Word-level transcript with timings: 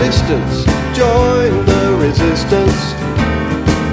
existence. 0.00 0.64
Join 0.96 1.64
the 1.66 1.96
resistance. 2.00 2.92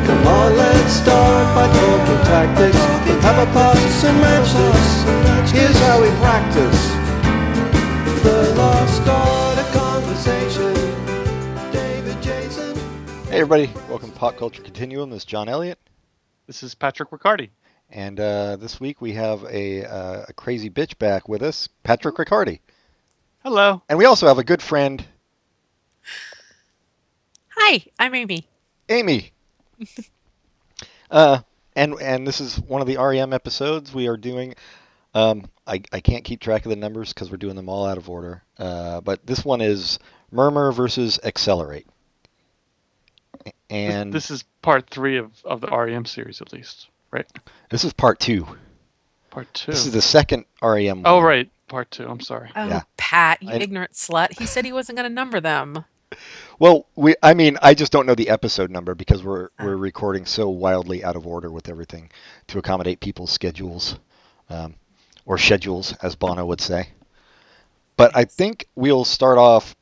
Come 0.07 0.25
on, 0.27 0.57
let's 0.57 0.93
start 0.93 1.55
by 1.55 1.67
talking 1.71 2.25
tactics. 2.25 2.77
Have 3.23 3.47
a 3.47 3.51
pass 3.53 4.03
and 4.03 4.17
match 4.19 4.51
this. 4.51 5.51
Here's 5.51 5.77
how 5.81 6.01
we 6.01 6.09
practice. 6.17 6.87
The 8.23 8.53
lost 8.57 9.07
art 9.07 9.59
of 9.59 9.71
conversation. 9.73 10.73
David 11.71 12.19
Jason. 12.23 12.75
Hey 13.25 13.41
everybody, 13.41 13.71
welcome 13.87 14.09
to 14.11 14.17
Pop 14.17 14.37
Culture 14.37 14.63
Continuum. 14.63 15.11
This 15.11 15.19
is 15.19 15.25
John 15.25 15.47
Elliott, 15.49 15.77
This 16.47 16.63
is 16.63 16.73
Patrick 16.73 17.11
Riccardi. 17.11 17.51
and 17.91 18.19
uh, 18.19 18.55
this 18.55 18.79
week 18.79 19.01
we 19.01 19.13
have 19.13 19.43
a, 19.43 19.85
uh, 19.85 20.25
a 20.29 20.33
crazy 20.33 20.69
bitch 20.71 20.97
back 20.97 21.29
with 21.29 21.43
us, 21.43 21.69
Patrick 21.83 22.17
Riccardi, 22.17 22.59
Hello. 23.43 23.83
and 23.87 23.99
we 23.99 24.05
also 24.05 24.25
have 24.27 24.39
a 24.39 24.43
good 24.43 24.61
friend, 24.63 25.05
Hi, 27.63 27.83
I'm 27.99 28.15
Ami. 28.15 28.47
Ami. 28.89 29.31
uh, 31.11 31.39
and 31.75 31.93
and 32.01 32.25
this 32.25 32.41
is 32.41 32.59
one 32.59 32.81
of 32.81 32.87
the 32.87 32.97
REM 32.97 33.33
episodes 33.33 33.93
we 33.93 34.07
are 34.07 34.17
doing. 34.17 34.55
Um, 35.13 35.45
I 35.67 35.83
I 35.93 35.99
can't 35.99 36.23
keep 36.23 36.39
track 36.39 36.65
of 36.65 36.71
the 36.71 36.75
numbers 36.75 37.13
because 37.13 37.29
we're 37.29 37.37
doing 37.37 37.55
them 37.55 37.69
all 37.69 37.85
out 37.85 37.99
of 37.99 38.09
order. 38.09 38.41
Uh, 38.57 39.01
but 39.01 39.25
this 39.27 39.45
one 39.45 39.61
is 39.61 39.99
Murmur 40.31 40.71
versus 40.71 41.19
Accelerate, 41.23 41.85
This- 43.45 43.53
and 43.69 44.11
this 44.11 44.31
is 44.31 44.43
part 44.63 44.89
three 44.89 45.17
of, 45.17 45.31
of 45.45 45.61
the 45.61 45.67
REM 45.67 46.05
series, 46.05 46.41
at 46.41 46.51
least, 46.51 46.87
right? 47.11 47.27
this 47.69 47.83
is 47.83 47.93
part 47.93 48.19
two. 48.19 48.47
Part 49.29 49.53
two. 49.53 49.71
This 49.71 49.85
is 49.85 49.91
the 49.91 50.01
second 50.01 50.45
REM. 50.63 51.03
oh, 51.05 51.17
one. 51.17 51.23
right. 51.23 51.49
Part 51.67 51.91
two. 51.91 52.07
I'm 52.07 52.21
sorry. 52.21 52.49
Oh, 52.55 52.67
Yeah. 52.67 52.81
Pat, 52.97 53.43
you 53.43 53.51
I- 53.51 53.57
ignorant 53.57 53.91
slut. 53.93 54.37
He 54.39 54.47
said 54.47 54.65
he 54.65 54.73
wasn't 54.73 54.97
going 54.97 55.07
to 55.07 55.13
number 55.13 55.39
them. 55.39 55.85
Well, 56.61 56.85
we 56.95 57.15
I 57.23 57.33
mean, 57.33 57.57
I 57.63 57.73
just 57.73 57.91
don't 57.91 58.05
know 58.05 58.13
the 58.13 58.29
episode 58.29 58.69
number 58.69 58.93
because 58.93 59.23
we're 59.23 59.49
we're 59.59 59.75
recording 59.75 60.27
so 60.27 60.47
wildly 60.47 61.03
out 61.03 61.15
of 61.15 61.25
order 61.25 61.49
with 61.49 61.67
everything 61.67 62.11
to 62.49 62.59
accommodate 62.59 62.99
people's 62.99 63.31
schedules, 63.31 63.97
um, 64.47 64.75
or 65.25 65.39
schedules, 65.39 65.93
as 66.03 66.15
Bono 66.15 66.45
would 66.45 66.61
say. 66.61 66.89
But 67.97 68.15
I 68.15 68.25
think 68.25 68.67
we'll 68.75 69.05
start 69.05 69.39
off 69.39 69.75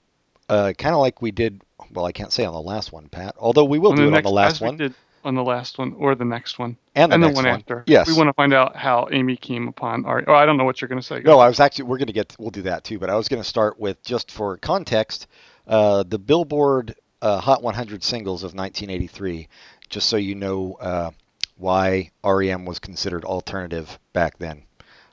uh, 0.48 0.72
kind 0.78 0.96
of 0.96 1.02
like 1.02 1.22
we 1.22 1.32
did. 1.32 1.62
Well, 1.92 2.06
I 2.06 2.14
can't 2.14 2.32
say 2.32 2.46
on 2.46 2.54
the 2.54 2.62
last 2.62 2.94
one, 2.94 3.10
Pat. 3.10 3.36
Although 3.38 3.66
we 3.66 3.78
will 3.78 3.92
On 3.92 3.98
do 3.98 4.08
it 4.08 4.12
next, 4.12 4.20
on 4.20 4.24
the 4.24 4.36
last 4.36 4.62
one 4.62 4.78
did 4.78 4.94
on 5.26 5.36
the 5.36 5.44
last 5.44 5.78
one, 5.78 5.94
or 5.98 6.16
the 6.16 6.24
next 6.24 6.60
one, 6.60 6.78
and 6.96 7.12
the 7.12 7.16
and 7.16 7.24
next 7.24 7.34
the 7.34 7.44
one, 7.44 7.52
one. 7.52 7.60
after. 7.60 7.84
Yes. 7.88 8.08
We 8.08 8.14
want 8.14 8.30
to 8.30 8.34
find 8.34 8.54
out 8.54 8.78
how 8.78 9.10
Ami 9.12 9.36
came 9.36 9.68
upon 9.68 10.04
REM. 10.04 10.24
Oh, 10.30 10.34
I 10.34 10.46
don't 10.46 10.56
know 10.56 10.64
what 10.64 10.80
you're 10.80 10.88
going 10.88 11.02
to 11.02 11.06
say. 11.06 11.20
No, 11.26 11.40
I 11.40 11.50
was 11.50 11.60
actually 11.60 11.84
we're 11.84 11.98
going 11.98 12.08
to 12.08 12.14
get 12.14 12.34
we'll 12.40 12.52
do 12.52 12.62
that 12.62 12.86
too, 12.86 13.00
but 13.00 13.10
I 13.10 13.16
was 13.16 13.28
going 13.28 13.44
to 13.44 13.48
start 13.48 13.78
with 13.78 14.02
just 14.02 14.32
for 14.32 14.56
context, 14.56 15.28
uh, 15.70 16.04
the 16.04 16.20
Billboard 16.20 16.96
uh, 17.22 17.40
Hot 17.40 17.62
100 17.64 18.04
singles 18.04 18.44
of 18.44 18.54
1983, 18.54 19.48
just 19.90 20.10
so 20.10 20.18
you 20.18 20.36
know 20.36 20.74
uh, 20.82 21.12
why 21.58 22.12
REM 22.24 22.66
was 22.66 22.80
considered 22.80 23.24
alternative 23.24 23.98
back 24.14 24.38
then. 24.38 24.64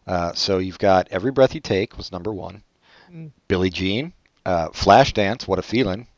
Uh, 0.07 0.33
so 0.35 0.59
you've 0.59 0.79
got 0.79 1.09
Every 1.11 1.31
Breath 1.33 1.55
You 1.55 1.61
Take 1.61 1.97
was 1.97 2.11
number 2.13 2.33
one, 2.33 2.63
Mm. 3.13 3.31
Billie 3.47 3.71
Jean, 3.71 4.13
uh, 4.45 4.71
Flashdance, 4.71 5.47
What 5.47 5.61
a 5.61 5.63
Feeling, 5.63 6.09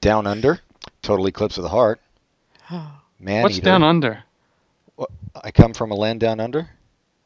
Down 0.00 0.26
Under, 0.26 0.58
Total 1.02 1.26
Eclipse 1.28 1.56
of 1.56 1.62
the 1.62 1.68
Heart, 1.68 2.00
Man 3.20 3.42
What's 3.44 3.58
Eater, 3.58 3.64
down 3.64 3.82
under? 3.84 4.24
I 5.40 5.50
Come 5.52 5.72
from 5.72 5.92
a 5.92 5.94
Land 5.94 6.18
Down 6.20 6.40
Under, 6.40 6.68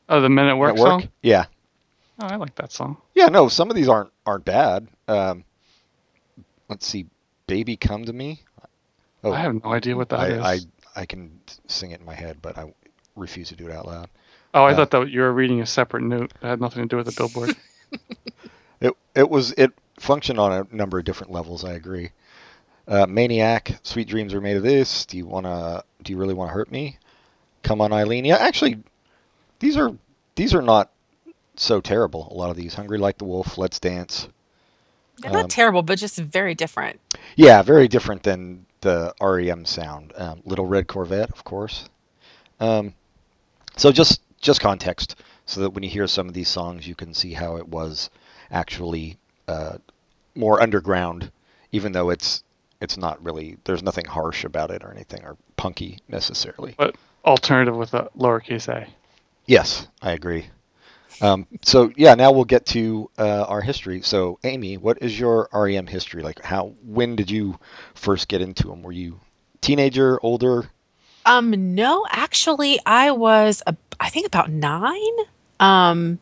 Oh, 0.08 0.20
the 0.20 0.28
Men 0.28 0.48
at 0.48 0.58
Work, 0.58 0.74
at 0.76 0.80
work. 0.80 0.88
song. 1.02 1.08
Yeah, 1.22 1.46
Oh, 2.18 2.26
I 2.26 2.36
like 2.36 2.54
that 2.56 2.72
song. 2.72 2.96
Yeah, 3.14 3.26
no, 3.28 3.48
some 3.48 3.68
of 3.70 3.76
these 3.76 3.88
aren't 3.88 4.10
aren't 4.26 4.44
bad. 4.44 4.88
Um, 5.08 5.44
let's 6.68 6.86
see, 6.86 7.06
"Baby 7.46 7.76
Come 7.76 8.04
to 8.04 8.12
Me." 8.12 8.42
Oh, 9.24 9.32
I 9.32 9.40
have 9.40 9.62
no 9.62 9.72
idea 9.72 9.96
what 9.96 10.08
that 10.10 10.20
I, 10.20 10.26
is. 10.28 10.66
I 10.96 11.00
I 11.02 11.06
can 11.06 11.40
sing 11.66 11.90
it 11.90 12.00
in 12.00 12.06
my 12.06 12.14
head, 12.14 12.38
but 12.40 12.56
I 12.58 12.72
refuse 13.14 13.48
to 13.48 13.56
do 13.56 13.66
it 13.66 13.72
out 13.72 13.86
loud. 13.86 14.08
oh, 14.54 14.64
I 14.64 14.72
uh, 14.72 14.76
thought 14.76 14.90
that 14.92 15.10
you 15.10 15.20
were 15.20 15.32
reading 15.32 15.60
a 15.60 15.66
separate 15.66 16.02
note 16.02 16.32
that 16.40 16.48
had 16.48 16.60
nothing 16.60 16.82
to 16.82 16.88
do 16.88 16.96
with 16.96 17.06
the 17.06 17.12
Billboard. 17.12 17.56
It 18.80 18.92
it 19.14 19.30
was 19.30 19.52
it 19.52 19.72
functioned 19.98 20.38
on 20.38 20.52
a 20.52 20.74
number 20.74 20.98
of 20.98 21.04
different 21.04 21.32
levels. 21.32 21.64
I 21.64 21.72
agree. 21.72 22.10
Uh, 22.86 23.06
Maniac, 23.06 23.78
Sweet 23.82 24.06
Dreams 24.06 24.34
Are 24.34 24.40
Made 24.40 24.56
of 24.56 24.62
This. 24.62 25.06
Do 25.06 25.16
you 25.16 25.26
wanna? 25.26 25.82
Do 26.02 26.12
you 26.12 26.18
really 26.18 26.34
want 26.34 26.50
to 26.50 26.54
hurt 26.54 26.70
me? 26.70 26.98
Come 27.62 27.80
on, 27.80 27.92
Eileen. 27.92 28.24
Yeah, 28.24 28.36
actually, 28.36 28.78
these 29.58 29.76
are 29.76 29.92
these 30.34 30.54
are 30.54 30.62
not 30.62 30.90
so 31.56 31.80
terrible. 31.80 32.28
A 32.30 32.34
lot 32.34 32.50
of 32.50 32.56
these. 32.56 32.74
Hungry 32.74 32.98
Like 32.98 33.18
the 33.18 33.24
Wolf, 33.24 33.56
Let's 33.58 33.80
Dance. 33.80 34.28
They're 35.18 35.30
Um, 35.30 35.42
not 35.42 35.50
terrible, 35.50 35.82
but 35.82 35.98
just 35.98 36.18
very 36.18 36.54
different. 36.54 37.00
Yeah, 37.36 37.62
very 37.62 37.88
different 37.88 38.22
than 38.22 38.66
the 38.80 39.14
REM 39.20 39.64
sound. 39.64 40.12
Um, 40.16 40.42
Little 40.44 40.66
Red 40.66 40.86
Corvette, 40.86 41.30
of 41.30 41.44
course. 41.44 41.88
Um, 42.60 42.94
so 43.76 43.92
just 43.92 44.20
just 44.40 44.60
context, 44.60 45.16
so 45.46 45.60
that 45.62 45.70
when 45.70 45.82
you 45.82 45.90
hear 45.90 46.06
some 46.06 46.28
of 46.28 46.34
these 46.34 46.48
songs, 46.48 46.86
you 46.86 46.94
can 46.94 47.14
see 47.14 47.32
how 47.32 47.56
it 47.56 47.68
was 47.68 48.10
actually 48.50 49.16
uh, 49.48 49.78
more 50.34 50.60
underground, 50.62 51.30
even 51.72 51.92
though 51.92 52.10
it's 52.10 52.42
it's 52.80 52.96
not 52.96 53.22
really. 53.24 53.56
There's 53.64 53.82
nothing 53.82 54.04
harsh 54.04 54.44
about 54.44 54.70
it 54.70 54.84
or 54.84 54.90
anything 54.92 55.24
or 55.24 55.36
punky 55.56 55.98
necessarily. 56.08 56.74
but 56.76 56.94
alternative 57.24 57.76
with 57.76 57.94
a 57.94 58.10
lowercase 58.16 58.68
a. 58.68 58.86
Yes, 59.46 59.86
I 60.02 60.12
agree. 60.12 60.46
Um, 61.20 61.46
so 61.62 61.90
yeah, 61.96 62.14
now 62.14 62.32
we'll 62.32 62.44
get 62.44 62.66
to 62.66 63.10
uh, 63.18 63.44
our 63.48 63.60
history. 63.60 64.02
So 64.02 64.38
Ami, 64.44 64.76
what 64.76 64.98
is 65.02 65.18
your 65.18 65.48
REM 65.52 65.86
history? 65.86 66.22
Like, 66.22 66.42
how 66.44 66.74
when 66.84 67.16
did 67.16 67.30
you 67.30 67.58
first 67.94 68.28
get 68.28 68.40
into 68.40 68.68
them? 68.68 68.82
Were 68.82 68.92
you 68.92 69.20
teenager, 69.60 70.18
older? 70.22 70.70
Um, 71.24 71.74
no, 71.74 72.06
actually, 72.08 72.78
I 72.86 73.10
was, 73.10 73.62
a, 73.66 73.76
I 73.98 74.10
think 74.10 74.26
about 74.26 74.48
nine. 74.48 75.16
Um, 75.58 76.20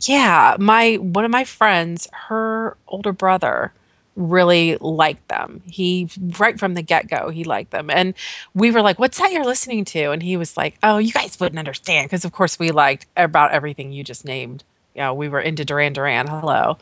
yeah, 0.00 0.56
my 0.60 0.94
one 0.94 1.24
of 1.24 1.30
my 1.30 1.44
friends, 1.44 2.08
her 2.28 2.76
older 2.86 3.12
brother, 3.12 3.72
really 4.16 4.76
liked 4.80 5.28
them. 5.28 5.62
He 5.66 6.08
right 6.38 6.58
from 6.58 6.74
the 6.74 6.82
get 6.82 7.08
go, 7.08 7.30
he 7.30 7.44
liked 7.44 7.70
them, 7.70 7.90
and 7.90 8.14
we 8.54 8.70
were 8.70 8.82
like, 8.82 8.98
"What's 8.98 9.18
that 9.18 9.32
you're 9.32 9.44
listening 9.44 9.84
to?" 9.86 10.10
And 10.10 10.22
he 10.22 10.36
was 10.36 10.56
like, 10.56 10.76
"Oh, 10.82 10.98
you 10.98 11.12
guys 11.12 11.38
wouldn't 11.40 11.58
understand," 11.58 12.06
because 12.08 12.24
of 12.24 12.32
course 12.32 12.58
we 12.58 12.70
liked 12.70 13.06
about 13.16 13.52
everything 13.52 13.92
you 13.92 14.04
just 14.04 14.24
named. 14.24 14.64
You 14.94 15.02
know, 15.02 15.14
we 15.14 15.28
were 15.28 15.40
into 15.40 15.64
Duran 15.64 15.92
Duran, 15.92 16.26
hello, 16.28 16.78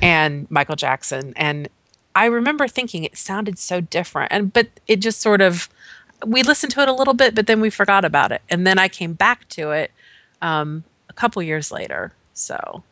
and 0.00 0.48
Michael 0.50 0.76
Jackson, 0.76 1.32
and 1.36 1.68
I 2.14 2.26
remember 2.26 2.68
thinking 2.68 3.04
it 3.04 3.16
sounded 3.16 3.58
so 3.58 3.80
different, 3.80 4.32
and 4.32 4.52
but 4.52 4.68
it 4.86 5.00
just 5.00 5.20
sort 5.20 5.40
of 5.40 5.68
we 6.24 6.42
listened 6.42 6.72
to 6.72 6.80
it 6.80 6.88
a 6.88 6.92
little 6.92 7.14
bit, 7.14 7.34
but 7.34 7.46
then 7.46 7.60
we 7.60 7.70
forgot 7.70 8.04
about 8.04 8.32
it, 8.32 8.42
and 8.48 8.66
then 8.66 8.78
I 8.78 8.88
came 8.88 9.12
back 9.12 9.48
to 9.50 9.72
it 9.72 9.90
um, 10.40 10.84
a 11.08 11.12
couple 11.12 11.42
years 11.42 11.70
later. 11.72 12.12
So 12.32 12.84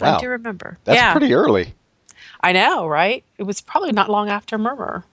Wow. 0.00 0.16
I 0.16 0.20
do 0.20 0.28
remember. 0.28 0.78
That's 0.84 0.96
yeah, 0.96 1.12
pretty 1.12 1.34
early. 1.34 1.74
I 2.40 2.52
know, 2.52 2.86
right? 2.86 3.24
It 3.36 3.42
was 3.44 3.60
probably 3.60 3.92
not 3.92 4.10
long 4.10 4.28
after 4.28 4.58
Murmur. 4.58 5.04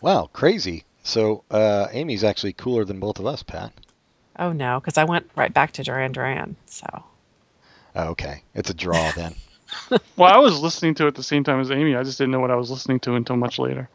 Wow, 0.00 0.28
crazy. 0.32 0.84
So 1.02 1.44
uh, 1.50 1.86
Ami's 1.92 2.24
actually 2.24 2.52
cooler 2.52 2.84
than 2.84 3.00
both 3.00 3.18
of 3.18 3.26
us, 3.26 3.42
Pat. 3.42 3.72
Oh 4.38 4.52
no, 4.52 4.80
because 4.80 4.98
I 4.98 5.04
went 5.04 5.30
right 5.34 5.52
back 5.52 5.72
to 5.72 5.82
Duran 5.82 6.12
Duran. 6.12 6.56
So 6.66 6.86
Oh, 7.94 8.08
okay, 8.10 8.42
it's 8.54 8.68
a 8.70 8.74
draw 8.74 9.10
then. 9.16 9.34
Well, 10.16 10.32
I 10.32 10.36
was 10.38 10.60
listening 10.60 10.94
to 10.96 11.04
it 11.04 11.08
at 11.08 11.14
the 11.14 11.22
same 11.22 11.42
time 11.44 11.60
as 11.60 11.70
Ami. 11.70 11.96
I 11.96 12.02
just 12.02 12.18
didn't 12.18 12.32
know 12.32 12.40
what 12.40 12.50
I 12.50 12.56
was 12.56 12.70
listening 12.70 13.00
to 13.00 13.14
until 13.14 13.36
much 13.36 13.58
later. 13.58 13.88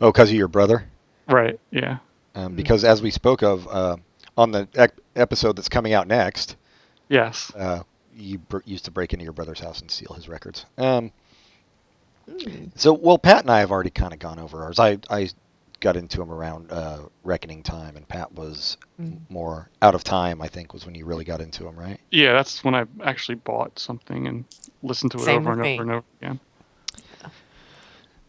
Oh, 0.00 0.10
because 0.10 0.30
of 0.30 0.36
your 0.36 0.48
brother. 0.48 0.84
Right. 1.28 1.60
Yeah. 1.70 1.98
Um, 2.34 2.54
because 2.56 2.84
as 2.84 3.00
we 3.00 3.10
spoke 3.10 3.42
of 3.42 3.68
uh, 3.68 3.96
on 4.36 4.50
the 4.50 4.66
ec- 4.74 4.96
episode 5.14 5.56
that's 5.56 5.68
coming 5.68 5.92
out 5.92 6.06
next, 6.08 6.56
Yes. 7.08 7.52
uh, 7.54 7.82
you 8.16 8.38
br- 8.38 8.58
used 8.64 8.84
to 8.86 8.90
break 8.90 9.12
into 9.12 9.24
your 9.24 9.32
brother's 9.32 9.60
house 9.60 9.80
and 9.80 9.90
steal 9.90 10.14
his 10.14 10.28
records. 10.28 10.64
Um, 10.78 11.12
so, 12.76 12.92
well, 12.92 13.18
Pat 13.18 13.42
and 13.42 13.50
I 13.50 13.60
have 13.60 13.70
already 13.70 13.90
kind 13.90 14.12
of 14.12 14.18
gone 14.18 14.38
over 14.38 14.62
ours. 14.64 14.78
I, 14.78 14.98
I 15.10 15.28
got 15.80 15.96
into 15.96 16.18
them 16.18 16.30
around 16.30 16.70
uh, 16.70 17.00
Reckoning 17.24 17.62
Time, 17.62 17.96
and 17.96 18.06
Pat 18.08 18.32
was 18.32 18.76
Mm. 19.00 19.18
more 19.30 19.70
out 19.80 19.94
of 19.94 20.04
time. 20.04 20.42
I 20.42 20.48
think 20.48 20.74
was 20.74 20.84
when 20.84 20.94
you 20.94 21.06
really 21.06 21.24
got 21.24 21.40
into 21.40 21.64
them, 21.64 21.74
right? 21.74 21.98
Yeah, 22.10 22.34
that's 22.34 22.62
when 22.62 22.74
I 22.74 22.84
actually 23.02 23.36
bought 23.36 23.78
something 23.78 24.26
and 24.26 24.44
listened 24.82 25.12
to 25.12 25.18
it 25.22 25.24
Same 25.24 25.38
over 25.46 25.52
and 25.52 25.60
with 25.62 25.70
over 25.70 25.82
and 25.82 25.90
over 25.90 26.04
again. 26.20 26.40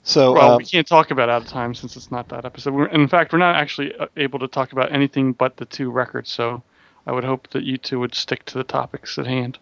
So, 0.04 0.34
Well, 0.34 0.54
um, 0.54 0.58
we 0.58 0.66
can't 0.66 0.88
talk 0.88 1.12
about 1.12 1.30
out 1.30 1.44
of 1.44 1.48
time 1.48 1.76
since 1.76 1.96
it's 1.96 2.10
not 2.10 2.30
that 2.30 2.46
episode. 2.46 2.74
We're, 2.74 2.88
in 2.88 3.08
fact, 3.08 3.34
we're 3.34 3.40
not 3.40 3.56
actually 3.56 3.94
uh, 3.96 4.08
able 4.18 4.40
to 4.40 4.48
talk 4.48 4.72
about 4.72 4.92
anything 4.92 5.34
but 5.34 5.58
the 5.58 5.66
two 5.66 5.92
records. 5.92 6.30
So 6.30 6.64
I 7.06 7.12
would 7.12 7.24
hope 7.24 7.50
that 7.50 7.64
you 7.64 7.78
two 7.78 8.00
would 8.00 8.16
stick 8.16 8.46
to 8.46 8.58
the 8.58 8.64
topics 8.64 9.20
at 9.20 9.28
hand. 9.28 9.60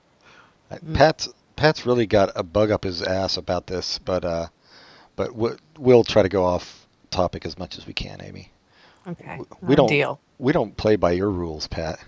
Pat's 0.93 1.27
Pat's 1.59 1.85
really 1.85 2.05
got 2.07 2.31
a 2.35 2.43
bug 2.43 2.71
up 2.71 2.85
his 2.85 3.01
ass 3.01 3.35
about 3.35 3.67
this, 3.67 3.99
but 3.99 4.23
uh, 4.23 4.47
but 5.17 5.35
we'll, 5.35 5.57
we'll 5.77 6.03
try 6.05 6.23
to 6.23 6.29
go 6.29 6.45
off 6.45 6.87
topic 7.11 7.45
as 7.45 7.59
much 7.59 7.77
as 7.77 7.85
we 7.85 7.91
can, 7.91 8.21
Ami. 8.25 8.49
okay, 9.05 9.41
We 9.61 9.71
no 9.71 9.75
don't 9.75 9.87
deal. 9.89 10.19
we 10.37 10.53
don't 10.53 10.77
play 10.77 10.95
by 10.95 11.11
your 11.11 11.29
rules, 11.29 11.67
Pat. 11.67 11.99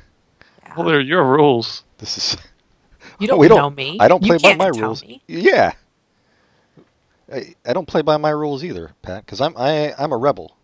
Yeah. 0.63 0.73
Well, 0.77 0.85
they're 0.87 1.01
your 1.01 1.25
rules. 1.25 1.83
This 1.97 2.17
is 2.17 2.37
you 3.19 3.27
don't 3.27 3.39
we 3.39 3.49
don't 3.49 3.57
know 3.57 3.69
me. 3.69 3.97
I 3.99 4.07
don't 4.07 4.23
play 4.23 4.37
by 4.37 4.55
can't 4.55 4.59
my 4.59 4.71
tell 4.71 4.83
rules. 4.87 5.03
me. 5.03 5.21
Yeah. 5.27 5.73
I, 7.33 7.53
I 7.65 7.73
don't 7.73 7.87
play 7.87 8.01
by 8.03 8.15
my 8.15 8.29
rules 8.29 8.63
either, 8.63 8.91
Pat, 9.01 9.25
because 9.25 9.41
I'm 9.41 9.55
I 9.57 9.93
I'm 9.97 10.13
a 10.13 10.17
rebel. 10.17 10.55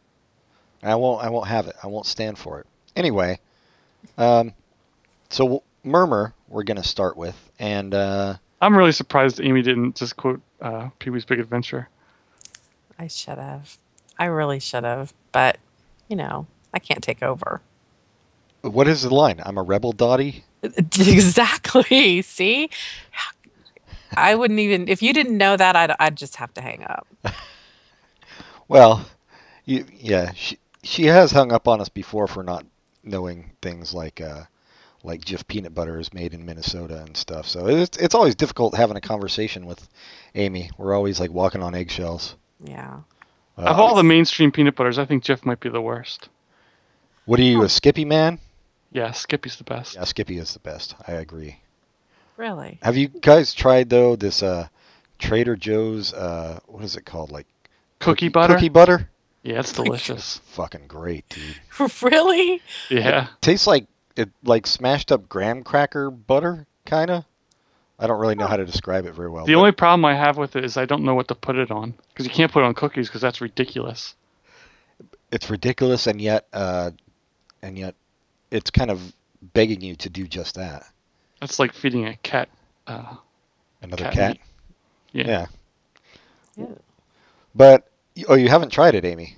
And 0.81 0.91
I 0.91 0.95
won't 0.95 1.21
I 1.25 1.29
won't 1.29 1.47
have 1.47 1.67
it. 1.67 1.75
I 1.83 1.87
won't 1.87 2.05
stand 2.05 2.37
for 2.37 2.61
it. 2.61 2.67
Anyway, 2.95 3.39
um, 4.17 4.53
so 5.29 5.61
murmur 5.83 6.33
we're 6.47 6.63
gonna 6.63 6.83
start 6.85 7.17
with, 7.17 7.35
and 7.59 7.93
uh, 7.93 8.35
I'm 8.61 8.75
really 8.75 8.91
surprised 8.91 9.39
Ami 9.41 9.61
didn't 9.61 9.95
just 9.95 10.15
quote 10.17 10.41
uh, 10.61 10.89
Pee 10.99 11.09
Wee's 11.11 11.25
Big 11.25 11.39
Adventure. 11.39 11.89
I 12.99 13.07
should 13.07 13.37
have. 13.37 13.77
I 14.17 14.25
really 14.25 14.59
should 14.59 14.83
have, 14.83 15.13
but 15.31 15.57
you 16.07 16.15
know, 16.15 16.47
I 16.73 16.79
can't 16.79 17.03
take 17.03 17.21
over. 17.21 17.61
what 18.61 18.87
is 18.87 19.03
the 19.03 19.13
line? 19.13 19.39
I'm 19.45 19.57
a 19.57 19.63
rebel, 19.63 19.91
Dottie. 19.91 20.43
Exactly. 20.99 22.21
See, 22.23 22.69
I 24.15 24.35
wouldn't 24.35 24.59
even 24.59 24.87
if 24.87 25.01
you 25.03 25.13
didn't 25.13 25.37
know 25.37 25.55
that. 25.55 25.75
I'd 25.75 25.93
I'd 25.99 26.17
just 26.17 26.37
have 26.37 26.53
to 26.55 26.61
hang 26.61 26.83
up. 26.83 27.07
Well, 28.69 29.05
you, 29.65 29.85
yeah, 29.93 30.33
she 30.33 30.57
she 30.83 31.05
has 31.05 31.31
hung 31.31 31.51
up 31.53 31.67
on 31.67 31.79
us 31.81 31.89
before 31.89 32.27
for 32.27 32.43
not 32.43 32.65
knowing 33.03 33.51
things 33.61 33.93
like 33.93 34.19
uh, 34.21 34.43
like 35.07 35.25
Jif 35.25 35.47
peanut 35.47 35.73
butter 35.73 35.99
is 35.99 36.13
made 36.13 36.33
in 36.33 36.45
Minnesota 36.45 37.01
and 37.01 37.15
stuff. 37.15 37.47
So 37.47 37.67
it's 37.67 37.97
it's 37.97 38.13
always 38.13 38.35
difficult 38.35 38.75
having 38.75 38.97
a 38.97 39.01
conversation 39.01 39.65
with 39.65 39.87
Ami. 40.35 40.69
We're 40.77 40.93
always 40.93 41.19
like 41.19 41.31
walking 41.31 41.63
on 41.63 41.73
eggshells. 41.73 42.35
Yeah. 42.63 42.99
Uh, 43.57 43.61
of 43.61 43.79
all 43.79 43.95
the 43.95 44.03
mainstream 44.03 44.51
peanut 44.51 44.75
butters, 44.75 44.99
I 44.99 45.05
think 45.05 45.23
Jif 45.23 45.45
might 45.45 45.59
be 45.59 45.69
the 45.69 45.81
worst. 45.81 46.29
what 47.25 47.39
are 47.39 47.43
you, 47.43 47.63
a 47.63 47.69
Skippy 47.69 48.05
man? 48.05 48.39
Yeah, 48.91 49.11
Skippy's 49.11 49.55
the 49.55 49.63
best. 49.63 49.95
Yeah, 49.95 50.03
Skippy 50.03 50.37
is 50.37 50.53
the 50.53 50.59
best. 50.59 50.95
I 51.07 51.13
agree. 51.13 51.59
Really. 52.35 52.77
Have 52.83 52.97
you 52.97 53.07
guys 53.07 53.55
tried 53.55 53.89
though 53.89 54.15
this 54.15 54.43
uh, 54.43 54.67
Trader 55.17 55.55
Joe's 55.55 56.13
uh, 56.13 56.59
what 56.67 56.83
is 56.83 56.95
it 56.95 57.05
called 57.05 57.31
like 57.31 57.47
Cookie 57.99 58.29
butter. 58.29 58.53
Cookie 58.53 58.69
butter. 58.69 59.09
Yeah, 59.43 59.59
it's 59.59 59.71
delicious. 59.71 60.41
Fucking 60.47 60.87
great, 60.87 61.25
dude. 61.29 61.91
really? 62.01 62.61
Yeah. 62.89 63.27
Tastes 63.41 63.65
like 63.65 63.87
it 64.17 64.29
like 64.43 64.67
smashed 64.67 65.11
up 65.11 65.27
graham 65.29 65.63
cracker 65.63 66.09
butter, 66.11 66.65
kind 66.85 67.09
of. 67.09 67.25
I 67.99 68.05
don't 68.07 68.19
really 68.19 68.35
know 68.35 68.45
how 68.47 68.57
to 68.57 68.65
describe 68.65 69.05
it 69.07 69.13
very 69.13 69.29
well. 69.29 69.45
The 69.45 69.53
but 69.53 69.59
only 69.59 69.71
problem 69.71 70.05
I 70.05 70.13
have 70.15 70.37
with 70.37 70.55
it 70.55 70.63
is 70.63 70.77
I 70.77 70.85
don't 70.85 71.03
know 71.03 71.15
what 71.15 71.27
to 71.29 71.35
put 71.35 71.55
it 71.55 71.71
on 71.71 71.93
because 72.09 72.25
you 72.25 72.31
can't 72.31 72.51
put 72.51 72.61
it 72.61 72.65
on 72.65 72.75
cookies 72.75 73.07
because 73.07 73.21
that's 73.21 73.41
ridiculous. 73.41 74.13
it's 75.31 75.49
ridiculous, 75.49 76.05
and 76.07 76.21
yet, 76.21 76.45
uh, 76.53 76.91
and 77.63 77.77
yet, 77.77 77.95
it's 78.51 78.69
kind 78.69 78.91
of 78.91 79.13
begging 79.53 79.81
you 79.81 79.95
to 79.95 80.09
do 80.09 80.27
just 80.27 80.55
that. 80.55 80.83
That's 81.41 81.57
like 81.59 81.73
feeding 81.73 82.05
a 82.05 82.15
cat. 82.17 82.49
Uh, 82.85 83.15
Another 83.81 84.05
Cat 84.05 84.13
cat. 84.13 84.31
meat. 85.13 85.25
yeah. 85.27 85.45
Yeah. 86.55 86.65
But 87.55 87.87
oh, 88.27 88.35
you 88.35 88.49
haven't 88.49 88.69
tried 88.71 88.95
it, 88.95 89.05
Ami. 89.05 89.35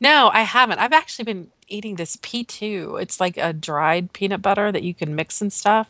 No, 0.00 0.30
I 0.32 0.42
haven't. 0.42 0.78
I've 0.78 0.92
actually 0.92 1.24
been 1.24 1.48
eating 1.68 1.96
this 1.96 2.16
P2. 2.16 3.00
It's 3.00 3.20
like 3.20 3.36
a 3.36 3.52
dried 3.52 4.12
peanut 4.12 4.42
butter 4.42 4.72
that 4.72 4.82
you 4.82 4.94
can 4.94 5.14
mix 5.14 5.40
and 5.40 5.52
stuff. 5.52 5.88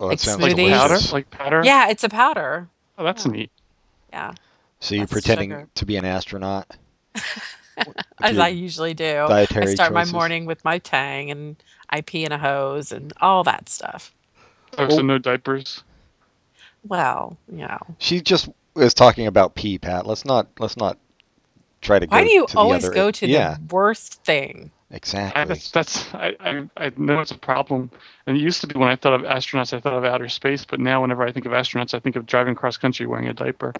Oh, 0.00 0.06
Like 0.06 0.18
sounds 0.18 0.42
smoothies? 0.42 0.70
Powder, 0.70 1.12
like 1.12 1.30
powder. 1.30 1.62
Yeah, 1.64 1.88
it's 1.88 2.04
a 2.04 2.08
powder. 2.08 2.68
Oh, 2.96 3.04
that's 3.04 3.26
Yeah. 3.26 3.32
neat. 3.32 3.50
Yeah, 4.10 4.32
So 4.80 4.94
you're 4.94 5.02
Less 5.02 5.10
pretending 5.10 5.50
sugar. 5.50 5.68
to 5.74 5.86
be 5.86 5.96
an 5.96 6.04
astronaut. 6.04 6.66
as 8.22 8.38
I 8.38 8.48
usually 8.48 8.94
do. 8.94 9.04
I 9.04 9.28
dietary 9.28 9.74
start 9.74 9.92
my 9.92 10.04
morning 10.04 10.46
with 10.46 10.64
my 10.64 10.78
Tang 10.78 11.30
and 11.30 11.56
I 11.90 12.00
pee 12.00 12.24
in 12.24 12.32
a 12.32 12.38
hose 12.38 12.92
and 12.92 13.12
all 13.20 13.44
that 13.44 13.68
stuff. 13.68 14.12
Oh, 14.76 14.88
so 14.88 15.02
no 15.02 15.18
diapers. 15.18 15.82
Well, 16.86 17.36
you 17.50 17.66
know. 17.66 17.78
She 17.98 18.20
just 18.20 18.48
was 18.74 18.94
talking 18.94 19.26
about 19.26 19.54
pee, 19.54 19.78
Pat. 19.78 20.06
Let's 20.06 20.24
not 20.24 20.46
let's 20.58 20.76
not 20.76 20.98
try 21.80 21.98
to 21.98 22.06
go 22.06 22.16
Why 22.16 22.24
do 22.24 22.30
you 22.32 22.46
to 22.46 22.52
the 22.52 22.58
always 22.58 22.84
other- 22.84 22.94
go 22.94 23.10
to 23.10 23.26
yeah, 23.26 23.54
the 23.54 23.74
worst 23.74 24.24
thing? 24.24 24.70
I, 24.90 24.96
exactly. 24.96 25.44
that's 25.44 25.70
that's 25.70 26.14
I, 26.14 26.34
I 26.40 26.68
I 26.76 26.92
know 26.96 27.20
it's 27.20 27.30
a 27.30 27.36
problem. 27.38 27.90
And 28.26 28.36
it 28.36 28.40
used 28.40 28.60
to 28.62 28.66
be 28.66 28.78
when 28.78 28.88
I 28.88 28.96
thought 28.96 29.12
of 29.12 29.22
astronauts, 29.22 29.74
I 29.76 29.80
thought 29.80 29.92
of 29.92 30.04
outer 30.04 30.28
space. 30.30 30.64
But 30.64 30.80
now, 30.80 31.02
whenever 31.02 31.22
I 31.24 31.32
think 31.32 31.44
of 31.46 31.52
astronauts, 31.52 31.92
I 31.92 32.00
think 32.00 32.16
of 32.16 32.24
driving 32.24 32.54
cross 32.54 32.76
country 32.78 33.06
wearing 33.06 33.28
a 33.28 33.34
diaper. 33.34 33.74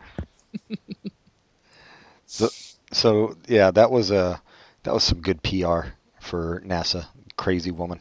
So 2.27 2.49
so 2.93 3.37
yeah, 3.47 3.71
that 3.71 3.91
was 3.91 4.11
a 4.11 4.41
that 4.83 4.93
was 4.93 5.03
some 5.05 5.21
good 5.21 5.43
PR 5.43 5.81
for 6.21 6.62
NASA. 6.67 7.06
Crazy 7.37 7.71
woman. 7.71 8.01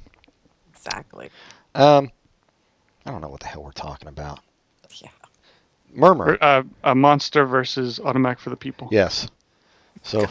Exactly. 0.76 1.30
Um, 1.76 2.12
I 3.06 3.12
don't 3.12 3.22
know 3.22 3.30
what 3.30 3.40
the 3.40 3.48
hell 3.48 3.64
we're 3.64 3.72
talking 3.72 4.08
about. 4.10 4.40
Yeah. 5.02 5.10
Murmur. 5.94 6.38
Uh, 6.42 6.64
a 6.84 6.96
monster 6.96 7.46
versus 7.46 8.00
automatic 8.00 8.40
for 8.40 8.50
the 8.50 8.56
people. 8.58 8.90
Yes. 8.92 9.28
So, 10.08 10.26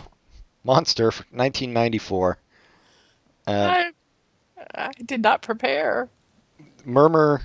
Monster, 0.65 1.11
for 1.11 1.25
1994. 1.31 2.39
Uh, 3.47 3.51
I, 3.51 3.93
I 4.75 4.91
did 5.05 5.23
not 5.23 5.43
prepare. 5.43 6.09
Murmur. 6.85 7.43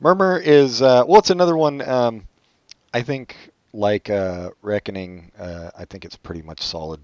Murmur 0.00 0.38
is 0.38 0.80
uh, 0.82 1.04
well, 1.06 1.20
it's 1.20 1.30
another 1.30 1.56
one. 1.56 1.86
Um, 1.86 2.26
I 2.94 3.02
think 3.02 3.36
like 3.72 4.08
uh, 4.08 4.50
Reckoning. 4.62 5.30
Uh, 5.38 5.70
I 5.76 5.84
think 5.84 6.04
it's 6.04 6.16
pretty 6.16 6.42
much 6.42 6.62
solid 6.62 7.00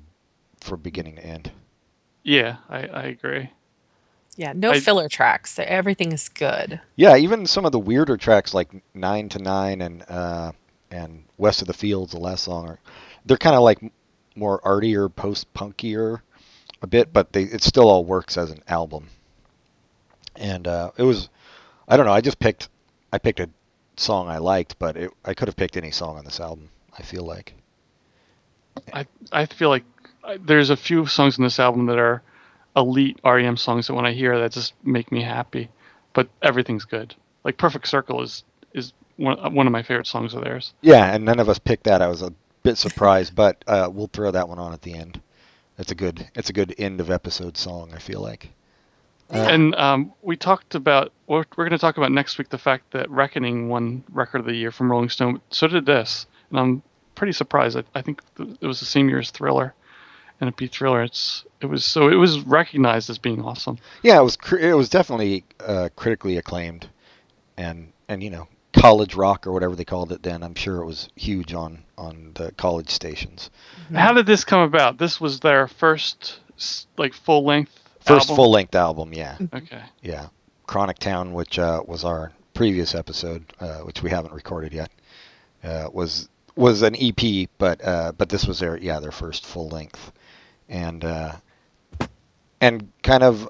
from 0.60 0.80
beginning 0.80 1.16
to 1.16 1.24
end. 1.24 1.52
Yeah, 2.22 2.56
I, 2.68 2.86
I 2.86 3.02
agree. 3.04 3.50
Yeah, 4.36 4.52
no 4.56 4.70
I- 4.70 4.80
filler 4.80 5.08
tracks. 5.08 5.58
Everything 5.58 6.12
is 6.12 6.28
good. 6.28 6.80
Yeah, 6.96 7.16
even 7.16 7.46
some 7.46 7.66
of 7.66 7.72
the 7.72 7.78
weirder 7.78 8.16
tracks 8.16 8.54
like 8.54 8.70
Nine 8.94 9.28
to 9.28 9.38
Nine 9.38 9.82
and 9.82 10.04
uh, 10.08 10.52
and 10.90 11.24
West 11.36 11.60
of 11.60 11.68
the 11.68 11.74
Fields, 11.74 12.12
the 12.12 12.18
last 12.18 12.44
song, 12.44 12.66
are 12.66 12.78
they're 13.26 13.36
kind 13.36 13.54
of 13.54 13.62
like 13.62 13.92
more 14.38 14.60
artier, 14.64 15.08
post 15.08 15.52
punkier 15.54 16.20
a 16.82 16.86
bit, 16.86 17.12
but 17.12 17.32
they 17.32 17.42
it 17.42 17.62
still 17.62 17.88
all 17.88 18.04
works 18.04 18.36
as 18.36 18.50
an 18.50 18.62
album. 18.68 19.08
And 20.36 20.66
uh, 20.68 20.92
it 20.96 21.02
was, 21.02 21.28
I 21.88 21.96
don't 21.96 22.06
know, 22.06 22.12
I 22.12 22.20
just 22.20 22.38
picked, 22.38 22.68
I 23.12 23.18
picked 23.18 23.40
a 23.40 23.50
song 23.96 24.28
I 24.28 24.38
liked, 24.38 24.78
but 24.78 24.96
it, 24.96 25.10
I 25.24 25.34
could 25.34 25.48
have 25.48 25.56
picked 25.56 25.76
any 25.76 25.90
song 25.90 26.16
on 26.16 26.24
this 26.24 26.40
album. 26.40 26.70
I 26.96 27.02
feel 27.02 27.24
like. 27.24 27.54
I 28.92 29.06
I 29.32 29.46
feel 29.46 29.70
like 29.70 29.84
uh, 30.24 30.36
there's 30.40 30.70
a 30.70 30.76
few 30.76 31.06
songs 31.06 31.38
in 31.38 31.44
this 31.44 31.58
album 31.58 31.86
that 31.86 31.98
are 31.98 32.22
elite 32.76 33.18
REM 33.24 33.56
songs 33.56 33.86
that 33.86 33.94
when 33.94 34.06
I 34.06 34.12
hear 34.12 34.38
that 34.38 34.52
just 34.52 34.74
make 34.84 35.10
me 35.10 35.22
happy. 35.22 35.68
But 36.12 36.28
everything's 36.42 36.84
good. 36.84 37.14
Like 37.44 37.56
Perfect 37.56 37.88
Circle 37.88 38.22
is 38.22 38.44
is 38.72 38.92
one 39.16 39.54
one 39.54 39.66
of 39.66 39.72
my 39.72 39.82
favorite 39.82 40.06
songs 40.06 40.34
of 40.34 40.44
theirs. 40.44 40.74
Yeah, 40.80 41.12
and 41.12 41.24
none 41.24 41.40
of 41.40 41.48
us 41.48 41.58
picked 41.58 41.84
that. 41.84 42.02
I 42.02 42.08
was 42.08 42.22
a 42.22 42.32
bit 42.68 42.76
surprised, 42.76 43.34
but 43.34 43.64
uh, 43.66 43.88
we'll 43.90 44.08
throw 44.12 44.30
that 44.30 44.48
one 44.48 44.58
on 44.58 44.72
at 44.74 44.82
the 44.82 44.94
end. 44.94 45.20
It's 45.78 45.90
a 45.90 45.94
good, 45.94 46.28
it's 46.34 46.50
a 46.50 46.52
good 46.52 46.74
end 46.76 47.00
of 47.00 47.10
episode 47.10 47.56
song. 47.56 47.92
I 47.94 47.98
feel 47.98 48.20
like. 48.20 48.50
Uh, 49.32 49.38
And 49.38 49.74
um, 49.74 50.12
we 50.22 50.36
talked 50.36 50.74
about 50.74 51.12
we're, 51.26 51.44
we're 51.56 51.64
going 51.64 51.70
to 51.70 51.78
talk 51.78 51.96
about 51.96 52.12
next 52.12 52.36
week 52.38 52.50
the 52.50 52.58
fact 52.58 52.90
that 52.92 53.08
Reckoning 53.10 53.68
won 53.68 54.04
Record 54.10 54.40
of 54.40 54.46
the 54.46 54.54
Year 54.54 54.70
from 54.70 54.90
Rolling 54.90 55.08
Stone. 55.08 55.40
So 55.50 55.66
did 55.66 55.86
this, 55.86 56.26
and 56.50 56.60
I'm 56.60 56.82
pretty 57.14 57.32
surprised. 57.32 57.76
I, 57.78 57.84
I 57.94 58.02
think 58.02 58.22
th- 58.36 58.56
it 58.60 58.66
was 58.66 58.80
the 58.80 58.86
same 58.86 59.08
year 59.08 59.18
as 59.18 59.30
Thriller, 59.30 59.74
and 60.40 60.48
it 60.48 60.56
beat 60.56 60.72
Thriller. 60.72 61.02
It's 61.02 61.44
it 61.60 61.66
was 61.66 61.84
so 61.84 62.08
it 62.08 62.16
was 62.16 62.40
recognized 62.40 63.08
as 63.08 63.18
being 63.18 63.42
awesome. 63.44 63.78
Yeah, 64.02 64.18
it 64.20 64.24
was 64.24 64.36
cr- 64.36 64.58
it 64.58 64.74
was 64.74 64.88
definitely 64.90 65.44
uh, 65.60 65.88
critically 65.96 66.36
acclaimed, 66.36 66.88
and 67.56 67.92
and 68.08 68.22
you 68.22 68.30
know 68.30 68.48
college 68.72 69.14
rock 69.14 69.46
or 69.46 69.52
whatever 69.52 69.74
they 69.74 69.84
called 69.84 70.12
it 70.12 70.22
then. 70.22 70.42
I'm 70.42 70.54
sure 70.54 70.80
it 70.82 70.86
was 70.86 71.08
huge 71.16 71.52
on 71.54 71.84
on 71.96 72.32
the 72.34 72.52
college 72.52 72.90
stations. 72.90 73.50
How 73.94 74.12
did 74.12 74.26
this 74.26 74.44
come 74.44 74.60
about? 74.60 74.98
This 74.98 75.20
was 75.20 75.40
their 75.40 75.66
first 75.68 76.40
like 76.96 77.12
full 77.14 77.44
length 77.44 77.72
First 78.00 78.28
full 78.28 78.50
length 78.50 78.74
album, 78.74 79.12
yeah, 79.12 79.36
Okay. 79.52 79.82
yeah. 80.02 80.28
Chronic 80.66 80.98
Town, 80.98 81.34
which 81.34 81.58
uh, 81.58 81.82
was 81.86 82.04
our 82.04 82.32
previous 82.54 82.94
episode, 82.94 83.44
uh, 83.60 83.78
which 83.80 84.02
we 84.02 84.08
haven't 84.08 84.32
recorded 84.32 84.72
yet, 84.72 84.90
uh, 85.62 85.88
was 85.92 86.28
was 86.56 86.80
an 86.82 86.96
EP, 86.98 87.48
but 87.58 87.84
uh, 87.84 88.12
but 88.16 88.28
this 88.30 88.46
was 88.46 88.60
their 88.60 88.78
yeah 88.78 89.00
their 89.00 89.12
first 89.12 89.44
full 89.44 89.68
length, 89.68 90.10
and 90.70 91.04
uh, 91.04 91.32
and 92.60 92.90
kind 93.02 93.22
of, 93.22 93.48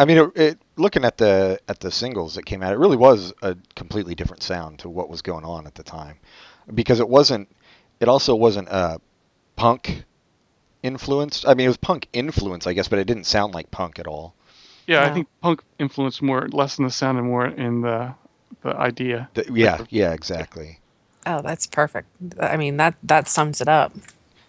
I 0.00 0.06
mean, 0.06 0.16
it, 0.16 0.32
it, 0.34 0.58
looking 0.76 1.04
at 1.04 1.18
the 1.18 1.60
at 1.68 1.78
the 1.80 1.90
singles 1.90 2.34
that 2.36 2.46
came 2.46 2.62
out, 2.62 2.72
it 2.72 2.78
really 2.78 2.96
was 2.96 3.34
a 3.42 3.54
completely 3.76 4.14
different 4.14 4.42
sound 4.42 4.78
to 4.78 4.88
what 4.88 5.10
was 5.10 5.20
going 5.20 5.44
on 5.44 5.66
at 5.66 5.74
the 5.74 5.82
time, 5.82 6.16
because 6.74 7.00
it 7.00 7.08
wasn't, 7.08 7.54
it 8.00 8.08
also 8.08 8.34
wasn't 8.34 8.70
uh, 8.70 8.96
punk 9.56 10.04
influenced. 10.82 11.46
I 11.46 11.52
mean, 11.52 11.66
it 11.66 11.68
was 11.68 11.76
punk 11.76 12.08
influence, 12.14 12.66
I 12.66 12.72
guess, 12.72 12.88
but 12.88 12.98
it 12.98 13.04
didn't 13.04 13.24
sound 13.24 13.52
like 13.52 13.70
punk 13.70 13.98
at 13.98 14.06
all. 14.06 14.32
Yeah, 14.86 15.04
I 15.04 15.12
think 15.12 15.28
punk 15.42 15.62
influenced 15.78 16.22
more 16.22 16.48
less 16.48 16.78
in 16.78 16.86
the 16.86 16.90
sound 16.90 17.18
and 17.18 17.26
more 17.26 17.46
in 17.46 17.82
the 17.82 18.14
the 18.62 18.74
idea. 18.74 19.28
The- 19.34 19.52
yeah, 19.52 19.84
yeah, 19.90 20.14
exactly. 20.14 20.80
Oh, 21.26 21.42
that's 21.42 21.66
perfect. 21.66 22.08
I 22.40 22.56
mean 22.56 22.78
that 22.78 22.94
that 23.02 23.28
sums 23.28 23.60
it 23.60 23.68
up. 23.68 23.92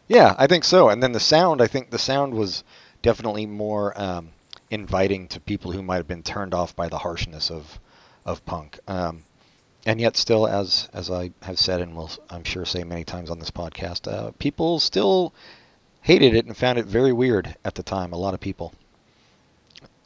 Yeah, 0.08 0.34
I 0.38 0.48
think 0.48 0.63
so. 0.63 0.88
And 0.88 1.03
then 1.03 1.12
the 1.12 1.20
sound, 1.20 1.62
I 1.62 1.67
think 1.67 1.89
the 1.89 2.00
sound 2.00 2.34
was 2.34 2.63
definitely 3.01 3.46
more 3.46 4.00
um, 4.01 4.29
inviting 4.72 5.28
to 5.28 5.40
people 5.40 5.72
who 5.72 5.84
might 5.84 5.98
have 5.98 6.08
been 6.08 6.24
turned 6.24 6.56
off 6.56 6.75
by 6.75 6.90
the 6.90 6.98
harshness 6.98 7.51
of 7.51 7.80
of 8.25 8.44
punk. 8.46 8.80
Um, 8.88 9.24
and 9.86 10.00
yet 10.00 10.18
still 10.18 10.48
as 10.48 10.90
as 10.94 11.12
I 11.12 11.32
have 11.44 11.60
said 11.60 11.82
and 11.82 11.96
will 11.96 12.10
I'm 12.30 12.44
sure 12.44 12.66
say 12.66 12.84
many 12.84 13.04
times 13.04 13.30
on 13.30 13.38
this 13.38 13.51
podcast, 13.51 14.12
uh, 14.12 14.32
people 14.40 14.80
still 14.80 15.34
hated 16.01 16.34
it 16.34 16.46
and 16.46 16.58
found 16.58 16.80
it 16.80 16.86
very 16.86 17.13
weird 17.13 17.56
at 17.63 17.75
the 17.75 17.84
time. 17.84 18.13
A 18.13 18.18
lot 18.18 18.34
of 18.34 18.40
people. 18.40 18.74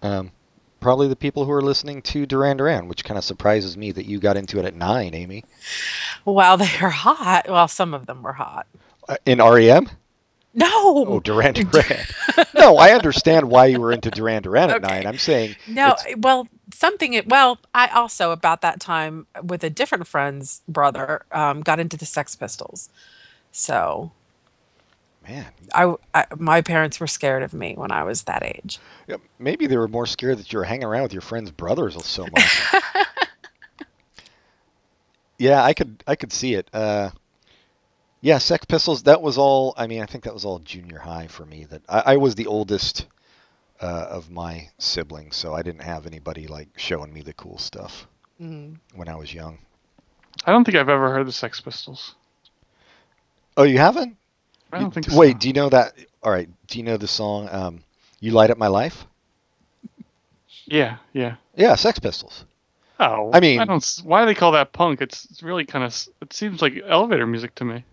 Um, 0.02 0.32
probably 0.80 1.08
the 1.08 1.16
people 1.16 1.46
who 1.46 1.52
are 1.52 1.62
listening 1.62 2.02
to 2.02 2.26
Duran 2.26 2.58
Duran, 2.58 2.88
which 2.88 3.04
kind 3.04 3.18
of 3.18 3.24
surprises 3.24 3.78
me 3.78 3.92
that 3.92 4.06
you 4.06 4.20
got 4.20 4.38
into 4.38 4.60
it 4.60 4.66
at 4.66 4.76
nine, 4.76 5.16
Ami. 5.16 5.46
Well, 6.26 6.58
they 6.58 6.70
were 6.82 6.90
hot. 6.90 7.48
Well, 7.48 7.68
some 7.68 7.94
of 7.94 8.06
them 8.08 8.24
were 8.24 8.34
hot. 8.34 8.68
Uh, 9.08 9.18
in 9.26 9.40
REM? 9.40 9.90
No. 10.56 11.06
Oh, 11.06 11.20
Duran 11.20 11.54
Duran. 11.72 12.06
no, 12.54 12.78
I 12.78 12.92
understand 12.94 13.50
why 13.50 13.68
you 13.68 13.80
were 13.80 13.92
into 13.92 14.10
Duran 14.10 14.44
Duran 14.44 14.70
at 14.70 14.78
Okay. 14.78 14.88
nine. 14.88 15.06
I'm 15.06 15.18
saying 15.18 15.56
No, 15.68 15.96
well, 16.18 16.48
something. 16.74 17.22
Well, 17.28 17.60
I 17.74 17.88
also 17.90 18.32
about 18.32 18.62
that 18.62 18.80
time 18.80 19.28
with 19.44 19.64
a 19.64 19.70
different 19.70 20.08
friend's 20.08 20.62
brother 20.68 21.26
um, 21.32 21.62
got 21.62 21.80
into 21.80 21.98
the 21.98 22.06
Sex 22.06 22.36
Pistols. 22.36 22.90
So 23.52 24.12
man, 25.28 25.46
I, 25.74 25.94
I, 26.14 26.26
my 26.38 26.62
parents 26.62 27.00
were 27.00 27.08
scared 27.08 27.44
of 27.44 27.54
me 27.54 27.74
when 27.76 27.92
I 27.92 28.04
was 28.04 28.24
that 28.24 28.44
age. 28.44 28.80
yeah, 29.08 29.18
maybe 29.40 29.68
they 29.68 29.78
were 29.78 29.88
more 29.88 30.06
scared 30.06 30.38
that 30.40 30.52
you 30.54 30.60
were 30.60 30.66
hanging 30.66 30.86
around 30.86 31.04
with 31.04 31.14
your 31.14 31.22
friends' 31.22 31.52
brothers 31.52 31.96
so 32.06 32.28
much. 32.28 32.74
yeah, 35.38 35.64
I 35.64 35.74
could 35.74 36.04
I 36.08 36.16
could 36.16 36.32
see 36.32 36.54
it. 36.56 36.70
Uh, 36.74 37.12
yeah, 38.26 38.40
Sex 38.40 38.66
Pistols. 38.66 39.04
That 39.04 39.22
was 39.22 39.38
all. 39.38 39.74
I 39.78 39.86
mean, 39.86 40.02
I 40.02 40.08
think 40.08 40.24
that 40.24 40.34
was 40.34 40.46
all 40.46 40.58
junior 40.60 40.98
high 40.98 41.28
for 41.28 41.46
me. 41.46 41.66
That 41.66 41.84
I, 41.88 42.14
I 42.14 42.18
was 42.18 42.34
the 42.34 42.48
oldest 42.48 43.06
uh, 43.80 44.08
of 44.10 44.32
my 44.32 44.70
siblings, 44.80 45.36
so 45.36 45.54
I 45.54 45.62
didn't 45.62 45.84
have 45.84 46.08
anybody 46.08 46.48
like 46.48 46.70
showing 46.76 47.14
me 47.14 47.22
the 47.22 47.34
cool 47.34 47.58
stuff 47.60 48.08
Mm. 48.42 48.78
when 48.96 49.08
I 49.08 49.16
was 49.16 49.32
young. 49.34 49.60
I 50.46 50.52
don't 50.52 50.64
think 50.66 50.76
I've 50.76 50.90
ever 50.90 51.10
heard 51.14 51.28
the 51.28 51.32
Sex 51.32 51.62
Pistols. 51.62 52.16
Oh, 53.56 53.64
you 53.64 53.78
haven't? 53.78 54.18
I 54.74 54.80
don't 54.80 54.92
think 54.94 55.10
so. 55.10 55.18
Wait, 55.18 55.40
do 55.40 55.48
you 55.48 55.54
know 55.54 55.70
that? 55.70 55.94
All 56.24 56.32
right. 56.32 56.50
Do 56.68 56.78
you 56.80 56.84
know 56.84 56.98
the 56.98 57.08
song 57.08 57.48
um, 57.52 57.84
"You 58.20 58.32
Light 58.32 58.50
Up 58.50 58.58
My 58.58 58.68
Life"? 58.68 59.06
Yeah, 60.66 60.98
yeah. 61.14 61.36
Yeah, 61.56 61.76
Sex 61.76 62.00
Pistols. 62.00 62.44
Oh, 63.00 63.30
I 63.34 63.40
mean- 63.40 63.60
I 63.60 63.66
don't. 63.66 64.02
Why 64.04 64.22
do 64.22 64.26
they 64.26 64.36
call 64.36 64.54
that 64.54 64.72
punk? 64.74 65.02
It's, 65.02 65.26
it's 65.26 65.44
really 65.44 65.66
kind 65.66 65.84
of. 65.86 66.08
It 66.22 66.34
seems 66.34 66.62
like 66.62 66.74
elevator 66.88 67.28
music 67.28 67.54
to 67.56 67.66
me. 67.66 67.84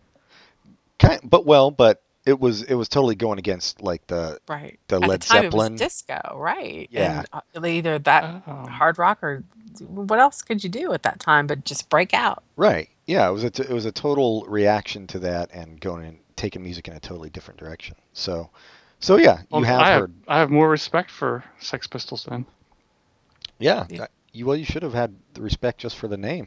Kind, 1.03 1.21
but 1.25 1.45
well, 1.47 1.71
but 1.71 2.03
it 2.25 2.39
was 2.39 2.63
it 2.63 2.75
was 2.75 2.89
totally 2.89 3.15
going 3.17 3.39
against 3.39 3.83
like 3.83 4.07
the 4.07 4.39
Right. 4.49 4.79
The 4.89 4.97
At 4.97 5.03
Led 5.09 5.21
the 5.23 5.27
time, 5.27 5.43
Zeppelin. 5.45 5.67
It 5.67 5.73
was 5.73 5.81
disco, 5.81 6.37
right? 6.37 6.89
Yeah. 6.91 7.25
And 7.55 7.65
uh, 7.65 7.67
either 7.67 7.99
that 7.99 8.43
Oh. 8.47 8.67
hard 8.69 8.99
rock 8.99 9.23
or 9.23 9.43
what 9.87 10.19
else 10.21 10.43
could 10.43 10.63
you 10.63 10.71
do 10.71 10.93
at 10.93 11.03
that 11.03 11.19
time 11.19 11.47
but 11.47 11.65
just 11.65 11.89
break 11.89 12.15
out? 12.15 12.43
right. 12.57 12.89
Yeah, 13.05 13.29
it 13.29 13.33
was 13.33 13.43
a 13.43 13.51
t- 13.51 13.65
it 13.65 13.71
was 13.71 13.85
a 13.85 13.91
total 13.93 14.45
reaction 14.47 15.09
to 15.09 15.19
that 15.21 15.51
and 15.53 15.81
going 15.81 16.05
and 16.07 16.19
taking 16.37 16.63
music 16.63 16.87
in 16.87 16.95
a 16.95 17.01
totally 17.01 17.31
different 17.31 17.59
direction. 17.59 17.97
So, 18.13 18.49
so 19.01 19.17
yeah, 19.17 19.39
you 19.41 19.47
Well, 19.51 19.63
have 19.63 19.81
I 19.81 19.93
heard. 19.95 20.01
Have, 20.01 20.29
I 20.29 20.39
have 20.39 20.51
more 20.51 20.71
respect 20.71 21.11
for 21.11 21.43
Sex 21.59 21.89
Pistols 21.89 22.25
then. 22.31 22.47
Yeah, 23.59 23.87
Yeah. 23.91 24.07
you 24.33 24.47
well, 24.47 24.57
you 24.57 24.65
should 24.65 24.85
have 24.85 24.95
had 24.95 25.17
the 25.35 25.43
respect 25.43 25.81
just 25.81 25.97
for 25.97 26.07
the 26.07 26.17
name. 26.17 26.47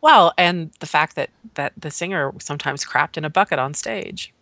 Well, 0.00 0.32
and 0.38 0.70
the 0.80 0.86
fact 0.86 1.16
that 1.16 1.30
that 1.54 1.72
the 1.76 1.90
singer 1.90 2.32
sometimes 2.40 2.84
crapped 2.84 3.16
in 3.16 3.24
a 3.24 3.30
bucket 3.30 3.58
on 3.58 3.74
stage. 3.74 4.32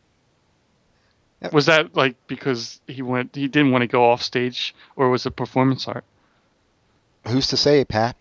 Was 1.53 1.67
that 1.67 1.95
like 1.95 2.17
because 2.27 2.81
he 2.87 3.03
went? 3.03 3.35
He 3.35 3.47
didn't 3.49 3.71
want 3.73 3.83
to 3.83 3.87
go 3.89 4.05
off 4.11 4.23
stage, 4.23 4.75
or 4.97 5.11
was 5.11 5.27
it 5.27 5.33
performance 5.37 5.87
art? 5.87 6.05
Who's 7.29 7.49
to 7.49 7.57
say, 7.57 7.85
Pat? 7.85 8.17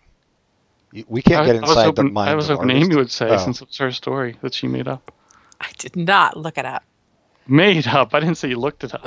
We 1.08 1.22
can't 1.22 1.42
I, 1.42 1.46
get 1.46 1.56
inside 1.56 1.84
hoping, 1.84 2.06
the 2.06 2.12
mind 2.12 2.30
I 2.30 2.34
was 2.34 2.48
of 2.50 2.58
hoping 2.58 2.70
artists. 2.70 2.88
Ami 2.90 2.96
would 2.96 3.10
say 3.10 3.28
Oh. 3.30 3.36
since 3.38 3.60
it's 3.62 3.78
her 3.78 3.90
story 3.92 4.36
that 4.42 4.54
she 4.54 4.66
made 4.66 4.88
up. 4.88 5.12
I 5.60 5.70
did 5.78 5.96
not 5.96 6.36
look 6.36 6.58
it 6.58 6.64
up. 6.64 6.84
Made 7.46 7.86
up. 7.86 8.14
I 8.14 8.20
didn't 8.20 8.36
say 8.36 8.48
you 8.48 8.58
looked 8.58 8.84
it 8.84 8.94
up. 8.94 9.06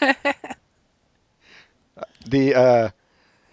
the 2.26 2.54
uh 2.54 2.90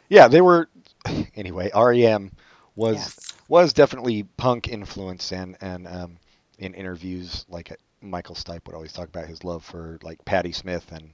yeah 0.10 0.28
they 0.28 0.42
were 0.42 0.70
anyway 1.36 1.72
rem 1.74 2.32
was 2.76 2.96
Yes. 2.96 3.27
Was 3.48 3.74
definitely 3.74 4.24
punk 4.24 4.68
influence 4.68 5.32
and 5.32 5.58
and 5.62 5.88
um 5.88 6.18
in 6.60 6.74
interviews 6.74 7.46
like 7.50 7.72
uh, 7.72 7.76
michael 8.02 8.36
stipe 8.36 8.66
would 8.66 8.76
always 8.76 8.94
talk 8.94 9.08
about 9.08 9.28
his 9.28 9.44
love 9.44 9.64
for 9.64 10.00
like 10.04 10.24
patti 10.26 10.52
smith 10.52 10.92
and 10.92 11.14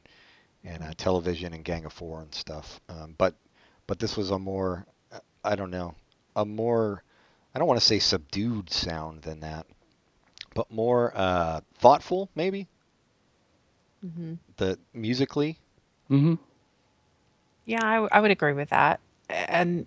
and 0.63 0.83
uh, 0.83 0.93
television 0.97 1.53
and 1.53 1.63
gang 1.63 1.85
of 1.85 1.93
four 1.93 2.21
and 2.21 2.33
stuff. 2.33 2.79
Um 2.89 3.15
but 3.17 3.35
but 3.87 3.99
this 3.99 4.15
was 4.17 4.31
a 4.31 4.39
more 4.39 4.85
uh, 5.11 5.19
i 5.43 5.55
don't 5.55 5.71
know 5.71 5.95
a 6.35 6.45
more 6.45 7.03
i 7.53 7.59
don't 7.59 7.67
want 7.67 7.79
to 7.79 7.85
say 7.85 7.99
subdued 7.99 8.69
sound 8.71 9.21
than 9.23 9.39
that 9.41 9.65
but 10.55 10.69
more 10.71 11.11
uh 11.15 11.61
thoughtful 11.75 12.29
maybe? 12.35 12.67
Hmm 14.01 14.33
the 14.57 14.77
musically? 14.93 15.57
Hmm 16.07 16.35
Yeah, 17.65 17.83
I, 17.83 18.17
I 18.17 18.19
would 18.21 18.31
agree 18.31 18.53
with 18.53 18.69
that, 18.69 18.99
and 19.29 19.85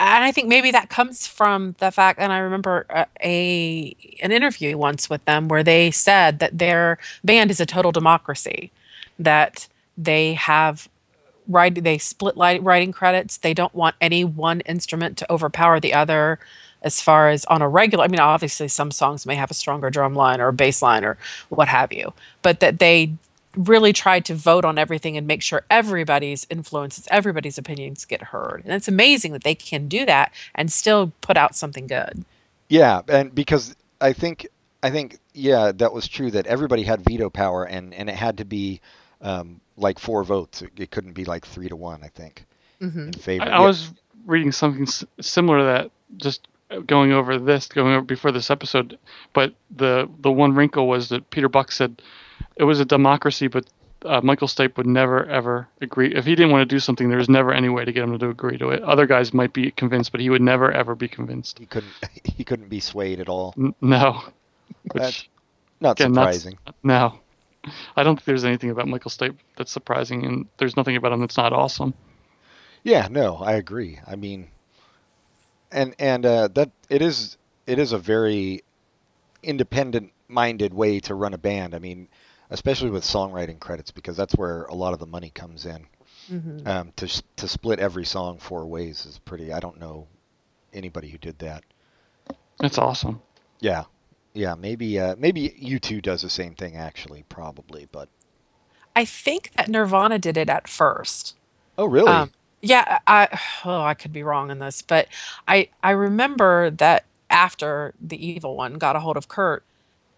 and 0.00 0.24
I 0.24 0.32
think 0.32 0.48
maybe 0.48 0.70
that 0.70 0.88
comes 0.88 1.26
from 1.26 1.76
the 1.78 1.90
fact. 1.90 2.18
And 2.18 2.32
I 2.32 2.38
remember 2.38 2.86
a, 2.88 3.06
a 3.22 3.96
an 4.22 4.32
interview 4.32 4.76
once 4.78 5.10
with 5.10 5.22
them 5.26 5.46
where 5.48 5.62
they 5.62 5.90
said 5.90 6.38
that 6.38 6.56
their 6.56 6.98
band 7.22 7.50
is 7.50 7.60
a 7.60 7.66
total 7.66 7.92
democracy, 7.92 8.72
that 9.18 9.68
they 9.98 10.34
have 10.34 10.88
write 11.46 11.84
they 11.84 11.98
split 11.98 12.36
li- 12.36 12.60
writing 12.60 12.92
credits. 12.92 13.36
They 13.36 13.52
don't 13.52 13.74
want 13.74 13.94
any 14.00 14.24
one 14.24 14.60
instrument 14.62 15.18
to 15.18 15.30
overpower 15.30 15.80
the 15.80 15.92
other. 15.92 16.38
As 16.82 17.02
far 17.02 17.28
as 17.28 17.44
on 17.44 17.60
a 17.60 17.68
regular, 17.68 18.04
I 18.04 18.08
mean, 18.08 18.20
obviously 18.20 18.68
some 18.68 18.90
songs 18.90 19.26
may 19.26 19.34
have 19.34 19.50
a 19.50 19.54
stronger 19.54 19.90
drum 19.90 20.14
line 20.14 20.40
or 20.40 20.48
a 20.48 20.52
bass 20.52 20.80
line 20.80 21.04
or 21.04 21.18
what 21.50 21.68
have 21.68 21.92
you, 21.92 22.14
but 22.40 22.60
that 22.60 22.78
they 22.78 23.12
really 23.56 23.92
tried 23.92 24.24
to 24.26 24.34
vote 24.34 24.64
on 24.64 24.78
everything 24.78 25.16
and 25.16 25.26
make 25.26 25.42
sure 25.42 25.64
everybody's 25.70 26.46
influences, 26.50 27.06
everybody's 27.10 27.58
opinions 27.58 28.04
get 28.04 28.22
heard. 28.22 28.62
And 28.64 28.72
it's 28.74 28.88
amazing 28.88 29.32
that 29.32 29.44
they 29.44 29.54
can 29.54 29.88
do 29.88 30.04
that 30.06 30.32
and 30.54 30.70
still 30.72 31.12
put 31.20 31.36
out 31.36 31.54
something 31.56 31.86
good. 31.86 32.24
Yeah, 32.68 33.02
and 33.08 33.34
because 33.34 33.74
I 34.00 34.12
think 34.12 34.46
I 34.82 34.90
think 34.90 35.18
yeah, 35.34 35.72
that 35.72 35.92
was 35.92 36.08
true 36.08 36.30
that 36.32 36.46
everybody 36.46 36.82
had 36.82 37.02
veto 37.02 37.30
power 37.30 37.64
and 37.64 37.92
and 37.94 38.08
it 38.08 38.14
had 38.16 38.38
to 38.38 38.44
be 38.44 38.80
um, 39.20 39.60
like 39.76 39.98
four 39.98 40.24
votes. 40.24 40.62
It, 40.62 40.70
it 40.76 40.90
couldn't 40.90 41.12
be 41.12 41.24
like 41.24 41.46
three 41.46 41.68
to 41.68 41.76
one. 41.76 42.02
I 42.02 42.08
think 42.08 42.46
hmm 42.80 43.10
in 43.12 43.14
favor. 43.14 43.52
I, 43.52 43.58
Yeah. 43.58 43.60
I 43.60 43.60
was 43.60 43.92
reading 44.26 44.52
something 44.52 44.82
s- 44.82 45.04
similar 45.20 45.58
to 45.58 45.64
that, 45.64 45.90
just 46.16 46.48
going 46.86 47.12
over 47.12 47.38
this, 47.38 47.68
going 47.68 47.94
over 47.94 48.02
before 48.04 48.32
this 48.32 48.50
episode. 48.50 48.98
But 49.32 49.54
the 49.70 50.08
the 50.20 50.32
one 50.32 50.54
wrinkle 50.54 50.88
was 50.88 51.08
that 51.10 51.30
Peter 51.30 51.48
Buck 51.48 51.72
said 51.72 52.00
it 52.56 52.64
was 52.64 52.80
a 52.80 52.84
democracy, 52.84 53.48
but 53.48 53.66
uh, 54.04 54.20
Michael 54.22 54.48
Stipe 54.48 54.76
would 54.76 54.86
never 54.86 55.24
ever 55.26 55.68
agree 55.80 56.14
if 56.14 56.24
he 56.24 56.34
didn't 56.34 56.50
want 56.52 56.62
to 56.68 56.74
do 56.74 56.78
something. 56.80 57.08
There 57.08 57.18
was 57.18 57.28
never 57.28 57.52
any 57.52 57.68
way 57.68 57.84
to 57.84 57.92
get 57.92 58.04
him 58.04 58.18
to 58.18 58.28
agree 58.28 58.58
to 58.58 58.70
it. 58.70 58.82
Other 58.82 59.06
guys 59.06 59.32
might 59.34 59.52
be 59.52 59.70
convinced, 59.70 60.12
but 60.12 60.20
he 60.20 60.30
would 60.30 60.42
never 60.42 60.70
ever 60.72 60.94
be 60.94 61.08
convinced. 61.08 61.58
he 61.58 61.66
couldn't 61.66 61.96
he 62.24 62.44
couldn't 62.44 62.68
be 62.68 62.80
swayed 62.80 63.20
at 63.20 63.28
all. 63.28 63.54
N- 63.58 63.74
no, 63.80 64.22
That's 64.94 65.24
which 65.24 65.30
not 65.80 65.98
again, 65.98 66.12
surprising. 66.14 66.58
no. 66.82 67.18
I 67.96 68.02
don't 68.02 68.16
think 68.16 68.24
there's 68.24 68.44
anything 68.44 68.70
about 68.70 68.88
Michael 68.88 69.10
Stipe 69.10 69.36
that's 69.56 69.70
surprising, 69.72 70.24
and 70.24 70.46
there's 70.58 70.76
nothing 70.76 70.96
about 70.96 71.12
him 71.12 71.20
that's 71.20 71.36
not 71.36 71.52
awesome. 71.52 71.94
Yeah, 72.82 73.08
no, 73.10 73.36
I 73.36 73.52
agree. 73.52 74.00
I 74.06 74.16
mean, 74.16 74.50
and 75.70 75.94
and 75.98 76.24
uh, 76.26 76.48
that 76.48 76.70
it 76.88 77.02
is 77.02 77.36
it 77.66 77.78
is 77.78 77.92
a 77.92 77.98
very 77.98 78.62
independent 79.42 80.12
minded 80.28 80.72
way 80.74 81.00
to 81.00 81.14
run 81.14 81.34
a 81.34 81.38
band. 81.38 81.74
I 81.74 81.78
mean, 81.78 82.08
especially 82.50 82.90
with 82.90 83.04
songwriting 83.04 83.58
credits 83.60 83.90
because 83.90 84.16
that's 84.16 84.34
where 84.36 84.64
a 84.64 84.74
lot 84.74 84.92
of 84.92 84.98
the 84.98 85.06
money 85.06 85.30
comes 85.30 85.66
in. 85.66 85.86
hmm 86.28 86.66
Um, 86.66 86.92
to 86.96 87.22
to 87.36 87.48
split 87.48 87.78
every 87.78 88.04
song 88.04 88.38
four 88.38 88.66
ways 88.66 89.06
is 89.06 89.18
pretty. 89.18 89.52
I 89.52 89.60
don't 89.60 89.78
know 89.80 90.06
anybody 90.72 91.08
who 91.08 91.18
did 91.18 91.38
that. 91.40 91.64
That's 92.58 92.78
awesome. 92.78 93.22
Yeah, 93.60 93.84
yeah. 94.34 94.54
Maybe 94.54 94.98
uh, 94.98 95.16
maybe 95.18 95.54
U 95.58 95.78
two 95.78 96.00
does 96.00 96.22
the 96.22 96.30
same 96.30 96.54
thing 96.54 96.76
actually, 96.76 97.24
probably. 97.28 97.88
But 97.90 98.08
I 98.94 99.04
think 99.04 99.52
that 99.56 99.68
Nirvana 99.68 100.18
did 100.18 100.36
it 100.36 100.48
at 100.50 100.68
first. 100.68 101.36
oh 101.78 101.86
really? 101.86 102.06
Um, 102.06 102.32
yeah, 102.62 102.98
I 103.06 103.28
oh 103.64 103.82
I 103.82 103.94
could 103.94 104.12
be 104.12 104.22
wrong 104.22 104.50
on 104.50 104.58
this, 104.58 104.82
but 104.82 105.08
I 105.48 105.68
I 105.82 105.90
remember 105.92 106.70
that 106.70 107.04
after 107.30 107.94
the 108.00 108.24
evil 108.24 108.56
one 108.56 108.74
got 108.74 108.96
a 108.96 109.00
hold 109.00 109.16
of 109.16 109.28
Kurt, 109.28 109.64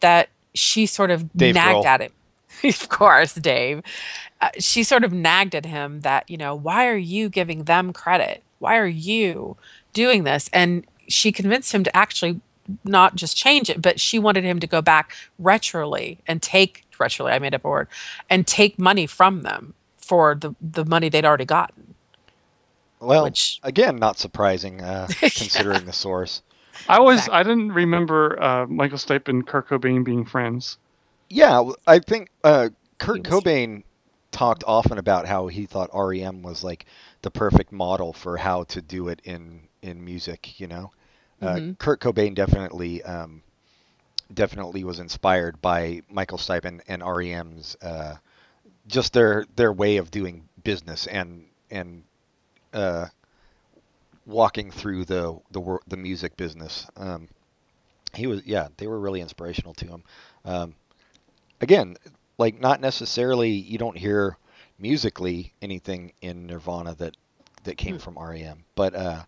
that 0.01 0.29
she 0.55 0.87
sort 0.87 1.11
of 1.11 1.33
Dave 1.37 1.55
nagged 1.55 1.85
Grohl. 1.85 1.85
at 1.85 2.01
him. 2.01 2.13
of 2.65 2.89
course, 2.89 3.35
Dave. 3.35 3.83
Uh, 4.41 4.51
she 4.59 4.83
sort 4.83 5.05
of 5.05 5.13
nagged 5.13 5.55
at 5.55 5.67
him 5.67 6.01
that 6.01 6.29
you 6.29 6.37
know 6.37 6.55
why 6.55 6.87
are 6.89 6.97
you 6.97 7.29
giving 7.29 7.65
them 7.65 7.93
credit? 7.93 8.43
Why 8.59 8.77
are 8.77 8.87
you 8.87 9.57
doing 9.93 10.25
this? 10.25 10.49
And 10.53 10.87
she 11.09 11.33
convinced 11.33 11.73
him 11.73 11.85
to 11.85 11.97
actually 11.97 12.41
not 12.85 13.17
just 13.17 13.37
change 13.37 13.69
it, 13.69 13.83
but 13.83 13.99
she 14.01 14.19
wanted 14.19 14.45
him 14.45 14.61
to 14.61 14.67
go 14.67 14.81
back 14.81 15.15
retroly 15.41 16.19
and 16.27 16.41
take 16.41 16.85
retroly. 16.99 17.33
I 17.33 17.39
made 17.39 17.55
up 17.55 17.65
a 17.65 17.69
word 17.69 17.89
and 18.31 18.47
take 18.47 18.79
money 18.79 19.07
from 19.07 19.43
them 19.43 19.75
for 19.97 20.35
the 20.35 20.55
the 20.61 20.85
money 20.85 21.09
they'd 21.09 21.25
already 21.25 21.45
gotten. 21.45 21.95
well, 23.01 23.25
which- 23.25 23.61
again, 23.63 23.97
not 23.97 24.19
surprising 24.19 24.81
uh, 24.81 25.09
considering 25.21 25.85
the 25.85 25.93
source. 25.93 26.43
I 26.89 27.01
was 27.01 27.17
Exactly. 27.17 27.35
I 27.35 27.43
didn't 27.43 27.73
remember 27.73 28.43
uh, 28.43 28.67
Michael 28.67 28.99
Stipe 28.99 29.29
and 29.29 29.47
Kurt 29.47 29.69
Cobain 29.69 30.05
being 30.05 30.25
friends. 30.25 30.79
Yeah, 31.33 31.71
I 31.87 31.99
think 31.99 32.29
uh, 32.45 32.69
Kurt 32.99 33.23
Cobain 33.23 33.85
talked 34.33 34.65
often 34.67 34.99
about 34.99 35.27
how 35.27 35.47
he 35.49 35.67
thought 35.67 35.91
REM 35.93 36.43
was 36.43 36.63
like 36.63 36.87
the 37.23 37.31
perfect 37.31 37.73
model 37.73 38.13
for 38.13 38.37
how 38.37 38.65
to 38.65 38.83
do 38.83 39.09
it 39.09 39.21
in 39.25 39.69
in 39.83 40.05
music. 40.05 40.61
You 40.61 40.67
know, 40.69 40.93
uh, 41.41 41.61
Mhm. 41.61 41.77
Kurt 41.79 42.01
Cobain 42.01 42.35
definitely 42.35 43.03
um, 43.03 43.43
definitely 44.33 44.85
was 44.85 45.01
inspired 45.01 45.61
by 45.63 46.03
Michael 46.11 46.39
Stipe 46.39 46.65
and, 46.65 46.83
and 46.89 47.03
REM's 47.03 47.77
uh, 47.83 48.17
just 48.87 49.13
their 49.13 49.47
their 49.57 49.73
way 49.73 49.99
of 49.99 50.11
doing 50.11 50.49
business 50.65 51.07
and 51.07 51.47
and 51.71 52.05
uh, 52.75 53.07
walking 54.27 54.71
through 54.71 55.05
the 55.05 55.39
the 55.51 55.79
the 55.87 55.97
music 55.97 56.37
business. 56.37 56.87
Um, 56.97 57.29
he 58.15 58.27
was 58.27 58.45
yeah, 58.47 58.69
they 58.79 58.87
were 58.87 59.01
really 59.01 59.21
inspirational 59.21 59.75
to 59.75 59.87
him. 59.87 60.05
Um, 60.45 60.75
again, 61.63 61.97
like 62.39 62.61
not 62.61 62.81
necessarily 62.81 63.51
you 63.51 63.79
don't 63.79 63.99
hear 63.99 64.39
musically 64.79 65.55
anything 65.63 66.13
in 66.23 66.47
Nirvana 66.47 66.95
that 66.97 67.17
that 67.65 67.77
came 67.79 67.99
Hmm. 67.99 67.99
from 67.99 68.19
REM, 68.19 68.65
but 68.77 68.95
uh, 68.95 69.25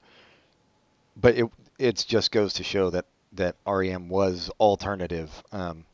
but 1.17 1.37
it 1.37 1.47
it 1.79 2.05
just 2.09 2.33
goes 2.33 2.55
to 2.55 2.65
show 2.65 2.91
that 2.91 3.07
that 3.33 3.57
REM 3.67 4.09
was 4.09 4.51
alternative, 4.61 5.43
um, 5.53 5.85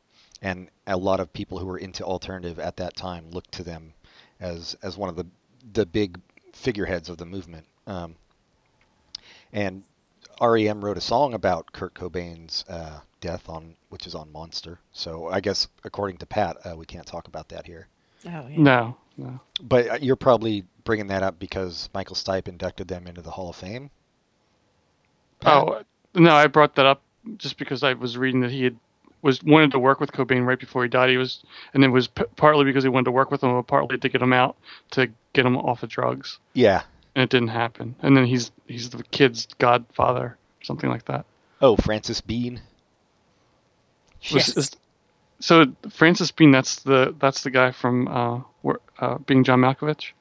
and 0.42 0.70
a 0.86 0.96
lot 0.96 1.20
of 1.20 1.32
people 1.32 1.58
who 1.58 1.66
were 1.66 1.78
into 1.78 2.04
alternative 2.04 2.58
at 2.58 2.76
that 2.78 2.96
time 2.96 3.30
looked 3.30 3.52
to 3.52 3.64
them 3.64 3.94
as 4.40 4.76
as 4.82 4.96
one 4.98 5.10
of 5.10 5.16
the 5.16 5.26
the 5.72 5.86
big 5.86 6.20
figureheads 6.52 7.08
of 7.10 7.18
the 7.18 7.26
movement. 7.26 7.66
Um, 7.86 8.16
and 9.52 9.84
REM 10.40 10.84
wrote 10.84 10.96
a 10.96 11.02
song 11.02 11.34
about 11.34 11.72
Kurt 11.72 11.94
Cobain's 11.94 12.64
uh, 12.68 13.00
death 13.20 13.48
on, 13.48 13.74
which 13.90 14.06
is 14.06 14.14
on 14.14 14.32
Monster. 14.32 14.78
So 14.92 15.28
I 15.28 15.40
guess 15.40 15.68
according 15.84 16.18
to 16.18 16.26
Pat, 16.26 16.56
uh, 16.64 16.76
we 16.76 16.86
can't 16.86 17.06
talk 17.06 17.28
about 17.28 17.48
that 17.50 17.66
here. 17.66 17.88
Oh, 18.26 18.28
yeah. 18.28 18.56
No, 18.56 18.96
no. 19.16 19.40
But 19.62 19.88
uh, 19.88 19.98
you're 20.00 20.16
probably 20.16 20.64
bringing 20.84 21.08
that 21.08 21.22
up 21.22 21.38
because 21.38 21.88
Michael 21.94 22.16
Stipe 22.16 22.48
inducted 22.48 22.88
them 22.88 23.06
into 23.06 23.22
the 23.22 23.30
Hall 23.30 23.50
of 23.50 23.56
Fame. 23.56 23.90
Pat? 25.40 25.56
Oh 25.56 25.82
no, 26.14 26.32
I 26.32 26.46
brought 26.46 26.74
that 26.76 26.86
up 26.86 27.02
just 27.36 27.58
because 27.58 27.82
I 27.82 27.94
was 27.94 28.16
reading 28.18 28.40
that 28.40 28.50
he 28.50 28.64
had 28.64 28.76
was 29.22 29.42
wanted 29.42 29.70
to 29.72 29.78
work 29.78 30.00
with 30.00 30.12
Cobain 30.12 30.46
right 30.46 30.58
before 30.58 30.82
he 30.82 30.88
died. 30.88 31.10
He 31.10 31.16
was, 31.16 31.42
and 31.74 31.84
it 31.84 31.88
was 31.88 32.08
p- 32.08 32.24
partly 32.36 32.64
because 32.64 32.84
he 32.84 32.88
wanted 32.88 33.04
to 33.04 33.10
work 33.10 33.30
with 33.30 33.42
him, 33.42 33.52
but 33.52 33.66
partly 33.66 33.98
to 33.98 34.08
get 34.08 34.22
him 34.22 34.32
out 34.32 34.56
to 34.92 35.08
get 35.32 35.44
him 35.44 35.56
off 35.56 35.82
of 35.82 35.90
drugs, 35.90 36.38
yeah. 36.54 36.82
And 37.14 37.24
it 37.24 37.30
didn't 37.30 37.48
happen. 37.48 37.96
And 38.02 38.16
then 38.16 38.24
he's 38.26 38.50
he's 38.66 38.90
the 38.90 39.02
kid's 39.04 39.46
godfather, 39.58 40.36
something 40.62 40.88
like 40.88 41.06
that. 41.06 41.24
Oh, 41.60 41.76
Frances 41.76 42.20
Bean. 42.20 42.60
Yes. 44.22 44.56
is- 44.56 44.70
so 45.42 45.72
Francis 45.90 46.30
Bean, 46.30 46.50
that's 46.50 46.82
the 46.82 47.14
that's 47.18 47.42
the 47.42 47.50
guy 47.50 47.72
from 47.72 48.06
uh, 48.08 48.40
where, 48.60 48.78
uh, 48.98 49.16
being 49.18 49.42
John 49.42 49.60
Malkovich. 49.60 50.12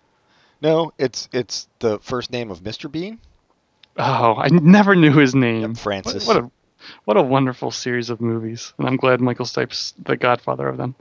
No, 0.62 0.94
it's 0.98 1.28
it's 1.34 1.68
the 1.80 2.00
first 2.00 2.32
name 2.32 2.52
of 2.52 2.62
Mr. 2.62 2.90
Bean. 2.92 3.20
Oh, 3.98 4.36
I 4.36 4.48
never 4.48 4.96
knew 4.96 5.12
his 5.18 5.36
name. 5.36 5.62
Yep, 5.72 5.78
Francis. 5.78 6.26
What, 6.26 6.38
what 6.38 6.46
a 6.46 6.52
what 7.04 7.18
a 7.18 7.22
wonderful 7.22 7.72
series 7.72 8.10
of 8.10 8.22
movies, 8.22 8.74
and 8.78 8.88
I'm 8.88 8.96
glad 8.96 9.20
Michael 9.20 9.46
Stipe's 9.46 9.94
the 10.02 10.16
godfather 10.16 10.68
of 10.70 10.78
them. 10.78 10.96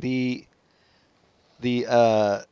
the 0.00 0.44
the 1.60 1.86
uh 1.88 2.42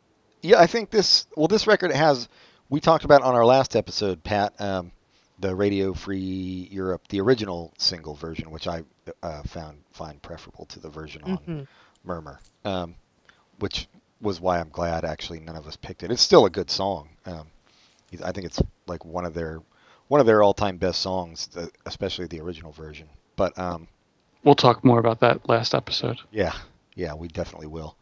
yeah 0.46 0.60
i 0.60 0.66
think 0.66 0.90
this 0.90 1.26
well 1.36 1.48
this 1.48 1.66
record 1.66 1.92
has 1.92 2.28
we 2.68 2.80
talked 2.80 3.04
about 3.04 3.22
on 3.22 3.34
our 3.34 3.44
last 3.44 3.74
episode 3.76 4.22
pat 4.22 4.58
um 4.60 4.92
the 5.38 5.54
radio 5.54 5.92
free 5.92 6.68
europe 6.70 7.06
the 7.08 7.20
original 7.20 7.72
single 7.78 8.14
version 8.14 8.50
which 8.50 8.66
i 8.66 8.82
uh, 9.22 9.42
found 9.42 9.78
find 9.92 10.20
preferable 10.22 10.64
to 10.66 10.78
the 10.80 10.88
version 10.88 11.22
on 11.24 11.38
Mhm. 11.38 11.66
murmur 12.04 12.38
um 12.64 12.94
which 13.58 13.88
was 14.20 14.40
why 14.40 14.58
i'm 14.60 14.70
glad 14.70 15.04
actually 15.04 15.40
none 15.40 15.56
of 15.56 15.66
us 15.66 15.76
picked 15.76 16.02
it 16.02 16.10
it's 16.10 16.22
still 16.22 16.46
a 16.46 16.50
good 16.50 16.70
song 16.70 17.08
um 17.26 17.48
i 18.24 18.32
think 18.32 18.46
it's 18.46 18.62
like 18.86 19.04
one 19.04 19.24
of 19.24 19.34
their 19.34 19.60
one 20.08 20.20
of 20.20 20.26
their 20.26 20.42
all-time 20.42 20.76
best 20.78 21.00
songs 21.02 21.48
especially 21.86 22.26
the 22.26 22.40
original 22.40 22.72
version 22.72 23.08
but 23.36 23.56
um 23.58 23.88
We'll 24.44 24.54
talk 24.54 24.84
more 24.84 25.00
about 25.00 25.18
that 25.20 25.48
last 25.48 25.74
episode. 25.74 26.18
yeah 26.30 26.54
yeah 26.94 27.14
we 27.14 27.26
definitely 27.28 27.66
will 27.66 27.96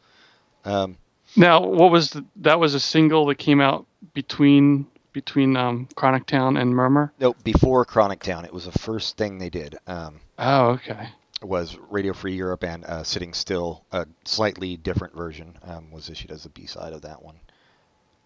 um 0.64 0.98
Now, 1.36 1.60
what 1.62 1.90
was 1.90 2.10
the, 2.10 2.24
that? 2.36 2.60
Was 2.60 2.74
a 2.74 2.80
single 2.80 3.26
that 3.26 3.36
came 3.36 3.60
out 3.60 3.86
between 4.12 4.86
between 5.12 5.56
um, 5.56 5.88
Chronic 5.94 6.26
Town 6.26 6.56
and 6.56 6.74
Murmur. 6.74 7.12
No, 7.20 7.34
before 7.44 7.84
Chronic 7.84 8.20
Town, 8.20 8.44
it 8.44 8.52
was 8.52 8.66
the 8.66 8.78
first 8.78 9.16
thing 9.16 9.38
they 9.38 9.50
did. 9.50 9.76
Um, 9.86 10.20
Oh, 10.38 10.70
okay. 10.70 11.08
was 11.42 11.78
Radio 11.90 12.12
Free 12.12 12.34
Europe 12.34 12.64
and 12.64 12.84
uh, 12.84 13.04
Sitting 13.04 13.32
Still, 13.32 13.84
a 13.92 14.06
slightly 14.24 14.76
different 14.76 15.14
version, 15.14 15.56
um, 15.62 15.90
was 15.90 16.10
issued 16.10 16.32
as 16.32 16.44
a 16.44 16.48
B 16.50 16.66
side 16.66 16.92
of 16.92 17.02
that 17.02 17.22
one. 17.22 17.38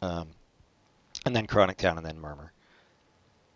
Um, 0.00 0.28
and 1.26 1.36
then 1.36 1.46
Chronic 1.46 1.76
Town, 1.76 1.98
and 1.98 2.06
then 2.06 2.18
Murmur. 2.18 2.52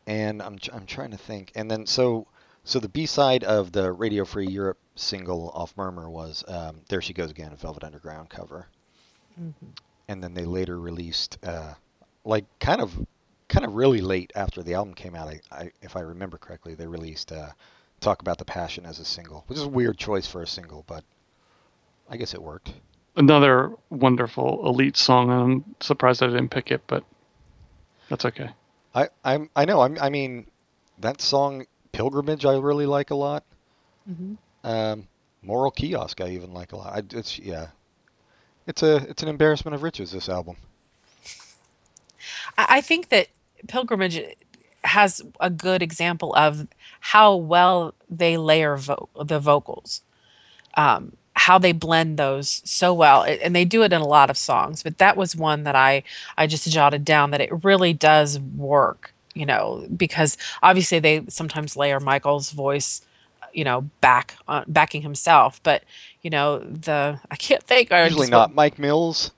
And 0.07 0.43
I'm 0.43 0.59
I'm 0.73 0.87
trying 0.87 1.13
to 1.13 1.17
think. 1.17 1.53
And 1.55 1.71
then 1.71 1.87
so 1.87 2.27
so 2.65 2.79
the 2.79 2.89
B 2.89 3.07
side 3.07 3.45
of 3.45 3.73
the 3.73 3.93
Radio 3.93 4.25
Free 4.25 4.47
Europe 4.47 4.79
single 4.95 5.51
off 5.51 5.75
Murmur 5.77 6.11
was 6.11 6.45
um, 6.49 6.81
There 6.89 7.01
She 7.01 7.13
Goes 7.13 7.31
Again, 7.31 7.53
a 7.53 7.57
Velvet 7.57 7.85
Underground 7.85 8.29
cover. 8.29 8.67
Mhm. 9.41 9.53
And 10.09 10.23
then 10.23 10.35
they 10.35 10.45
later 10.45 10.79
released 10.79 11.39
uh, 11.45 11.75
like 12.25 12.45
kind 12.59 12.81
of 12.81 13.07
kind 13.49 13.65
of 13.67 13.75
really 13.75 14.01
late 14.01 14.33
after 14.35 14.63
the 14.63 14.75
album 14.75 14.95
came 14.95 15.15
out. 15.15 15.29
I, 15.29 15.41
I 15.51 15.71
if 15.81 15.97
I 15.97 16.01
remember 16.01 16.39
correctly, 16.39 16.75
they 16.75 16.87
released 16.87 17.33
uh, 17.33 17.51
"Talk 18.01 18.21
About 18.21 18.39
the 18.39 18.45
Passion" 18.45 18.87
as 18.87 18.99
a 18.99 19.05
single, 19.05 19.45
which 19.47 19.59
is 19.59 19.65
a 19.65 19.69
weird 19.69 19.99
choice 19.99 20.27
for 20.27 20.43
a 20.43 20.47
single, 20.47 20.85
but 20.87 21.05
I 22.09 22.17
guess 22.17 22.35
it 22.35 22.43
worked. 22.43 22.73
Another 23.17 23.73
wonderful 23.91 24.67
elite 24.67 24.97
song. 24.97 25.31
I'm 25.31 25.75
surprised 25.81 26.23
I 26.23 26.27
didn't 26.27 26.49
pick 26.49 26.71
it, 26.71 26.83
but 26.87 27.05
that's 28.09 28.25
okay. 28.25 28.51
I 28.95 29.09
I'm 29.25 29.51
I 29.55 29.65
know 29.65 29.81
I'm, 29.81 29.99
I 30.01 30.11
mean 30.11 30.47
that 30.99 31.21
song 31.21 31.67
"Pilgrimage" 31.93 32.45
I 32.45 32.57
really 32.59 32.87
like 32.87 33.11
a 33.11 33.15
lot. 33.15 33.45
Mhm. 34.11 34.37
Um, 34.65 35.09
"Moral 35.43 35.71
Kiosk" 35.71 36.21
I 36.21 36.31
even 36.31 36.53
like 36.53 36.73
a 36.73 36.77
lot. 36.77 36.93
I, 36.93 37.03
it's 37.17 37.39
yeah, 37.39 37.69
it's 38.67 38.83
a 38.83 38.97
it's 39.09 39.23
an 39.23 39.29
embarrassment 39.29 39.75
of 39.75 39.83
riches. 39.83 40.13
This 40.13 40.29
album. 40.29 40.57
I 42.57 42.81
think 42.81 43.09
that 43.09 43.29
Pilgrimage 43.69 44.21
has 44.85 45.23
a 45.41 45.51
good 45.51 45.83
example 45.83 46.35
of 46.35 46.67
how 47.01 47.35
well 47.35 47.95
they 48.11 48.37
layer 48.37 48.77
vo- 48.77 49.09
the 49.25 49.39
vocals, 49.39 50.03
um, 50.77 51.17
how 51.35 51.59
they 51.59 51.73
blend 51.73 52.19
those 52.19 52.63
so 52.65 52.93
well, 52.93 53.25
and 53.25 53.55
they 53.55 53.65
do 53.65 53.83
it 53.83 53.93
in 53.93 54.01
a 54.01 54.07
lot 54.07 54.31
of 54.31 54.37
songs. 54.37 54.83
But 54.83 54.99
that 54.99 55.17
was 55.17 55.35
one 55.37 55.65
that 55.65 55.77
I 55.77 56.03
I 56.37 56.47
just 56.47 56.69
jotted 56.71 57.05
down 57.05 57.31
that 57.31 57.41
it 57.41 57.65
really 57.65 57.93
does 57.93 58.39
work, 58.39 59.15
you 59.35 59.47
know, 59.47 59.87
because 59.97 60.37
obviously 60.63 60.99
they 60.99 61.25
sometimes 61.29 61.77
layer 61.77 62.01
Michael's 62.01 62.51
voice, 62.51 63.03
you 63.53 63.65
know, 63.65 63.83
back 64.01 64.37
backing 64.67 65.03
himself, 65.03 65.61
but 65.63 65.85
you 66.23 66.31
know 66.31 66.59
the 66.61 67.21
I 67.31 67.37
can't 67.37 67.63
think. 67.63 67.93
I 67.93 68.05
Usually 68.05 68.23
just- 68.23 68.31
not 68.31 68.55
Mike 68.55 68.79
Mills. 68.79 69.31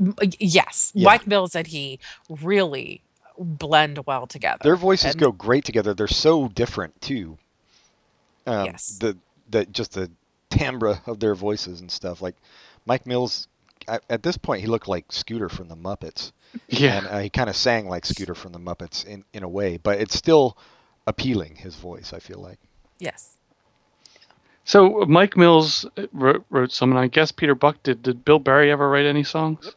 M- 0.00 0.14
Yes, 0.38 0.92
Yeah. 0.94 1.06
Mike 1.06 1.26
Mills 1.26 1.54
and 1.56 1.66
he 1.66 1.98
really 2.28 3.00
blend 3.38 3.98
well 4.06 4.26
together. 4.26 4.58
Their 4.62 4.76
voices 4.76 5.12
And- 5.12 5.20
go 5.20 5.32
great 5.32 5.64
together. 5.64 5.94
They're 5.94 6.06
so 6.06 6.48
different 6.48 7.00
too. 7.00 7.38
Um, 8.46 8.66
Yes. 8.66 8.98
The 9.00 9.16
the 9.50 9.66
just 9.66 9.92
the 9.94 10.10
timbre 10.50 11.00
of 11.06 11.20
their 11.20 11.34
voices 11.34 11.80
and 11.80 11.90
stuff. 11.90 12.20
Like 12.22 12.36
Mike 12.86 13.06
Mills, 13.06 13.48
at, 13.86 14.02
at 14.08 14.22
this 14.22 14.36
point, 14.38 14.60
he 14.60 14.66
looked 14.66 14.88
like 14.88 15.10
Scooter 15.12 15.48
from 15.48 15.68
the 15.68 15.76
Muppets, 15.76 16.32
Yeah. 16.68 16.98
and 16.98 17.06
uh, 17.06 17.18
he 17.18 17.30
kind 17.30 17.48
of 17.50 17.56
sang 17.56 17.88
like 17.88 18.06
Scooter 18.06 18.34
from 18.34 18.52
the 18.52 18.58
Muppets 18.58 19.04
in 19.04 19.24
in 19.32 19.42
a 19.42 19.48
way. 19.48 19.76
But 19.78 20.00
it's 20.00 20.16
still 20.16 20.56
appealing. 21.06 21.56
His 21.56 21.74
voice, 21.74 22.12
I 22.12 22.18
feel 22.18 22.38
like. 22.40 22.58
Yes. 22.98 23.37
So 24.68 25.06
Mike 25.08 25.34
Mills 25.34 25.86
wrote, 26.12 26.44
wrote 26.50 26.72
some, 26.72 26.90
and 26.90 26.98
I 26.98 27.06
guess 27.06 27.32
Peter 27.32 27.54
Buck 27.54 27.82
did. 27.82 28.02
Did 28.02 28.22
Bill 28.22 28.38
Berry 28.38 28.70
ever 28.70 28.86
write 28.86 29.06
any 29.06 29.24
songs? 29.24 29.74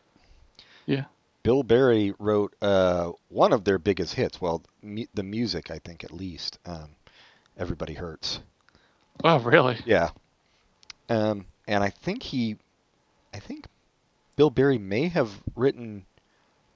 Yeah. 0.86 1.06
Bill 1.44 1.64
Berry 1.64 2.14
wrote 2.20 2.54
uh, 2.62 3.14
one 3.30 3.54
of 3.54 3.64
their 3.64 3.78
biggest 3.78 4.16
hits. 4.16 4.42
Well, 4.42 4.62
mu- 4.84 5.06
the 5.14 5.24
music, 5.24 5.72
I 5.72 5.80
think, 5.80 6.04
at 6.04 6.12
least. 6.12 6.60
Um, 6.66 6.90
Everybody 7.58 7.94
hurts. 7.94 8.42
Oh, 9.24 9.40
really? 9.40 9.78
Yeah. 9.86 10.10
Um, 11.10 11.46
and 11.70 11.84
I 11.86 11.90
think 11.90 12.22
he, 12.24 12.58
I 13.34 13.40
think 13.40 13.68
Bill 14.36 14.50
Berry 14.50 14.78
may 14.78 15.08
have 15.08 15.30
written 15.56 16.06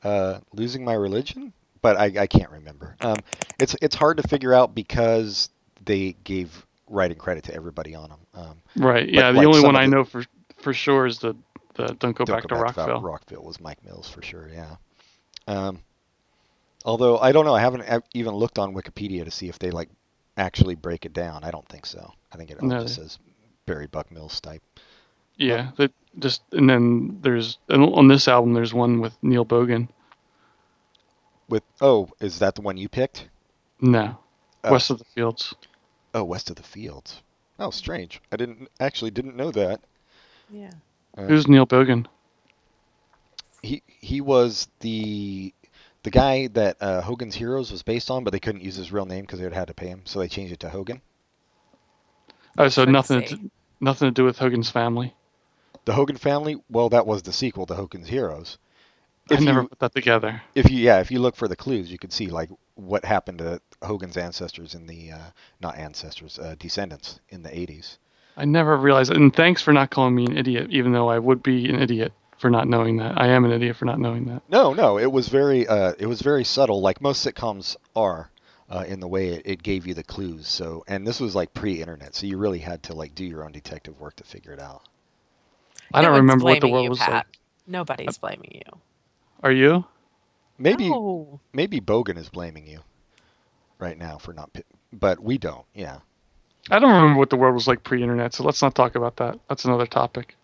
uh, 0.03 0.39
"Losing 0.53 0.85
My 0.85 0.93
Religion," 0.93 1.51
but 1.81 1.97
I, 1.97 2.13
I 2.17 2.27
can't 2.27 2.51
remember. 2.51 2.95
Um, 3.01 3.17
it's 3.59 3.75
it's 3.81 3.95
hard 3.95 4.17
to 4.17 4.27
figure 4.27 4.53
out 4.53 4.73
because 4.73 5.49
they 5.83 6.15
gave 6.23 6.64
writing 6.87 7.17
credit 7.17 7.43
to 7.45 7.53
everybody 7.53 7.95
on 7.95 8.09
them. 8.09 8.19
Um, 8.33 8.61
Right. 8.75 9.07
Yeah. 9.09 9.31
the 9.31 9.39
like 9.39 9.47
only 9.47 9.61
one 9.61 9.75
I 9.75 9.85
the- 9.85 9.91
know 9.91 10.03
for 10.03 10.23
for 10.57 10.73
sure 10.73 11.05
is 11.05 11.19
the 11.19 11.35
the 11.75 11.87
Don't 11.99 12.15
Go 12.15 12.23
Don't 12.25 12.27
Back 12.37 12.43
to 12.47 12.55
Val- 12.55 12.63
Rockville. 12.63 13.01
Rockville 13.01 13.43
was 13.43 13.59
Mike 13.59 13.83
Mills 13.83 14.07
for 14.09 14.21
sure. 14.21 14.47
Yeah. 14.53 14.75
Um, 15.47 15.79
Although 16.85 17.17
I 17.17 17.31
don't 17.31 17.45
know, 17.45 17.55
I 17.55 17.61
haven't 17.61 17.83
even 18.13 18.35
looked 18.35 18.59
on 18.59 18.75
Wikipedia 18.75 19.25
to 19.25 19.31
see 19.31 19.49
if 19.49 19.57
they 19.57 19.71
like 19.71 19.89
actually 20.37 20.75
break 20.75 21.05
it 21.05 21.13
down. 21.13 21.43
I 21.43 21.49
don't 21.51 21.67
think 21.67 21.85
so. 21.87 22.11
I 22.31 22.37
think 22.37 22.51
it 22.51 22.61
No. 22.61 22.81
just 22.81 22.95
says 22.95 23.17
Berry 23.65 23.87
Buck 23.87 24.11
Mills 24.11 24.39
Stipe. 24.39 24.61
Yeah, 25.37 25.71
that 25.77 25.91
just 26.19 26.43
and 26.51 26.69
then 26.69 27.17
there's 27.21 27.57
and 27.69 27.83
on 27.95 28.07
this 28.07 28.27
album 28.27 28.53
there's 28.53 28.73
one 28.73 29.01
with 29.01 29.17
Neil 29.23 29.45
Bogan. 29.45 29.87
With 31.49 31.63
oh, 31.81 32.09
is 32.21 32.39
that 32.39 32.55
the 32.55 32.61
one 32.61 32.77
you 32.77 32.87
picked? 32.89 33.29
No, 33.81 34.17
Oh. 34.63 34.71
West 34.71 34.89
of 34.91 34.99
the 34.99 35.05
Fields. 35.05 35.53
Oh, 36.15 36.23
West 36.23 36.49
of 36.49 36.55
the 36.55 36.63
Fields. 36.63 37.21
Oh, 37.59 37.69
strange. 37.69 38.21
I 38.31 38.37
didn't 38.37 38.69
actually 38.79 39.11
didn't 39.11 39.35
know 39.35 39.51
that. 39.51 39.81
Yeah. 40.49 40.71
Uh, 41.15 41.25
Who's 41.25 41.47
Neil 41.47 41.67
Bogan? 41.67 42.07
he 43.65 43.83
he 43.87 44.21
was 44.21 44.67
the 44.79 45.53
the 46.03 46.11
guy 46.11 46.47
that 46.47 46.77
uh, 46.81 47.01
Hogan's 47.01 47.35
Heroes 47.35 47.71
was 47.71 47.81
based 47.81 48.11
on, 48.11 48.23
but 48.23 48.31
they 48.31 48.39
couldn't 48.39 48.63
use 48.63 48.75
his 48.75 48.91
real 48.91 49.05
name 49.05 49.21
because 49.21 49.39
they 49.39 49.45
would 49.45 49.53
have 49.53 49.61
had 49.61 49.67
to 49.69 49.73
pay 49.73 49.87
him, 49.87 50.01
so 50.05 50.19
they 50.19 50.27
changed 50.27 50.53
it 50.53 50.59
to 50.59 50.69
Hogan. 50.69 51.01
Oh, 52.57 52.67
so 52.67 52.83
Let's 52.83 52.91
nothing 52.91 53.23
to, 53.23 53.51
nothing 53.81 54.07
to 54.07 54.11
do 54.13 54.23
with 54.23 54.37
Hogan's 54.37 54.69
family. 54.69 55.15
The 55.85 55.93
Hogan 55.93 56.17
family, 56.17 56.57
well, 56.69 56.89
that 56.89 57.05
was 57.05 57.23
the 57.23 57.33
sequel 57.33 57.65
to 57.65 57.75
Hogan's 57.75 58.07
Heroes. 58.07 58.57
I 59.31 59.39
never 59.39 59.63
you, 59.63 59.67
put 59.67 59.79
that 59.79 59.95
together. 59.95 60.41
if 60.53 60.69
you, 60.69 60.77
yeah, 60.77 60.99
if 60.99 61.09
you 61.09 61.19
look 61.19 61.35
for 61.35 61.47
the 61.47 61.55
clues, 61.55 61.91
you 61.91 61.97
could 61.97 62.13
see 62.13 62.27
like 62.27 62.49
what 62.75 63.03
happened 63.03 63.39
to 63.39 63.59
Hogan's 63.85 64.17
ancestors 64.17 64.75
in 64.75 64.87
the, 64.87 65.11
uh, 65.11 65.29
not 65.61 65.77
ancestors, 65.77 66.37
uh, 66.39 66.55
descendants 66.59 67.19
in 67.29 67.43
the 67.43 67.49
80s. 67.49 67.97
I 68.37 68.45
never 68.45 68.75
realized. 68.77 69.11
And 69.13 69.33
thanks 69.33 69.61
for 69.61 69.71
not 69.71 69.89
calling 69.91 70.15
me 70.15 70.25
an 70.25 70.37
idiot, 70.37 70.67
even 70.71 70.91
though 70.91 71.07
I 71.09 71.19
would 71.19 71.41
be 71.41 71.69
an 71.69 71.81
idiot 71.81 72.11
for 72.37 72.49
not 72.49 72.67
knowing 72.67 72.97
that. 72.97 73.19
I 73.19 73.27
am 73.27 73.45
an 73.45 73.51
idiot 73.51 73.77
for 73.77 73.85
not 73.85 73.99
knowing 73.99 74.25
that. 74.25 74.41
No, 74.49 74.73
no, 74.73 74.99
it 74.99 75.09
was 75.11 75.29
very, 75.29 75.65
uh, 75.67 75.93
it 75.97 76.05
was 76.05 76.21
very 76.21 76.43
subtle, 76.43 76.81
like 76.81 76.99
most 77.01 77.25
sitcoms 77.25 77.77
are, 77.95 78.29
uh, 78.69 78.83
in 78.87 78.99
the 78.99 79.07
way 79.07 79.29
it, 79.29 79.41
it 79.45 79.63
gave 79.63 79.87
you 79.87 79.93
the 79.93 80.03
clues. 80.03 80.47
So, 80.47 80.83
and 80.87 81.07
this 81.07 81.19
was 81.21 81.33
like 81.35 81.53
pre-internet, 81.53 82.13
so 82.15 82.27
you 82.27 82.37
really 82.37 82.59
had 82.59 82.83
to 82.83 82.93
like 82.93 83.15
do 83.15 83.23
your 83.23 83.45
own 83.45 83.53
detective 83.53 83.99
work 84.01 84.17
to 84.17 84.23
figure 84.25 84.51
it 84.51 84.59
out. 84.59 84.81
I 85.93 86.01
don't 86.01 86.11
No 86.11 86.17
remember 86.17 86.43
what 86.45 86.55
the 86.55 86.67
blaming 86.67 86.73
world 86.73 86.83
you, 86.85 86.89
was 86.89 86.99
Pat. 86.99 87.11
like. 87.11 87.25
Nobody's 87.67 88.17
blaming 88.17 88.51
you. 88.65 88.79
Are 89.43 89.51
you? 89.51 89.85
Maybe, 90.57 90.89
No. 90.89 91.39
maybe 91.53 91.79
Bogan 91.79 92.17
is 92.17 92.29
blaming 92.29 92.67
you 92.67 92.79
right 93.79 93.97
now 93.97 94.17
for 94.17 94.33
not, 94.33 94.49
but 94.93 95.19
we 95.19 95.37
don't. 95.37 95.65
Yeah. 95.73 95.99
I 96.69 96.79
don't 96.79 96.93
remember 96.93 97.19
what 97.19 97.29
the 97.29 97.35
world 97.35 97.53
was 97.53 97.67
like 97.67 97.83
pre-internet, 97.83 98.33
so 98.33 98.43
let's 98.43 98.61
not 98.61 98.73
talk 98.73 98.95
about 98.95 99.17
that. 99.17 99.39
That's 99.47 99.65
another 99.65 99.85
topic. 99.85 100.35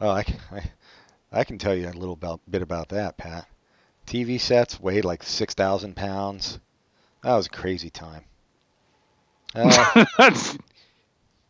Oh, 0.00 0.10
I 0.10 0.22
can, 0.22 0.36
I, 0.52 0.62
I 1.32 1.44
can 1.44 1.58
tell 1.58 1.74
you 1.74 1.88
a 1.88 1.90
little 1.90 2.12
about, 2.12 2.40
bit 2.48 2.62
about 2.62 2.90
that, 2.90 3.16
Pat. 3.16 3.46
TV 4.06 4.40
sets 4.40 4.78
weighed 4.80 5.04
like 5.04 5.22
six 5.22 5.54
thousand 5.54 5.96
pounds. 5.96 6.60
That 7.22 7.34
was 7.34 7.46
a 7.46 7.50
crazy 7.50 7.90
time. 7.90 8.22
Uh, 9.54 10.04
That's 10.18 10.56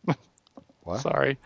what? 0.83 1.01
sorry. 1.01 1.37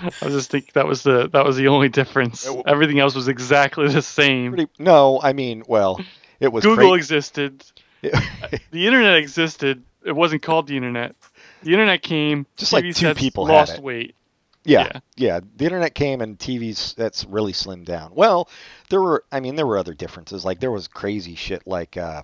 I 0.00 0.24
was 0.24 0.34
just 0.34 0.50
thinking 0.50 0.70
that 0.74 0.86
was 0.86 1.02
the 1.02 1.30
that 1.32 1.44
was 1.44 1.56
the 1.56 1.68
only 1.68 1.88
difference. 1.88 2.46
Everything 2.66 2.98
else 2.98 3.14
was 3.14 3.28
exactly 3.28 3.88
the 3.88 4.02
same. 4.02 4.52
Pretty, 4.52 4.70
no, 4.78 5.18
I 5.22 5.32
mean, 5.32 5.62
well, 5.66 5.98
it 6.40 6.52
was 6.52 6.64
Google 6.64 6.88
cra- 6.88 6.96
existed. 6.96 7.64
The 8.70 8.86
internet 8.86 9.16
existed. 9.16 9.82
It 10.04 10.12
wasn't 10.12 10.42
called 10.42 10.66
the 10.66 10.76
internet. 10.76 11.14
The 11.62 11.72
internet 11.72 12.02
came. 12.02 12.46
Just 12.56 12.72
like 12.72 12.84
two 12.84 12.92
sets 12.92 13.20
people 13.20 13.46
had 13.46 13.52
lost 13.52 13.74
it. 13.74 13.82
weight. 13.82 14.14
yeah, 14.64 14.84
yeah. 14.84 15.00
yeah. 15.16 15.40
The 15.56 15.64
internet 15.66 15.94
came 15.94 16.20
and 16.20 16.38
TVs 16.38 16.94
that's 16.94 17.24
really 17.24 17.52
slimmed 17.52 17.84
down. 17.84 18.12
Well, 18.14 18.48
there 18.88 19.00
were, 19.00 19.24
I 19.30 19.40
mean, 19.40 19.56
there 19.56 19.66
were 19.66 19.78
other 19.78 19.94
differences. 19.94 20.44
Like 20.44 20.60
there 20.60 20.70
was 20.70 20.88
crazy 20.88 21.34
shit, 21.34 21.66
like, 21.66 21.96
uh, 21.96 22.22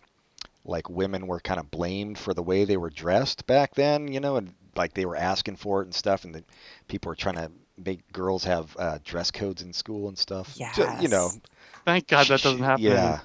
like 0.65 0.89
women 0.89 1.27
were 1.27 1.41
kind 1.41 1.61
of 1.61 1.71
blamed 1.71 2.19
for 2.19 2.33
the 2.35 2.43
way 2.43 2.65
they 2.65 2.77
were 2.77 2.91
dressed 2.91 3.47
back 3.47 3.75
then, 3.75 4.09
you 4.09 4.21
know, 4.21 4.37
and 4.37 4.55
like 4.75 4.95
they 4.95 5.05
were 5.07 5.17
asking 5.17 5.57
for 5.57 5.83
it 5.83 5.85
and 5.85 5.95
stuff, 5.95 6.25
and 6.25 6.35
the 6.35 6.43
people 6.89 7.11
were 7.11 7.15
trying 7.17 7.37
to 7.37 7.51
make 7.85 8.11
girls 8.13 8.45
have 8.45 8.75
uh, 8.79 8.99
dress 9.05 9.31
codes 9.31 9.63
in 9.63 9.73
school 9.73 10.09
and 10.09 10.17
stuff. 10.19 10.57
Ju- 10.75 10.89
you 11.01 11.09
know, 11.09 11.31
Thank 11.85 12.09
God 12.09 12.27
that 12.27 12.41
doesn't 12.43 12.63
happen. 12.63 12.85
Yeah, 12.85 13.21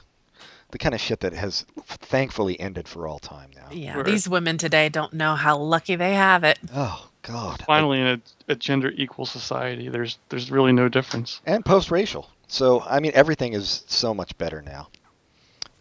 the 0.72 0.78
kind 0.78 0.94
of 0.96 1.02
shit 1.02 1.20
that 1.22 1.34
has 1.34 1.66
thankfully 1.86 2.60
ended 2.60 2.88
for 2.88 3.08
all 3.08 3.20
time 3.20 3.50
now. 3.56 3.68
Yeah, 3.72 3.98
Word. 3.98 4.06
these 4.08 4.28
women 4.30 4.58
today 4.58 4.90
don't 4.90 5.14
know 5.14 5.36
how 5.36 5.58
lucky 5.58 5.96
they 5.96 6.14
have 6.14 6.44
it. 6.44 6.60
Oh 6.74 7.08
God. 7.24 7.64
Finally, 7.68 8.00
in 8.02 8.08
a, 8.08 8.22
a 8.50 8.56
gender 8.56 8.92
equal 8.96 9.26
society, 9.26 9.90
there's 9.90 10.18
there's 10.30 10.50
really 10.52 10.72
no 10.74 10.90
difference. 10.90 11.42
and 11.46 11.64
post-racial. 11.66 12.30
So 12.48 12.82
I 12.82 13.00
mean, 13.00 13.12
everything 13.16 13.54
is 13.54 13.84
so 13.88 14.14
much 14.14 14.38
better 14.38 14.62
now. 14.62 14.90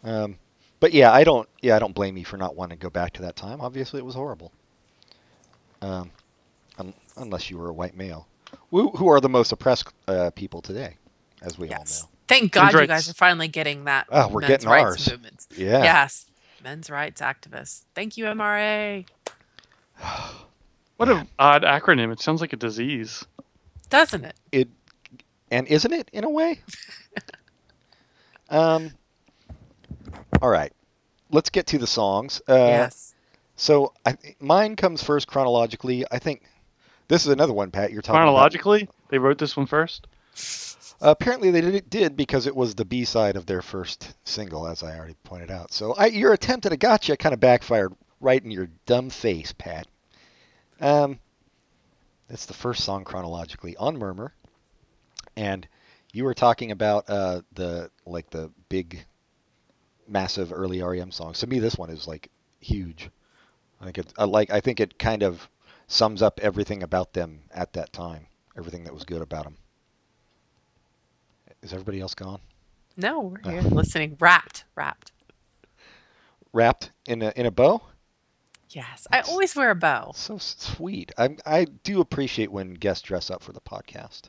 Um, 0.04 0.36
but 0.80 0.92
yeah, 0.92 1.12
I 1.12 1.24
don't. 1.24 1.48
Yeah, 1.60 1.76
I 1.76 1.78
don't 1.78 1.94
blame 1.94 2.16
you 2.16 2.24
for 2.24 2.36
not 2.36 2.56
wanting 2.56 2.78
to 2.78 2.82
go 2.82 2.90
back 2.90 3.12
to 3.14 3.22
that 3.22 3.36
time. 3.36 3.60
Obviously, 3.60 3.98
it 3.98 4.04
was 4.04 4.14
horrible. 4.14 4.50
Um, 5.82 6.10
un- 6.78 6.94
unless 7.16 7.50
you 7.50 7.58
were 7.58 7.68
a 7.68 7.72
white 7.72 7.96
male, 7.96 8.26
who, 8.70 8.90
who 8.90 9.08
are 9.08 9.20
the 9.20 9.28
most 9.28 9.52
oppressed 9.52 9.88
uh, 10.08 10.30
people 10.30 10.60
today, 10.60 10.96
as 11.42 11.58
we 11.58 11.68
Yes. 11.68 12.02
all 12.02 12.10
Thank 12.30 12.52
God 12.52 12.72
you 12.72 12.78
rights. 12.78 12.88
guys 12.88 13.10
are 13.10 13.14
finally 13.14 13.48
getting 13.48 13.84
that. 13.84 14.06
Oh, 14.10 14.28
we're 14.28 14.40
men's 14.40 14.48
getting 14.48 14.68
rights 14.68 14.84
ours. 14.84 15.10
Movements. 15.10 15.48
Yeah. 15.56 15.82
Yes. 15.82 16.26
Men's 16.62 16.88
rights 16.88 17.20
activists. 17.20 17.82
Thank 17.94 18.16
you, 18.16 18.24
MRA. 18.26 19.06
What 20.96 21.08
an 21.08 21.26
odd 21.38 21.62
acronym. 21.62 22.12
It 22.12 22.20
sounds 22.20 22.42
like 22.42 22.52
a 22.52 22.58
disease. 22.58 23.24
Doesn't 23.88 24.22
it? 24.22 24.36
It 24.52 24.68
and 25.50 25.66
isn't 25.66 25.94
it 25.94 26.10
in 26.12 26.24
a 26.24 26.28
way? 26.28 26.60
um. 28.50 28.90
All 30.42 30.50
right, 30.50 30.74
let's 31.30 31.48
get 31.48 31.66
to 31.68 31.78
the 31.78 31.86
songs. 31.86 32.42
Uh, 32.46 32.54
yes. 32.54 33.14
So 33.56 33.94
I, 34.04 34.18
mine 34.40 34.76
comes 34.76 35.02
first 35.02 35.26
chronologically. 35.26 36.04
I 36.10 36.18
think 36.18 36.42
this 37.08 37.22
is 37.22 37.32
another 37.32 37.54
one, 37.54 37.70
Pat. 37.70 37.92
You're 37.92 38.02
talking 38.02 38.16
about. 38.16 38.24
Chronologically, 38.26 38.88
they 39.08 39.16
wrote 39.16 39.38
this 39.38 39.56
one 39.56 39.64
first. 39.64 40.06
Apparently 41.00 41.50
they 41.50 41.62
did, 41.62 41.88
did 41.88 42.16
because 42.16 42.46
it 42.46 42.54
was 42.54 42.74
the 42.74 42.84
B 42.84 43.04
side 43.04 43.36
of 43.36 43.46
their 43.46 43.62
first 43.62 44.14
single, 44.24 44.66
as 44.66 44.82
I 44.82 44.96
already 44.96 45.16
pointed 45.24 45.50
out. 45.50 45.72
So 45.72 45.94
I, 45.94 46.06
your 46.06 46.32
attempt 46.32 46.66
at 46.66 46.72
a 46.72 46.76
gotcha 46.76 47.16
kind 47.16 47.32
of 47.32 47.40
backfired 47.40 47.94
right 48.20 48.42
in 48.42 48.50
your 48.50 48.68
dumb 48.84 49.08
face, 49.08 49.52
Pat. 49.56 49.86
Um, 50.80 51.18
that's 52.28 52.46
the 52.46 52.54
first 52.54 52.84
song 52.84 53.04
chronologically 53.04 53.76
on 53.76 53.98
Murmur, 53.98 54.34
and 55.36 55.66
you 56.12 56.24
were 56.24 56.34
talking 56.34 56.70
about 56.70 57.08
uh, 57.08 57.42
the 57.54 57.90
like 58.04 58.28
the 58.30 58.50
big, 58.68 59.04
massive 60.06 60.52
early 60.52 60.82
REM 60.82 61.12
songs. 61.12 61.40
To 61.40 61.46
me, 61.46 61.58
this 61.60 61.76
one 61.76 61.90
is 61.90 62.06
like 62.06 62.30
huge. 62.60 63.08
I 63.80 63.84
think 63.84 63.98
it 63.98 64.12
like 64.18 64.50
I 64.50 64.60
think 64.60 64.80
it 64.80 64.98
kind 64.98 65.22
of 65.22 65.48
sums 65.86 66.20
up 66.20 66.40
everything 66.40 66.82
about 66.82 67.14
them 67.14 67.40
at 67.52 67.72
that 67.72 67.92
time, 67.92 68.26
everything 68.56 68.84
that 68.84 68.94
was 68.94 69.04
good 69.04 69.22
about 69.22 69.44
them. 69.44 69.56
Is 71.62 71.72
everybody 71.72 72.00
else 72.00 72.14
gone? 72.14 72.40
No, 72.96 73.20
we're 73.20 73.50
here 73.50 73.62
listening. 73.62 74.16
Wrapped. 74.18 74.64
Wrapped. 74.74 75.12
Wrapped 76.52 76.90
in 77.06 77.22
a 77.22 77.32
in 77.36 77.46
a 77.46 77.50
bow? 77.50 77.82
Yes. 78.70 79.06
I 79.12 79.20
always 79.20 79.54
wear 79.54 79.70
a 79.70 79.74
bow. 79.74 80.12
So 80.14 80.38
sweet. 80.38 81.12
I 81.18 81.36
I 81.46 81.66
do 81.84 82.00
appreciate 82.00 82.50
when 82.50 82.74
guests 82.74 83.02
dress 83.02 83.30
up 83.30 83.42
for 83.42 83.52
the 83.52 83.60
podcast. 83.60 84.22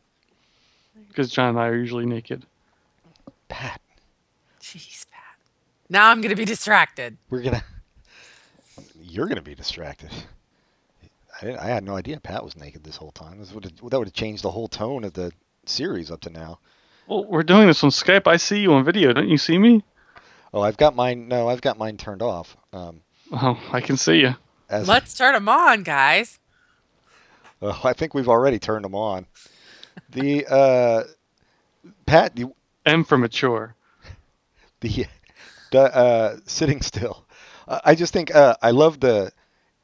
Because 1.07 1.31
John 1.31 1.49
and 1.49 1.59
I 1.59 1.67
are 1.67 1.75
usually 1.75 2.05
naked. 2.05 2.45
Pat, 3.47 3.81
Jeez, 4.61 5.05
Pat. 5.09 5.21
Now 5.89 6.09
I'm 6.09 6.21
going 6.21 6.29
to 6.29 6.35
be 6.35 6.45
distracted. 6.45 7.17
we're 7.29 7.41
gonna. 7.41 7.63
You're 9.01 9.27
gonna 9.27 9.41
be 9.41 9.55
distracted. 9.55 10.09
I, 11.41 11.45
didn't, 11.45 11.59
I 11.59 11.65
had 11.65 11.83
no 11.83 11.95
idea 11.95 12.19
Pat 12.19 12.43
was 12.43 12.55
naked 12.55 12.83
this 12.83 12.95
whole 12.97 13.11
time. 13.11 13.39
This 13.39 13.51
would 13.51 13.63
have, 13.65 13.75
that 13.89 13.97
would 13.97 14.07
have 14.07 14.13
changed 14.13 14.43
the 14.43 14.51
whole 14.51 14.67
tone 14.67 15.03
of 15.03 15.13
the 15.13 15.31
series 15.65 16.11
up 16.11 16.21
to 16.21 16.29
now. 16.29 16.59
Well, 17.07 17.25
we're 17.25 17.43
doing 17.43 17.67
this 17.67 17.83
on 17.83 17.89
Skype. 17.89 18.27
I 18.27 18.37
see 18.37 18.59
you 18.59 18.73
on 18.73 18.83
video. 18.85 19.13
Don't 19.13 19.29
you 19.29 19.37
see 19.37 19.57
me? 19.57 19.83
Oh, 20.53 20.61
I've 20.61 20.77
got 20.77 20.95
mine. 20.95 21.27
No, 21.27 21.49
I've 21.49 21.61
got 21.61 21.77
mine 21.77 21.97
turned 21.97 22.21
off. 22.21 22.55
Um, 22.73 23.01
Oh, 23.33 23.57
I 23.71 23.79
can 23.79 23.95
see 23.95 24.19
you. 24.19 24.35
as 24.69 24.87
Let's 24.89 25.13
turn 25.13 25.33
them 25.33 25.47
on, 25.47 25.83
guys. 25.83 26.39
Oh, 27.61 27.79
I 27.83 27.93
think 27.93 28.13
we've 28.13 28.27
already 28.27 28.59
turned 28.59 28.83
them 28.83 28.95
on. 28.95 29.25
The 30.09 30.45
uh, 30.47 31.03
Pat, 32.05 32.35
the 32.35 32.51
M 32.85 33.03
for 33.05 33.17
mature. 33.17 33.75
the, 34.81 35.05
the 35.71 35.79
uh, 35.81 36.37
sitting 36.45 36.81
still. 36.81 37.25
Uh, 37.67 37.79
I 37.85 37.95
just 37.95 38.11
think 38.11 38.33
uh, 38.35 38.55
I 38.61 38.71
love 38.71 38.99
the. 38.99 39.31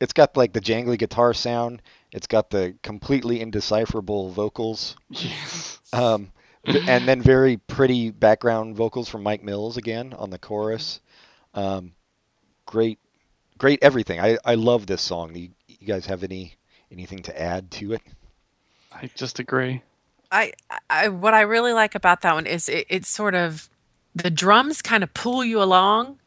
It's 0.01 0.13
got 0.13 0.36
like 0.36 0.51
the 0.53 0.62
jangly 0.62 0.97
guitar 0.97 1.34
sound. 1.34 1.82
It's 2.12 2.27
got 2.27 2.49
the 2.49 2.75
completely 2.84 3.39
indecipherable 3.39 4.32
vocals, 4.32 4.95
Yes. 5.10 5.80
um, 5.93 6.25
v- 6.25 6.32
and 6.88 7.08
then 7.08 7.21
very 7.21 7.58
pretty 7.58 8.12
background 8.12 8.75
vocals 8.75 9.08
from 9.08 9.23
Mike 9.23 9.43
Mills 9.43 9.77
again 9.77 10.13
on 10.13 10.30
the 10.30 10.38
chorus. 10.38 10.99
Um, 11.53 11.93
great, 12.65 12.99
great 13.58 13.80
everything. 13.82 14.19
I, 14.19 14.38
I 14.43 14.56
love 14.56 14.86
this 14.86 15.01
song. 15.01 15.34
You, 15.36 15.49
you 15.67 15.88
guys 15.88 16.06
have 16.08 16.23
any 16.23 16.56
anything 16.91 17.19
to 17.23 17.41
add 17.41 17.71
to 17.71 17.93
it? 17.93 18.01
I 18.91 19.10
just 19.15 19.39
agree. 19.39 19.82
I, 20.32 20.51
I 20.89 21.08
what 21.08 21.34
I 21.34 21.41
really 21.41 21.73
like 21.73 21.95
about 21.95 22.21
that 22.21 22.34
one 22.34 22.45
is 22.45 22.67
it, 22.67 22.86
it's 22.89 23.08
sort 23.08 23.34
of 23.34 23.69
the 24.13 24.30
drums 24.30 24.82
kind 24.82 25.03
of 25.03 25.13
pull 25.13 25.45
you 25.45 25.62
along, 25.62 26.19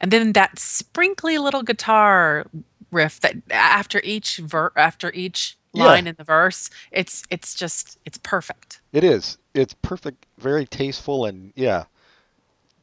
and 0.00 0.10
then 0.10 0.32
that 0.32 0.58
sprinkly 0.58 1.38
little 1.38 1.62
guitar 1.62 2.46
riff 2.90 3.20
that 3.20 3.36
after 3.50 4.00
each 4.02 4.38
ver- 4.38 4.72
after 4.76 5.12
each 5.12 5.56
Yeah. 5.74 5.84
line 5.86 6.06
in 6.06 6.14
the 6.16 6.24
verse, 6.24 6.70
it's 6.92 7.24
it's 7.30 7.54
just 7.54 7.98
it's 8.04 8.18
perfect. 8.18 8.80
It 8.92 9.04
is. 9.04 9.38
It's 9.54 9.74
perfect, 9.82 10.26
very 10.38 10.66
tasteful, 10.66 11.26
and 11.26 11.52
yeah, 11.56 11.84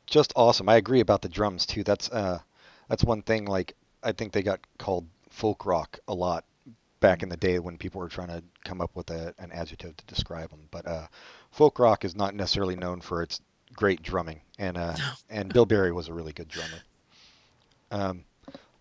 just 0.05 0.33
awesome. 0.35 0.69
I 0.69 0.75
agree 0.75 0.99
about 0.99 1.21
the 1.21 1.29
drums 1.29 1.65
too. 1.65 1.83
That's 1.83 2.09
uh, 2.11 2.39
that's 2.89 3.03
one 3.03 3.21
thing. 3.21 3.45
Like 3.45 3.75
I 4.03 4.11
think 4.11 4.33
they 4.33 4.43
got 4.43 4.59
called 4.77 5.07
folk 5.29 5.65
rock 5.65 5.99
a 6.07 6.13
lot 6.13 6.43
back 6.99 7.23
in 7.23 7.29
the 7.29 7.37
day 7.37 7.59
when 7.59 7.77
people 7.77 7.99
were 7.99 8.09
trying 8.09 8.27
to 8.27 8.43
come 8.63 8.79
up 8.81 8.95
with 8.95 9.09
a, 9.09 9.33
an 9.39 9.51
adjective 9.51 9.97
to 9.97 10.05
describe 10.05 10.49
them. 10.49 10.67
But 10.69 10.87
uh, 10.87 11.07
folk 11.51 11.79
rock 11.79 12.05
is 12.05 12.15
not 12.15 12.35
necessarily 12.35 12.75
known 12.75 13.01
for 13.01 13.23
its 13.23 13.41
great 13.73 14.01
drumming, 14.03 14.41
and 14.59 14.77
uh, 14.77 14.95
and 15.29 15.51
Bill 15.53 15.65
Berry 15.65 15.91
was 15.91 16.07
a 16.07 16.13
really 16.13 16.33
good 16.33 16.47
drummer. 16.47 16.79
Um, 17.91 18.23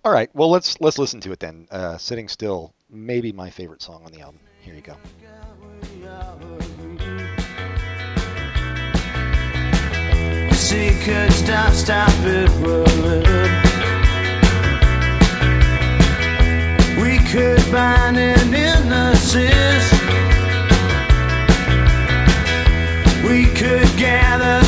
all 0.05 0.12
right, 0.12 0.31
well 0.35 0.51
let's 0.51 0.81
let's 0.81 0.99
listen 0.99 1.20
to 1.20 1.33
it 1.33 1.40
then. 1.40 1.66
Uh, 1.70 1.96
Sitting 1.96 2.29
Still, 2.29 2.73
maybe 2.90 3.33
my 3.33 3.50
favorite 3.50 3.83
song 3.83 4.03
on 4.05 4.12
the 4.12 4.20
album. 4.20 4.40
Here 4.61 4.74
you 4.74 4.83
go. 4.83 4.96
Could 11.05 11.33
stop, 11.33 11.72
stop 11.72 12.12
it 12.24 12.48
rolling. 12.61 13.24
We 17.00 17.18
could 17.26 17.72
bind 17.72 18.18
an 18.18 18.55
innocence. 18.55 19.90
We 23.26 23.46
could 23.57 23.88
gather, 23.98 24.61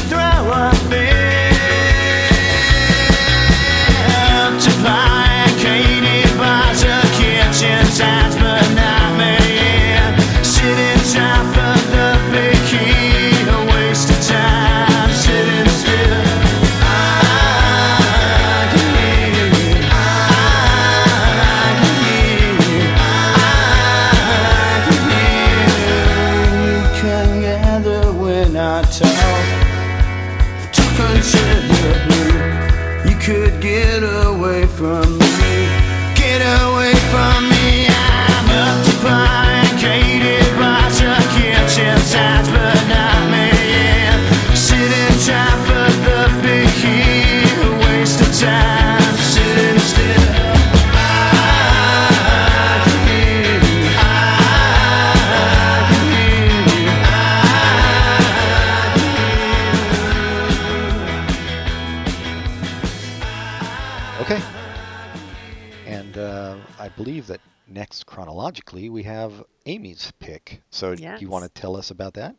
next 67.73 68.07
chronologically 68.07 68.89
we 68.89 69.03
have 69.03 69.45
Ami's 69.67 70.13
pick. 70.19 70.63
So 70.71 70.95
do 70.95 71.17
you 71.19 71.29
want 71.29 71.45
to 71.45 71.51
tell 71.61 71.77
us 71.77 71.91
about 71.91 72.15
that? 72.15 72.37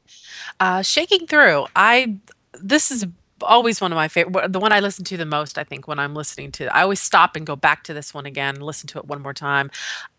Uh, 0.59 0.81
shaking 0.81 1.27
through. 1.27 1.67
I 1.75 2.17
this 2.53 2.91
is 2.91 3.05
always 3.41 3.81
one 3.81 3.91
of 3.91 3.95
my 3.95 4.07
favorite. 4.07 4.51
The 4.51 4.59
one 4.59 4.71
I 4.71 4.79
listen 4.79 5.03
to 5.05 5.17
the 5.17 5.25
most. 5.25 5.57
I 5.57 5.63
think 5.63 5.87
when 5.87 5.99
I'm 5.99 6.15
listening 6.15 6.51
to, 6.53 6.75
I 6.75 6.81
always 6.81 6.99
stop 6.99 7.35
and 7.35 7.45
go 7.45 7.55
back 7.55 7.83
to 7.85 7.93
this 7.93 8.13
one 8.13 8.25
again, 8.25 8.61
listen 8.61 8.87
to 8.87 8.99
it 8.99 9.05
one 9.05 9.21
more 9.21 9.33
time. 9.33 9.69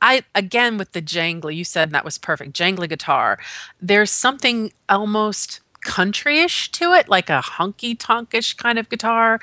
I 0.03 0.25
again 0.35 0.79
with 0.79 0.93
the 0.93 1.03
jangly. 1.03 1.57
You 1.57 1.65
said 1.65 1.91
that 1.91 2.05
was 2.05 2.19
perfect. 2.19 2.53
Jangly 2.53 2.89
guitar. 2.89 3.39
There's 3.81 4.11
something 4.11 4.73
almost 4.89 5.61
countryish 5.87 6.71
to 6.73 6.93
it, 6.93 7.09
like 7.09 7.29
a 7.31 7.43
honky 7.43 7.97
tonkish 7.97 8.57
kind 8.57 8.79
of 8.79 8.89
guitar. 8.89 9.41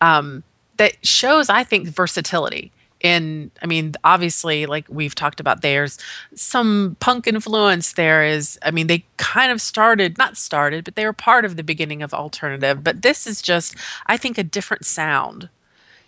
Um, 0.00 0.42
that 0.78 1.04
shows, 1.06 1.48
I 1.48 1.64
think, 1.64 1.86
versatility. 1.88 2.72
In, 3.02 3.50
I 3.60 3.66
mean, 3.66 3.94
obviously, 4.04 4.66
like 4.66 4.86
we've 4.88 5.14
talked 5.14 5.40
about, 5.40 5.60
there's 5.60 5.98
some 6.34 6.96
punk 7.00 7.26
influence. 7.26 7.94
There 7.94 8.24
is, 8.24 8.58
I 8.62 8.70
mean, 8.70 8.86
they 8.86 9.04
kind 9.16 9.50
of 9.50 9.60
started, 9.60 10.18
not 10.18 10.36
started, 10.36 10.84
but 10.84 10.94
they 10.94 11.04
were 11.04 11.12
part 11.12 11.44
of 11.44 11.56
the 11.56 11.64
beginning 11.64 12.02
of 12.02 12.14
alternative. 12.14 12.84
But 12.84 13.02
this 13.02 13.26
is 13.26 13.42
just, 13.42 13.74
I 14.06 14.16
think, 14.16 14.38
a 14.38 14.44
different 14.44 14.86
sound 14.86 15.48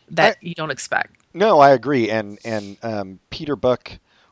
that 0.09 0.43
you 0.43 0.55
don't 0.55 0.71
expect. 0.71 1.17
No, 1.35 1.59
I 1.59 1.71
agree. 1.71 2.11
And 2.11 2.39
and 2.45 2.77
um, 2.83 3.19
Peter 3.31 3.57
Buck 3.57 3.91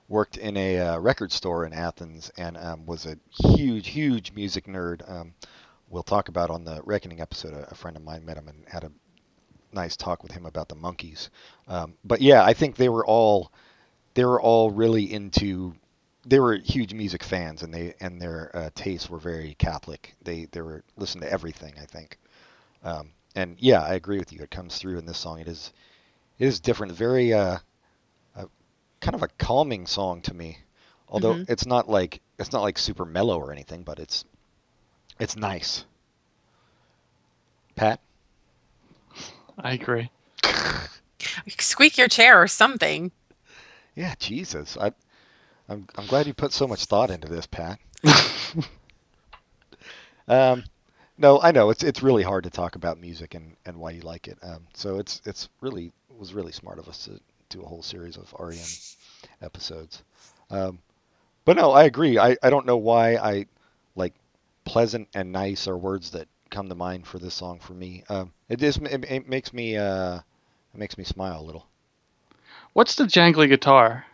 worked 0.08 0.36
in 0.36 0.56
a 0.56 0.78
uh, 0.78 0.98
record 0.98 1.32
store 1.32 1.64
in 1.64 1.72
Athens 1.72 2.30
and 2.36 2.56
um, 2.56 2.86
was 2.86 3.06
a 3.06 3.16
huge, 3.30 3.88
huge 3.88 4.32
music 4.32 4.66
nerd. 4.66 5.08
Um, 5.10 5.34
we'll 5.88 6.02
talk 6.02 6.28
about 6.28 6.50
on 6.50 6.64
the 6.64 6.80
Reckoning 6.84 7.20
episode. 7.20 7.54
A, 7.54 7.70
a 7.70 7.74
friend 7.74 7.96
of 7.96 8.04
mine 8.04 8.24
met 8.24 8.36
him 8.36 8.46
and 8.48 8.64
had 8.68 8.84
a 8.84 8.92
nice 9.72 9.96
talk 9.96 10.22
with 10.22 10.32
him 10.32 10.46
about 10.46 10.68
the 10.68 10.76
Monkees. 10.76 11.28
Um, 11.68 11.94
but 12.04 12.20
yeah, 12.20 12.44
I 12.44 12.52
think 12.54 12.76
they 12.76 12.88
were 12.88 13.06
all 13.06 13.52
they 14.14 14.24
were 14.24 14.40
all 14.40 14.70
really 14.70 15.12
into. 15.12 15.74
They 16.24 16.38
were 16.40 16.56
huge 16.56 16.94
music 16.94 17.22
fans, 17.24 17.62
and 17.62 17.72
they 17.74 17.94
and 18.00 18.20
their 18.20 18.50
uh, 18.54 18.70
tastes 18.74 19.10
were 19.10 19.18
very 19.18 19.54
Catholic. 19.58 20.14
They 20.22 20.46
they 20.52 20.60
were 20.62 20.84
listened 20.96 21.22
to 21.22 21.32
everything. 21.32 21.74
I 21.80 21.86
think. 21.86 22.18
Um, 22.84 23.10
and 23.34 23.56
yeah, 23.60 23.82
I 23.82 23.94
agree 23.94 24.18
with 24.18 24.32
you. 24.32 24.40
It 24.42 24.50
comes 24.50 24.78
through 24.78 24.98
in 24.98 25.06
this 25.06 25.18
song. 25.18 25.40
It 25.40 25.48
is 25.48 25.72
it 26.38 26.46
is 26.46 26.60
different. 26.60 26.92
Very 26.94 27.32
uh, 27.32 27.58
uh, 28.36 28.46
kind 29.00 29.14
of 29.14 29.22
a 29.22 29.28
calming 29.38 29.86
song 29.86 30.22
to 30.22 30.34
me. 30.34 30.58
Although 31.08 31.36
Mhm. 31.36 31.46
it's 31.48 31.66
not 31.66 31.88
like 31.88 32.20
it's 32.38 32.52
not 32.52 32.62
like 32.62 32.78
super 32.78 33.04
mellow 33.04 33.38
or 33.38 33.52
anything, 33.52 33.82
but 33.82 33.98
it's 33.98 34.24
it's 35.18 35.36
nice. 35.36 35.84
Pat, 37.76 38.00
I 39.58 39.74
agree. 39.74 40.10
Squeak 41.58 41.98
your 41.98 42.08
chair 42.08 42.40
or 42.40 42.48
something. 42.48 43.12
yeah, 43.94 44.14
Jesus, 44.18 44.76
I 44.76 44.92
I'm 45.68 45.86
I'm 45.96 46.06
glad 46.06 46.26
you 46.26 46.34
put 46.34 46.52
so 46.52 46.66
much 46.66 46.84
thought 46.86 47.10
into 47.10 47.28
this, 47.28 47.46
Pat. 47.46 47.78
um, 50.28 50.64
no, 51.18 51.40
I 51.40 51.52
know 51.52 51.70
it's 51.70 51.82
it's 51.82 52.02
really 52.02 52.22
hard 52.22 52.44
to 52.44 52.50
talk 52.50 52.74
about 52.76 53.00
music 53.00 53.34
and, 53.34 53.56
and 53.64 53.78
why 53.78 53.92
you 53.92 54.02
like 54.02 54.28
it. 54.28 54.38
Um, 54.42 54.66
so 54.74 54.98
it's 54.98 55.22
it's 55.24 55.48
really 55.60 55.92
was 56.18 56.34
really 56.34 56.52
smart 56.52 56.78
of 56.78 56.88
us 56.88 57.04
to 57.04 57.20
do 57.48 57.62
a 57.62 57.66
whole 57.66 57.82
series 57.82 58.16
of 58.16 58.34
REM 58.38 58.56
episodes. 59.40 60.02
Um, 60.50 60.78
but 61.44 61.56
no, 61.56 61.72
I 61.72 61.84
agree. 61.84 62.18
I, 62.18 62.36
I 62.42 62.50
don't 62.50 62.66
know 62.66 62.76
why 62.76 63.16
I 63.16 63.46
like 63.96 64.14
pleasant 64.64 65.08
and 65.14 65.32
nice 65.32 65.66
are 65.68 65.76
words 65.76 66.10
that 66.10 66.28
come 66.52 66.68
to 66.68 66.74
mind 66.76 67.06
for 67.06 67.18
this 67.18 67.34
song 67.34 67.58
for 67.58 67.72
me. 67.74 68.04
Um, 68.08 68.32
it 68.48 68.60
just 68.60 68.80
it, 68.82 69.04
it 69.10 69.28
makes 69.28 69.52
me 69.52 69.76
uh, 69.76 70.16
it 70.74 70.78
makes 70.78 70.96
me 70.96 71.02
smile 71.04 71.40
a 71.40 71.42
little. 71.42 71.66
What's 72.74 72.94
the 72.94 73.04
jangly 73.04 73.48
guitar? 73.48 74.06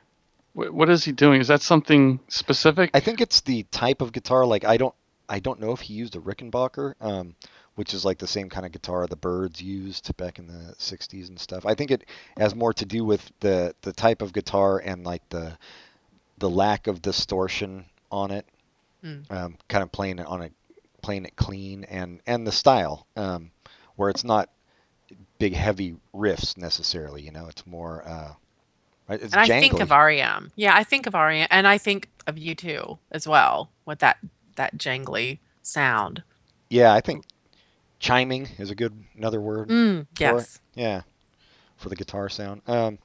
Wh- 0.55 0.73
What 0.73 0.89
is 0.89 1.05
he 1.05 1.13
doing? 1.13 1.41
Is 1.41 1.49
that 1.49 1.61
something 1.63 2.21
specific? 2.29 2.91
I 2.95 3.01
think 3.01 3.21
it's 3.21 3.43
the 3.43 3.65
type 3.71 4.01
of 4.01 4.13
guitar. 4.13 4.47
Like 4.47 4.65
I 4.65 4.77
don't 4.79 4.95
I 5.29 5.41
don't 5.41 5.61
know 5.61 5.73
if 5.73 5.81
he 5.81 5.95
used 5.95 6.17
a 6.17 6.21
Rickenbacker, 6.21 6.95
um, 7.01 7.35
which 7.75 7.93
is 7.93 8.05
like 8.05 8.19
the 8.19 8.27
same 8.27 8.49
kind 8.49 8.65
of 8.65 8.73
guitar 8.73 9.07
the 9.07 9.17
Byrds 9.17 9.61
used 9.61 10.17
back 10.17 10.39
in 10.39 10.47
the 10.47 10.75
'60s 10.79 11.29
and 11.29 11.39
stuff. 11.39 11.67
I 11.67 11.75
think 11.75 11.91
it 11.91 12.05
has 12.39 12.55
more 12.55 12.73
to 12.75 12.87
do 12.87 13.05
with 13.05 13.31
the 13.41 13.75
the 13.83 13.93
type 13.93 14.23
of 14.23 14.33
guitar 14.33 14.79
and 14.79 15.05
like 15.05 15.29
the 15.29 15.59
the 16.39 16.49
lack 16.51 16.87
of 16.87 17.03
distortion 17.03 17.85
on 18.11 18.31
it, 18.31 18.47
Mm. 19.05 19.31
um, 19.31 19.57
kind 19.69 19.83
of 19.85 19.93
playing 19.93 20.19
it 20.19 20.27
on 20.27 20.43
it 20.43 20.53
playing 21.03 21.25
it 21.25 21.37
clean 21.37 21.85
and 21.85 22.21
and 22.27 22.47
the 22.47 22.53
style 22.53 23.07
um, 23.17 23.51
where 23.97 24.11
it's 24.11 24.25
not 24.25 24.51
big 25.39 25.55
heavy 25.55 25.97
riffs 26.15 26.57
necessarily. 26.57 27.23
You 27.23 27.33
know, 27.33 27.47
it's 27.49 27.67
more. 27.67 28.03
Uh, 28.07 28.33
it's 29.11 29.33
And 29.33 29.41
I 29.41 29.47
think 29.47 29.81
of 29.81 29.91
REM. 29.91 30.53
Yeah, 30.57 30.75
I 30.77 30.85
think 30.85 31.07
of 31.07 31.15
REM, 31.15 31.47
and 31.51 31.67
I 31.67 31.79
think 31.79 32.09
of 32.27 32.35
U2 32.37 32.99
as 33.11 33.27
well 33.27 33.71
with 33.87 34.01
that 34.01 34.19
that 34.57 34.77
jangly 34.77 35.39
sound. 35.63 36.23
Yeah, 36.69 36.93
I 36.93 37.01
think 37.01 37.25
chiming 38.01 38.49
is 38.59 38.71
a 38.71 38.75
good 38.75 38.93
another 39.17 39.41
word. 39.41 39.69
Mm, 39.69 40.01
for 40.01 40.03
it. 40.13 40.21
yes. 40.21 40.61
Yeah, 40.75 41.03
for 41.77 41.89
the 41.89 41.97
guitar 41.97 42.29
sound. 42.29 42.61
Um, 42.67 42.99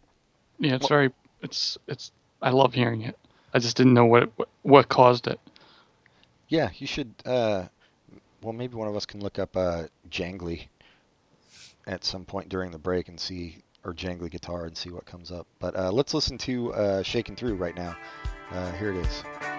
yeah, 0.60 0.75
it's 0.75 0.84
Well- 0.84 0.89
very. 0.99 1.10
It's 1.41 1.77
it's. 1.88 2.12
I 2.41 2.49
love 2.49 2.73
hearing 2.73 3.01
it. 3.03 3.17
I 3.53 3.60
just 3.60 3.77
didn't 3.77 3.93
know 3.93 4.06
what 4.06 4.29
what, 4.38 4.49
what 4.63 4.89
caused 4.89 5.27
it. 5.27 5.39
yeah, 6.49 6.69
you 6.75 6.88
should. 6.88 7.13
Uh, 7.25 7.65
well, 8.43 8.53
maybe 8.53 8.75
one 8.75 8.88
of 8.88 8.95
us 8.95 9.06
can 9.06 9.19
look 9.19 9.39
up 9.39 9.56
uh, 9.56 9.84
jangly 10.10 10.67
at 11.88 12.03
some 12.03 12.25
point 12.25 12.49
during 12.49 12.71
the 12.71 12.77
break 12.77 13.10
and 13.10 13.19
see, 13.19 13.58
or 13.84 13.93
jangly 13.93 14.29
guitar 14.29 14.65
and 14.65 14.77
see 14.77 14.89
what 14.89 15.06
comes 15.06 15.32
up. 15.32 15.47
But 15.60 15.75
uh, 15.75 15.91
let's 15.91 16.13
listen 16.13 16.38
to 16.39 16.73
uh, 16.73 17.03
Shaking 17.03 17.36
Through 17.36 17.56
right 17.56 17.75
now. 17.75 17.95
Uh, 18.51 18.71
here 18.73 18.91
it 18.91 18.97
is. 18.97 19.53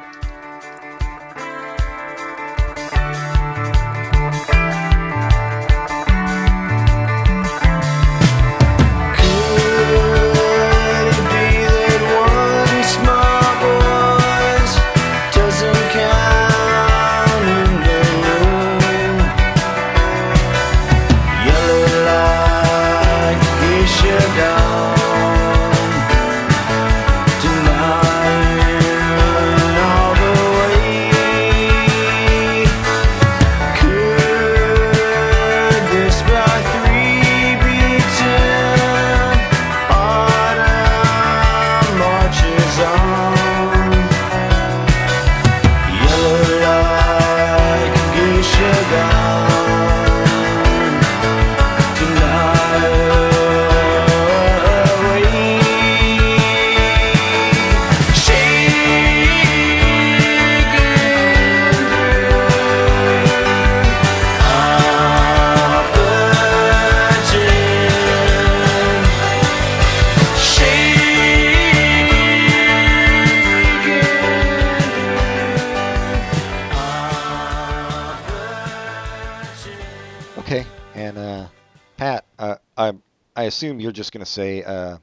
Assume 83.54 83.80
you're 83.80 83.92
just 83.92 84.12
gonna 84.12 84.26
say 84.26 84.62
uh, 84.62 84.98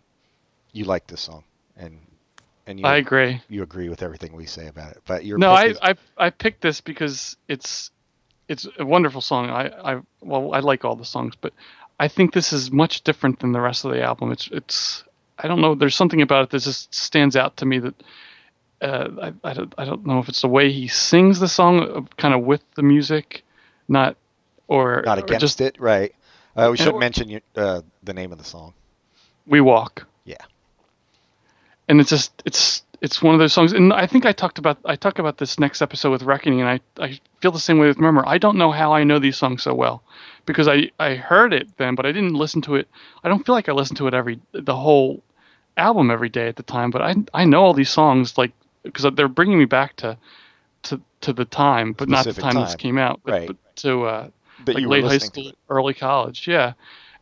you 0.74 0.86
like 0.86 1.08
this 1.08 1.22
song, 1.22 1.44
and 1.78 2.00
and 2.68 2.80
you 2.80 2.86
I 2.86 2.96
agree. 2.96 3.42
you 3.50 3.64
agree 3.64 3.90
with 3.90 4.04
everything 4.04 4.34
we 4.36 4.46
say 4.46 4.68
about 4.68 4.92
it. 4.92 5.02
But 5.06 5.26
your 5.26 5.38
No, 5.38 5.52
I, 5.52 5.66
is- 5.68 5.80
I 5.82 5.96
I 6.18 6.30
picked 6.30 6.62
this 6.62 6.82
because 6.82 7.38
it's 7.48 7.92
it's 8.48 8.68
a 8.80 8.86
wonderful 8.86 9.22
song. 9.22 9.50
I, 9.50 9.94
I 9.94 10.02
well 10.22 10.54
I 10.54 10.60
like 10.60 10.86
all 10.86 10.96
the 10.96 11.06
songs, 11.06 11.36
but 11.40 11.54
I 12.00 12.08
think 12.08 12.34
this 12.34 12.54
is 12.54 12.72
much 12.72 13.04
different 13.04 13.40
than 13.40 13.52
the 13.52 13.62
rest 13.62 13.86
of 13.86 13.92
the 13.92 14.02
album. 14.04 14.32
It's 14.32 14.48
it's 14.52 15.04
I 15.38 15.48
don't 15.48 15.62
know. 15.62 15.76
There's 15.76 15.96
something 15.96 16.22
about 16.22 16.44
it 16.46 16.50
that 16.52 16.62
just 16.62 16.94
stands 16.94 17.36
out 17.36 17.58
to 17.58 17.66
me 17.66 17.80
that 17.80 17.96
uh, 18.82 19.08
I 19.22 19.50
I 19.50 19.54
don't, 19.54 19.74
I 19.78 19.86
don't 19.86 20.06
know 20.06 20.20
if 20.20 20.30
it's 20.30 20.42
the 20.42 20.48
way 20.48 20.72
he 20.72 20.88
sings 20.88 21.40
the 21.40 21.48
song, 21.48 22.08
kind 22.18 22.34
of 22.34 22.42
with 22.42 22.62
the 22.76 22.84
music, 22.84 23.44
not 23.88 24.18
or 24.68 25.04
not 25.06 25.18
or 25.18 25.24
against 25.24 25.42
just 25.42 25.62
it, 25.62 25.80
right? 25.80 26.14
Uh, 26.56 26.68
we 26.72 26.78
should 26.78 26.96
mention 26.98 27.30
you, 27.30 27.42
uh, 27.56 27.82
the 28.04 28.14
name 28.14 28.32
of 28.32 28.38
the 28.38 28.44
song. 28.44 28.74
we 29.48 29.62
walk. 29.62 30.06
Yeah. 30.26 30.36
and 31.88 32.00
it's 32.00 32.10
just 32.10 32.32
it's 32.46 32.84
it's 33.02 33.22
one 33.24 33.34
of 33.34 33.40
those 33.40 33.52
songs 33.52 33.74
and 33.74 33.92
i 33.92 34.06
think 34.06 34.26
i 34.26 34.32
talked 34.32 34.60
about 34.60 34.78
i 34.86 34.96
talk 34.96 35.18
about 35.20 35.38
this 35.40 35.60
next 35.60 35.82
episode 35.82 36.12
with 36.12 36.22
reckoning 36.24 36.62
and 36.62 36.70
i 36.70 36.80
i 37.04 37.20
feel 37.42 37.52
the 37.52 37.60
same 37.60 37.80
way 37.80 37.88
with 37.88 37.98
Murmur. 37.98 38.24
i 38.28 38.38
don't 38.38 38.56
know 38.58 38.72
how 38.72 38.94
i 38.94 39.04
know 39.04 39.18
these 39.20 39.36
songs 39.38 39.64
so 39.64 39.74
well 39.74 40.04
because 40.46 40.68
i 40.68 40.90
i 41.00 41.16
heard 41.16 41.54
it 41.54 41.68
then 41.78 41.96
but 41.96 42.06
i 42.06 42.12
didn't 42.12 42.36
listen 42.36 42.62
to 42.62 42.76
it 42.76 42.88
i 43.24 43.28
don't 43.30 43.44
feel 43.46 43.56
like 43.56 43.68
i 43.68 43.72
listened 43.72 43.98
to 43.98 44.08
it 44.08 44.14
every 44.14 44.40
the 44.54 44.76
whole 44.76 45.22
album 45.78 46.12
every 46.12 46.30
day 46.30 46.48
at 46.48 46.56
the 46.56 46.64
time 46.64 46.92
but 46.92 47.02
i 47.02 47.16
i 47.34 47.44
know 47.44 47.64
all 47.64 47.74
these 47.74 47.90
songs 47.90 48.38
like 48.38 48.52
because 48.84 49.06
they're 49.16 49.28
bringing 49.28 49.58
me 49.58 49.66
back 49.66 49.96
to 49.96 50.16
to 50.84 51.02
to 51.22 51.34
the 51.34 51.46
time 51.46 51.94
but 51.94 52.08
not 52.08 52.24
the 52.26 52.32
Specific 52.32 52.54
time, 52.54 52.64
this 52.64 52.76
came 52.76 52.98
out 53.00 53.20
but, 53.26 53.32
Right. 53.32 53.48
but 53.48 53.58
to 53.78 54.04
uh 54.06 54.28
That 54.66 54.76
like 54.76 54.82
you 54.82 54.90
were 54.90 54.98
late 54.98 55.06
high 55.06 55.18
school, 55.18 55.52
early 55.70 55.94
college, 55.94 56.48
yeah. 56.48 56.74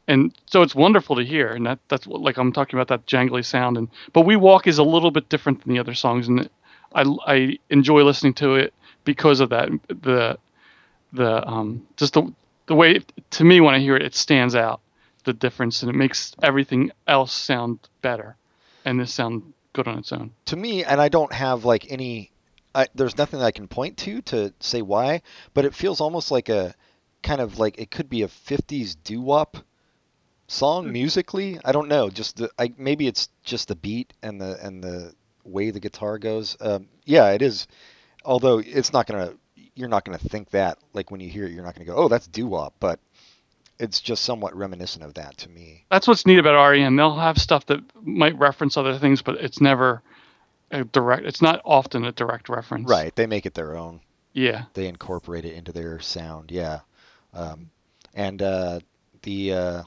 And 0.08 0.34
so 0.48 0.64
it's 0.64 0.74
wonderful 0.74 1.16
to 1.18 1.24
hear, 1.24 1.50
and 1.50 1.66
that 1.68 1.80
that's 1.88 2.08
what, 2.08 2.22
like 2.22 2.38
I'm 2.38 2.52
talking 2.52 2.80
about 2.80 2.88
that 2.88 3.06
jangly 3.06 3.46
sound. 3.46 3.78
And 3.78 3.90
but 4.14 4.22
we 4.22 4.36
walk 4.36 4.66
is 4.66 4.80
a 4.80 4.84
little 4.84 5.12
bit 5.12 5.30
different 5.30 5.64
than 5.64 5.72
the 5.74 5.80
other 5.80 5.94
songs, 5.94 6.28
and 6.28 6.50
I 6.96 7.04
I 7.26 7.60
enjoy 7.70 8.04
listening 8.04 8.34
to 8.36 8.56
it 8.56 8.74
because 9.04 9.40
of 9.40 9.50
that. 9.50 9.70
The 9.88 10.40
the 11.14 11.48
um 11.48 11.86
just 11.98 12.14
the 12.14 12.34
the 12.66 12.76
way 12.76 13.02
to 13.32 13.44
me 13.44 13.62
when 13.62 13.76
I 13.76 13.80
hear 13.80 13.96
it, 13.96 14.02
it 14.02 14.16
stands 14.16 14.56
out 14.56 14.82
the 15.26 15.34
difference, 15.34 15.84
and 15.84 15.90
it 15.90 15.96
makes 15.96 16.34
everything 16.42 16.92
else 17.08 17.32
sound 17.32 17.80
better, 18.02 18.36
and 18.86 19.00
this 19.00 19.14
sound 19.14 19.54
good 19.74 19.88
on 19.88 20.00
its 20.00 20.12
own. 20.12 20.32
to 20.46 20.56
me, 20.56 20.84
and 20.84 21.00
I 21.00 21.10
don't 21.10 21.34
have 21.34 21.66
like 21.66 21.92
any. 21.92 22.32
I, 22.74 22.88
there's 22.96 23.18
nothing 23.18 23.40
that 23.40 23.46
I 23.46 23.52
can 23.52 23.68
point 23.68 23.98
to 23.98 24.22
to 24.24 24.54
say 24.60 24.82
why, 24.82 25.22
but 25.54 25.66
it 25.66 25.76
feels 25.76 26.02
almost 26.02 26.32
like 26.32 26.50
a 26.50 26.74
kind 27.24 27.42
of 27.42 27.60
like 27.60 27.80
it 27.80 27.92
could 27.92 28.10
be 28.10 28.24
a 28.24 28.28
50s 28.28 28.96
doo-wop 29.04 29.58
song 30.48 30.92
musically. 30.92 31.60
I 31.64 31.72
don't 31.72 31.88
know. 31.88 32.10
Just 32.10 32.38
the 32.38 32.50
I, 32.58 32.74
maybe 32.78 33.08
it's 33.08 33.30
just 33.44 33.68
the 33.68 33.76
beat 33.76 34.14
and 34.24 34.40
the 34.42 34.58
and 34.66 34.84
the 34.84 35.14
way 35.44 35.72
the 35.72 35.80
guitar 35.80 36.18
goes. 36.18 36.58
Um, 36.60 36.88
yeah, 37.06 37.32
it 37.32 37.42
is. 37.42 37.68
Although 38.26 38.60
it's 38.60 38.92
not 38.94 39.08
gonna, 39.08 39.34
you're 39.76 39.90
not 39.90 40.06
gonna 40.06 40.18
think 40.18 40.50
that 40.52 40.78
like 40.94 41.12
when 41.12 41.20
you 41.20 41.30
hear 41.30 41.46
it, 41.46 41.52
you're 41.52 41.64
not 41.64 41.76
gonna 41.76 41.86
go, 41.86 41.96
oh, 41.96 42.08
that's 42.08 42.28
doo-wop. 42.28 42.74
But 42.80 43.00
it's 43.80 44.00
just 44.02 44.24
somewhat 44.26 44.56
reminiscent 44.56 45.04
of 45.06 45.14
that 45.14 45.38
to 45.38 45.50
me. 45.50 45.86
That's 45.90 46.08
what's 46.08 46.26
neat 46.26 46.40
about 46.40 46.70
REM. 46.70 46.96
They'll 46.96 47.16
have 47.16 47.38
stuff 47.38 47.66
that 47.68 47.80
might 48.02 48.38
reference 48.38 48.76
other 48.76 48.98
things, 48.98 49.22
but 49.22 49.36
it's 49.36 49.62
never 49.62 50.02
a 50.72 50.84
direct. 50.84 51.26
It's 51.26 51.42
not 51.42 51.62
often 51.64 52.04
a 52.06 52.12
direct 52.12 52.50
reference. 52.50 52.90
Right. 52.90 53.16
They 53.16 53.26
make 53.26 53.46
it 53.46 53.54
their 53.54 53.76
own. 53.78 54.02
Yeah. 54.32 54.66
they 54.74 54.88
incorporate 54.88 55.44
it 55.44 55.54
into 55.54 55.72
their 55.72 56.00
sound. 56.00 56.52
Yeah, 56.52 56.82
um, 57.34 57.70
and 58.14 58.42
uh, 58.42 58.80
the 59.22 59.54
uh, 59.54 59.84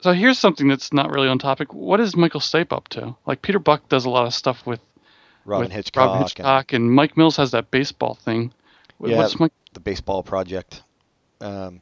So 0.00 0.12
here's 0.12 0.38
something 0.38 0.68
that's 0.68 0.92
not 0.92 1.10
really 1.10 1.28
on 1.28 1.38
topic. 1.38 1.72
What 1.72 2.00
is 2.00 2.16
Michael 2.16 2.40
Stipe 2.40 2.72
up 2.72 2.88
to? 2.88 3.14
Like 3.26 3.42
Peter 3.42 3.58
Buck 3.58 3.88
does 3.88 4.04
a 4.04 4.10
lot 4.10 4.26
of 4.26 4.34
stuff 4.34 4.66
with 4.66 4.80
Robyn 5.44 5.66
with 5.66 5.72
Hitchcock, 5.72 6.06
Robyn 6.06 6.22
Hitchcock, 6.22 6.72
and, 6.72 6.92
Mike 6.92 7.16
Mills 7.16 7.36
has 7.36 7.52
that 7.52 7.70
baseball 7.70 8.14
thing. 8.14 8.52
Yeah. 9.02 9.16
What's 9.16 9.40
Mike? 9.40 9.52
the 9.72 9.80
Baseball 9.80 10.22
Project, 10.22 10.82
um, 11.40 11.80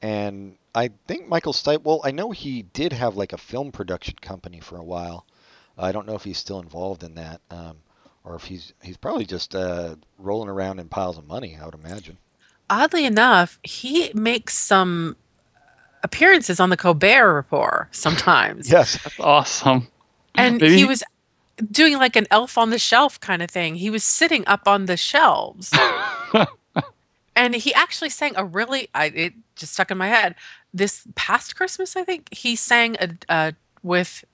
and 0.00 0.56
I 0.74 0.90
think 1.06 1.28
Michael 1.28 1.52
Stipe. 1.52 1.82
Well, 1.82 2.00
I 2.04 2.12
know 2.12 2.30
he 2.30 2.62
did 2.62 2.92
have 2.92 3.16
like 3.16 3.32
a 3.32 3.38
film 3.38 3.72
production 3.72 4.14
company 4.20 4.60
for 4.60 4.76
a 4.76 4.84
while. 4.84 5.26
I 5.78 5.92
don't 5.92 6.06
know 6.06 6.14
if 6.14 6.24
he's 6.24 6.38
still 6.38 6.60
involved 6.60 7.02
in 7.02 7.16
that, 7.16 7.40
um, 7.50 7.78
or 8.24 8.36
if 8.36 8.44
he's 8.44 8.72
he's 8.82 8.96
probably 8.96 9.26
just 9.26 9.54
uh, 9.54 9.96
rolling 10.18 10.48
around 10.48 10.78
in 10.78 10.88
piles 10.88 11.18
of 11.18 11.26
money. 11.26 11.58
I 11.60 11.64
would 11.64 11.74
imagine. 11.74 12.18
Oddly 12.68 13.04
enough, 13.04 13.58
he 13.62 14.10
makes 14.14 14.56
some 14.56 15.16
appearances 16.02 16.60
on 16.60 16.70
the 16.70 16.76
Colbert 16.76 17.34
Report 17.34 17.88
sometimes. 17.94 18.70
Yes. 18.70 18.98
That's 19.02 19.20
awesome. 19.20 19.88
And 20.34 20.60
Maybe 20.60 20.72
he 20.74 20.78
he- 20.80 20.84
was 20.84 21.02
doing 21.70 21.96
like 21.96 22.16
an 22.16 22.26
elf 22.30 22.58
on 22.58 22.70
the 22.70 22.78
shelf 22.78 23.18
kind 23.20 23.42
of 23.42 23.50
thing. 23.50 23.76
He 23.76 23.88
was 23.90 24.04
sitting 24.04 24.44
up 24.46 24.68
on 24.68 24.86
the 24.86 24.96
shelves. 24.96 25.72
and 27.36 27.54
he 27.54 27.72
actually 27.74 28.10
sang 28.10 28.34
a 28.36 28.44
really 28.44 28.88
I 28.94 29.06
it 29.06 29.32
just 29.54 29.72
stuck 29.72 29.90
in 29.90 29.98
my 29.98 30.08
head. 30.08 30.34
This 30.74 31.06
past 31.14 31.56
Christmas, 31.56 31.96
I 31.96 32.04
think, 32.04 32.32
he 32.34 32.54
sang 32.56 32.96
a, 33.00 33.08
uh, 33.28 33.52
with 33.82 34.24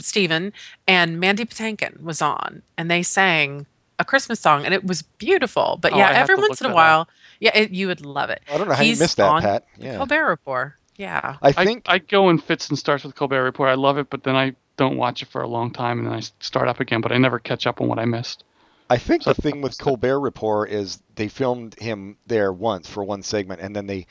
Stephen 0.00 0.52
and 0.88 1.20
Mandy 1.20 1.44
Patinkin 1.44 2.02
was 2.02 2.20
on 2.22 2.62
and 2.76 2.90
they 2.90 3.02
sang 3.02 3.66
a 4.02 4.04
Christmas 4.04 4.40
song 4.40 4.64
and 4.64 4.74
it 4.74 4.84
was 4.84 5.02
beautiful. 5.02 5.78
But 5.80 5.94
Oh, 5.94 5.96
yeah, 5.96 6.08
I 6.08 6.12
every 6.14 6.36
once 6.36 6.60
in 6.60 6.66
a 6.66 6.68
that 6.68 6.74
while, 6.74 7.08
yeah, 7.40 7.56
it, 7.56 7.70
you 7.70 7.86
would 7.86 8.04
love 8.04 8.30
it. 8.30 8.42
I 8.52 8.58
don't 8.58 8.68
know 8.68 8.74
how 8.74 8.82
He's 8.82 8.98
you 8.98 9.04
missed 9.04 9.16
that, 9.16 9.28
on 9.28 9.42
Pat. 9.42 9.64
Yeah. 9.78 9.96
Colbert 9.96 10.28
Report. 10.28 10.74
Yeah. 10.96 11.36
I 11.42 11.48
I 11.56 11.64
think 11.64 11.84
I 11.86 11.98
go 11.98 12.28
in 12.28 12.38
fits 12.38 12.68
and 12.68 12.78
starts 12.78 13.04
with 13.04 13.14
Colbert 13.14 13.42
Report. 13.44 13.70
I 13.70 13.74
love 13.74 13.98
it, 13.98 14.10
but 14.10 14.22
then 14.22 14.36
I 14.36 14.54
don't 14.76 14.96
watch 14.96 15.22
it 15.22 15.28
for 15.28 15.42
a 15.42 15.48
long 15.48 15.70
time, 15.72 15.98
and 15.98 16.06
then 16.06 16.14
I 16.14 16.20
start 16.40 16.68
up 16.68 16.80
again. 16.80 17.00
But 17.00 17.12
I 17.12 17.18
never 17.18 17.38
catch 17.38 17.66
up 17.66 17.80
on 17.80 17.88
what 17.88 17.98
I 17.98 18.04
missed. 18.04 18.44
I 18.90 18.98
think 18.98 19.22
So 19.22 19.32
the 19.32 19.40
thing 19.40 19.62
with 19.62 19.78
Colbert 19.78 20.20
Report 20.20 20.70
is 20.70 21.00
they 21.14 21.28
filmed 21.28 21.78
him 21.78 22.16
there 22.26 22.52
once 22.52 22.88
for 22.88 23.02
one 23.02 23.22
segment, 23.22 23.60
and 23.60 23.74
then 23.74 23.86
they 23.86 24.06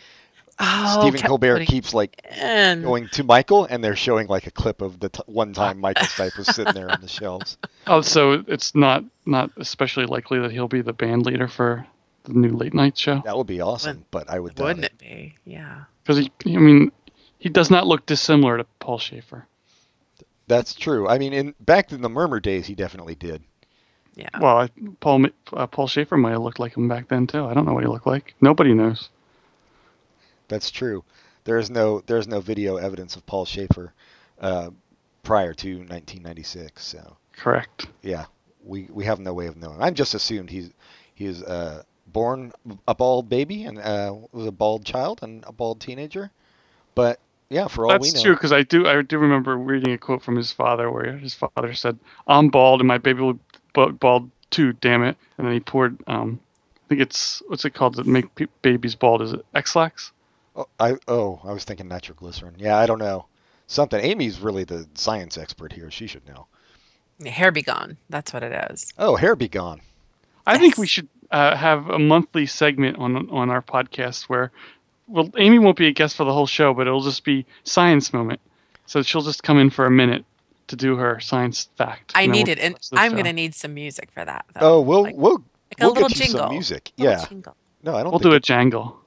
Oh, 0.64 1.01
Stephen 1.01 1.20
kept 1.20 1.28
Colbert 1.30 1.53
putting 1.55 1.68
keeps 1.68 1.93
like 1.93 2.24
in. 2.39 2.84
going 2.84 3.07
to 3.14 3.24
Michael, 3.24 3.66
and 3.66 3.84
they're 3.84 3.95
showing 3.95 4.28
like 4.28 4.47
a 4.47 4.51
clip 4.51 4.82
of 4.82 4.99
the 4.99 5.09
t- 5.09 5.24
one 5.26 5.53
time 5.53 5.80
Michael 5.82 6.05
Stipe 6.05 6.38
was 6.38 6.47
sitting 6.55 6.74
there 6.74 6.91
on 6.91 7.01
the 7.01 7.07
shelves. 7.07 7.57
Oh, 7.88 8.01
so 8.01 8.43
it's 8.47 8.76
not 8.76 9.03
not 9.26 9.49
especially 9.57 10.05
likely 10.05 10.39
that 10.39 10.51
he'll 10.51 10.68
be 10.68 10.82
the 10.82 10.93
band 10.93 11.26
leader 11.26 11.47
for 11.47 11.86
the 12.26 12.34
new 12.34 12.49
late 12.51 12.74
night 12.76 12.97
show 12.97 13.22
That 13.26 13.36
would 13.36 13.47
be 13.47 13.62
awesome, 13.62 13.89
Wouldn't- 13.89 14.12
but 14.12 14.30
I 14.30 14.39
would 14.39 14.53
doubt 14.55 14.64
Wouldn't 14.66 14.86
it. 14.86 14.93
it 14.93 14.99
be? 14.99 15.36
Yeah. 15.45 15.86
because 16.03 16.18
he, 16.20 16.32
I 16.55 16.59
mean, 16.59 16.91
He 17.39 17.49
does 17.49 17.72
not 17.72 17.88
look 17.88 18.05
dissimilar 18.05 18.57
to 18.57 18.64
Paul 18.80 18.99
Shaffer. 18.99 19.47
That's 20.47 20.74
true. 20.76 21.07
I 21.07 21.18
mean, 21.18 21.34
in 21.34 21.55
back 21.59 21.91
in 21.91 22.01
the 22.01 22.09
Murmur 22.09 22.39
days, 22.39 22.68
he 22.68 22.76
definitely 22.76 23.16
did. 23.16 23.41
Yeah. 24.16 24.30
Well, 24.39 24.57
I, 24.57 24.70
Paul 24.99 25.26
uh, 25.53 25.66
Paul 25.68 25.88
Shaffer 25.88 26.18
might 26.18 26.32
have 26.32 26.41
looked 26.41 26.59
like 26.59 26.76
him 26.76 26.88
back 26.89 27.07
then 27.07 27.26
too. 27.26 27.45
I 27.45 27.53
don't 27.53 27.66
know 27.66 27.74
what 27.74 27.84
he 27.84 27.89
looked 27.89 28.05
like. 28.05 28.36
Nobody 28.41 28.74
knows. 28.74 29.09
That's 30.51 30.69
true. 30.69 31.05
There 31.45 31.57
is 31.57 31.71
no 31.71 32.01
there's 32.01 32.27
no 32.27 32.41
video 32.41 32.75
evidence 32.75 33.15
of 33.15 33.25
Paul 33.25 33.45
Shaffer 33.45 33.93
uh, 34.39 34.71
prior 35.23 35.53
to 35.53 35.77
1996. 35.77 36.85
So 36.85 37.15
Correct. 37.37 37.87
yeah, 38.01 38.25
we 38.61 38.89
we 38.91 39.05
have 39.05 39.19
no 39.19 39.33
way 39.33 39.47
of 39.47 39.55
knowing. 39.55 39.81
I'm 39.81 39.95
just 39.95 40.13
assumed 40.13 40.49
he's 40.49 40.69
he 41.15 41.27
was 41.27 41.41
uh, 41.41 41.83
born 42.07 42.51
a 42.85 42.93
bald 42.93 43.29
baby 43.29 43.63
and 43.63 43.79
uh, 43.79 44.13
was 44.33 44.45
a 44.45 44.51
bald 44.51 44.85
child 44.85 45.23
and 45.23 45.45
a 45.47 45.53
bald 45.53 45.79
teenager. 45.79 46.29
But 46.95 47.21
yeah, 47.49 47.67
for 47.69 47.85
all 47.85 47.97
we 47.99 48.09
That's 48.09 48.21
true 48.21 48.35
because 48.35 48.51
I 48.51 48.63
do 48.63 48.85
I 48.85 49.01
do 49.03 49.19
remember 49.19 49.57
reading 49.57 49.93
a 49.93 49.97
quote 49.97 50.21
from 50.21 50.35
his 50.35 50.51
father 50.51 50.91
where 50.91 51.17
his 51.17 51.33
father 51.33 51.73
said, 51.73 51.97
"I'm 52.27 52.49
bald 52.49 52.81
and 52.81 52.89
my 52.89 52.97
baby 52.97 53.21
will 53.21 53.39
be 53.73 53.91
bald 53.99 54.29
too, 54.49 54.73
damn 54.73 55.03
it." 55.03 55.15
And 55.37 55.47
then 55.47 55.53
he 55.53 55.61
poured 55.61 55.97
um, 56.07 56.41
I 56.75 56.87
think 56.89 57.01
it's 57.01 57.41
what's 57.47 57.63
it 57.63 57.73
called 57.73 57.95
to 57.95 58.03
make 58.03 58.35
pe- 58.35 58.47
babies 58.61 58.95
bald? 58.95 59.21
Is 59.21 59.31
it 59.31 59.45
Ex-Lax? 59.53 60.11
Oh, 60.55 60.67
I 60.79 60.95
oh 61.07 61.39
I 61.43 61.51
was 61.53 61.63
thinking 61.63 61.87
nitroglycerin. 61.87 62.55
Yeah, 62.57 62.77
I 62.77 62.85
don't 62.85 62.99
know. 62.99 63.25
Something. 63.67 64.03
Ami's 64.03 64.39
really 64.39 64.63
the 64.65 64.85
science 64.95 65.37
expert 65.37 65.71
here. 65.71 65.89
She 65.91 66.07
should 66.07 66.27
know. 66.27 66.47
Hair 67.25 67.51
be 67.51 67.61
gone. 67.61 67.97
That's 68.09 68.33
what 68.33 68.43
it 68.43 68.69
is. 68.71 68.91
Oh, 68.97 69.15
hair 69.15 69.35
be 69.35 69.47
gone. 69.47 69.79
I 70.45 70.57
think 70.57 70.77
we 70.77 70.87
should 70.87 71.07
uh, 71.29 71.55
have 71.55 71.89
a 71.89 71.99
monthly 71.99 72.45
segment 72.47 72.97
on 72.97 73.29
on 73.29 73.49
our 73.49 73.61
podcast 73.61 74.23
where, 74.23 74.51
well, 75.07 75.29
Ami 75.37 75.59
won't 75.59 75.77
be 75.77 75.87
a 75.87 75.91
guest 75.91 76.15
for 76.17 76.25
the 76.25 76.33
whole 76.33 76.47
show, 76.47 76.73
but 76.73 76.87
it'll 76.87 77.01
just 77.03 77.23
be 77.23 77.45
science 77.63 78.11
moment. 78.11 78.41
So 78.87 79.03
she'll 79.03 79.21
just 79.21 79.43
come 79.43 79.57
in 79.57 79.69
for 79.69 79.85
a 79.85 79.91
minute 79.91 80.25
to 80.67 80.75
do 80.75 80.97
her 80.97 81.19
science 81.21 81.69
fact. 81.77 82.11
I 82.15 82.23
and 82.23 82.31
need 82.33 82.47
we'll 82.47 82.57
it, 82.57 82.59
and 82.59 82.75
I'm 82.93 83.15
gonna 83.15 83.31
need 83.31 83.55
some 83.55 83.73
music 83.73 84.09
for 84.11 84.25
that. 84.25 84.45
Though. 84.53 84.77
Oh, 84.77 84.81
we'll 84.81 85.03
Like- 85.03 85.15
we'll 85.15 85.33
like 85.37 85.79
a 85.79 85.85
we'll 85.85 85.93
little 85.93 86.09
get 86.09 86.17
you 86.19 86.25
jingle. 86.25 86.39
some 86.41 86.49
music. 86.49 86.91
Little 86.97 87.13
Yeah. 87.13 87.25
jingle. 87.27 87.55
No, 87.83 87.95
I 87.95 88.03
don't. 88.03 88.11
We'll 88.11 88.19
think 88.19 88.31
do 88.31 88.33
a 88.33 88.37
it- 88.37 88.43
jangle. 88.43 88.97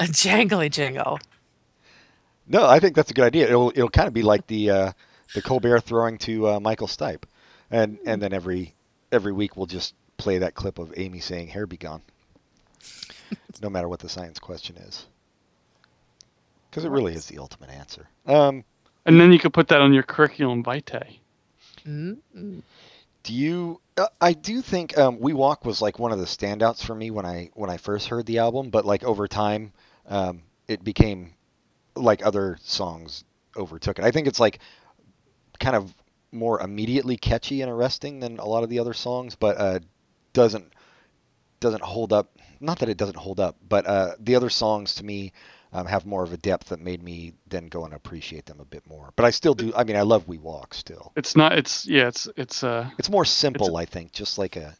A 0.00 0.04
jangly 0.04 0.70
jingle. 0.70 1.18
No, 2.46 2.66
I 2.66 2.80
think 2.80 2.96
that's 2.96 3.10
a 3.10 3.14
good 3.14 3.24
idea. 3.24 3.46
It'll 3.46 3.70
it'll 3.70 3.88
kind 3.90 4.08
of 4.08 4.14
be 4.14 4.22
like 4.22 4.46
the 4.46 4.70
uh, 4.70 4.92
the 5.34 5.42
Colbert 5.42 5.80
throwing 5.80 6.18
to 6.18 6.48
uh, 6.48 6.60
Michael 6.60 6.88
Stipe, 6.88 7.24
and 7.70 7.98
and 8.04 8.20
then 8.20 8.32
every 8.32 8.74
every 9.12 9.32
week 9.32 9.56
we'll 9.56 9.66
just 9.66 9.94
play 10.16 10.38
that 10.38 10.54
clip 10.54 10.78
of 10.78 10.92
Ami 10.98 11.20
saying 11.20 11.48
"hair 11.48 11.66
be 11.66 11.76
gone," 11.76 12.02
no 13.62 13.70
matter 13.70 13.88
what 13.88 14.00
the 14.00 14.08
science 14.08 14.38
question 14.38 14.76
is, 14.76 15.06
because 16.70 16.84
it 16.84 16.90
really 16.90 17.14
is 17.14 17.26
the 17.26 17.38
ultimate 17.38 17.70
answer. 17.70 18.08
Um, 18.26 18.64
And 19.06 19.20
then 19.20 19.32
you 19.32 19.38
could 19.38 19.52
put 19.52 19.68
that 19.68 19.80
on 19.80 19.92
your 19.92 20.02
curriculum 20.02 20.62
vitae. 20.64 21.18
mm 21.86 22.62
do 23.22 23.32
you? 23.32 23.80
Uh, 23.96 24.06
I 24.20 24.32
do 24.32 24.60
think 24.62 24.96
um, 24.98 25.20
"We 25.20 25.32
Walk" 25.32 25.64
was 25.64 25.82
like 25.82 25.98
one 25.98 26.12
of 26.12 26.18
the 26.18 26.24
standouts 26.24 26.84
for 26.84 26.94
me 26.94 27.10
when 27.10 27.26
I 27.26 27.50
when 27.54 27.70
I 27.70 27.76
first 27.76 28.08
heard 28.08 28.26
the 28.26 28.38
album, 28.38 28.70
but 28.70 28.84
like 28.84 29.04
over 29.04 29.28
time, 29.28 29.72
um, 30.08 30.42
it 30.68 30.82
became 30.82 31.34
like 31.94 32.24
other 32.24 32.58
songs 32.62 33.24
overtook 33.56 33.98
it. 33.98 34.04
I 34.04 34.10
think 34.10 34.26
it's 34.26 34.40
like 34.40 34.58
kind 35.60 35.76
of 35.76 35.92
more 36.32 36.60
immediately 36.60 37.16
catchy 37.16 37.60
and 37.60 37.70
arresting 37.70 38.20
than 38.20 38.38
a 38.38 38.46
lot 38.46 38.62
of 38.62 38.70
the 38.70 38.78
other 38.78 38.94
songs, 38.94 39.34
but 39.34 39.56
uh, 39.58 39.80
doesn't 40.32 40.72
doesn't 41.60 41.82
hold 41.82 42.12
up. 42.12 42.36
Not 42.60 42.78
that 42.80 42.88
it 42.88 42.96
doesn't 42.96 43.16
hold 43.16 43.40
up, 43.40 43.56
but 43.68 43.86
uh, 43.86 44.12
the 44.18 44.36
other 44.36 44.50
songs 44.50 44.96
to 44.96 45.04
me 45.04 45.32
um, 45.72 45.86
have 45.86 46.04
more 46.06 46.22
of 46.22 46.32
a 46.32 46.36
depth 46.36 46.68
that 46.68 46.80
made 46.80 47.02
me 47.02 47.32
then 47.48 47.66
go 47.68 47.84
and 47.84 47.94
appreciate 47.94 48.46
them 48.46 48.60
a 48.60 48.64
bit 48.64 48.86
more. 48.86 49.12
But 49.16 49.24
I 49.24 49.30
still 49.30 49.54
do. 49.54 49.72
I 49.74 49.84
mean, 49.84 49.96
I 49.96 50.02
love 50.02 50.28
"We 50.28 50.38
Walk" 50.38 50.74
still. 50.74 51.12
It's 51.16 51.34
not. 51.36 51.56
It's 51.58 51.86
yeah. 51.86 52.08
It's 52.08 52.28
it's 52.36 52.62
uh. 52.62 52.90
It's 52.98 53.08
more 53.10 53.24
simple, 53.24 53.66
It's 53.68 53.76
I 53.76 53.84
think, 53.92 54.12
just 54.12 54.38
like 54.38 54.56
a. 54.56 54.74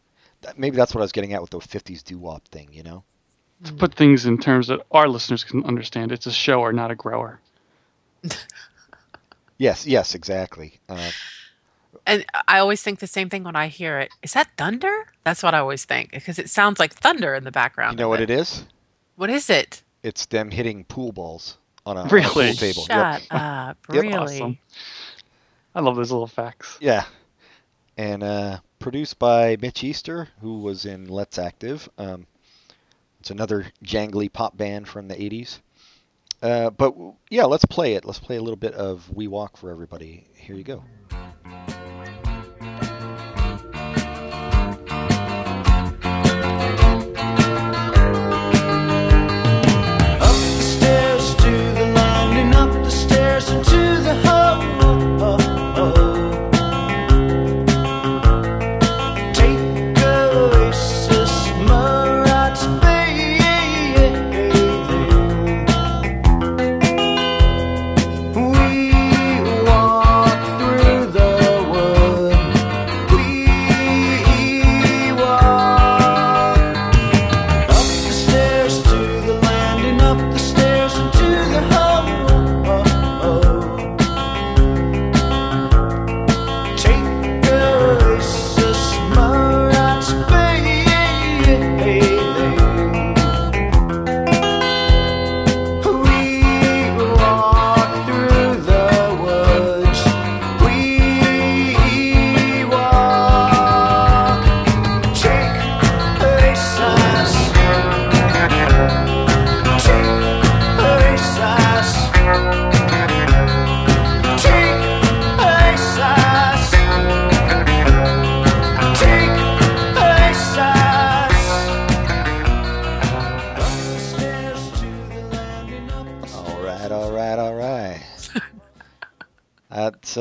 Maybe 0.57 0.77
that's 0.77 0.95
what 0.95 1.01
I 1.01 1.05
was 1.05 1.13
getting 1.13 1.33
at 1.35 1.41
with 1.41 1.51
the 1.51 1.59
'50s 1.59 2.03
doo-wop 2.03 2.47
thing, 2.49 2.69
you 2.73 2.83
know? 2.83 3.05
To 3.65 3.73
put 3.73 3.95
things 3.95 4.27
in 4.27 4.39
terms 4.39 4.67
that 4.67 4.81
our 4.91 5.09
listeners 5.09 5.45
can 5.45 5.65
understand, 5.65 6.11
it's 6.11 6.27
a 6.27 6.33
shower, 6.33 6.73
not 6.73 6.91
a 6.91 6.97
grower. 6.97 7.41
Yes, 9.59 9.87
yes, 9.87 10.15
exactly. 10.17 10.81
Uh, 10.89 11.11
And 12.05 12.25
I 12.49 12.59
always 12.59 12.83
think 12.83 12.99
the 12.99 13.07
same 13.07 13.29
thing 13.29 13.45
when 13.45 13.55
I 13.55 13.69
hear 13.69 14.01
it. 14.01 14.11
Is 14.23 14.33
that 14.33 14.49
thunder? 14.57 15.07
That's 15.23 15.43
what 15.43 15.55
I 15.55 15.59
always 15.59 15.85
think 15.85 16.11
because 16.11 16.39
it 16.41 16.51
sounds 16.51 16.81
like 16.81 16.93
thunder 16.93 17.35
in 17.37 17.45
the 17.45 17.53
background. 17.53 17.93
you 17.97 18.03
know 18.03 18.09
what 18.09 18.21
it 18.21 18.31
is? 18.31 18.65
What 19.15 19.31
is 19.31 19.49
it? 19.49 19.83
It's 20.03 20.27
them 20.27 20.51
hitting 20.51 20.85
pool 20.85 21.13
balls 21.13 21.59
on 21.87 21.97
a, 21.97 22.01
on 22.01 22.07
a 22.07 22.11
Really? 22.11 22.47
pool 22.47 22.57
table. 22.57 22.85
Shut 22.85 22.97
Yep. 22.97 23.23
up! 23.31 23.79
Yep. 23.93 24.03
Really? 24.03 24.15
Awesome. 24.15 24.59
I 25.75 25.81
love 25.81 25.97
those 25.97 26.11
little 26.11 26.27
facts. 26.27 26.79
Yeah. 26.81 27.05
And 27.97 28.23
uh, 28.23 28.59
produced 28.79 29.19
by 29.19 29.57
Mitch 29.61 29.85
Easter, 29.85 30.29
who 30.41 30.59
was 30.59 30.85
in 30.87 31.09
Let's 31.09 31.39
Active. 31.39 31.89
Um, 31.99 32.27
it's 33.21 33.31
another 33.31 33.67
jangly 33.85 34.33
pop 34.33 34.57
band 34.57 34.89
from 34.89 35.09
the 35.09 35.15
80s. 35.15 35.61
Uh, 36.43 36.71
but 36.71 36.95
yeah, 37.31 37.45
let's 37.45 37.65
play 37.65 37.95
it. 37.95 38.05
Let's 38.05 38.19
play 38.19 38.37
a 38.37 38.43
little 38.43 38.57
bit 38.57 38.75
of 38.75 39.09
We 39.15 39.29
Walk 39.29 39.57
for 39.57 39.71
everybody. 39.71 40.27
Here 40.35 40.57
you 40.57 40.65
go. 40.65 40.83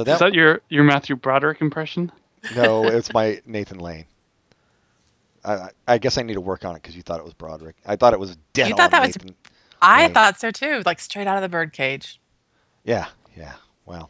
So 0.01 0.05
that, 0.05 0.13
Is 0.13 0.19
that 0.19 0.33
your 0.33 0.61
your 0.69 0.83
Matthew 0.83 1.15
Broderick 1.15 1.61
impression? 1.61 2.11
no, 2.55 2.83
it's 2.87 3.13
my 3.13 3.41
Nathan 3.45 3.79
Lane. 3.79 4.05
I, 5.43 5.53
I- 5.53 5.69
I 5.87 5.97
guess 5.97 6.17
I 6.17 6.23
need 6.23 6.33
to 6.35 6.41
work 6.41 6.65
on 6.65 6.75
it 6.75 6.81
because 6.81 6.95
you 6.95 7.01
thought 7.01 7.19
it 7.19 7.23
was 7.25 7.33
Broderick. 7.33 7.75
I 7.85 7.95
thought 7.95 8.13
it 8.13 8.19
was 8.19 8.37
dead 8.53 8.69
You 8.69 8.75
thought 8.75 8.85
on 8.85 8.91
that 9.01 9.07
was- 9.07 9.17
Nathan. 9.17 9.35
I 9.81 10.03
Right. 10.03 10.13
thought 10.13 10.39
so 10.39 10.51
too. 10.51 10.83
Like 10.85 10.99
straight 10.99 11.25
out 11.27 11.37
of 11.37 11.41
the 11.41 11.49
birdcage. 11.49 12.19
Yeah, 12.83 13.07
yeah. 13.35 13.53
Well, 13.85 14.09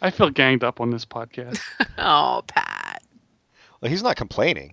I 0.00 0.10
feel 0.10 0.30
ganged 0.30 0.64
up 0.64 0.80
on 0.80 0.90
this 0.90 1.04
podcast. 1.04 1.60
Oh, 1.98 2.42
Pat. 2.46 3.02
well, 3.80 3.90
he's 3.90 4.02
not 4.02 4.16
complaining. 4.16 4.72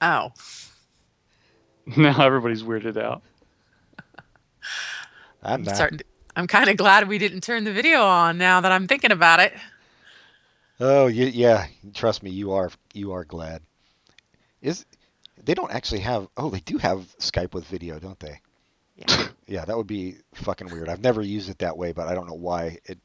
Oh, 0.00 0.32
now 1.96 2.24
everybody's 2.24 2.62
weirded 2.62 2.96
out. 2.96 3.22
I'm 5.42 5.54
I'm 5.54 5.62
not. 5.62 5.76
starting. 5.76 5.98
To, 5.98 6.04
I'm 6.36 6.46
kind 6.46 6.70
of 6.70 6.76
glad 6.76 7.08
we 7.08 7.18
didn't 7.18 7.42
turn 7.42 7.64
the 7.64 7.72
video 7.72 8.02
on 8.02 8.38
now 8.38 8.60
that 8.60 8.72
I'm 8.72 8.86
thinking 8.86 9.12
about 9.12 9.40
it. 9.40 9.52
Oh, 10.78 11.06
you, 11.06 11.26
yeah. 11.26 11.66
Trust 11.94 12.22
me, 12.22 12.30
you 12.30 12.52
are 12.52 12.70
you 12.94 13.12
are 13.12 13.24
glad. 13.24 13.62
Is 14.62 14.86
they 15.44 15.54
don't 15.54 15.72
actually 15.72 16.00
have? 16.00 16.28
Oh, 16.36 16.50
they 16.50 16.60
do 16.60 16.78
have 16.78 17.00
Skype 17.18 17.52
with 17.54 17.64
video, 17.66 17.98
don't 17.98 18.18
they? 18.18 18.40
Yeah. 18.96 19.28
yeah, 19.46 19.64
that 19.64 19.76
would 19.76 19.86
be 19.86 20.16
fucking 20.34 20.70
weird. 20.70 20.88
I've 20.88 21.02
never 21.02 21.22
used 21.22 21.50
it 21.50 21.58
that 21.58 21.76
way, 21.76 21.92
but 21.92 22.08
I 22.08 22.14
don't 22.14 22.28
know 22.28 22.34
why 22.34 22.78
it. 22.84 22.98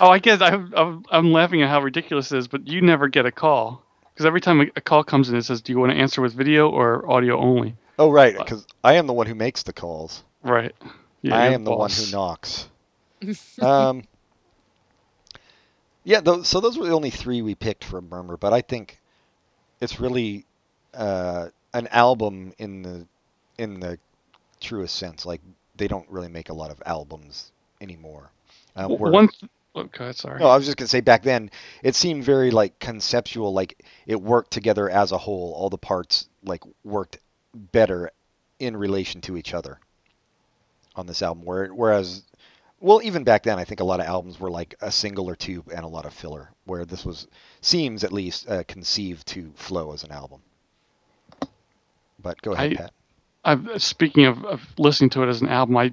Oh, 0.00 0.08
I 0.08 0.18
guess 0.18 0.40
I'm, 0.40 0.72
I'm, 0.74 1.04
I'm 1.10 1.32
laughing 1.32 1.62
at 1.62 1.68
how 1.68 1.82
ridiculous 1.82 2.32
it 2.32 2.38
is, 2.38 2.48
but 2.48 2.66
you 2.66 2.80
never 2.80 3.08
get 3.08 3.26
a 3.26 3.32
call. 3.32 3.82
Because 4.12 4.26
every 4.26 4.40
time 4.40 4.60
a, 4.60 4.66
a 4.76 4.80
call 4.80 5.04
comes 5.04 5.28
in, 5.28 5.36
it 5.36 5.42
says, 5.42 5.60
do 5.60 5.72
you 5.72 5.78
want 5.78 5.92
to 5.92 5.98
answer 5.98 6.22
with 6.22 6.34
video 6.34 6.68
or 6.70 7.10
audio 7.10 7.38
only? 7.38 7.76
Oh 7.98 8.10
right, 8.10 8.36
because 8.36 8.66
I 8.82 8.94
am 8.94 9.06
the 9.06 9.12
one 9.12 9.26
who 9.26 9.34
makes 9.34 9.62
the 9.62 9.72
calls. 9.72 10.24
Right. 10.42 10.74
Yeah, 11.20 11.36
I 11.36 11.44
you're 11.44 11.54
am 11.54 11.64
the 11.64 11.74
one 11.74 11.90
who 11.90 12.10
knocks. 12.10 12.68
um, 13.60 14.02
yeah, 16.04 16.20
so 16.42 16.60
those 16.60 16.78
were 16.78 16.86
the 16.86 16.92
only 16.94 17.10
three 17.10 17.42
we 17.42 17.54
picked 17.54 17.84
for 17.84 18.00
Murmur, 18.00 18.36
but 18.36 18.52
I 18.52 18.60
think 18.60 18.98
it's 19.80 20.00
really 20.00 20.46
uh, 20.94 21.48
an 21.74 21.86
album 21.88 22.52
in 22.58 22.82
the 22.82 23.06
in 23.58 23.80
the 23.80 23.98
truest 24.60 24.96
sense. 24.96 25.24
Like 25.24 25.40
they 25.76 25.88
don't 25.88 26.08
really 26.08 26.28
make 26.28 26.48
a 26.48 26.54
lot 26.54 26.70
of 26.70 26.82
albums 26.86 27.52
anymore. 27.80 28.30
Uh, 28.74 28.88
where- 28.88 29.12
One. 29.12 29.28
Th- 29.28 29.50
okay, 29.76 30.12
sorry. 30.12 30.40
no, 30.40 30.48
I 30.48 30.56
was 30.56 30.66
just 30.66 30.76
gonna 30.76 30.88
say 30.88 31.00
back 31.00 31.22
then 31.22 31.50
it 31.82 31.94
seemed 31.94 32.24
very 32.24 32.50
like 32.50 32.78
conceptual, 32.78 33.52
like 33.52 33.82
it 34.06 34.20
worked 34.20 34.50
together 34.50 34.90
as 34.90 35.12
a 35.12 35.18
whole. 35.18 35.52
All 35.54 35.70
the 35.70 35.78
parts 35.78 36.28
like 36.44 36.62
worked 36.84 37.18
better 37.54 38.10
in 38.58 38.76
relation 38.76 39.20
to 39.22 39.36
each 39.36 39.54
other 39.54 39.78
on 40.96 41.06
this 41.06 41.22
album. 41.22 41.44
Where 41.44 41.68
whereas, 41.68 42.22
well, 42.82 43.00
even 43.02 43.24
back 43.24 43.44
then, 43.44 43.58
I 43.58 43.64
think 43.64 43.80
a 43.80 43.84
lot 43.84 44.00
of 44.00 44.06
albums 44.06 44.40
were 44.40 44.50
like 44.50 44.74
a 44.82 44.92
single 44.92 45.30
or 45.30 45.36
two 45.36 45.64
and 45.74 45.84
a 45.84 45.88
lot 45.88 46.04
of 46.06 46.12
filler. 46.12 46.50
Where 46.64 46.84
this 46.84 47.04
was 47.04 47.28
seems 47.60 48.04
at 48.04 48.12
least 48.12 48.48
uh, 48.48 48.64
conceived 48.64 49.26
to 49.28 49.52
flow 49.56 49.92
as 49.92 50.04
an 50.04 50.12
album. 50.12 50.42
But 52.20 52.42
go 52.42 52.52
ahead, 52.52 52.72
I- 52.72 52.76
Pat. 52.76 52.92
I've, 53.44 53.82
speaking 53.82 54.26
of, 54.26 54.44
of 54.44 54.62
listening 54.78 55.10
to 55.10 55.22
it 55.24 55.28
as 55.28 55.40
an 55.42 55.48
album, 55.48 55.76
I 55.76 55.92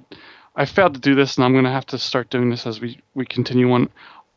I 0.54 0.64
failed 0.66 0.94
to 0.94 1.00
do 1.00 1.14
this, 1.14 1.36
and 1.36 1.44
I'm 1.44 1.52
going 1.52 1.64
to 1.64 1.70
have 1.70 1.86
to 1.86 1.98
start 1.98 2.30
doing 2.30 2.50
this 2.50 2.66
as 2.66 2.80
we, 2.80 3.00
we 3.14 3.24
continue 3.26 3.70
on. 3.72 3.88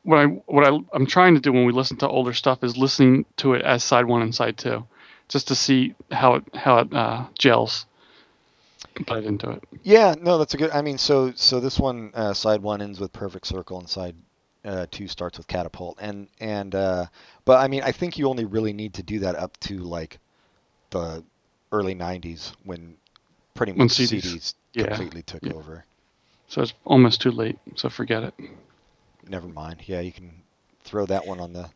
What 0.04 0.20
I 0.20 0.26
what 0.26 0.66
I 0.68 0.78
I'm 0.94 1.06
trying 1.06 1.36
to 1.36 1.42
do 1.42 1.54
when 1.54 1.66
we 1.66 1.74
listen 1.74 1.98
to 1.98 2.08
older 2.08 2.34
stuff 2.34 2.64
is 2.64 2.78
listening 2.78 3.26
to 3.38 3.54
it 3.54 3.62
as 3.64 3.84
side 3.84 4.06
one 4.06 4.22
and 4.22 4.34
side 4.34 4.58
two, 4.58 4.86
just 5.28 5.48
to 5.50 5.56
see 5.56 5.96
how 6.12 6.36
it 6.36 6.44
how 6.56 6.80
it 6.80 6.94
uh, 6.94 7.26
gels. 7.38 7.86
Put 9.06 9.24
into 9.24 9.50
it. 9.52 9.64
Yeah, 9.84 10.16
no, 10.20 10.38
that's 10.38 10.54
a 10.54 10.58
good. 10.58 10.72
I 10.72 10.82
mean, 10.82 10.98
so 10.98 11.32
so 11.36 11.60
this 11.60 11.80
one, 11.80 12.12
uh, 12.14 12.34
side 12.34 12.62
one 12.62 12.82
ends 12.82 13.00
with 13.00 13.12
perfect 13.12 13.48
circle, 13.48 13.80
and 13.80 13.90
side 13.90 14.16
uh, 14.66 14.86
two 14.92 15.08
starts 15.08 15.38
with 15.38 15.48
catapult, 15.48 15.98
and 16.00 16.28
and 16.40 16.76
uh, 16.76 17.06
but 17.46 17.60
I 17.60 17.68
mean, 17.68 17.84
I 17.84 17.92
think 17.92 18.18
you 18.18 18.28
only 18.30 18.46
really 18.46 18.74
need 18.74 18.94
to 18.96 19.04
do 19.04 19.20
that 19.20 19.36
up 19.36 19.60
to 19.62 19.80
like 19.80 20.20
the 20.92 21.24
early 21.72 21.96
'90s 21.96 22.54
when 22.64 22.96
pretty 23.56 23.72
When 23.74 23.86
much 23.86 23.92
CDs 23.92 24.24
CDs, 24.24 24.54
yeah, 24.74 24.88
completely 24.88 25.24
took 25.24 25.44
yeah. 25.44 25.54
over. 25.54 25.86
So 26.48 26.62
it's 26.62 26.74
almost 26.86 27.22
too 27.22 27.32
late. 27.32 27.58
So 27.76 27.90
forget 27.90 28.24
it. 28.24 28.34
Never 29.28 29.48
mind. 29.48 29.82
Yeah, 29.88 30.02
you 30.02 30.12
can 30.12 30.32
throw 30.84 31.06
that 31.08 31.26
one 31.26 31.40
on 31.40 31.54
the 31.54 31.70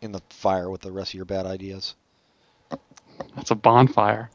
in 0.00 0.12
the 0.12 0.22
fire 0.30 0.70
with 0.70 0.80
the 0.80 0.92
rest 0.92 1.10
of 1.10 1.14
your 1.14 1.26
bad 1.26 1.46
ideas. 1.46 1.94
That's 3.36 3.50
a 3.50 3.54
bonfire. 3.54 4.30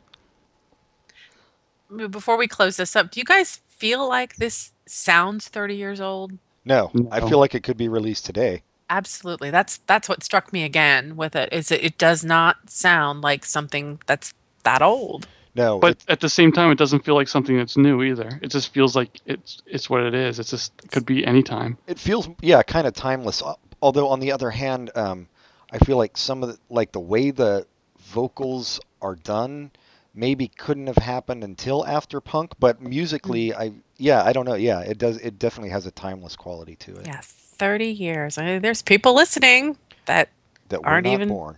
Before 2.10 2.38
we 2.38 2.48
close 2.48 2.78
this 2.78 2.96
up, 2.96 3.12
do 3.12 3.20
you 3.20 3.24
guys 3.26 3.62
feel 3.68 4.08
like 4.08 4.36
this 4.38 4.72
sounds 4.86 5.48
30 5.48 5.76
years 5.76 6.02
old? 6.02 6.32
No, 6.66 6.92
I 7.12 7.20
feel 7.22 7.38
like 7.40 7.54
it 7.54 7.64
could 7.64 7.78
be 7.78 7.88
released 7.88 8.26
today. 8.26 8.64
Absolutely. 8.90 9.52
That's 9.52 9.78
that's 9.88 10.08
what 10.10 10.24
struck 10.24 10.52
me 10.54 10.64
again 10.64 11.16
with 11.16 11.36
it. 11.36 11.50
Is 11.52 11.72
it, 11.72 11.84
it 11.84 11.98
does 11.98 12.24
not 12.24 12.70
sound 12.70 13.22
like 13.22 13.46
something 13.46 14.00
that's 14.06 14.34
that 14.64 14.82
old. 14.82 15.28
No, 15.56 15.80
But 15.80 16.04
at 16.10 16.20
the 16.20 16.28
same 16.28 16.52
time, 16.52 16.70
it 16.72 16.78
doesn't 16.78 17.06
feel 17.06 17.16
like 17.16 17.28
something 17.30 17.56
that's 17.58 17.78
new 17.78 18.04
either. 18.04 18.40
It 18.42 18.50
just 18.50 18.74
feels 18.74 18.96
like 18.96 19.22
it's 19.26 19.62
it's 19.66 19.90
what 19.90 20.02
it 20.02 20.14
is. 20.14 20.38
It's 20.40 20.50
just 20.50 20.74
it 20.84 20.92
could 20.92 21.06
be 21.06 21.26
any 21.26 21.44
time. 21.44 21.78
it 21.88 21.98
feels 22.00 22.28
yeah 22.42 22.62
kind 22.64 22.86
of 22.88 22.94
timeless 22.94 23.42
although 23.82 24.08
on 24.10 24.20
the 24.20 24.32
other 24.32 24.50
hand 24.50 24.90
um, 24.96 25.28
i 25.72 25.78
feel 25.80 25.98
like 25.98 26.18
some 26.18 26.44
of 26.44 26.50
the 26.50 26.58
like 26.70 26.92
the 26.92 27.00
way 27.00 27.32
the 27.32 27.66
vocals 28.00 28.80
are 29.02 29.16
done 29.16 29.72
maybe 30.16 30.48
couldn't 30.48 30.88
have 30.88 30.98
happened 30.98 31.44
until 31.44 31.86
after 31.86 32.22
punk 32.22 32.54
but 32.60 32.82
musically 32.82 33.54
i 33.54 33.72
yeah 33.98 34.24
i 34.24 34.32
don't 34.34 34.46
know 34.46 34.56
yeah 34.56 34.80
it 34.80 34.98
does 34.98 35.18
it 35.18 35.38
definitely 35.38 35.70
has 35.70 35.86
a 35.86 35.92
timeless 35.92 36.36
quality 36.36 36.76
to 36.78 36.96
it 36.96 37.06
Yeah, 37.06 37.20
30 37.22 37.86
years. 37.88 38.38
I 38.38 38.46
mean, 38.46 38.62
there's 38.62 38.82
people 38.82 39.14
listening 39.16 39.78
that 40.06 40.30
that 40.70 40.82
we're 40.82 40.88
aren't 40.90 41.08
even- 41.08 41.28
born 41.30 41.58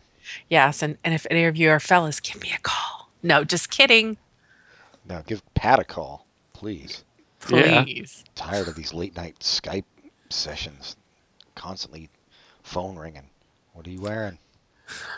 yes, 0.49 0.81
and, 0.83 0.97
and 1.03 1.13
if 1.13 1.25
any 1.31 1.45
of 1.45 1.55
you 1.55 1.69
are 1.69 1.79
fellas, 1.79 2.19
give 2.19 2.41
me 2.41 2.51
a 2.53 2.59
call. 2.61 3.09
No, 3.23 3.43
just 3.45 3.69
kidding. 3.69 4.17
no 5.07 5.21
give 5.25 5.41
pat 5.53 5.79
a 5.79 5.83
call 5.83 6.25
please 6.53 7.03
Yeah. 7.49 7.83
Please. 7.83 8.23
tired 8.35 8.67
of 8.67 8.75
these 8.75 8.93
late 8.93 9.15
night 9.15 9.37
skype 9.39 9.85
sessions 10.29 10.95
constantly 11.55 12.09
phone 12.63 12.97
ringing 12.97 13.29
what 13.73 13.87
are 13.87 13.91
you 13.91 14.01
wearing 14.01 14.37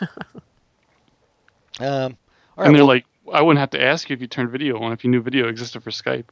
um 1.80 2.16
all 2.56 2.64
right, 2.64 2.66
and 2.66 2.74
they're 2.76 2.82
well- 2.84 2.86
like, 2.88 3.06
I 3.32 3.42
wouldn't 3.42 3.60
have 3.60 3.70
to 3.70 3.82
ask 3.82 4.08
you 4.08 4.14
if 4.14 4.20
you 4.20 4.26
turned 4.26 4.50
video 4.50 4.78
on 4.80 4.92
if 4.92 5.04
you 5.04 5.10
knew 5.10 5.20
video 5.20 5.48
existed 5.48 5.82
for 5.82 5.90
Skype. 5.90 6.30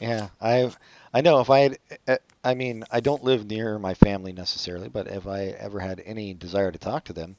Yeah, 0.00 0.28
I've 0.40 0.78
I 1.12 1.20
know 1.20 1.40
if 1.40 1.50
I 1.50 1.60
had 1.60 1.78
uh, 2.08 2.16
I 2.42 2.54
mean, 2.54 2.84
I 2.90 3.00
don't 3.00 3.24
live 3.24 3.46
near 3.46 3.78
my 3.78 3.94
family 3.94 4.32
necessarily, 4.32 4.88
but 4.88 5.06
if 5.06 5.26
I 5.26 5.46
ever 5.46 5.80
had 5.80 6.02
any 6.04 6.34
desire 6.34 6.70
to 6.70 6.78
talk 6.78 7.04
to 7.04 7.12
them, 7.12 7.36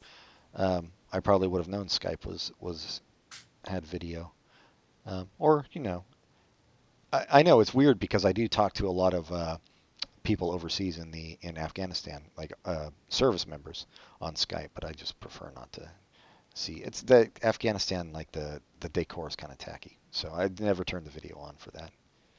um, 0.55 0.91
I 1.11 1.19
probably 1.19 1.47
would 1.47 1.59
have 1.59 1.67
known 1.67 1.87
Skype 1.87 2.25
was 2.25 2.51
was 2.59 3.01
had 3.67 3.85
video, 3.85 4.31
um, 5.05 5.29
or 5.39 5.65
you 5.71 5.81
know, 5.81 6.03
I, 7.13 7.25
I 7.33 7.43
know 7.43 7.59
it's 7.59 7.73
weird 7.73 7.99
because 7.99 8.25
I 8.25 8.31
do 8.31 8.47
talk 8.47 8.73
to 8.73 8.87
a 8.87 8.89
lot 8.89 9.13
of 9.13 9.31
uh, 9.31 9.57
people 10.23 10.51
overseas 10.51 10.97
in 10.97 11.11
the 11.11 11.37
in 11.41 11.57
Afghanistan, 11.57 12.21
like 12.37 12.53
uh, 12.65 12.89
service 13.09 13.47
members 13.47 13.85
on 14.21 14.33
Skype, 14.33 14.69
but 14.73 14.85
I 14.85 14.91
just 14.91 15.19
prefer 15.19 15.51
not 15.55 15.71
to 15.73 15.89
see. 16.55 16.75
It's 16.83 17.01
the 17.01 17.29
Afghanistan 17.43 18.11
like 18.11 18.31
the 18.31 18.61
the 18.79 18.89
decor 18.89 19.27
is 19.27 19.35
kind 19.35 19.51
of 19.51 19.57
tacky, 19.59 19.97
so 20.11 20.31
I'd 20.33 20.59
never 20.59 20.83
turned 20.83 21.05
the 21.05 21.11
video 21.11 21.37
on 21.37 21.55
for 21.57 21.71
that. 21.71 21.91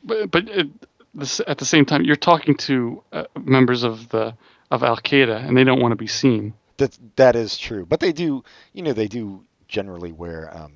But 0.02 0.30
but 0.30 0.48
it, 0.48 0.68
this, 1.14 1.40
at 1.46 1.58
the 1.58 1.64
same 1.64 1.86
time, 1.86 2.02
you're 2.04 2.16
talking 2.16 2.56
to 2.56 3.02
uh, 3.12 3.24
members 3.40 3.82
of 3.84 4.08
the 4.08 4.34
of 4.70 4.82
Al 4.82 4.96
Qaeda, 4.96 5.46
and 5.46 5.56
they 5.56 5.64
don't 5.64 5.80
want 5.80 5.92
to 5.92 5.96
be 5.96 6.06
seen. 6.08 6.54
That 6.78 6.98
that 7.16 7.36
is 7.36 7.56
true, 7.56 7.86
but 7.86 8.00
they 8.00 8.12
do, 8.12 8.44
you 8.74 8.82
know, 8.82 8.92
they 8.92 9.08
do 9.08 9.44
generally 9.66 10.12
wear 10.12 10.54
um, 10.54 10.74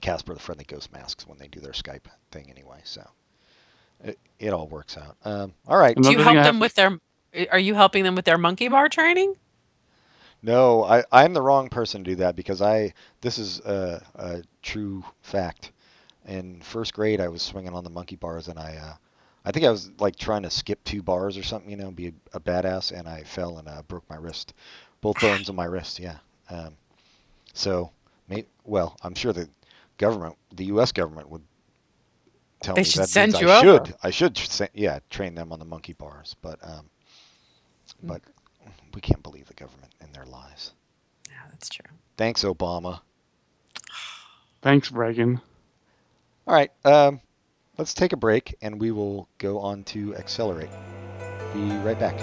Casper 0.00 0.34
the 0.34 0.40
Friendly 0.40 0.64
Ghost 0.64 0.92
masks 0.92 1.26
when 1.26 1.38
they 1.38 1.48
do 1.48 1.60
their 1.60 1.72
Skype 1.72 2.04
thing 2.30 2.50
anyway. 2.50 2.80
So 2.84 3.08
it, 4.04 4.18
it 4.38 4.52
all 4.52 4.68
works 4.68 4.98
out. 4.98 5.16
Um, 5.24 5.54
all 5.66 5.78
right. 5.78 5.96
And 5.96 6.04
Do 6.04 6.12
you 6.12 6.18
help 6.18 6.34
them 6.34 6.44
have- 6.44 6.60
with 6.60 6.74
their 6.74 6.98
are 7.50 7.58
you 7.58 7.74
helping 7.74 8.04
them 8.04 8.14
with 8.14 8.24
their 8.24 8.38
monkey 8.38 8.68
bar 8.68 8.88
training? 8.88 9.34
No, 10.42 10.84
I 10.84 11.04
I'm 11.12 11.32
the 11.32 11.42
wrong 11.42 11.68
person 11.68 12.04
to 12.04 12.10
do 12.10 12.16
that 12.16 12.36
because 12.36 12.60
I 12.62 12.94
this 13.20 13.38
is 13.38 13.60
a, 13.60 14.02
a 14.14 14.42
true 14.62 15.04
fact. 15.22 15.72
In 16.26 16.60
first 16.62 16.94
grade, 16.94 17.20
I 17.20 17.28
was 17.28 17.42
swinging 17.42 17.74
on 17.74 17.84
the 17.84 17.90
monkey 17.90 18.16
bars 18.16 18.48
and 18.48 18.58
I. 18.58 18.76
Uh, 18.76 18.94
I 19.44 19.52
think 19.52 19.64
I 19.64 19.70
was 19.70 19.90
like 19.98 20.16
trying 20.16 20.42
to 20.42 20.50
skip 20.50 20.82
two 20.84 21.02
bars 21.02 21.38
or 21.38 21.42
something, 21.42 21.70
you 21.70 21.76
know, 21.76 21.90
be 21.90 22.08
a, 22.08 22.12
a 22.34 22.40
badass, 22.40 22.92
and 22.92 23.08
I 23.08 23.22
fell 23.24 23.58
and 23.58 23.68
uh, 23.68 23.82
broke 23.82 24.08
my 24.10 24.16
wrist, 24.16 24.52
both 25.00 25.18
bones 25.20 25.48
of 25.48 25.54
my 25.54 25.64
wrist. 25.64 25.98
Yeah. 25.98 26.18
Um, 26.50 26.76
so, 27.54 27.90
may, 28.28 28.46
well, 28.64 28.96
I'm 29.02 29.14
sure 29.14 29.32
the 29.32 29.48
government, 29.98 30.36
the 30.54 30.66
U.S. 30.66 30.92
government, 30.92 31.30
would 31.30 31.42
tell 32.60 32.76
They 32.76 32.82
me 32.82 32.90
should 32.90 33.04
that 33.04 33.08
send 33.08 33.40
you 33.40 33.50
I 33.50 33.52
over. 33.52 33.84
should, 33.84 33.94
I 34.02 34.10
should, 34.10 34.40
yeah, 34.74 35.00
train 35.10 35.34
them 35.34 35.52
on 35.52 35.58
the 35.58 35.64
monkey 35.64 35.92
bars, 35.94 36.36
but, 36.42 36.58
um, 36.62 36.90
but 38.02 38.22
we 38.98 39.00
can't 39.00 39.22
believe 39.22 39.46
the 39.46 39.54
government 39.54 39.92
and 40.00 40.12
their 40.12 40.24
lies. 40.24 40.72
Yeah, 41.30 41.36
that's 41.50 41.68
true. 41.68 41.86
Thanks, 42.16 42.42
Obama. 42.42 42.98
Thanks, 44.60 44.90
Reagan. 44.90 45.40
All 46.48 46.54
right, 46.54 46.72
um, 46.84 47.20
let's 47.76 47.94
take 47.94 48.12
a 48.12 48.16
break, 48.16 48.56
and 48.60 48.80
we 48.80 48.90
will 48.90 49.28
go 49.38 49.60
on 49.60 49.84
to 49.84 50.16
accelerate. 50.16 50.70
Be 51.54 51.70
right 51.76 51.96
back. 51.96 52.18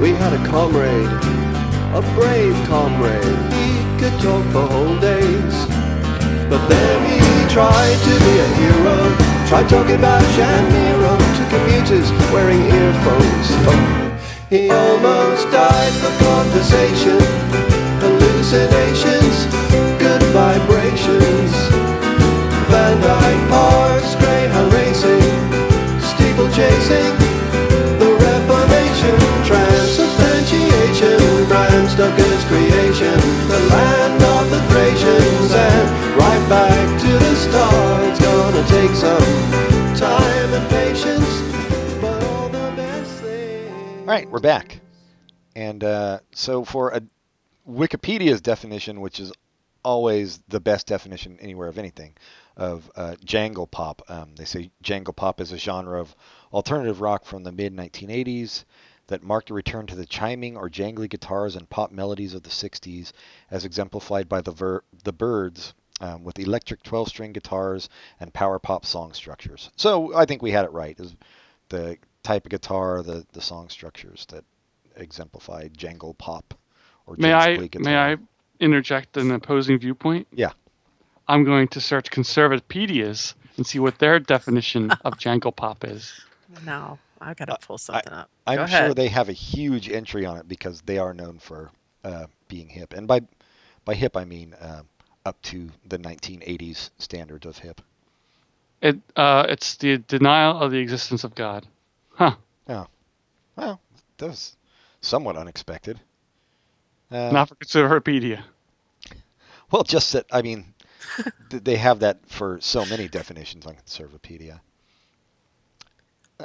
We 0.00 0.12
had 0.12 0.32
a 0.32 0.46
comrade, 0.48 1.10
a 1.94 2.00
brave 2.14 2.54
comrade. 2.68 3.52
He 3.52 4.00
could 4.00 4.18
talk 4.22 4.46
for 4.50 4.66
whole 4.66 4.98
days. 4.98 5.79
But 6.50 6.66
then 6.66 6.98
he 7.06 7.22
tried 7.46 7.98
to 8.10 8.14
be 8.26 8.34
a 8.42 8.48
hero. 8.58 8.98
Tried 9.46 9.70
talking 9.70 9.94
about 9.94 10.18
Shamiro 10.34 11.14
to 11.38 11.42
commuters 11.46 12.10
wearing 12.34 12.66
earphones. 12.66 13.46
Oh, 13.70 13.78
he 14.50 14.66
almost 14.68 15.46
died 15.54 15.94
for 16.02 16.10
conversation. 16.26 17.22
Hallucinations, 18.02 19.46
good 20.02 20.18
vibrations. 20.34 21.54
Van 22.66 22.98
Dyke 22.98 23.46
Parks, 23.48 24.18
Greyhound 24.18 24.74
racing, 24.74 25.22
steeple 26.02 26.50
chasing. 26.50 27.14
The 28.02 28.10
Reformation, 28.26 29.14
transubstantiation, 29.46 31.14
Bram 31.46 31.86
Stoker's 31.94 32.42
creation, 32.50 33.14
the 33.46 33.62
land 33.70 34.18
of 34.34 34.39
Thracians, 34.58 35.52
and 35.52 36.16
right 36.16 36.48
back 36.48 37.00
to 37.00 37.06
the 37.06 37.34
start. 37.36 38.04
It's 38.08 38.20
gonna 38.20 38.66
take 38.66 38.90
some 38.96 39.96
time 39.96 40.52
and 40.54 40.68
patience, 40.70 42.00
but 42.00 42.22
all 42.24 42.48
the 42.48 42.72
best 42.76 43.20
things. 43.22 44.00
All 44.00 44.06
right, 44.06 44.28
we're 44.28 44.40
back. 44.40 44.80
And 45.54 45.84
uh, 45.84 46.20
so 46.32 46.64
for 46.64 46.90
a 46.90 47.02
Wikipedia's 47.68 48.40
definition, 48.40 49.00
which 49.00 49.20
is 49.20 49.32
always 49.84 50.40
the 50.48 50.60
best 50.60 50.86
definition 50.86 51.38
anywhere 51.40 51.68
of 51.68 51.78
anything, 51.78 52.16
of 52.56 52.90
uh, 52.96 53.14
jangle 53.24 53.68
pop, 53.68 54.02
um, 54.08 54.34
they 54.34 54.44
say 54.44 54.70
jangle 54.82 55.14
pop 55.14 55.40
is 55.40 55.52
a 55.52 55.58
genre 55.58 56.00
of 56.00 56.14
alternative 56.52 57.00
rock 57.00 57.24
from 57.24 57.44
the 57.44 57.52
mid 57.52 57.74
1980s 57.74 58.64
that 59.10 59.22
marked 59.22 59.50
a 59.50 59.54
return 59.54 59.86
to 59.86 59.94
the 59.94 60.06
chiming 60.06 60.56
or 60.56 60.70
jangly 60.70 61.08
guitars 61.08 61.54
and 61.54 61.68
pop 61.68 61.92
melodies 61.92 62.32
of 62.34 62.42
the 62.42 62.50
60s, 62.50 63.12
as 63.50 63.64
exemplified 63.64 64.28
by 64.28 64.40
the, 64.40 64.52
ver- 64.52 64.82
the 65.04 65.12
Byrds. 65.12 65.74
Um, 66.02 66.24
with 66.24 66.38
electric 66.38 66.82
12-string 66.82 67.34
guitars 67.34 67.90
and 68.20 68.32
power 68.32 68.58
pop 68.58 68.86
song 68.86 69.12
structures. 69.12 69.68
So 69.76 70.14
I 70.16 70.24
think 70.24 70.40
we 70.40 70.50
had 70.50 70.64
it 70.64 70.72
right. 70.72 70.98
Is 70.98 71.14
the 71.68 71.98
type 72.22 72.46
of 72.46 72.50
guitar, 72.50 73.02
the 73.02 73.26
the 73.32 73.42
song 73.42 73.68
structures 73.68 74.24
that 74.30 74.44
exemplify 74.96 75.68
jangle 75.76 76.14
pop 76.14 76.54
or 77.06 77.16
May 77.18 77.28
James 77.30 77.44
I 77.44 77.66
guitar. 77.66 77.82
may 77.82 77.96
I 77.98 78.16
interject 78.60 79.18
an 79.18 79.30
opposing 79.30 79.78
viewpoint? 79.78 80.26
Yeah. 80.32 80.52
I'm 81.28 81.44
going 81.44 81.68
to 81.68 81.80
search 81.82 82.10
Conservapedias 82.10 83.34
and 83.56 83.66
see 83.66 83.78
what 83.78 83.98
their 83.98 84.18
definition 84.18 84.90
of 85.04 85.18
jangle 85.18 85.52
pop 85.52 85.84
is. 85.84 86.12
No, 86.64 86.98
I 87.20 87.34
gotta 87.34 87.58
pull 87.60 87.78
something 87.78 88.12
up. 88.12 88.30
I'm 88.46 88.58
Go 88.58 88.66
sure 88.66 88.94
they 88.94 89.08
have 89.08 89.28
a 89.28 89.32
huge 89.34 89.90
entry 89.90 90.24
on 90.24 90.38
it 90.38 90.48
because 90.48 90.80
they 90.82 90.98
are 90.98 91.12
known 91.12 91.38
for 91.38 91.70
uh, 92.04 92.26
being 92.48 92.68
hip, 92.68 92.94
and 92.94 93.06
by 93.06 93.22
by 93.84 93.94
hip 93.94 94.16
I 94.16 94.24
mean 94.24 94.54
uh, 94.54 94.82
up 95.26 95.40
to 95.42 95.70
the 95.86 95.98
1980s 95.98 96.90
standards 96.98 97.46
of 97.46 97.58
hip. 97.58 97.80
It 98.80 98.98
uh, 99.16 99.46
it's 99.48 99.76
the 99.76 99.98
denial 99.98 100.58
of 100.58 100.70
the 100.70 100.78
existence 100.78 101.24
of 101.24 101.34
God. 101.34 101.66
Huh. 102.14 102.36
Yeah. 102.68 102.86
Well, 103.56 103.80
that 104.16 104.26
was 104.26 104.56
somewhat 105.00 105.36
unexpected. 105.36 106.00
Uh, 107.10 107.30
Not 107.32 107.48
for 107.48 107.56
Conservapedia. 107.56 108.42
well, 109.70 109.82
just 109.82 110.12
that 110.14 110.26
I 110.32 110.40
mean, 110.40 110.72
they 111.50 111.76
have 111.76 112.00
that 112.00 112.20
for 112.26 112.58
so 112.60 112.84
many 112.86 113.08
definitions 113.08 113.66
on 113.66 113.74
Conservapedia. 113.74 114.60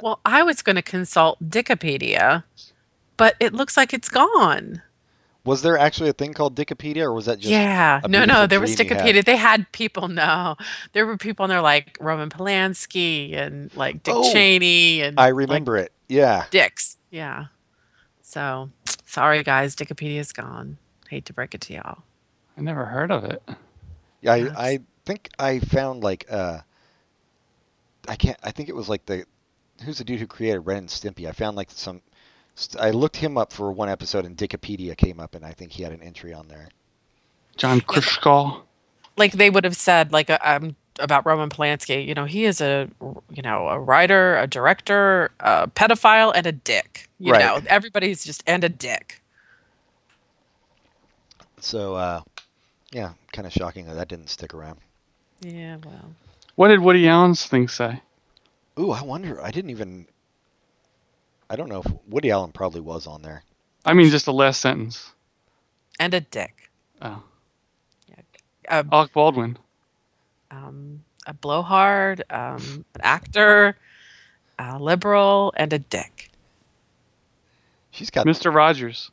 Well, 0.02 0.20
I 0.24 0.42
was 0.42 0.62
going 0.62 0.76
to 0.76 0.82
consult 0.82 1.38
Dickopedia, 1.48 2.44
but 3.16 3.36
it 3.40 3.52
looks 3.52 3.76
like 3.76 3.92
it's 3.92 4.08
gone. 4.08 4.82
Was 5.44 5.62
there 5.62 5.78
actually 5.78 6.10
a 6.10 6.12
thing 6.12 6.34
called 6.34 6.56
Dickopedia, 6.56 7.02
or 7.02 7.12
was 7.12 7.26
that 7.26 7.38
just 7.38 7.52
yeah, 7.52 8.00
no, 8.08 8.24
no, 8.24 8.48
there 8.48 8.58
was 8.58 8.74
dream 8.74 8.88
you 8.88 8.96
had? 8.96 9.24
They 9.24 9.36
had 9.36 9.70
people. 9.70 10.08
No, 10.08 10.56
there 10.92 11.06
were 11.06 11.16
people 11.16 11.44
in 11.44 11.50
there 11.50 11.60
like 11.60 11.96
Roman 12.00 12.30
Polanski 12.30 13.36
and 13.36 13.74
like 13.76 14.02
Dick 14.02 14.12
Oh, 14.12 14.32
Cheney 14.32 15.02
and 15.02 15.18
I 15.20 15.26
like, 15.26 15.34
remember 15.36 15.76
it. 15.76 15.92
Yeah. 16.08 16.46
Dicks. 16.50 16.96
Yeah. 17.10 17.46
So 18.22 18.70
sorry, 19.04 19.44
guys. 19.44 19.76
Dickopedia's 19.76 20.32
gone. 20.32 20.78
Hate 21.08 21.24
to 21.26 21.32
break 21.32 21.54
it 21.54 21.60
to 21.62 21.74
y'all. 21.74 21.98
I 22.58 22.62
never 22.62 22.84
heard 22.84 23.12
of 23.12 23.22
it. 23.24 23.40
Yeah, 24.22 24.32
I, 24.32 24.38
I 24.56 24.78
think 25.04 25.30
I 25.38 25.60
found 25.60 26.02
like 26.02 26.26
uh 26.28 26.58
I 28.08 28.16
can't 28.16 28.38
I 28.42 28.50
think 28.50 28.68
it 28.68 28.74
was 28.74 28.88
like 28.88 29.06
the 29.06 29.24
who's 29.84 29.98
the 29.98 30.04
dude 30.04 30.20
who 30.20 30.26
created 30.26 30.60
Ren 30.60 30.78
and 30.78 30.88
Stimpy? 30.88 31.28
I 31.28 31.32
found 31.32 31.56
like 31.56 31.70
some 31.70 32.00
I 32.80 32.90
looked 32.90 33.16
him 33.16 33.36
up 33.36 33.52
for 33.52 33.70
one 33.70 33.88
episode 33.88 34.24
and 34.24 34.36
Wikipedia 34.36 34.96
came 34.96 35.20
up 35.20 35.34
and 35.34 35.44
I 35.44 35.52
think 35.52 35.72
he 35.72 35.82
had 35.82 35.92
an 35.92 36.02
entry 36.02 36.32
on 36.32 36.48
there. 36.48 36.68
John 37.56 37.80
Krishkall. 37.80 38.62
Like 39.16 39.32
they 39.32 39.50
would 39.50 39.64
have 39.64 39.76
said, 39.76 40.12
like 40.12 40.28
uh, 40.28 40.38
um, 40.42 40.76
about 40.98 41.24
Roman 41.26 41.48
Polanski. 41.48 42.06
You 42.06 42.14
know, 42.14 42.24
he 42.26 42.44
is 42.44 42.60
a 42.60 42.88
you 43.30 43.42
know 43.42 43.68
a 43.68 43.78
writer, 43.78 44.36
a 44.36 44.46
director, 44.46 45.30
a 45.40 45.68
pedophile, 45.68 46.32
and 46.34 46.46
a 46.46 46.52
dick. 46.52 47.08
You 47.18 47.32
Right. 47.32 47.40
know, 47.40 47.60
everybody's 47.68 48.24
just 48.24 48.42
and 48.46 48.62
a 48.64 48.68
dick. 48.68 49.22
So 51.60 51.94
uh 51.94 52.20
yeah, 52.92 53.12
kind 53.32 53.46
of 53.46 53.52
shocking 53.52 53.86
that 53.86 53.94
that 53.94 54.08
didn't 54.08 54.28
stick 54.28 54.54
around. 54.54 54.78
Yeah. 55.40 55.76
Well. 55.84 56.12
What 56.54 56.68
did 56.68 56.80
Woody 56.80 57.08
Allen's 57.08 57.44
thing 57.44 57.68
say? 57.68 58.00
Ooh, 58.78 58.90
I 58.90 59.02
wonder. 59.02 59.40
I 59.42 59.50
didn't 59.50 59.70
even 59.70 60.06
I 61.48 61.56
don't 61.56 61.68
know 61.68 61.82
if 61.84 61.92
Woody 62.08 62.30
Allen 62.30 62.52
probably 62.52 62.80
was 62.80 63.06
on 63.06 63.22
there. 63.22 63.42
I 63.84 63.94
mean, 63.94 64.10
just 64.10 64.24
the 64.24 64.32
last 64.32 64.60
sentence. 64.60 65.12
And 66.00 66.12
a 66.12 66.20
dick. 66.20 66.70
Oh, 67.00 67.22
A, 68.68 68.84
Alec 68.90 69.12
Baldwin. 69.12 69.56
um, 70.50 71.04
a 71.26 71.32
blowhard, 71.32 72.22
um, 72.30 72.84
an 72.94 73.00
actor, 73.00 73.76
a 74.58 74.78
liberal, 74.78 75.52
and 75.56 75.72
a 75.72 75.78
dick. 75.78 76.30
She's 77.92 78.10
got 78.10 78.26
Mr. 78.26 78.52
Rogers. 78.52 79.10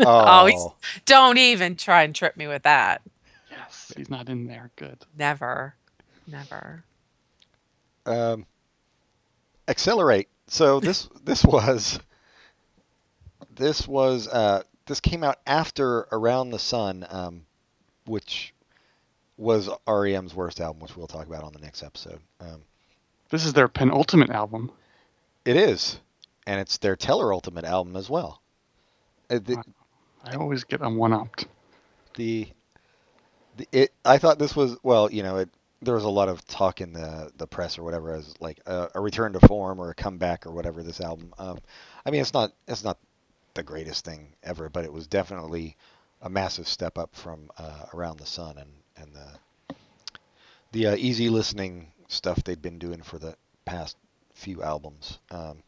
oh, 0.00 0.04
Oh, 0.06 0.46
he's- 0.46 1.02
Don't 1.04 1.36
even 1.38 1.76
try 1.76 2.02
and 2.02 2.14
trip 2.14 2.36
me 2.36 2.46
with 2.46 2.62
that. 2.64 3.02
Yes, 3.50 3.92
he's 3.96 4.08
not 4.10 4.28
in 4.28 4.46
there. 4.46 4.70
Good. 4.76 5.04
Never. 5.16 5.74
Never. 6.26 6.82
um, 8.06 8.46
accelerate. 9.68 10.28
So 10.46 10.80
this 10.80 11.08
this 11.24 11.44
was 11.44 11.98
this 13.54 13.86
was 13.86 14.28
uh, 14.28 14.62
this 14.86 15.00
came 15.00 15.24
out 15.24 15.38
after 15.46 16.06
Around 16.12 16.50
the 16.50 16.58
Sun, 16.58 17.06
um, 17.08 17.46
which 18.06 18.52
was 19.36 19.68
REM's 19.88 20.34
worst 20.34 20.60
album, 20.60 20.80
which 20.80 20.96
we'll 20.96 21.06
talk 21.06 21.26
about 21.26 21.42
on 21.44 21.52
the 21.52 21.58
next 21.58 21.82
episode. 21.82 22.20
Um, 22.40 22.62
This 23.30 23.44
is 23.44 23.52
their 23.52 23.68
penultimate 23.68 24.30
album. 24.30 24.70
it 25.44 25.56
is, 25.56 25.98
and 26.46 26.60
it's 26.60 26.78
their 26.78 26.96
Teller 26.96 27.32
Ultimate 27.32 27.64
album 27.64 27.96
as 27.96 28.08
well. 28.08 28.40
Uh, 29.30 29.38
the, 29.42 29.62
I 30.24 30.34
always 30.36 30.64
get 30.64 30.80
them 30.80 30.96
one 30.96 31.12
upped. 31.12 31.46
the, 32.16 32.48
the 33.56 33.68
it 33.72 33.92
I 34.04 34.18
thought 34.18 34.38
this 34.38 34.54
was 34.54 34.76
well, 34.82 35.10
you 35.10 35.22
know, 35.22 35.38
it 35.38 35.48
there 35.84 35.94
was 35.94 36.04
a 36.04 36.08
lot 36.10 36.28
of 36.28 36.46
talk 36.46 36.80
in 36.80 36.92
the 36.92 37.30
the 37.36 37.46
press 37.46 37.78
or 37.78 37.84
whatever 37.84 38.14
as 38.14 38.34
like 38.40 38.60
a, 38.66 38.88
a 38.94 39.00
return 39.00 39.32
to 39.34 39.40
form 39.46 39.80
or 39.80 39.90
a 39.90 39.94
comeback 39.94 40.46
or 40.46 40.52
whatever 40.52 40.82
this 40.82 41.00
album. 41.00 41.34
Um, 41.38 41.58
I 42.06 42.10
mean, 42.10 42.20
it's 42.22 42.34
not 42.34 42.52
it's 42.68 42.84
not 42.84 42.98
the 43.54 43.62
greatest 43.62 44.04
thing 44.04 44.34
ever, 44.42 44.68
but 44.68 44.84
it 44.84 44.92
was 44.92 45.06
definitely 45.06 45.76
a 46.22 46.30
massive 46.30 46.68
step 46.68 46.98
up 46.98 47.14
from 47.14 47.50
uh, 47.58 47.86
Around 47.94 48.18
the 48.18 48.26
Sun 48.26 48.58
and 48.58 48.70
and 48.96 49.14
the 49.14 49.38
the 50.72 50.86
uh, 50.88 50.96
easy 50.96 51.28
listening 51.30 51.92
stuff 52.08 52.42
they'd 52.44 52.62
been 52.62 52.78
doing 52.78 53.02
for 53.02 53.18
the 53.18 53.36
past 53.64 53.96
few 54.34 54.62
albums. 54.62 55.18
Um, 55.30 55.62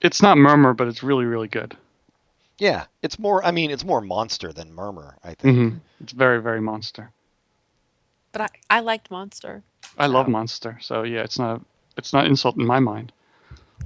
It's 0.00 0.22
not 0.22 0.38
Murmur, 0.38 0.74
but 0.74 0.88
it's 0.88 1.02
really, 1.02 1.24
really 1.24 1.48
good. 1.48 1.76
yeah, 2.58 2.86
it's 3.02 3.18
more. 3.18 3.44
I 3.44 3.50
mean, 3.50 3.70
it's 3.70 3.84
more 3.84 4.00
monster 4.00 4.52
than 4.52 4.72
murmur. 4.72 5.18
I 5.24 5.34
think. 5.34 5.58
hmm 5.58 5.78
It's 6.00 6.12
very, 6.12 6.40
very 6.42 6.60
monster. 6.60 7.10
But 8.34 8.42
I, 8.42 8.78
I 8.78 8.80
liked 8.80 9.10
Monster. 9.10 9.62
I 9.96 10.06
love. 10.06 10.28
Monster, 10.28 10.76
so 10.82 11.04
yeah, 11.04 11.22
it's 11.22 11.38
not 11.38 11.62
it's 11.96 12.12
not 12.12 12.26
insult 12.26 12.56
in 12.56 12.66
my 12.66 12.80
mind. 12.80 13.12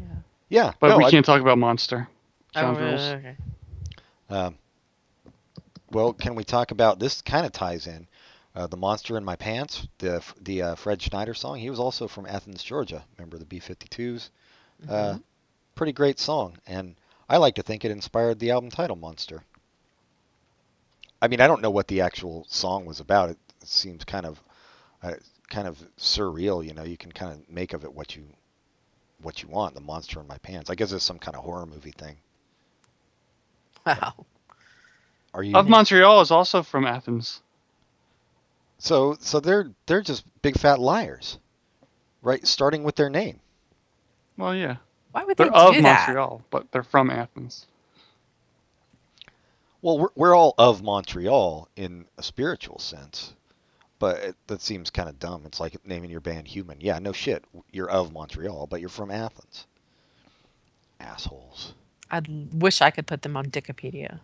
Yeah. 0.01 0.07
Yeah, 0.49 0.73
But 0.81 0.89
no, 0.89 0.97
we 0.99 1.05
I- 1.05 1.11
can't 1.11 1.25
talk 1.25 1.41
about 1.41 1.59
Monster. 1.59 2.09
John 2.55 2.77
oh, 2.77 2.81
rules. 2.81 3.01
okay. 3.01 3.37
Um, 4.31 4.55
well, 5.93 6.15
can 6.15 6.35
we 6.35 6.45
talk 6.45 6.71
about 6.71 6.99
this? 6.99 7.21
Kind 7.21 7.45
of 7.45 7.53
ties 7.53 7.87
in 7.87 8.07
uh, 8.55 8.67
the 8.67 8.77
monster 8.79 9.17
in 9.19 9.25
my 9.25 9.37
pants, 9.37 9.87
the 9.99 10.23
the 10.41 10.63
uh, 10.63 10.75
Fred 10.77 11.01
Schneider 11.03 11.35
song. 11.35 11.59
He 11.59 11.69
was 11.71 11.79
also 11.79 12.09
from 12.09 12.25
Athens, 12.27 12.63
Georgia. 12.63 13.05
Remember 13.19 13.37
the 13.39 13.45
B-52s? 13.45 14.31
Uh, 14.89 14.93
Mm-hmm. 14.93 15.19
pretty 15.75 15.93
great 15.93 16.19
song, 16.19 16.57
and 16.67 16.95
I 17.29 17.37
like 17.37 17.57
to 17.57 17.63
think 17.63 17.85
it 17.85 17.91
inspired 17.91 18.39
the 18.39 18.51
album 18.53 18.71
title, 18.71 18.97
Monster. 18.97 19.43
I 21.21 21.29
mean, 21.29 21.41
I 21.41 21.47
don't 21.49 21.61
know 21.63 21.71
what 21.71 21.89
the 21.89 22.01
actual 22.01 22.47
song 22.49 22.85
was 22.87 23.01
about. 23.01 23.31
It, 23.31 23.39
seems 23.65 24.05
kind 24.05 24.27
of 24.27 24.43
uh, 25.03 25.15
kind 25.51 25.69
of 25.69 25.79
surreal. 25.99 26.65
You 26.65 26.75
know, 26.75 26.85
you 26.85 26.97
can 26.97 27.13
kind 27.13 27.33
of 27.33 27.49
make 27.49 27.73
of 27.73 27.85
it 27.85 27.93
what 27.93 28.17
you 28.17 28.25
what 29.23 29.43
you 29.43 29.49
want. 29.49 29.75
The 29.75 29.81
monster 29.81 30.21
in 30.21 30.27
my 30.27 30.39
pants. 30.39 30.71
I 30.71 30.75
guess 30.75 30.93
it's 30.93 31.05
some 31.05 31.19
kind 31.19 31.37
of 31.37 31.45
horror 31.45 31.67
movie 31.67 31.93
thing. 31.93 32.17
Wow. 33.87 34.27
Are 35.35 35.43
you? 35.43 35.57
Of 35.57 35.69
Montreal 35.69 36.21
is 36.21 36.31
also 36.31 36.63
from 36.63 36.87
Athens. 36.87 37.43
So 38.79 39.17
so 39.21 39.41
they're 39.41 39.71
they're 39.87 40.03
just 40.03 40.25
big 40.43 40.57
fat 40.59 40.79
liars, 40.79 41.39
right? 42.23 42.47
Starting 42.47 42.85
with 42.85 42.97
their 42.97 43.11
name. 43.11 43.41
Well, 44.37 44.55
yeah, 44.55 44.77
Why 45.13 45.25
would 45.25 45.37
they 45.37 45.45
they're 45.45 45.53
of 45.55 45.75
that? 45.83 46.09
Montreal, 46.09 46.43
but 46.51 46.71
they're 46.73 46.83
from 46.83 47.11
Athens. 47.11 47.67
Well, 49.83 49.99
we're 49.99 50.09
we're 50.15 50.35
all 50.35 50.55
of 50.59 50.83
Montreal 50.83 51.69
in 51.77 52.07
a 52.17 52.23
spiritual 52.23 52.79
sense, 52.79 53.35
but 53.99 54.19
it, 54.19 54.37
that 54.47 54.63
seems 54.63 54.91
kind 54.91 55.09
of 55.09 55.19
dumb. 55.19 55.43
It's 55.47 55.61
like 55.61 55.77
naming 55.87 56.11
your 56.11 56.21
band 56.21 56.49
Human. 56.49 56.81
Yeah, 56.81 56.99
no 56.99 57.13
shit. 57.13 57.45
You're 57.73 57.91
of 57.91 58.13
Montreal, 58.13 58.67
but 58.67 58.81
you're 58.81 58.89
from 58.89 59.11
Athens. 59.11 59.67
Assholes. 61.01 61.75
I 62.11 62.23
wish 62.53 62.81
I 62.81 62.91
could 62.91 63.07
put 63.07 63.23
them 63.23 63.37
on 63.37 63.47
Dickopedia. 63.47 64.21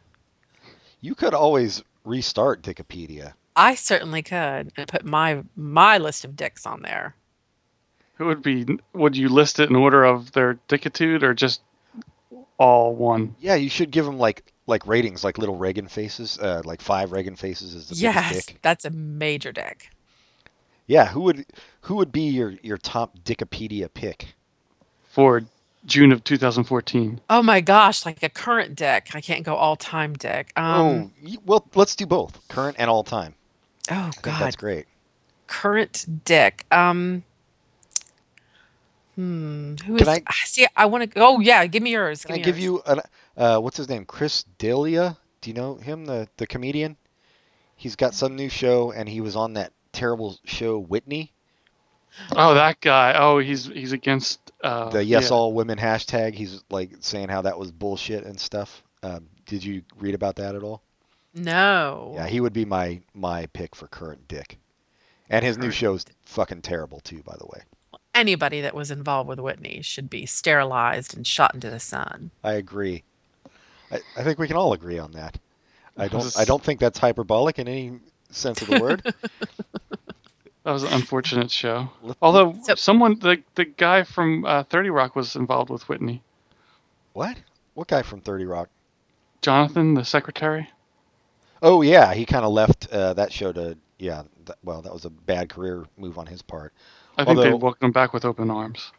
You 1.01 1.15
could 1.15 1.35
always 1.35 1.83
restart 2.05 2.63
Dickopedia. 2.63 3.35
I 3.57 3.75
certainly 3.75 4.23
could 4.23 4.73
and 4.77 4.89
put 4.89 5.05
my 5.05 5.45
my 5.55 5.99
list 5.99 6.25
of 6.25 6.37
dicks 6.37 6.67
on 6.67 6.83
there. 6.83 7.15
Who 8.15 8.27
would 8.27 8.43
be? 8.43 8.67
Would 8.93 9.17
you 9.17 9.29
list 9.29 9.61
it 9.61 9.71
in 9.71 9.77
order 9.77 10.05
of 10.05 10.33
their 10.33 10.59
dickitude 10.69 11.23
or 11.23 11.35
just 11.35 11.61
all 12.59 12.95
one? 12.95 13.37
Yeah, 13.41 13.55
you 13.55 13.69
should 13.69 13.91
give 13.91 14.05
them 14.05 14.19
like 14.19 14.53
like 14.67 14.87
ratings, 14.87 15.25
like 15.25 15.39
little 15.39 15.57
Reagan 15.57 15.89
faces, 15.89 16.39
uh, 16.39 16.63
like 16.65 16.81
five 16.81 17.13
Reagan 17.13 17.37
faces 17.37 17.75
is 17.75 17.89
the 17.89 17.97
yes, 17.97 18.29
biggest 18.29 18.49
dick. 18.49 18.59
that's 18.63 18.85
a 18.85 18.91
major 18.91 19.53
dick. 19.53 19.91
Yeah, 20.87 21.07
who 21.07 21.21
would 21.23 21.47
who 21.83 21.97
would 21.97 22.13
be 22.13 22.23
your 22.29 22.55
your 22.63 22.79
top 22.79 23.19
Dickopedia 23.25 23.93
pick? 23.93 24.35
for 25.07 25.43
June 25.87 26.11
of 26.11 26.25
2014. 26.25 27.21
Oh 27.31 27.43
my 27.43 27.61
gosh, 27.61 28.05
like 28.05 28.23
a 28.23 28.29
current 28.29 28.75
dick. 28.75 29.11
I 29.15 29.21
can't 29.21 29.45
go 29.45 29.55
all 29.55 29.77
time 29.77 30.15
dick. 30.15 30.51
Um, 30.57 31.13
oh, 31.25 31.37
well, 31.45 31.69
let's 31.75 31.95
do 31.95 32.05
both, 32.07 32.41
current 32.49 32.77
and 32.81 32.91
all 32.91 33.05
time. 33.05 33.35
oh, 33.93 33.95
I 33.95 34.11
think 34.11 34.23
god, 34.23 34.41
that's 34.41 34.57
great. 34.57 34.87
current 35.47 36.05
dick. 36.25 36.67
Um, 36.73 37.23
hmm, 39.15 39.75
who 39.87 39.97
Can 39.99 40.09
is? 40.09 40.09
I- 40.09 40.23
I 40.27 40.35
see. 40.47 40.67
I 40.77 40.87
want 40.87 41.13
to. 41.13 41.21
Oh 41.21 41.41
yeah, 41.41 41.67
give 41.67 41.83
me 41.83 41.91
yours. 41.93 42.25
Can 42.25 42.35
give 42.35 42.35
I 42.35 42.39
me 42.39 42.45
give 42.45 42.59
yours. 42.59 42.65
you 42.65 42.83
an 42.87 43.01
uh, 43.37 43.59
what's 43.59 43.77
his 43.77 43.89
name? 43.89 44.05
Chris 44.05 44.45
D'Elia. 44.59 45.17
Do 45.41 45.51
you 45.51 45.55
know 45.55 45.77
him, 45.77 46.07
the 46.07 46.29
the 46.37 46.47
comedian? 46.47 46.97
He's 47.77 47.97
got 47.97 48.15
some 48.15 48.37
new 48.37 48.49
show, 48.49 48.93
and 48.93 49.09
he 49.09 49.21
was 49.21 49.37
on 49.37 49.55
that 49.55 49.73
terrible 49.93 50.39
show 50.45 50.79
Whitney, 50.79 51.33
Oh, 52.37 52.55
that 52.55 52.81
guy. 52.81 53.15
Oh, 53.19 53.39
he's 53.39 53.67
he's 53.67 53.93
against 53.93 54.53
uh, 54.63 54.91
the 54.91 55.05
Yes 55.05 55.31
yeah. 55.31 55.37
All 55.37 55.53
Women 55.53 55.79
hashtag. 55.79 56.35
He's 56.35 56.63
like 56.71 56.91
saying 57.01 57.29
how 57.29 57.43
that 57.43 57.59
was 57.59 57.71
bullshit 57.73 58.25
and 58.25 58.39
stuff. 58.39 58.83
Um, 59.03 59.29
did 59.47 59.65
you 59.65 59.83
read 59.99 60.15
about 60.15 60.37
that 60.37 60.55
at 60.55 60.63
all? 60.63 60.83
No. 61.35 62.13
Yeah, 62.15 62.27
he 62.27 62.41
would 62.41 62.53
be 62.53 62.65
my 62.65 63.01
my 63.15 63.47
pick 63.47 63.75
for 63.75 63.89
current 63.89 64.29
dick. 64.29 64.59
And 65.31 65.45
his 65.45 65.57
new 65.57 65.65
Current 65.65 65.75
show's 65.75 66.05
fucking 66.27 66.63
terrible 66.63 67.01
too, 67.01 67.23
by 67.25 67.35
the 67.39 67.47
way. 67.47 67.63
Anybody 68.15 68.61
that 68.61 68.75
was 68.75 68.91
involved 68.91 69.29
with 69.29 69.41
Whitney 69.41 69.81
should 69.83 70.09
be 70.09 70.27
sterilized 70.27 71.17
and 71.17 71.27
shot 71.27 71.55
into 71.55 71.71
the 71.71 71.81
sun. 71.81 72.31
I 72.45 72.53
agree. 72.53 73.03
I, 73.91 74.01
I 74.17 74.23
think 74.25 74.39
we 74.39 74.47
can 74.49 74.57
all 74.57 74.73
agree 74.73 74.99
on 74.99 75.13
that. 75.13 75.39
I 75.97 76.09
don't 76.09 76.37
I 76.37 76.45
don't 76.45 76.63
think 76.63 76.81
that's 76.81 76.99
hyperbolic 76.99 77.59
in 77.59 77.69
any 77.69 77.93
sense 78.31 78.61
of 78.63 78.69
the 78.69 78.81
word. 78.81 79.15
That 80.65 80.73
was 80.73 80.83
an 80.83 80.95
unfortunate 80.95 81.51
show. 81.51 81.91
Although 82.23 82.57
So- 82.63 82.75
someone, 82.77 83.19
the 83.19 83.43
the 83.55 83.67
guy 83.67 84.03
from 84.03 84.47
uh, 84.47 84.63
30 84.65 84.89
Rock 84.91 85.15
was 85.15 85.37
involved 85.37 85.69
with 85.69 85.87
Whitney. 85.91 86.23
what? 87.13 87.37
What 87.75 87.89
guy 87.89 88.01
from 88.03 88.21
30 88.23 88.47
Rock? 88.47 88.71
Jonathan, 89.43 89.93
the 89.93 90.05
secretary. 90.07 90.71
Oh 91.61 91.83
yeah, 91.83 92.15
he 92.15 92.25
kind 92.25 92.47
of 92.47 92.53
left 92.53 92.89
uh, 92.91 93.13
that 93.13 93.31
show 93.31 93.53
to 93.53 93.77
yeah. 93.99 94.23
Th- 94.47 94.59
well, 94.63 94.81
that 94.81 94.93
was 94.93 95.05
a 95.05 95.11
bad 95.11 95.51
career 95.51 95.85
move 95.99 96.19
on 96.19 96.25
his 96.27 96.41
part. 96.41 96.73
I 97.19 97.25
think 97.27 97.39
they 97.41 97.53
welcomed 97.53 97.83
him 97.89 97.93
back 97.93 98.15
with 98.15 98.25
open 98.25 98.51
arms. 98.51 98.91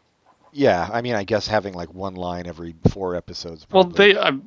Yeah, 0.52 0.88
I 0.92 1.02
mean, 1.02 1.14
I 1.16 1.24
guess 1.24 1.48
having 1.48 1.74
like 1.74 1.92
one 1.92 2.14
line 2.14 2.46
every 2.46 2.76
four 2.90 3.16
episodes. 3.16 3.66
Well, 3.72 3.84
they. 3.84 4.16
I, 4.16 4.38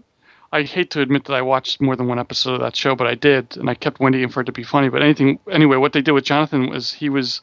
I 0.52 0.64
hate 0.64 0.92
to 0.92 1.02
admit 1.02 1.26
that 1.26 1.34
I 1.34 1.42
watched 1.42 1.80
more 1.80 1.96
than 1.96 2.08
one 2.08 2.20
episode 2.20 2.56
of 2.56 2.62
that 2.62 2.76
show, 2.76 2.96
but 2.96 3.08
I 3.08 3.16
did, 3.16 3.56
and 3.58 3.70
I 3.70 3.76
kept 3.76 4.00
waiting 4.00 4.30
for 4.30 4.42
it 4.42 4.46
to 4.46 4.52
be 4.52 4.64
funny. 4.64 4.90
But 4.90 5.04
anything, 5.04 5.40
anyway, 5.50 5.78
what 5.78 5.94
they 5.94 6.02
did 6.02 6.14
with 6.14 6.24
Jonathan 6.24 6.70
was 6.70 6.92
he 6.92 7.10
was, 7.10 7.42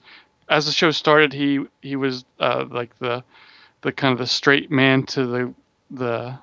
as 0.49 0.67
the 0.67 0.73
show 0.73 0.91
started, 0.91 1.33
he 1.33 1.61
he 1.83 1.95
was 1.95 2.25
uh, 2.41 2.65
like 2.69 2.99
the, 2.99 3.23
the 3.83 3.93
kind 3.93 4.13
of 4.13 4.19
the 4.19 4.27
straight 4.27 4.71
man 4.71 5.05
to 5.07 5.27
the 5.27 5.55
the, 5.91 6.37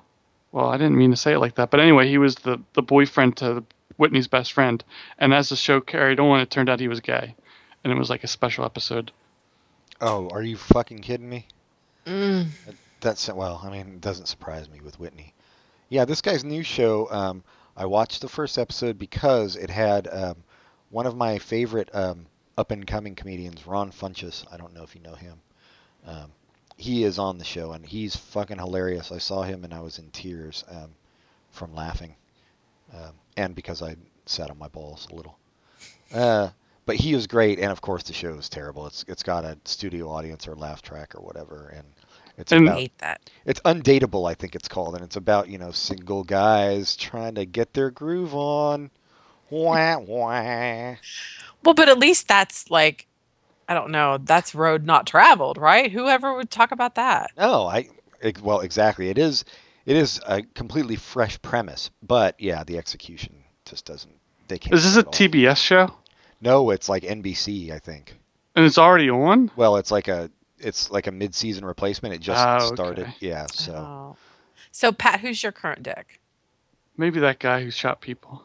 well, 0.52 0.68
I 0.68 0.78
didn't 0.78 0.96
mean 0.96 1.10
to 1.10 1.16
say 1.18 1.34
it 1.34 1.38
like 1.38 1.56
that, 1.56 1.70
but 1.70 1.80
anyway, 1.80 2.08
he 2.08 2.18
was 2.18 2.36
the 2.36 2.58
the 2.72 2.82
boyfriend 2.82 3.36
to 3.38 3.64
Whitney's 3.98 4.28
best 4.28 4.52
friend, 4.54 4.82
and 5.18 5.34
as 5.34 5.50
the 5.50 5.56
show 5.56 5.80
carried 5.82 6.18
on, 6.18 6.40
it 6.40 6.50
turned 6.50 6.70
out 6.70 6.80
he 6.80 6.88
was 6.88 7.00
gay, 7.00 7.34
and 7.82 7.92
it 7.92 7.98
was 7.98 8.08
like 8.08 8.24
a 8.24 8.28
special 8.28 8.64
episode. 8.64 9.12
Oh, 10.00 10.28
are 10.30 10.42
you 10.42 10.56
fucking 10.56 11.00
kidding 11.00 11.28
me? 11.28 11.46
Mm. 12.06 12.48
That's 13.00 13.28
well, 13.28 13.60
I 13.62 13.70
mean, 13.70 13.86
it 13.86 14.00
doesn't 14.00 14.26
surprise 14.26 14.70
me 14.70 14.80
with 14.80 14.98
Whitney. 14.98 15.34
Yeah, 15.88 16.04
this 16.04 16.20
guy's 16.20 16.44
new 16.44 16.62
show. 16.62 17.10
Um, 17.10 17.42
I 17.76 17.86
watched 17.86 18.20
the 18.20 18.28
first 18.28 18.58
episode 18.58 18.98
because 18.98 19.56
it 19.56 19.70
had 19.70 20.08
um, 20.08 20.36
one 20.90 21.06
of 21.06 21.16
my 21.16 21.38
favorite 21.38 21.90
um, 21.94 22.26
up 22.56 22.70
and 22.70 22.86
coming 22.86 23.14
comedians, 23.14 23.66
Ron 23.66 23.90
Funches. 23.90 24.44
I 24.52 24.56
don't 24.56 24.74
know 24.74 24.82
if 24.82 24.94
you 24.94 25.02
know 25.02 25.14
him. 25.14 25.40
Um, 26.06 26.32
he 26.76 27.04
is 27.04 27.18
on 27.18 27.38
the 27.38 27.44
show 27.44 27.72
and 27.72 27.84
he's 27.84 28.16
fucking 28.16 28.58
hilarious. 28.58 29.12
I 29.12 29.18
saw 29.18 29.42
him 29.42 29.64
and 29.64 29.72
I 29.72 29.80
was 29.80 29.98
in 29.98 30.10
tears 30.10 30.64
um, 30.68 30.90
from 31.50 31.74
laughing, 31.74 32.14
um, 32.92 33.12
and 33.36 33.54
because 33.54 33.82
I 33.82 33.96
sat 34.26 34.50
on 34.50 34.58
my 34.58 34.68
balls 34.68 35.06
a 35.10 35.14
little. 35.14 35.38
Uh, 36.12 36.50
but 36.86 36.96
he 36.96 37.14
is 37.14 37.26
great, 37.26 37.58
and 37.58 37.72
of 37.72 37.80
course 37.80 38.02
the 38.04 38.12
show 38.12 38.34
is 38.34 38.48
terrible. 38.48 38.86
It's 38.86 39.04
it's 39.08 39.22
got 39.22 39.44
a 39.44 39.56
studio 39.64 40.10
audience 40.10 40.46
or 40.46 40.54
laugh 40.54 40.82
track 40.82 41.14
or 41.14 41.22
whatever, 41.22 41.72
and 41.74 41.86
it's 42.36 42.52
And- 42.52 42.68
I 42.68 42.72
about 42.72 42.78
hate 42.80 42.98
that. 42.98 43.30
it's 43.44 43.60
undateable, 43.60 44.28
I 44.30 44.34
think 44.34 44.54
it's 44.54 44.68
called, 44.68 44.94
and 44.94 45.04
it's 45.04 45.16
about 45.16 45.48
you 45.48 45.58
know 45.58 45.70
single 45.72 46.24
guys 46.24 46.96
trying 46.96 47.34
to 47.36 47.44
get 47.46 47.74
their 47.74 47.90
groove 47.90 48.34
on. 48.34 48.90
Wah 49.50 49.98
wah. 49.98 50.94
Well, 51.64 51.74
but 51.74 51.88
at 51.88 51.98
least 51.98 52.28
that's 52.28 52.70
like, 52.70 53.06
I 53.68 53.74
don't 53.74 53.90
know, 53.90 54.18
that's 54.18 54.54
road 54.54 54.84
not 54.84 55.06
traveled, 55.06 55.58
right? 55.58 55.90
Whoever 55.90 56.34
would 56.34 56.50
talk 56.50 56.72
about 56.72 56.96
that? 56.96 57.30
No, 57.38 57.66
I 57.66 57.88
ex- 58.22 58.40
well 58.40 58.60
exactly. 58.60 59.08
It 59.10 59.18
is 59.18 59.44
it 59.86 59.96
is 59.96 60.20
a 60.26 60.42
completely 60.42 60.96
fresh 60.96 61.40
premise, 61.42 61.90
but 62.02 62.34
yeah, 62.40 62.64
the 62.64 62.78
execution 62.78 63.34
just 63.64 63.84
doesn't. 63.84 64.14
They 64.48 64.58
can't. 64.58 64.74
Is 64.74 64.84
this 64.84 64.96
a 65.02 65.06
all. 65.06 65.12
TBS 65.12 65.56
show? 65.58 65.94
No, 66.40 66.70
it's 66.70 66.88
like 66.88 67.02
NBC, 67.04 67.70
I 67.70 67.78
think. 67.78 68.14
And 68.56 68.64
it's 68.66 68.76
already 68.78 69.08
on. 69.08 69.50
Well, 69.56 69.76
it's 69.76 69.90
like 69.90 70.08
a 70.08 70.30
it's 70.64 70.90
like 70.90 71.06
a 71.06 71.12
mid-season 71.12 71.64
replacement. 71.64 72.14
It 72.14 72.20
just 72.20 72.44
oh, 72.46 72.66
okay. 72.66 72.74
started. 72.74 73.14
Yeah, 73.20 73.46
so 73.52 73.74
Oh. 73.74 74.16
So, 74.72 74.90
Pat, 74.90 75.20
who's 75.20 75.42
your 75.42 75.52
current 75.52 75.84
dick? 75.84 76.20
Maybe 76.96 77.20
that 77.20 77.38
guy 77.38 77.62
who 77.62 77.70
shot 77.70 78.00
people. 78.00 78.42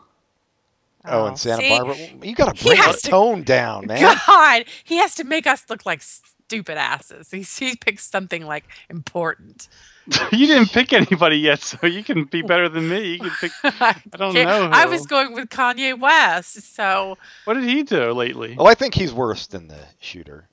oh, 1.05 1.25
in 1.27 1.33
oh, 1.33 1.35
Santa 1.35 1.61
see? 1.63 1.69
Barbara, 1.69 1.95
you 2.21 2.35
got 2.35 2.55
to 2.55 2.63
bring 2.63 2.77
the 2.77 2.99
to- 3.01 3.09
tone 3.09 3.43
down, 3.43 3.87
man. 3.87 4.15
God, 4.27 4.65
he 4.83 4.97
has 4.97 5.15
to 5.15 5.23
make 5.23 5.47
us 5.47 5.65
look 5.69 5.85
like 5.85 6.01
stupid 6.01 6.77
asses. 6.77 7.31
He, 7.31 7.41
he 7.41 7.75
picks 7.75 8.09
something 8.09 8.45
like 8.45 8.65
important. 8.89 9.69
you 10.31 10.47
didn't 10.47 10.71
pick 10.71 10.93
anybody 10.93 11.37
yet, 11.37 11.61
so 11.61 11.85
you 11.87 12.03
can 12.03 12.25
be 12.25 12.41
better 12.41 12.67
than 12.67 12.89
me. 12.89 13.13
You 13.13 13.19
can 13.19 13.31
pick. 13.39 13.51
I 13.63 13.95
don't 14.17 14.33
can't- 14.33 14.49
know 14.49 14.69
I 14.71 14.85
was 14.85 15.05
going 15.05 15.33
with 15.33 15.49
Kanye 15.49 15.99
West. 15.99 16.75
So, 16.75 17.17
What 17.45 17.53
did 17.55 17.63
he 17.63 17.83
do 17.83 18.11
lately? 18.11 18.55
Oh, 18.57 18.65
I 18.65 18.73
think 18.73 18.93
he's 18.93 19.13
worse 19.13 19.47
than 19.47 19.67
the 19.67 19.79
shooter. 19.99 20.48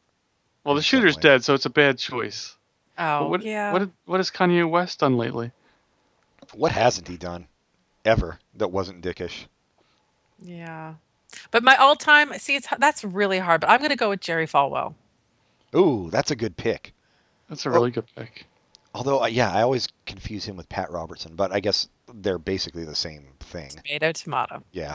Well, 0.67 0.75
the 0.75 0.83
shooter's 0.83 1.17
dead, 1.17 1.45
so 1.45 1.55
it's 1.55 1.65
a 1.67 1.71
bad 1.71 1.99
choice. 1.99 2.55
oh, 2.99 3.21
But 3.21 3.31
what, 3.31 3.43
yeah. 3.43 3.73
What, 3.73 3.91
what 4.05 4.17
has 4.19 4.31
Kanye 4.31 4.69
West 4.69 5.01
done 5.01 5.17
lately? 5.17 5.51
What 6.55 6.73
hasn't 6.73 7.09
he 7.09 7.17
done 7.17 7.47
ever 8.05 8.39
that 8.55 8.69
wasn't 8.69 9.03
dickish? 9.03 9.47
yeah. 10.43 10.95
But 11.51 11.63
my 11.65 11.75
all 11.77 11.97
time, 11.97 12.33
see, 12.39 12.55
it's 12.57 12.69
that's 12.79 13.05
really 13.05 13.39
hard, 13.39 13.61
but 13.61 13.69
I'm 13.69 13.79
going 13.81 13.91
to 13.91 13.97
go 13.97 14.11
with 14.11 14.21
Jerry 14.21 14.47
Falwell. 14.47 14.95
Ooh, 15.75 16.09
that's 16.11 16.31
a 16.31 16.37
good 16.37 16.57
pick. 16.57 16.93
That's 17.49 17.67
a 17.67 17.69
Oh. 17.69 17.73
really 17.73 17.91
good 17.91 18.07
pick. 18.17 18.47
Although, 18.95 19.23
uh, 19.23 19.27
yeah, 19.27 19.53
I 19.53 19.61
always 19.63 19.89
confuse 20.07 20.45
him 20.47 20.57
with 20.57 20.69
Pat 20.69 20.91
Robertson, 20.91 21.35
but 21.35 21.53
I 21.53 21.61
guess 21.61 21.89
they're 22.15 22.39
basically 22.39 22.85
the 22.85 22.95
same 22.95 23.25
thing. 23.41 23.69
Tomato, 23.71 24.13
tomato. 24.13 24.63
Yeah, 24.73 24.95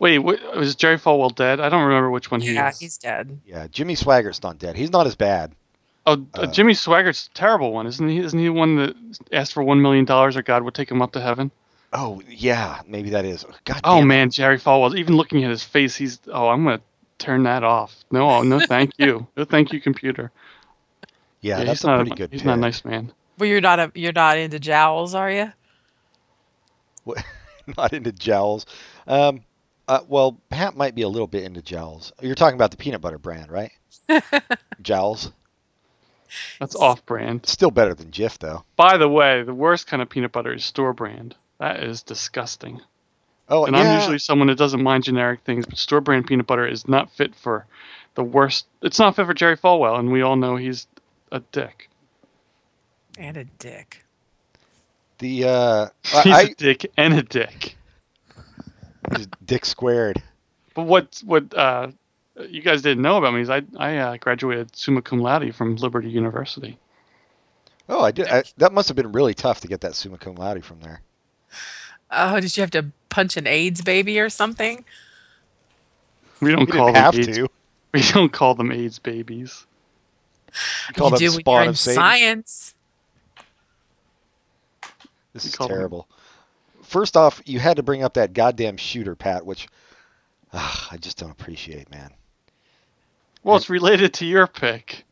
Wait, 0.00 0.18
wh- 0.18 0.56
was 0.56 0.74
Jerry 0.74 0.96
Falwell 0.98 1.34
dead? 1.34 1.60
I 1.60 1.68
don't 1.68 1.84
remember 1.84 2.10
which 2.10 2.30
one 2.30 2.40
he 2.40 2.54
Yeah, 2.54 2.68
is. 2.70 2.78
he's 2.78 2.98
dead. 2.98 3.40
yeah. 3.46 3.66
Jimmy 3.68 3.94
Swaggart's 3.94 4.42
not 4.42 4.58
dead. 4.58 4.76
He's 4.76 4.90
not 4.90 5.06
as 5.06 5.14
bad. 5.16 5.52
Oh, 6.06 6.12
uh, 6.34 6.42
uh, 6.42 6.46
Jimmy 6.46 6.74
Swaggart's 6.74 7.28
a 7.28 7.34
terrible 7.36 7.72
one, 7.72 7.86
isn't 7.86 8.08
he? 8.08 8.18
Isn't 8.18 8.38
he 8.38 8.46
the 8.46 8.52
one 8.52 8.76
that 8.76 8.94
asked 9.32 9.52
for 9.54 9.62
one 9.62 9.80
million 9.80 10.04
dollars 10.04 10.36
or 10.36 10.42
God 10.42 10.62
would 10.62 10.74
take 10.74 10.90
him 10.90 11.00
up 11.02 11.12
to 11.12 11.20
heaven? 11.20 11.50
Oh, 11.92 12.20
yeah, 12.28 12.82
maybe 12.86 13.10
that 13.10 13.24
is. 13.24 13.44
God 13.64 13.80
Oh 13.84 14.00
it. 14.00 14.04
man, 14.04 14.30
Jerry 14.30 14.58
Falwell. 14.58 14.96
Even 14.98 15.16
looking 15.16 15.44
at 15.44 15.50
his 15.50 15.62
face, 15.62 15.94
he's. 15.96 16.18
Oh, 16.30 16.48
I'm 16.48 16.64
gonna 16.64 16.80
turn 17.18 17.44
that 17.44 17.62
off. 17.64 17.94
No, 18.10 18.42
no, 18.42 18.60
thank 18.60 18.92
you. 18.98 19.26
No, 19.36 19.44
thank 19.44 19.72
you, 19.72 19.80
computer. 19.80 20.30
Yeah, 21.40 21.58
he's 21.58 21.66
that's 21.66 21.84
a 21.84 21.86
not 21.86 21.96
pretty 22.00 22.16
good 22.16 22.32
He's 22.32 22.40
pick. 22.40 22.46
not 22.46 22.54
a 22.58 22.60
nice 22.60 22.84
man. 22.84 23.12
Well, 23.38 23.48
you're 23.48 23.60
not 23.60 23.78
a 23.78 23.92
you're 23.94 24.12
not 24.12 24.38
into 24.38 24.58
jowls, 24.58 25.14
are 25.14 25.30
you? 25.30 25.52
not 27.76 27.92
into 27.92 28.12
jowls. 28.12 28.66
Um, 29.06 29.42
uh, 29.88 30.00
well, 30.08 30.40
Pat 30.50 30.76
might 30.76 30.94
be 30.94 31.02
a 31.02 31.08
little 31.08 31.26
bit 31.26 31.44
into 31.44 31.62
jowls. 31.62 32.12
You're 32.20 32.34
talking 32.34 32.56
about 32.56 32.70
the 32.70 32.76
peanut 32.76 33.00
butter 33.00 33.18
brand, 33.18 33.50
right? 33.50 33.72
jowls. 34.82 35.32
That's 36.58 36.74
off-brand. 36.74 37.46
Still 37.46 37.70
better 37.70 37.94
than 37.94 38.10
Jif, 38.10 38.38
though. 38.38 38.64
By 38.76 38.96
the 38.96 39.08
way, 39.08 39.42
the 39.42 39.54
worst 39.54 39.86
kind 39.86 40.02
of 40.02 40.08
peanut 40.08 40.32
butter 40.32 40.52
is 40.54 40.64
store 40.64 40.92
brand. 40.92 41.36
That 41.58 41.82
is 41.82 42.02
disgusting. 42.02 42.80
Oh, 43.48 43.66
And 43.66 43.76
yeah. 43.76 43.82
I'm 43.82 43.94
usually 43.94 44.18
someone 44.18 44.48
that 44.48 44.58
doesn't 44.58 44.82
mind 44.82 45.04
generic 45.04 45.40
things, 45.42 45.66
but 45.66 45.78
store 45.78 46.00
brand 46.00 46.26
peanut 46.26 46.46
butter 46.46 46.66
is 46.66 46.88
not 46.88 47.10
fit 47.12 47.34
for 47.36 47.66
the 48.14 48.24
worst. 48.24 48.66
It's 48.82 48.98
not 48.98 49.16
fit 49.16 49.26
for 49.26 49.34
Jerry 49.34 49.56
Falwell, 49.56 49.98
and 49.98 50.10
we 50.10 50.22
all 50.22 50.36
know 50.36 50.56
he's 50.56 50.86
a 51.30 51.40
dick. 51.52 51.88
And 53.18 53.36
a 53.36 53.44
dick. 53.44 54.04
the 55.18 55.44
uh, 55.44 55.88
He's 56.22 56.26
I, 56.34 56.42
a 56.42 56.54
dick 56.54 56.86
and 56.96 57.14
a 57.14 57.22
dick. 57.22 57.76
He's 59.16 59.28
Dick 59.44 59.64
squared. 59.64 60.22
But 60.74 60.84
what 60.84 61.22
what 61.24 61.52
uh, 61.56 61.88
you 62.48 62.62
guys 62.62 62.82
didn't 62.82 63.02
know 63.02 63.16
about 63.16 63.34
me 63.34 63.40
is 63.42 63.50
I 63.50 63.62
I 63.76 63.96
uh, 63.98 64.16
graduated 64.16 64.74
summa 64.76 65.02
cum 65.02 65.18
laude 65.20 65.54
from 65.54 65.76
Liberty 65.76 66.10
University. 66.10 66.78
Oh, 67.88 68.00
I 68.02 68.10
did. 68.12 68.28
I, 68.28 68.44
that 68.56 68.72
must 68.72 68.88
have 68.88 68.96
been 68.96 69.12
really 69.12 69.34
tough 69.34 69.60
to 69.60 69.68
get 69.68 69.82
that 69.82 69.94
summa 69.94 70.18
cum 70.18 70.34
laude 70.36 70.64
from 70.64 70.80
there. 70.80 71.02
Oh, 72.10 72.40
did 72.40 72.56
you 72.56 72.62
have 72.62 72.70
to 72.72 72.86
punch 73.08 73.36
an 73.36 73.46
AIDS 73.46 73.82
baby 73.82 74.18
or 74.20 74.28
something? 74.30 74.84
We 76.40 76.50
don't 76.50 76.60
You 76.62 76.66
call 76.66 76.86
didn't 76.86 76.94
them 76.94 77.02
have 77.04 77.18
AIDS. 77.18 77.36
to. 77.38 77.48
We 77.92 78.02
don't 78.12 78.32
call 78.32 78.54
them 78.56 78.72
AIDS 78.72 78.98
babies. 78.98 79.66
We 80.88 80.94
call 80.94 81.10
you 81.10 81.18
them 81.18 81.18
do 81.18 81.42
when 81.44 81.56
you're 81.62 81.68
in 81.70 81.74
science. 81.74 82.74
This 85.32 85.44
We 85.44 85.48
is 85.50 85.54
call 85.56 85.68
them- 85.68 85.76
terrible. 85.76 86.08
First 86.94 87.16
off, 87.16 87.42
you 87.44 87.58
had 87.58 87.78
to 87.78 87.82
bring 87.82 88.04
up 88.04 88.14
that 88.14 88.34
goddamn 88.34 88.76
shooter, 88.76 89.16
Pat, 89.16 89.44
which 89.44 89.66
ah, 90.52 90.88
I 90.92 90.96
just 90.96 91.18
don't 91.18 91.32
appreciate, 91.32 91.90
man. 91.90 92.12
Well, 93.42 93.56
it's 93.56 93.68
related 93.68 94.14
to 94.14 94.24
your 94.24 94.46
pick. 94.46 95.04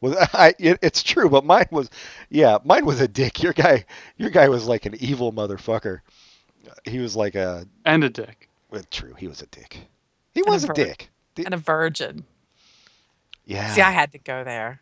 Well, 0.00 0.14
I, 0.32 0.54
it, 0.60 0.78
it's 0.82 1.02
true, 1.02 1.28
but 1.28 1.44
mine 1.44 1.66
was, 1.72 1.90
yeah, 2.28 2.58
mine 2.64 2.86
was 2.86 3.00
a 3.00 3.08
dick. 3.08 3.42
Your 3.42 3.52
guy, 3.52 3.86
your 4.18 4.30
guy 4.30 4.48
was 4.48 4.68
like 4.68 4.86
an 4.86 4.94
evil 5.00 5.32
motherfucker. 5.32 5.98
He 6.84 7.00
was 7.00 7.16
like 7.16 7.34
a, 7.34 7.66
And 7.84 8.04
a 8.04 8.08
dick. 8.08 8.48
well, 8.70 8.82
true, 8.92 9.14
he 9.14 9.26
was 9.26 9.42
a 9.42 9.46
dick. 9.46 9.78
He 10.32 10.42
a 10.46 10.48
was 10.48 10.62
a 10.62 10.68
vir- 10.68 10.74
dick. 10.74 11.10
And 11.44 11.54
a 11.54 11.56
virgin. 11.56 12.22
yeah. 13.46 13.72
See, 13.72 13.82
I 13.82 13.90
had 13.90 14.12
to 14.12 14.18
go 14.18 14.44
there. 14.44 14.80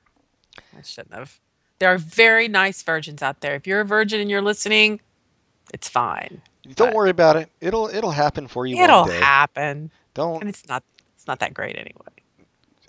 I 0.77 0.83
shouldn't 0.83 1.15
have. 1.15 1.41
There 1.79 1.89
are 1.89 1.97
very 1.97 2.49
nice 2.49 2.83
virgins 2.83 3.23
out 3.23 3.41
there. 3.41 3.55
If 3.55 3.67
you're 3.67 3.81
a 3.81 3.87
virgin 3.87 4.21
and 4.21 4.29
you're 4.29 4.43
listening, 4.43 5.01
it's 5.75 5.89
fine. 5.89 6.41
Don't 6.75 6.89
but- 6.89 6.95
worry 6.95 7.11
about 7.11 7.37
it. 7.37 7.51
It'll 7.61 7.89
it'll 7.89 8.11
happen 8.11 8.47
for 8.49 8.67
you 8.67 8.77
It'll 8.83 9.01
one 9.03 9.11
day. 9.11 9.19
happen. 9.21 9.91
Don't. 10.15 10.41
And 10.41 10.49
it's 10.49 10.67
not 10.69 10.83
it's 11.15 11.27
not 11.27 11.39
that 11.41 11.55
great 11.55 11.77
anyway. 11.77 12.07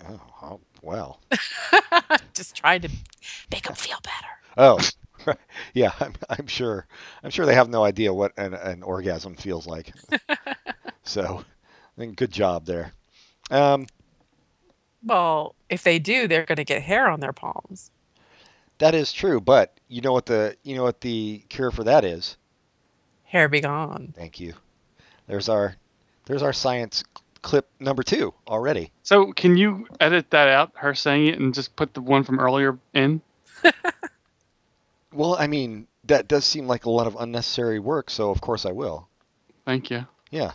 Oh, 0.08 0.20
oh, 0.42 0.60
well. 0.82 1.20
Just 2.34 2.56
trying 2.56 2.80
to 2.82 2.88
make 3.52 3.64
them 3.64 3.74
feel 3.74 3.98
better. 4.02 4.78
Oh, 5.26 5.34
yeah. 5.74 5.92
I'm, 6.00 6.14
I'm 6.30 6.46
sure. 6.46 6.86
I'm 7.22 7.30
sure 7.30 7.44
they 7.44 7.54
have 7.54 7.68
no 7.68 7.84
idea 7.84 8.12
what 8.14 8.32
an, 8.38 8.54
an 8.54 8.82
orgasm 8.82 9.34
feels 9.34 9.66
like. 9.66 9.92
so, 11.02 11.44
I 11.44 12.00
think 12.00 12.16
good 12.16 12.32
job 12.32 12.64
there. 12.64 12.92
Um, 13.50 13.86
Well, 15.04 15.54
if 15.68 15.82
they 15.82 15.98
do, 15.98 16.26
they're 16.28 16.46
going 16.46 16.56
to 16.56 16.64
get 16.64 16.82
hair 16.82 17.08
on 17.10 17.20
their 17.20 17.32
palms. 17.34 17.90
that 18.78 18.94
is 18.94 19.12
true, 19.12 19.40
but 19.40 19.78
you 19.88 20.00
know 20.00 20.12
what 20.12 20.26
the 20.26 20.56
you 20.62 20.74
know 20.76 20.84
what 20.84 21.00
the 21.02 21.44
cure 21.50 21.70
for 21.70 21.84
that 21.84 22.04
is? 22.04 22.36
Hair 23.30 23.48
be 23.48 23.60
gone. 23.60 24.12
Thank 24.16 24.40
you. 24.40 24.54
There's 25.28 25.48
our 25.48 25.76
there's 26.26 26.42
our 26.42 26.52
science 26.52 27.04
clip 27.42 27.68
number 27.78 28.02
two 28.02 28.34
already. 28.48 28.90
So 29.04 29.32
can 29.32 29.56
you 29.56 29.86
edit 30.00 30.30
that 30.30 30.48
out, 30.48 30.72
her 30.74 30.94
saying 30.94 31.26
it, 31.28 31.38
and 31.38 31.54
just 31.54 31.74
put 31.76 31.94
the 31.94 32.00
one 32.02 32.24
from 32.24 32.40
earlier 32.40 32.78
in? 32.92 33.20
Well, 35.12 35.34
I 35.38 35.46
mean 35.48 35.86
that 36.04 36.28
does 36.28 36.44
seem 36.44 36.66
like 36.68 36.84
a 36.84 36.90
lot 36.90 37.06
of 37.08 37.16
unnecessary 37.18 37.78
work, 37.80 38.10
so 38.10 38.30
of 38.30 38.40
course 38.40 38.64
I 38.64 38.70
will. 38.72 39.08
Thank 39.64 39.90
you. 39.90 40.06
Yeah. 40.30 40.52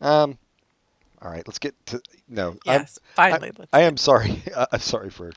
Um. 0.00 0.38
All 1.22 1.30
right, 1.30 1.46
let's 1.46 1.58
get 1.58 1.74
to 1.86 2.02
no. 2.28 2.50
I'm- 2.66 2.82
Yes, 2.82 2.98
finally. 3.14 3.50
let's 3.58 3.70
I 3.72 3.82
am 3.82 3.96
sorry. 3.96 4.42
I- 4.56 4.66
I'm 4.72 4.80
sorry 4.80 5.08
for 5.10 5.32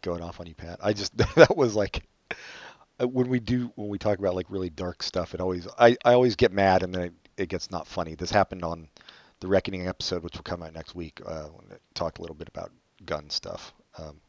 going 0.00 0.22
off 0.22 0.40
on 0.40 0.46
you, 0.46 0.54
Pat. 0.54 0.78
I 0.82 0.94
just 0.94 1.14
that 1.36 1.54
was 1.56 1.74
like 1.76 2.02
when 2.98 3.28
we 3.28 3.40
do 3.40 3.72
when 3.76 3.88
we 3.88 3.98
talk 3.98 4.18
about 4.18 4.34
like 4.34 4.46
really 4.48 4.70
dark 4.70 5.02
stuff. 5.02 5.34
It 5.34 5.40
always 5.40 5.66
I, 5.78 5.96
I 6.04 6.14
always 6.14 6.36
get 6.36 6.52
mad 6.52 6.82
and 6.82 6.94
then 6.94 7.02
it, 7.02 7.12
it 7.36 7.48
gets 7.48 7.70
not 7.70 7.86
funny. 7.86 8.14
This 8.14 8.30
happened 8.30 8.64
on 8.64 8.88
the 9.40 9.48
Reckoning 9.48 9.88
episode, 9.88 10.22
which 10.22 10.34
will 10.34 10.42
come 10.42 10.62
out 10.62 10.74
next 10.74 10.94
week. 10.94 11.20
Uh, 11.24 11.44
when 11.48 11.70
it 11.72 11.82
talked 11.94 12.18
a 12.18 12.20
little 12.20 12.36
bit 12.36 12.48
about 12.48 12.70
gun 13.04 13.28
stuff. 13.30 13.72
Um, 13.98 14.20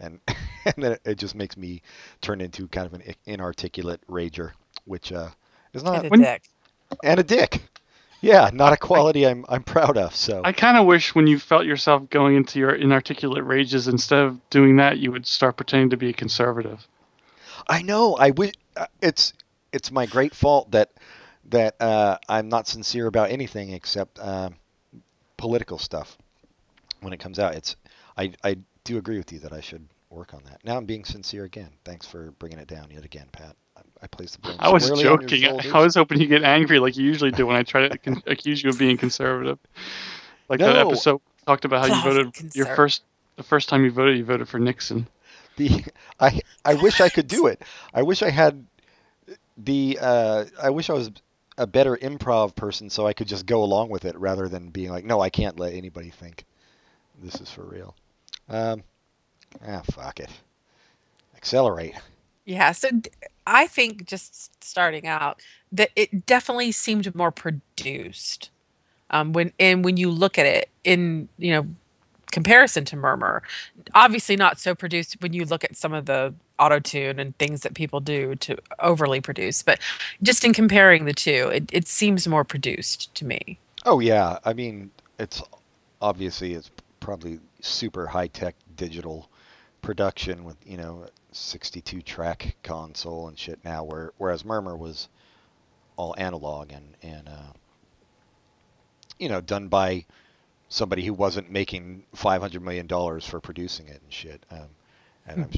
and 0.00 0.20
and 0.64 0.74
then 0.76 0.92
it, 0.92 1.00
it 1.04 1.18
just 1.18 1.34
makes 1.34 1.56
me 1.56 1.82
turn 2.20 2.40
into 2.40 2.68
kind 2.68 2.86
of 2.86 2.94
an 2.94 3.02
inarticulate 3.26 4.00
rager, 4.08 4.52
which 4.84 5.12
uh, 5.12 5.28
is 5.72 5.82
not 5.82 6.04
and 6.04 6.14
a 6.14 6.18
dick. 6.18 6.42
and 7.02 7.20
a 7.20 7.22
dick. 7.22 7.62
Yeah, 8.20 8.50
not 8.52 8.72
a 8.72 8.76
quality 8.76 9.26
I'm 9.26 9.44
I'm 9.48 9.62
proud 9.62 9.96
of. 9.96 10.14
So 10.14 10.42
I 10.44 10.52
kind 10.52 10.76
of 10.76 10.86
wish 10.86 11.14
when 11.14 11.26
you 11.26 11.38
felt 11.38 11.66
yourself 11.66 12.10
going 12.10 12.36
into 12.36 12.58
your 12.58 12.74
inarticulate 12.74 13.44
rages, 13.44 13.86
instead 13.86 14.20
of 14.20 14.50
doing 14.50 14.76
that, 14.76 14.98
you 14.98 15.12
would 15.12 15.26
start 15.26 15.56
pretending 15.56 15.90
to 15.90 15.96
be 15.96 16.10
a 16.10 16.12
conservative. 16.12 16.86
I 17.68 17.82
know. 17.82 18.16
I 18.16 18.30
wish 18.30 18.54
uh, 18.76 18.86
it's 19.02 19.32
it's 19.72 19.90
my 19.90 20.06
great 20.06 20.34
fault 20.34 20.70
that 20.70 20.90
that 21.50 21.80
uh, 21.80 22.18
I'm 22.28 22.48
not 22.48 22.66
sincere 22.66 23.06
about 23.06 23.30
anything 23.30 23.72
except 23.72 24.18
um, 24.20 24.54
political 25.36 25.78
stuff. 25.78 26.16
When 27.00 27.12
it 27.12 27.18
comes 27.18 27.38
out, 27.38 27.54
it's 27.54 27.76
I 28.16 28.32
I 28.42 28.56
do 28.84 28.98
agree 28.98 29.18
with 29.18 29.32
you 29.32 29.38
that 29.40 29.52
I 29.52 29.60
should 29.60 29.86
work 30.10 30.34
on 30.34 30.42
that. 30.44 30.64
Now 30.64 30.76
I'm 30.76 30.86
being 30.86 31.04
sincere 31.04 31.44
again. 31.44 31.70
Thanks 31.84 32.06
for 32.06 32.30
bringing 32.38 32.58
it 32.58 32.68
down 32.68 32.90
yet 32.90 33.04
again, 33.04 33.26
Pat. 33.32 33.54
I, 33.76 33.80
I 34.02 34.06
place 34.06 34.32
the 34.32 34.40
blame. 34.40 34.56
I 34.58 34.72
was 34.72 34.84
squarely 34.84 35.06
on 35.06 35.20
your 35.20 35.28
joking. 35.28 35.72
I, 35.72 35.80
was 35.80 35.94
hoping 35.94 36.20
you 36.20 36.26
get 36.26 36.42
angry 36.42 36.78
like 36.78 36.96
you 36.96 37.04
usually 37.04 37.30
do 37.30 37.46
when 37.46 37.56
I 37.56 37.62
try 37.62 37.88
to 37.88 37.98
con- 37.98 38.22
accuse 38.26 38.62
you 38.62 38.70
of 38.70 38.78
being 38.78 38.96
conservative. 38.96 39.58
Like 40.48 40.60
that 40.60 40.74
No. 40.74 40.88
episode 40.88 41.20
talked 41.46 41.64
about 41.64 41.86
how 41.86 41.94
you 41.94 42.02
Closet 42.02 42.24
voted 42.24 42.56
your 42.56 42.66
first 42.74 43.02
the 43.36 43.42
first 43.42 43.68
time 43.68 43.84
you 43.84 43.90
voted, 43.90 44.18
you 44.18 44.24
voted 44.24 44.48
for 44.48 44.58
Nixon. 44.58 45.06
The 45.58 45.84
I 46.20 46.40
I 46.64 46.74
wish 46.74 47.00
I 47.00 47.10
could 47.10 47.28
do 47.28 47.46
it. 47.46 47.62
I 47.92 48.02
wish 48.02 48.22
I 48.22 48.30
had 48.30 48.64
the 49.58 49.98
uh, 50.00 50.44
I 50.62 50.70
wish 50.70 50.88
I 50.88 50.94
was 50.94 51.10
a 51.58 51.66
better 51.66 51.96
improv 51.96 52.54
person 52.54 52.88
so 52.88 53.06
I 53.06 53.12
could 53.12 53.26
just 53.28 53.44
go 53.44 53.62
along 53.62 53.90
with 53.90 54.04
it 54.04 54.16
rather 54.16 54.48
than 54.48 54.70
being 54.70 54.90
like, 54.90 55.04
no, 55.04 55.20
I 55.20 55.28
can't 55.28 55.58
let 55.58 55.74
anybody 55.74 56.10
think 56.10 56.44
this 57.20 57.40
is 57.40 57.50
for 57.50 57.64
real. 57.64 57.94
Um, 58.48 58.84
ah, 59.66 59.82
fuck 59.90 60.20
it. 60.20 60.30
Accelerate. 61.36 61.94
Yeah, 62.44 62.72
so 62.72 62.88
I 63.46 63.66
think 63.66 64.06
just 64.06 64.64
starting 64.64 65.06
out 65.06 65.42
that 65.72 65.90
it 65.96 66.26
definitely 66.26 66.72
seemed 66.72 67.14
more 67.14 67.30
produced. 67.30 68.50
Um, 69.10 69.32
when 69.32 69.52
and 69.58 69.84
when 69.84 69.96
you 69.96 70.10
look 70.10 70.38
at 70.38 70.46
it 70.46 70.68
in 70.84 71.28
you 71.38 71.52
know 71.52 71.66
comparison 72.30 72.84
to 72.86 72.96
Murmur, 72.96 73.42
obviously 73.94 74.36
not 74.36 74.58
so 74.58 74.74
produced 74.74 75.16
when 75.20 75.32
you 75.32 75.44
look 75.44 75.64
at 75.64 75.76
some 75.76 75.92
of 75.92 76.06
the 76.06 76.34
auto 76.58 76.78
tune 76.78 77.18
and 77.18 77.36
things 77.38 77.62
that 77.62 77.74
people 77.74 78.00
do 78.00 78.34
to 78.36 78.56
overly 78.80 79.20
produce, 79.20 79.62
but 79.62 79.78
just 80.22 80.44
in 80.44 80.52
comparing 80.52 81.04
the 81.04 81.12
two, 81.12 81.50
it, 81.52 81.70
it 81.72 81.86
seems 81.86 82.26
more 82.26 82.44
produced 82.44 83.14
to 83.14 83.24
me. 83.24 83.58
Oh 83.84 84.00
yeah, 84.00 84.38
I 84.44 84.52
mean 84.52 84.90
it's 85.18 85.42
obviously 86.00 86.54
it's 86.54 86.70
probably 87.00 87.40
super 87.60 88.06
high 88.06 88.26
tech 88.28 88.54
digital 88.76 89.28
production 89.82 90.44
with 90.44 90.56
you 90.66 90.76
know 90.76 91.06
62 91.32 92.02
track 92.02 92.56
console 92.62 93.28
and 93.28 93.38
shit 93.38 93.58
now, 93.64 93.84
where 93.84 94.12
whereas 94.18 94.44
Murmur 94.44 94.76
was 94.76 95.08
all 95.96 96.14
analog 96.18 96.72
and 96.72 96.94
and 97.02 97.28
uh, 97.28 97.52
you 99.18 99.28
know 99.28 99.40
done 99.40 99.68
by 99.68 100.04
somebody 100.68 101.04
who 101.04 101.12
wasn't 101.14 101.50
making 101.50 102.04
500 102.14 102.62
million 102.62 102.86
dollars 102.86 103.26
for 103.26 103.40
producing 103.40 103.88
it 103.88 104.00
and 104.02 104.12
shit. 104.12 104.44
Um, 104.50 104.68
and 105.26 105.44
I'm, 105.44 105.50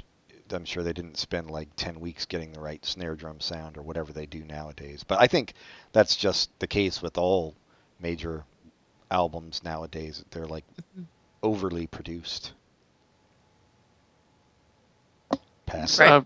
I'm 0.56 0.64
sure 0.64 0.82
they 0.82 0.92
didn't 0.92 1.16
spend 1.18 1.50
like 1.50 1.68
10 1.76 2.00
weeks 2.00 2.26
getting 2.26 2.52
the 2.52 2.60
right 2.60 2.84
snare 2.84 3.14
drum 3.14 3.40
sound 3.40 3.76
or 3.76 3.82
whatever 3.82 4.12
they 4.12 4.26
do 4.26 4.44
nowadays. 4.44 5.04
But 5.06 5.20
I 5.20 5.26
think 5.26 5.54
that's 5.92 6.16
just 6.16 6.50
the 6.60 6.66
case 6.66 7.02
with 7.02 7.18
all 7.18 7.54
major 8.00 8.44
albums 9.10 9.62
nowadays. 9.64 10.24
They're 10.30 10.46
like 10.46 10.64
overly 11.42 11.86
produced. 11.86 12.52
Pass. 15.66 15.98
Right. 15.98 16.10
Uh, 16.10 16.22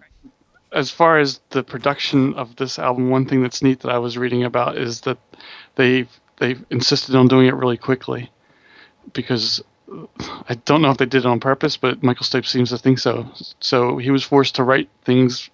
as 0.73 0.91
far 0.91 1.19
as 1.19 1.41
the 1.51 1.63
production 1.63 2.35
of 2.35 2.57
this 2.57 2.79
album, 2.79 3.09
one 3.09 3.27
thing 3.27 3.43
that's 3.43 3.63
neat 3.63 3.81
that 3.81 3.93
I 3.93 3.99
was 3.99 4.19
reading 4.19 4.45
about 4.45 4.77
is 4.77 5.03
that 5.03 5.19
they 5.77 6.07
they 6.39 6.57
insisted 6.69 7.15
on 7.15 7.29
doing 7.29 7.47
it 7.47 7.55
really 7.55 7.77
quickly 7.77 8.29
because 9.13 9.63
uh, 9.93 10.07
I 10.49 10.55
don't 10.65 10.83
know 10.83 10.91
if 10.91 10.99
they 10.99 11.07
did 11.07 11.25
it 11.25 11.27
on 11.27 11.41
purpose, 11.41 11.77
but 11.77 12.03
Michael 12.03 12.25
Stipe 12.25 12.47
seems 12.47 12.71
to 12.71 12.79
think 12.79 12.99
so. 12.99 13.31
So 13.61 13.99
he 13.99 14.11
was 14.11 14.25
forced 14.25 14.57
to 14.57 14.65
write 14.65 14.89
things 15.05 15.51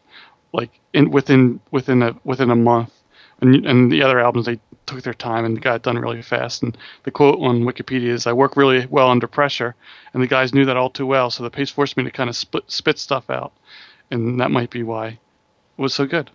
like 0.52 0.70
in 0.92 1.10
within 1.10 1.60
within 1.70 2.02
a 2.02 2.14
within 2.24 2.50
a 2.50 2.56
month, 2.56 2.92
and 3.40 3.66
and 3.66 3.90
the 3.90 4.02
other 4.02 4.20
albums 4.20 4.46
they 4.46 4.60
took 4.86 5.02
their 5.02 5.14
time 5.14 5.44
and 5.44 5.60
got 5.60 5.76
it 5.76 5.82
done 5.82 5.98
really 5.98 6.22
fast. 6.22 6.62
And 6.62 6.76
the 7.04 7.10
quote 7.10 7.38
on 7.40 7.62
Wikipedia 7.62 8.08
is, 8.08 8.26
"I 8.26 8.32
work 8.32 8.56
really 8.56 8.86
well 8.86 9.10
under 9.10 9.26
pressure," 9.26 9.74
and 10.12 10.22
the 10.22 10.26
guys 10.26 10.54
knew 10.54 10.64
that 10.64 10.76
all 10.76 10.90
too 10.90 11.06
well. 11.06 11.30
So 11.30 11.42
the 11.42 11.50
pace 11.50 11.70
forced 11.70 11.96
me 11.96 12.04
to 12.04 12.10
kind 12.10 12.30
of 12.30 12.36
split, 12.36 12.64
spit 12.68 12.98
stuff 12.98 13.30
out, 13.30 13.52
and 14.10 14.40
that 14.40 14.50
might 14.50 14.70
be 14.70 14.82
why 14.82 15.08
it 15.08 15.18
was 15.76 15.94
so 15.94 16.06
good 16.06 16.30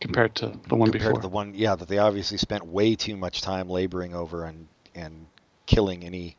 compared 0.00 0.34
to 0.36 0.52
the 0.68 0.76
one 0.76 0.90
compared 0.90 0.92
before. 0.92 1.14
to 1.14 1.20
the 1.20 1.28
one, 1.28 1.52
yeah, 1.54 1.74
that 1.74 1.88
they 1.88 1.98
obviously 1.98 2.38
spent 2.38 2.66
way 2.66 2.94
too 2.94 3.16
much 3.16 3.40
time 3.40 3.68
laboring 3.68 4.14
over 4.14 4.44
and 4.44 4.68
and 4.94 5.26
killing 5.66 6.04
any 6.04 6.36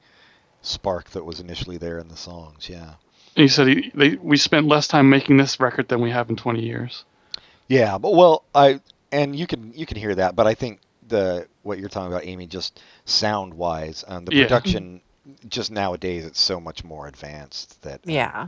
spark 0.68 1.09
that 1.11 1.26
was 1.26 1.39
initially 1.39 1.78
there 1.78 1.97
in 1.99 2.07
the 2.07 2.18
songs. 2.18 2.70
Yeah. 2.70 2.93
And 3.36 3.43
he 3.43 3.47
said 3.47 3.68
he, 3.68 3.91
they, 3.93 4.15
we 4.15 4.38
spent 4.38 4.68
less 4.68 4.88
time 4.88 5.09
making 5.09 5.38
this 5.38 5.59
record 5.59 5.88
than 5.88 6.01
we 6.01 6.11
have 6.11 6.30
in 6.30 6.36
20 6.36 6.61
years. 6.61 7.05
Yeah, 7.68 7.97
but 7.97 8.13
well, 8.15 8.43
I 8.55 8.80
and 9.11 9.36
you 9.36 9.45
can 9.47 9.74
you 9.74 9.86
can 9.86 9.97
hear 9.97 10.15
that, 10.15 10.36
but 10.36 10.47
I 10.47 10.53
think 10.53 10.80
the 11.07 11.47
what 11.63 11.80
you're 11.80 11.89
talking 11.89 12.11
about, 12.13 12.28
Ami, 12.28 12.47
just 12.47 12.82
sound 13.05 13.53
wise. 13.53 14.03
Um, 14.07 14.26
the 14.26 14.34
Yeah. 14.36 14.43
production 14.43 15.01
just 15.49 15.72
nowadays 15.72 16.26
it's 16.26 16.39
so 16.39 16.57
much 16.61 16.86
more 16.86 17.05
advanced 17.07 17.82
that 17.82 17.95
uh, 17.95 18.11
Yeah. 18.11 18.47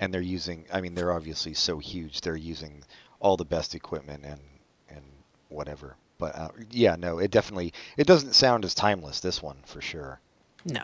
and 0.00 0.12
they're 0.12 0.20
using 0.20 0.64
i 0.72 0.80
mean 0.80 0.92
they're 0.96 1.12
obviously 1.12 1.54
so 1.54 1.78
huge 1.78 2.20
they're 2.20 2.34
using 2.34 2.82
all 3.20 3.36
the 3.36 3.44
best 3.44 3.76
equipment 3.76 4.24
and 4.24 4.40
and 4.88 5.04
whatever 5.50 5.94
but 6.18 6.34
uh, 6.34 6.48
yeah 6.72 6.96
no 6.96 7.18
it 7.20 7.30
definitely 7.30 7.72
it 7.96 8.08
doesn't 8.08 8.32
sound 8.34 8.64
as 8.64 8.74
timeless 8.74 9.20
this 9.20 9.40
one 9.40 9.58
for 9.66 9.80
sure 9.80 10.18
No. 10.64 10.82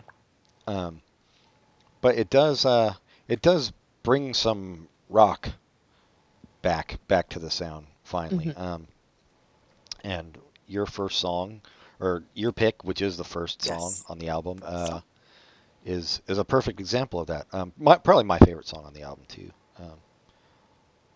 Um 0.67 1.01
but 2.01 2.15
it 2.17 2.29
does 2.29 2.65
uh 2.65 2.93
it 3.27 3.41
does 3.41 3.71
bring 4.03 4.33
some 4.33 4.87
rock 5.09 5.49
back 6.61 6.99
back 7.07 7.29
to 7.29 7.39
the 7.39 7.49
sound 7.49 7.87
finally 8.03 8.51
Mhm. 8.51 8.55
um 8.55 8.87
and 10.03 10.37
your 10.67 10.85
first 10.85 11.19
song 11.19 11.61
or 11.99 12.23
your 12.33 12.51
pick 12.51 12.83
which 12.83 13.01
is 13.01 13.17
the 13.17 13.23
first 13.23 13.61
song 13.61 13.97
Yes. 13.97 14.03
on 14.07 14.17
the 14.19 14.29
album 14.29 14.61
uh 14.65 15.01
is 15.83 16.21
is 16.27 16.37
a 16.37 16.45
perfect 16.45 16.79
example 16.79 17.19
of 17.19 17.27
that 17.27 17.45
um 17.53 17.73
my, 17.77 17.97
probably 17.97 18.23
my 18.23 18.39
favorite 18.39 18.67
song 18.67 18.85
on 18.85 18.93
the 18.93 19.01
album 19.03 19.25
too 19.27 19.51
um 19.77 20.01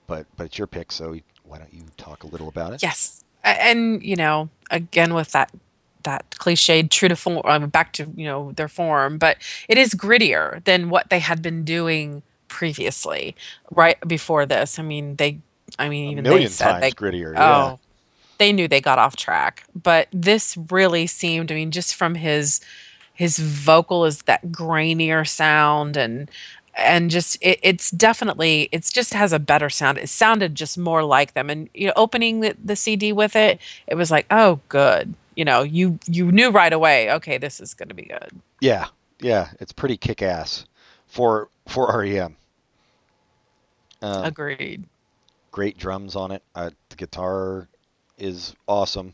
but 0.08 0.28
but 0.36 0.46
it's 0.46 0.58
your 0.58 0.68
pick 0.68 0.92
so 0.92 1.16
why 1.44 1.58
don't 1.58 1.74
you 1.74 1.86
talk 1.98 2.24
a 2.24 2.28
little 2.28 2.48
about 2.48 2.74
it 2.74 2.82
Yes. 2.82 3.24
And, 3.44 4.04
you 4.04 4.16
know, 4.16 4.50
again 4.72 5.14
with 5.14 5.32
that 5.32 5.52
that 6.06 6.30
cliched 6.32 6.90
true 6.90 7.10
to 7.10 7.16
form 7.16 7.42
um, 7.46 7.70
back 7.70 7.94
to, 7.94 8.12
you 8.16 8.26
know, 8.26 8.52
their 8.54 8.68
form, 8.68 9.18
but 9.18 9.38
it 9.68 9.78
is 9.78 9.94
grittier 9.94 10.64
than 10.64 10.90
what 10.90 11.10
they 11.10 11.20
had 11.20 11.42
been 11.42 11.64
doing 11.64 12.24
previously 12.48 13.36
right 13.72 13.98
before 14.08 14.46
this. 14.46 14.80
I 14.80 14.84
mean, 14.84 15.18
they 15.18 15.40
I 15.78 15.90
mean 15.90 16.08
a 16.08 16.12
even 16.14 16.24
million 16.24 16.44
they 16.44 16.48
said 16.48 16.72
times 16.72 16.82
they 16.82 16.92
grittier 16.92 17.34
yeah 17.34 17.72
Oh, 17.74 17.80
they 18.38 18.52
knew 18.52 18.68
they 18.68 18.82
got 18.82 19.00
off 19.00 19.16
track. 19.16 19.66
But 19.76 20.08
this 20.12 20.58
really 20.70 21.08
seemed, 21.08 21.52
I 21.52 21.56
mean, 21.56 21.72
just 21.72 21.96
from 21.96 22.16
his 22.16 22.62
his 23.14 23.40
vocal 23.40 24.04
is 24.06 24.24
that 24.24 24.48
grainier 24.48 25.28
sound 25.28 25.96
and 25.96 26.30
and 26.76 27.10
just 27.10 27.38
it, 27.42 27.60
it's 27.64 27.90
definitely 27.92 28.68
it's 28.72 28.92
just 28.92 29.14
has 29.14 29.32
a 29.34 29.40
better 29.40 29.70
sound. 29.70 29.98
It 29.98 30.10
sounded 30.10 30.56
just 30.56 30.78
more 30.78 31.04
like 31.04 31.34
them. 31.34 31.50
And 31.50 31.70
you 31.74 31.88
know, 31.88 31.94
opening 31.96 32.42
the, 32.42 32.56
the 32.64 32.76
CD 32.76 33.14
with 33.14 33.36
it, 33.36 33.60
it 33.88 33.96
was 33.96 34.12
like, 34.12 34.26
oh, 34.30 34.60
good. 34.70 35.14
You 35.36 35.46
know, 35.46 35.64
you 35.64 36.00
you 36.08 36.32
knew 36.32 36.50
right 36.50 36.72
away, 36.72 37.12
okay, 37.14 37.38
this 37.38 37.60
is 37.60 37.74
going 37.74 37.90
to 37.90 37.96
be 37.96 38.04
good. 38.04 38.30
Yeah, 38.62 38.88
yeah, 39.20 39.50
it's 39.60 39.74
pretty 39.74 39.98
kick-ass 39.98 40.66
for 41.08 41.50
for 41.68 41.88
REM. 42.00 42.36
Um, 44.02 44.26
Agreed. 44.26 44.86
great 45.52 45.78
drums 45.78 46.16
on 46.16 46.32
it. 46.32 46.44
Uh, 46.54 46.70
the 46.90 46.96
guitar 46.96 47.68
is 48.18 48.56
awesome. 48.68 49.14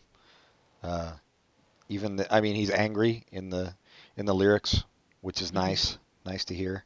Uh, 0.83 1.11
even 1.89 2.15
the, 2.15 2.33
I 2.33 2.41
mean, 2.41 2.55
he's 2.55 2.71
angry 2.71 3.23
in 3.31 3.49
the 3.49 3.73
in 4.17 4.25
the 4.25 4.33
lyrics, 4.35 4.83
which 5.21 5.41
is 5.41 5.51
Mhm. 5.51 5.55
nice, 5.55 5.97
nice 6.25 6.45
to 6.45 6.55
hear. 6.55 6.83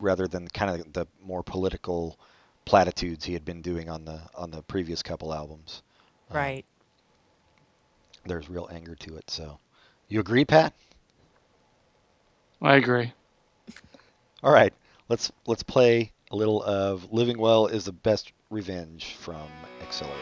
Rather 0.00 0.26
than 0.26 0.48
kind 0.48 0.80
of 0.80 0.92
the 0.92 1.06
more 1.22 1.42
political 1.42 2.18
platitudes 2.64 3.24
he 3.24 3.32
had 3.32 3.44
been 3.44 3.62
doing 3.62 3.88
on 3.90 4.04
the 4.04 4.20
on 4.34 4.50
the 4.50 4.62
previous 4.62 5.02
couple 5.02 5.32
albums. 5.34 5.82
Um, 6.30 6.36
Right. 6.36 6.64
There's 8.24 8.48
real 8.50 8.68
anger 8.70 8.94
to 8.96 9.16
it. 9.16 9.30
So, 9.30 9.58
you 10.08 10.20
agree, 10.20 10.44
Pat? 10.44 10.72
I 12.62 12.76
agree. 12.76 13.12
All 14.42 14.52
right, 14.52 14.72
let's 15.08 15.32
let's 15.46 15.62
play 15.62 16.12
a 16.30 16.36
little 16.36 16.62
of 16.62 17.12
"Living 17.12 17.38
Well 17.38 17.66
Is 17.66 17.84
the 17.84 17.92
Best 17.92 18.32
Revenge" 18.50 19.14
from 19.14 19.48
Accelerate. 19.82 20.16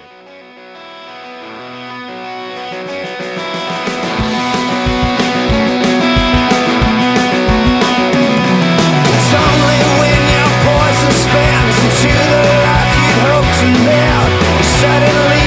It's 9.11 9.35
only 9.35 9.79
when 9.99 10.21
your 10.35 10.51
poison 10.67 11.13
spins 11.13 11.79
into 11.85 12.13
the 12.15 12.43
life 12.63 12.95
you'd 13.03 13.23
hope 13.29 13.51
to 13.61 13.69
live. 13.87 14.31
Suddenly 14.65 15.38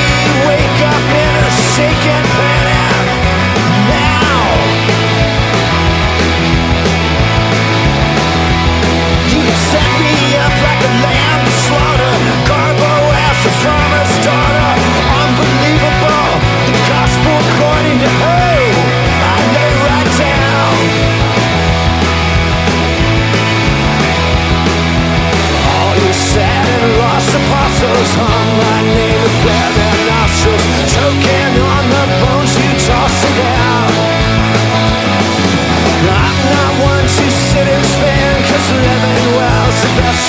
hung 28.15 28.57
my 28.57 28.95
name 28.95 29.21
with 29.45 29.80
on 31.03 31.85
the 31.89 32.05
bones 32.21 32.53
you 32.57 32.71
tossed 32.85 33.25
it. 33.25 33.91
I'm 36.09 36.37
not 36.53 36.73
one 36.83 37.03
to 37.03 37.27
sit 37.31 37.67
and 37.67 37.85
spin, 37.85 38.43
cause 38.49 38.67
living 38.71 39.35
well's 39.35 39.79
the 39.81 39.89
best. 40.01 40.21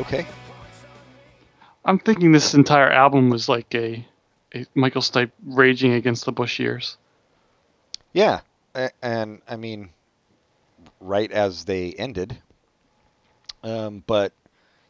Okay. 0.00 0.26
I'm 1.84 1.98
thinking 1.98 2.32
this 2.32 2.54
entire 2.54 2.90
album 2.90 3.30
was 3.30 3.48
like 3.48 3.74
a, 3.74 4.04
a 4.54 4.66
Michael 4.74 5.02
Stipe 5.02 5.30
raging 5.44 5.92
against 5.92 6.24
the 6.24 6.32
Bush 6.32 6.58
years. 6.58 6.96
Yeah, 8.12 8.40
and 9.02 9.42
I 9.48 9.56
mean, 9.56 9.90
right 11.00 11.30
as 11.32 11.64
they 11.64 11.92
ended. 11.94 12.40
Um, 13.62 14.02
but 14.06 14.32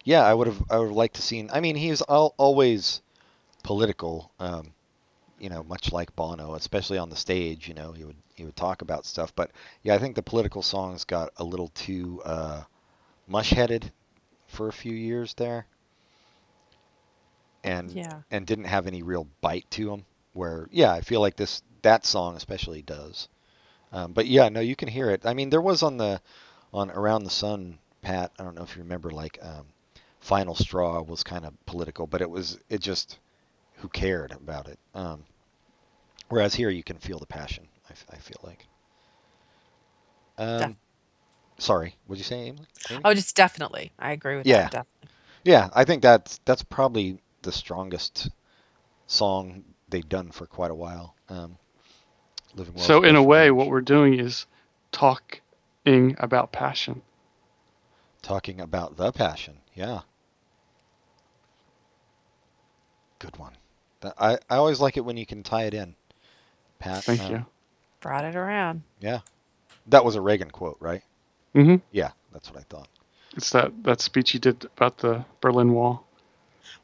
yeah, 0.05 0.23
I 0.25 0.33
would 0.35 0.47
have 0.47 0.62
I 0.71 0.79
would 0.79 0.89
have 0.89 0.97
liked 0.97 1.16
to 1.16 1.23
seen. 1.23 1.51
I 1.53 1.61
mean, 1.61 1.77
he's 1.77 2.03
al- 2.09 2.35
always 2.39 3.01
political. 3.62 4.33
Um, 4.39 4.75
you 5.39 5.49
know, 5.51 5.62
much 5.64 5.93
like 5.93 6.14
Bono, 6.16 6.55
especially 6.55 6.99
on 6.99 7.09
the 7.11 7.16
stage. 7.16 7.68
You 7.68 7.75
know, 7.75 7.93
he 7.93 8.05
would 8.05 8.16
he 8.35 8.45
would 8.45 8.57
talk 8.57 8.83
about 8.83 9.07
stuff. 9.07 9.35
But 9.35 9.51
yeah, 9.83 9.95
I 9.95 9.99
think 9.99 10.14
the 10.16 10.23
political 10.23 10.62
songs 10.62 11.05
got 11.05 11.31
a 11.37 11.45
little 11.45 11.68
too 11.68 12.23
uh, 12.25 12.62
mush-headed 13.27 13.93
for 14.47 14.68
a 14.68 14.73
few 14.73 14.95
years 14.95 15.35
there, 15.35 15.66
and 17.64 17.99
Yeah. 17.99 18.23
and 18.31 18.47
didn't 18.47 18.64
have 18.64 18.87
any 18.87 19.03
real 19.03 19.27
bite 19.41 19.68
to 19.71 19.87
them. 19.87 20.05
Where 20.33 20.68
yeah, 20.71 20.93
I 20.93 21.01
feel 21.01 21.21
like 21.21 21.37
this 21.37 21.62
that 21.83 22.07
song 22.07 22.37
especially 22.37 22.83
does. 22.83 23.28
Um, 23.93 24.12
but 24.12 24.26
yeah, 24.26 24.49
no, 24.49 24.61
you 24.61 24.76
can 24.76 24.89
hear 24.89 25.11
it. 25.11 25.26
I 25.26 25.35
mean, 25.35 25.51
there 25.51 25.61
was 25.61 25.83
on 25.83 25.97
the 25.97 26.20
on 26.72 26.91
Around 26.91 27.24
the 27.24 27.31
Sun, 27.31 27.78
Pat. 28.03 28.33
I 28.39 28.45
don't 28.45 28.55
know 28.57 28.62
if 28.62 28.76
you 28.76 28.83
remember, 28.83 29.11
like 29.11 29.39
um, 29.43 29.66
Final 30.20 30.55
Straw 30.55 31.03
was 31.03 31.22
kind 31.24 31.45
of 31.47 31.55
political, 31.66 32.07
but 32.07 32.22
it 32.22 32.31
was 32.31 32.59
it 32.68 32.81
just 32.81 33.18
who 33.76 33.89
cared 33.89 34.33
about 34.33 34.68
it. 34.68 34.78
Um, 34.95 35.24
whereas 36.28 36.55
here, 36.55 36.70
you 36.70 36.83
can 36.83 36.99
feel 36.99 37.18
the 37.18 37.26
passion. 37.26 37.68
I 38.11 38.16
feel 38.18 38.39
like. 38.45 38.66
Um, 40.39 40.76
sorry, 41.59 41.97
what'd 42.07 42.18
you 42.20 42.24
say, 42.24 42.51
Ami? 42.51 42.68
Ami? 42.91 43.05
Oh, 43.05 43.14
just 43.14 43.37
definitely. 43.37 43.93
I 43.99 44.12
agree 44.12 44.37
with 44.37 44.47
Yeah. 44.47 44.61
that. 44.62 44.70
Definitely. 44.70 45.11
Yeah, 45.45 45.70
I 45.74 45.85
think 45.85 46.03
that's 46.03 46.41
that's 46.45 46.62
probably 46.62 47.20
the 47.43 47.53
strongest 47.53 48.31
song 49.07 49.64
they've 49.89 50.09
done 50.09 50.31
for 50.31 50.47
quite 50.47 50.70
a 50.70 50.74
while. 50.74 51.14
Um, 51.28 51.59
Living 52.55 52.75
Well's 52.75 52.87
so 52.87 53.03
in 53.03 53.17
a 53.17 53.23
way, 53.23 53.51
what 53.51 53.69
we're 53.69 53.81
doing 53.81 54.19
is 54.19 54.47
talking 54.93 55.41
about 56.19 56.53
passion. 56.53 57.03
talking 58.23 58.61
about 58.61 58.97
the 58.97 59.13
passion. 59.13 59.59
Yeah, 59.75 60.01
good 63.19 63.37
one. 63.39 63.53
I 64.19 64.39
I 64.49 64.57
always 64.57 64.81
like 64.81 64.97
it 64.97 65.05
when 65.05 65.17
you 65.17 65.27
can 65.27 65.43
tie 65.43 65.65
it 65.65 65.75
in. 65.75 65.95
Pat, 66.79 67.05
Thank 67.05 67.23
um, 67.23 67.33
you. 67.33 67.47
Brought 68.01 68.25
it 68.25 68.35
around. 68.35 68.83
Yeah, 69.01 69.21
that 69.87 70.05
was 70.05 70.17
a 70.17 70.21
Reagan 70.21 70.51
quote, 70.51 70.79
right? 70.81 71.03
Mm-hmm. 71.55 71.77
Yeah, 71.93 72.11
that's 72.33 72.51
what 72.51 72.59
I 72.59 72.63
thought. 72.63 72.89
It's 73.37 73.51
that, 73.51 73.73
that 73.85 74.01
speech 74.01 74.33
he 74.33 74.39
did 74.39 74.65
about 74.77 74.99
the 74.99 75.25
Berlin 75.41 75.73
Wall. 75.73 76.07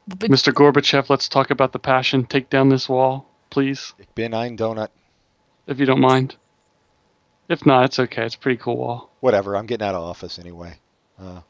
But 0.07 0.19
Mr. 0.19 0.53
Gorbachev, 0.53 1.09
let's 1.09 1.27
talk 1.27 1.51
about 1.51 1.73
the 1.73 1.79
passion. 1.79 2.25
Take 2.25 2.49
down 2.49 2.69
this 2.69 2.87
wall, 2.87 3.29
please, 3.49 3.93
Ich 3.99 4.07
bin 4.15 4.33
ein 4.33 4.55
Donut. 4.57 4.89
If 5.67 5.79
you 5.79 5.85
don't 5.85 5.99
mind. 6.01 6.35
If 7.49 7.65
not, 7.65 7.85
it's 7.85 7.99
okay. 7.99 8.25
It's 8.25 8.35
a 8.35 8.39
pretty 8.39 8.57
cool 8.57 8.77
wall. 8.77 9.09
Whatever. 9.21 9.55
I'm 9.55 9.65
getting 9.65 9.87
out 9.87 9.95
of 9.95 10.03
office 10.03 10.37
anyway. 10.39 10.77
Uh, 11.19 11.41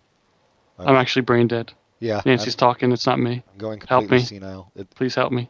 I'm 0.77 0.95
actually 0.95 1.23
brain 1.23 1.47
dead. 1.47 1.73
yeah, 1.99 2.21
Nancy's 2.25 2.53
I'm, 2.53 2.59
talking. 2.59 2.91
It's 2.91 3.05
not 3.07 3.19
me. 3.19 3.43
I'm 3.51 3.57
going 3.57 3.79
help 3.87 4.01
completely 4.03 4.17
me. 4.17 4.41
senile. 4.41 4.71
It, 4.75 4.89
Please 4.91 5.15
help 5.15 5.31
me. 5.31 5.49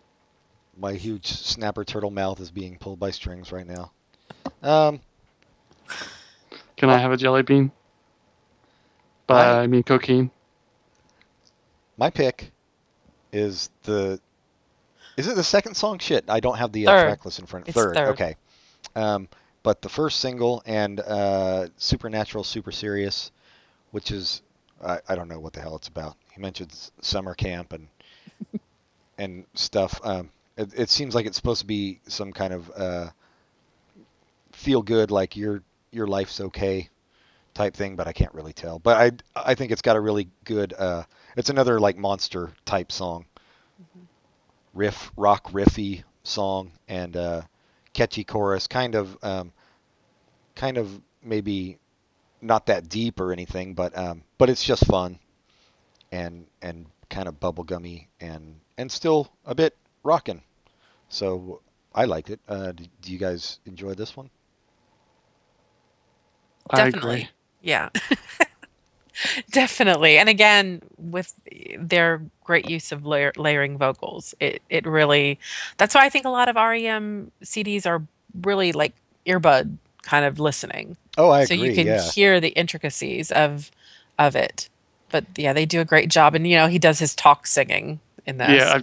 my 0.77 0.93
huge 0.93 1.25
snapper 1.27 1.83
turtle 1.83 2.11
mouth 2.11 2.39
is 2.39 2.49
being 2.49 2.77
pulled 2.77 2.99
by 2.99 3.11
strings 3.11 3.51
right 3.51 3.67
now. 3.67 3.91
Um, 4.63 5.01
Can 6.77 6.89
I 6.89 6.97
have 6.97 7.11
a 7.11 7.17
jelly 7.17 7.43
bean? 7.43 7.71
By 9.27 9.43
I- 9.45 9.61
I 9.63 9.67
mean 9.67 9.83
cocaine. 9.83 10.31
my 11.97 12.09
pick 12.09 12.51
is 13.33 13.69
the. 13.83 14.19
Is 15.17 15.27
it 15.27 15.35
the 15.35 15.43
second 15.43 15.75
song? 15.75 15.99
Shit, 15.99 16.25
I 16.29 16.39
don't 16.39 16.57
have 16.57 16.71
the 16.71 16.87
uh, 16.87 17.03
track 17.03 17.25
list 17.25 17.39
in 17.39 17.45
front. 17.47 17.65
Third. 17.67 17.95
third. 17.95 18.07
Okay. 18.09 18.35
Um, 18.97 19.29
but 19.61 19.81
the 19.81 19.89
first 19.89 20.19
single 20.19 20.63
and 20.65 20.99
uh, 20.99 21.67
Supernatural, 21.77 22.43
Super 22.43 22.71
Serious, 22.71 23.31
which 23.91 24.11
is 24.11 24.41
I, 24.83 24.99
I 25.07 25.15
don't 25.15 25.27
know 25.27 25.39
what 25.39 25.53
the 25.53 25.61
hell 25.61 25.75
it's 25.75 25.87
about. 25.87 26.15
He 26.33 26.41
mentions 26.41 26.91
summer 27.01 27.35
camp 27.35 27.73
and 27.73 27.87
and 29.19 29.45
stuff. 29.53 29.99
Um, 30.03 30.29
it, 30.57 30.73
it 30.75 30.89
seems 30.89 31.13
like 31.13 31.27
it's 31.27 31.37
supposed 31.37 31.61
to 31.61 31.67
be 31.67 31.99
some 32.07 32.33
kind 32.33 32.53
of 32.53 32.71
uh, 32.75 33.09
feel 34.51 34.81
good, 34.81 35.11
like 35.11 35.37
your 35.37 35.61
your 35.91 36.07
life's 36.07 36.41
okay 36.41 36.89
type 37.53 37.75
thing, 37.75 37.95
but 37.95 38.07
I 38.07 38.13
can't 38.13 38.33
really 38.33 38.53
tell. 38.53 38.79
But 38.79 38.97
I 39.35 39.41
I 39.51 39.53
think 39.53 39.71
it's 39.71 39.83
got 39.83 39.95
a 39.95 40.01
really 40.01 40.27
good. 40.43 40.73
Uh, 40.73 41.03
it's 41.35 41.51
another 41.51 41.79
like 41.79 41.97
monster 41.97 42.51
type 42.65 42.91
song, 42.91 43.25
riff 44.73 45.11
rock 45.15 45.51
riffy 45.51 46.03
song 46.23 46.71
and 46.87 47.15
uh, 47.15 47.41
catchy 47.97 48.23
chorus, 48.23 48.67
kind 48.67 48.95
of 48.95 49.17
um, 49.23 49.53
kind 50.55 50.77
of 50.77 51.01
maybe 51.23 51.79
not 52.41 52.67
that 52.67 52.89
deep 52.89 53.19
or 53.19 53.31
anything, 53.33 53.73
but 53.73 53.97
um, 53.97 54.23
but 54.37 54.49
it's 54.49 54.63
just 54.63 54.85
fun 54.85 55.19
and 56.11 56.47
and 56.61 56.87
kind 57.09 57.27
of 57.27 57.39
bubblegummy 57.39 58.07
and 58.19 58.59
and 58.77 58.91
still 58.91 59.31
a 59.45 59.55
bit 59.55 59.77
rocking. 60.03 60.41
So 61.09 61.61
I 61.93 62.05
liked 62.05 62.29
it. 62.29 62.39
Uh, 62.47 62.71
d- 62.73 62.89
do 63.01 63.11
you 63.11 63.19
guys 63.19 63.59
enjoy 63.65 63.93
this 63.95 64.15
one? 64.17 64.29
I 66.69 66.83
Definitely. 66.83 67.27
agree. 67.27 67.29
Yeah. 67.61 67.89
Definitely. 69.51 70.17
And 70.17 70.29
again, 70.29 70.81
with 70.97 71.33
their 71.77 72.21
great 72.43 72.69
use 72.69 72.91
of 72.91 73.05
layer, 73.05 73.31
layering 73.37 73.77
vocals, 73.77 74.33
it, 74.39 74.61
it 74.69 74.85
really, 74.85 75.39
that's 75.77 75.95
why 75.95 76.05
I 76.05 76.09
think 76.09 76.25
a 76.25 76.29
lot 76.29 76.49
of 76.49 76.55
REM 76.55 77.31
CDs 77.43 77.85
are 77.85 78.03
really 78.41 78.71
like 78.71 78.93
earbud 79.25 79.77
kind 80.03 80.25
of 80.25 80.39
listening. 80.39 80.97
Oh, 81.17 81.31
I 81.31 81.45
so 81.45 81.53
agree. 81.53 81.69
you 81.69 81.75
can 81.75 81.87
yeah. 81.87 82.09
hear 82.11 82.39
the 82.39 82.49
intricacies 82.49 83.31
of 83.31 83.71
of 84.19 84.35
it. 84.35 84.69
But 85.09 85.25
yeah, 85.35 85.53
they 85.53 85.65
do 85.65 85.79
a 85.79 85.85
great 85.85 86.09
job. 86.09 86.35
And, 86.35 86.47
you 86.47 86.57
know, 86.57 86.67
he 86.67 86.79
does 86.79 86.99
his 86.99 87.15
talk 87.15 87.47
singing 87.47 87.99
in 88.25 88.37
this. 88.37 88.49
Yeah, 88.49 88.79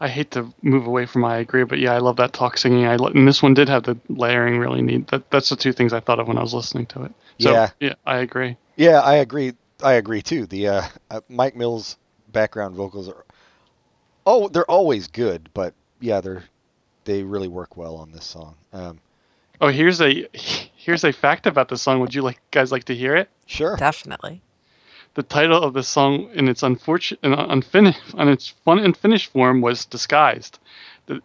I, 0.00 0.04
I 0.06 0.08
hate 0.08 0.30
to 0.32 0.52
move 0.62 0.86
away 0.86 1.04
from 1.04 1.24
I 1.24 1.38
agree, 1.38 1.64
but 1.64 1.78
yeah, 1.78 1.92
I 1.92 1.98
love 1.98 2.16
that 2.16 2.32
talk 2.32 2.56
singing. 2.56 2.86
I 2.86 2.96
lo- 2.96 3.08
and 3.08 3.28
this 3.28 3.42
one 3.42 3.54
did 3.54 3.68
have 3.68 3.82
the 3.82 3.98
layering 4.08 4.58
really 4.58 4.80
neat. 4.80 5.08
That 5.08 5.30
that's 5.30 5.50
the 5.50 5.56
two 5.56 5.72
things 5.72 5.92
I 5.92 6.00
thought 6.00 6.20
of 6.20 6.28
when 6.28 6.38
I 6.38 6.42
was 6.42 6.54
listening 6.54 6.86
to 6.86 7.04
it. 7.04 7.12
So, 7.40 7.52
Yeah. 7.52 7.70
yeah, 7.80 7.94
I 8.06 8.18
agree. 8.18 8.56
Yeah, 8.76 9.00
I 9.00 9.16
agree. 9.16 9.54
I 9.82 9.94
agree 9.94 10.22
too. 10.22 10.46
The 10.46 10.68
uh, 10.68 10.82
uh, 11.10 11.20
Mike 11.28 11.56
Mills 11.56 11.96
background 12.32 12.74
vocals 12.74 13.08
are 13.08 13.24
oh, 14.26 14.48
they're 14.48 14.70
always 14.70 15.08
good, 15.08 15.48
but 15.54 15.74
yeah, 16.00 16.20
they're 16.20 16.44
they 17.04 17.22
really 17.22 17.48
work 17.48 17.76
well 17.76 17.96
on 17.96 18.12
this 18.12 18.24
song. 18.24 18.54
Um, 18.72 19.00
Oh, 19.60 19.68
here's 19.68 20.00
a 20.00 20.28
here's 20.32 21.04
a 21.04 21.12
fact 21.12 21.46
about 21.46 21.68
the 21.68 21.76
song. 21.76 22.00
Would 22.00 22.14
you 22.14 22.22
like 22.22 22.38
guys 22.50 22.70
like 22.70 22.84
to 22.84 22.94
hear 22.94 23.16
it? 23.16 23.28
sure. 23.46 23.76
Definitely. 23.76 24.40
The 25.14 25.22
title 25.24 25.62
of 25.64 25.74
the 25.74 25.82
song 25.82 26.30
in 26.34 26.48
its 26.48 26.62
unfortunate, 26.62 27.18
unfinished, 27.24 28.14
on 28.14 28.28
its 28.28 28.48
fun 28.64 28.78
and 28.78 28.96
finished 28.96 29.32
form 29.32 29.60
was 29.60 29.84
disguised. 29.84 30.60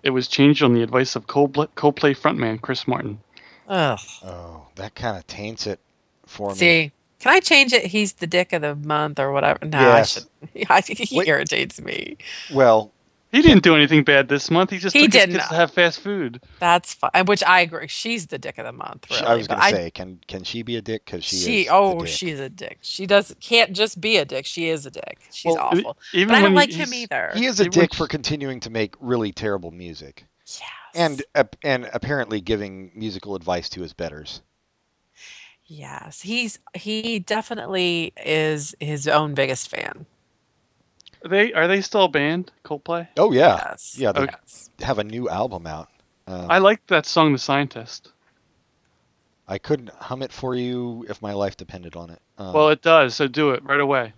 It 0.01 0.09
was 0.09 0.27
changed 0.27 0.63
on 0.63 0.73
the 0.73 0.81
advice 0.81 1.15
of 1.15 1.27
Coldplay, 1.27 1.67
Coldplay 1.75 2.17
frontman 2.17 2.59
Chris 2.59 2.87
Martin. 2.87 3.19
Ugh. 3.67 3.99
Oh, 4.23 4.65
that 4.75 4.95
kind 4.95 5.15
of 5.17 5.27
taints 5.27 5.67
it 5.67 5.79
for 6.25 6.49
me. 6.51 6.55
See, 6.55 6.91
can 7.19 7.33
I 7.33 7.39
change 7.39 7.73
it? 7.73 7.85
He's 7.85 8.13
the 8.13 8.27
dick 8.27 8.53
of 8.53 8.61
the 8.61 8.75
month 8.75 9.19
or 9.19 9.31
whatever. 9.31 9.65
No, 9.65 9.79
Yes. 9.79 10.27
I 10.69 10.81
should. 10.81 10.89
I, 10.89 11.03
he 11.03 11.17
Wait. 11.17 11.27
irritates 11.27 11.79
me. 11.81 12.17
Well, 12.53 12.91
He 13.31 13.41
didn't 13.41 13.63
do 13.63 13.75
anything 13.75 14.03
bad 14.03 14.27
this 14.27 14.51
month. 14.51 14.69
He 14.69 14.77
just 14.77 14.95
He 14.95 15.07
didn't. 15.07 15.35
kids 15.37 15.47
to 15.47 15.55
have 15.55 15.71
fast 15.71 16.01
food. 16.01 16.39
That's 16.59 16.93
fine. 16.93 17.25
Which 17.25 17.43
I 17.43 17.61
agree. 17.61 17.87
She's 17.87 18.27
the 18.27 18.37
dick 18.37 18.57
of 18.59 18.65
the 18.65 18.71
month. 18.71 19.07
Really. 19.09 19.23
I 19.23 19.33
was 19.35 19.47
gonna 19.47 19.69
say, 19.69 19.89
can 19.89 20.19
can 20.27 20.43
she 20.43 20.61
be 20.61 20.75
a 20.75 20.81
dick? 20.83 21.05
Because 21.05 21.23
she, 21.23 21.37
she. 21.37 21.59
is 21.61 21.67
the 21.67 21.73
oh, 21.73 21.99
dick. 22.01 22.09
she's 22.09 22.39
a 22.39 22.49
dick. 22.49 22.77
She 22.81 23.07
does 23.07 23.33
can't 23.39 23.73
just 23.73 23.99
be 23.99 24.17
a 24.17 24.25
dick. 24.25 24.45
She 24.45 24.69
is 24.69 24.85
a 24.85 24.91
dick. 24.91 25.17
She's 25.31 25.45
Well, 25.55 25.59
awful. 25.63 25.97
Even 26.13 26.27
But 26.29 26.37
I 26.37 26.41
don't 26.43 26.53
like 26.53 26.71
him 26.71 26.93
either. 26.93 27.31
He 27.33 27.45
is 27.47 27.59
a 27.59 27.63
dick 27.65 27.75
went- 27.75 27.95
for 27.95 28.07
continuing 28.07 28.59
to 28.59 28.69
make 28.69 28.93
really 28.99 29.31
terrible 29.31 29.71
music, 29.71 30.25
Yes. 30.45 30.61
and 30.93 31.23
ap- 31.33 31.55
and 31.63 31.89
apparently 31.91 32.39
giving 32.39 32.91
musical 32.93 33.33
advice 33.35 33.67
to 33.69 33.81
his 33.81 33.93
betters. 33.93 34.41
Yes, 35.73 36.21
he's 36.21 36.59
he 36.73 37.19
definitely 37.19 38.13
is 38.25 38.75
his 38.79 39.07
own 39.07 39.33
biggest 39.33 39.69
fan. 39.69 40.05
Are 41.23 41.29
they 41.29 41.53
are 41.53 41.67
they 41.67 41.81
still 41.81 42.05
a 42.05 42.09
band? 42.09 42.51
Coldplay. 42.63 43.07
Oh 43.17 43.31
yeah, 43.31 43.55
Yes. 43.69 43.95
yeah. 43.97 44.11
They 44.11 44.25
Yes. 44.25 44.69
have 44.81 44.99
a 44.99 45.03
new 45.03 45.29
album 45.29 45.65
out. 45.67 45.89
Um, 46.27 46.47
I 46.49 46.59
like 46.59 46.85
that 46.87 47.05
song, 47.05 47.33
"The 47.33 47.39
Scientist." 47.39 48.09
I 49.47 49.57
couldn't 49.57 49.89
hum 49.89 50.21
it 50.21 50.31
for 50.31 50.55
you 50.55 51.05
if 51.09 51.21
my 51.21 51.33
life 51.33 51.57
depended 51.57 51.95
on 51.97 52.09
it. 52.09 52.21
Um, 52.37 52.53
Well, 52.53 52.69
it 52.69 52.81
does. 52.81 53.13
So 53.15 53.27
do 53.27 53.51
it 53.51 53.63
right 53.63 53.79
away. 53.79 54.13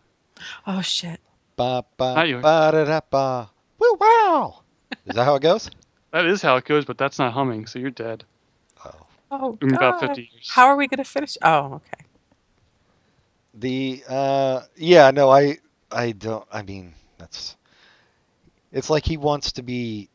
Oh 0.68 0.82
shit. 0.82 1.20
ba 1.56 1.84
ba 1.97 2.14
Not 2.16 2.28
yours. 2.28 2.43
ba 2.43 2.70
da 2.72 2.84
da 2.86 2.99
ba. 3.10 3.49
Woo 3.80 3.97
wow. 3.99 4.62
Is 5.06 5.16
that 5.16 5.24
how 5.26 5.36
it 5.36 5.41
goes? 5.41 5.70
That 6.12 6.28
is 6.28 6.41
how 6.41 6.56
it 6.56 6.64
goes, 6.64 6.86
but 6.86 6.97
that's 6.97 7.20
not 7.20 7.34
humming. 7.34 7.66
So 7.68 7.78
you're 7.78 7.89
dead 7.91 8.24
Oh. 9.32 9.57
In 9.61 9.73
about 9.73 9.99
50 9.99 10.21
years. 10.21 10.49
How 10.53 10.67
are 10.67 10.76
we 10.76 10.88
gonna 10.88 11.03
finish? 11.03 11.38
Oh, 11.41 11.76
okay. 11.76 12.05
The 13.55 14.03
uh 14.07 14.61
yeah, 14.76 15.11
no, 15.11 15.30
I 15.30 15.57
I 15.91 16.11
don't 16.11 16.45
I 16.51 16.61
mean, 16.61 16.93
that's 17.17 17.55
it's 18.71 18.89
like 18.89 19.05
he 19.05 19.17
wants 19.17 19.53
to 19.53 19.63
be 19.63 20.09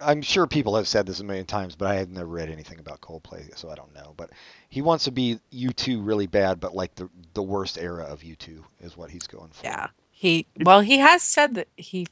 I'm 0.00 0.22
sure 0.22 0.46
people 0.46 0.76
have 0.76 0.86
said 0.86 1.06
this 1.06 1.20
a 1.20 1.24
million 1.24 1.46
times, 1.46 1.74
but 1.74 1.88
I 1.88 1.96
have 1.96 2.10
never 2.10 2.28
read 2.28 2.50
anything 2.50 2.78
about 2.78 3.00
Coldplay, 3.00 3.56
so 3.58 3.68
I 3.68 3.74
don't 3.74 3.92
know. 3.94 4.14
But 4.16 4.30
he 4.68 4.80
wants 4.80 5.04
to 5.04 5.10
be 5.10 5.40
U2 5.52 6.06
really 6.06 6.26
bad, 6.26 6.60
but 6.60 6.74
like 6.74 6.94
the 6.94 7.08
the 7.34 7.42
worst 7.42 7.78
era 7.78 8.04
of 8.04 8.20
U2 8.20 8.62
is 8.80 8.96
what 8.96 9.10
he's 9.10 9.26
going 9.26 9.50
for. 9.50 9.66
Yeah. 9.66 9.88
He 10.10 10.46
well, 10.64 10.80
he 10.80 10.98
has 10.98 11.22
said 11.22 11.54
that 11.54 11.68
he 11.76 12.06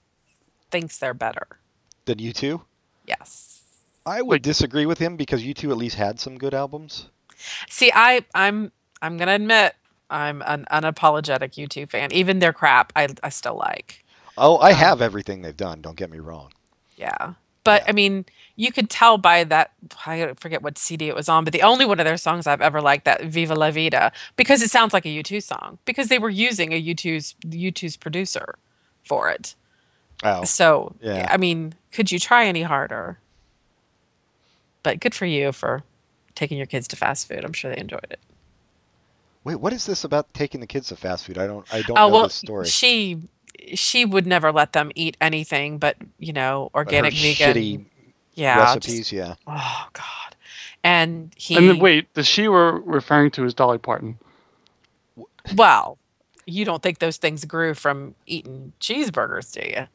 thinks 0.70 0.98
they're 0.98 1.14
better. 1.14 1.47
Than 2.05 2.18
U2? 2.18 2.60
Yes. 3.06 3.56
I 4.07 4.23
would 4.23 4.37
Like- 4.37 4.43
disagree 4.43 4.87
with 4.87 4.99
him 4.99 5.16
because 5.16 5.43
U2 5.43 5.70
at 5.70 5.77
least 5.77 5.97
had 5.97 6.20
some 6.20 6.39
good 6.39 6.55
albums. 6.55 7.07
See, 7.69 7.93
I 7.95 8.24
I'm 8.35 8.73
I'm 9.03 9.16
gonna 9.19 9.35
admit 9.35 9.74
I'm 10.09 10.43
an 10.43 10.65
unapologetic 10.70 11.57
U2 11.57 11.91
fan. 11.91 12.12
Even 12.12 12.39
their 12.39 12.53
crap, 12.53 12.93
I 12.97 13.09
I 13.23 13.28
still 13.28 13.57
like. 13.57 14.05
Oh, 14.39 14.57
I 14.59 14.70
Um, 14.70 14.77
have 14.77 15.03
everything 15.03 15.43
they've 15.43 15.57
done, 15.57 15.81
don't 15.83 15.97
get 15.97 16.11
me 16.11 16.19
wrong. 16.19 16.53
Yeah. 16.97 17.35
But 17.65 17.83
Yeah. 17.83 17.89
I 17.89 17.93
mean, 17.93 18.24
you 18.55 18.70
could 18.73 18.89
tell 18.89 19.19
by 19.19 19.43
that 19.45 19.73
I 20.07 20.33
forget 20.39 20.62
what 20.62 20.78
CD 20.78 21.09
it 21.09 21.16
was 21.16 21.28
on, 21.28 21.43
but 21.45 21.53
the 21.53 21.62
only 21.62 21.85
one 21.85 21.99
of 22.01 22.05
their 22.07 22.16
songs 22.16 22.47
I've 22.47 22.61
ever 22.62 22.81
liked 22.81 23.05
that 23.07 23.24
Viva 23.24 23.55
La 23.55 23.70
Vida 23.70 24.12
because 24.37 24.62
it 24.62 24.70
sounds 24.70 24.95
like 24.95 25.05
a 25.05 25.09
U2 25.11 25.43
song 25.43 25.78
because 25.85 26.09
they 26.09 26.19
were 26.19 26.31
using 26.31 26.73
a 26.73 26.81
U2's 26.81 27.35
U2's 27.45 27.97
producer 27.97 28.55
for 29.05 29.28
it. 29.31 29.55
Oh. 30.23 30.45
So, 30.45 30.95
Yeah. 31.01 31.27
I 31.31 31.37
mean, 31.37 31.74
could 31.93 32.11
you 32.12 32.19
try 32.19 32.47
any 32.47 32.62
harder? 32.62 33.19
But 34.87 35.01
good 35.01 35.17
for 35.17 35.27
you 35.27 35.51
for 35.51 35.83
taking 36.37 36.57
your 36.59 36.67
kids 36.67 36.87
to 36.87 36.95
fast 36.97 37.27
food. 37.27 37.45
I'm 37.45 37.53
sure 37.53 37.75
they 37.75 37.81
enjoyed 37.81 38.07
it. 38.09 38.21
Wait, 39.43 39.57
what 39.57 39.73
is 39.73 39.85
this 39.85 40.05
about 40.05 40.33
taking 40.33 40.61
the 40.61 40.67
kids 40.69 40.87
to 40.91 40.97
fast 40.97 41.25
food? 41.27 41.39
I 41.39 41.49
don't 41.49 41.67
I 41.75 41.83
don't 41.83 41.99
Oh 41.99 42.07
know 42.07 42.15
well, 42.15 42.23
this 42.23 42.35
story. 42.37 42.67
she 42.69 43.19
she 43.75 44.05
would 44.05 44.29
never 44.29 44.53
let 44.53 44.73
them 44.75 44.93
eat 44.95 45.17
anything 45.21 45.79
but 45.79 45.97
you 46.21 46.33
know 46.33 46.71
But 46.73 46.79
her 46.79 46.85
organic 46.85 47.15
vegan. 47.15 47.55
shitty 47.55 47.85
yeah, 48.35 48.55
just- 48.75 48.87
recipes, 48.87 49.11
yeah. 49.11 49.35
oh 49.49 49.89
God. 49.93 50.37
And 50.85 51.35
he 51.37 51.57
And 51.57 51.69
then, 51.69 51.79
wait, 51.81 52.15
the 52.15 52.23
she 52.23 52.47
we're 52.47 52.79
referring 52.79 53.33
to 53.33 53.45
is 53.45 53.55
Dolly 53.55 53.79
Parton. 53.79 54.19
well, 55.57 55.99
you 56.47 56.65
don't 56.65 56.81
think 56.81 57.01
those 57.01 57.17
things 57.17 57.45
grew 57.45 57.75
from 57.75 58.15
eating 58.27 58.73
cheeseburgers, 58.81 59.53
do 59.53 59.69
you? 59.69 59.89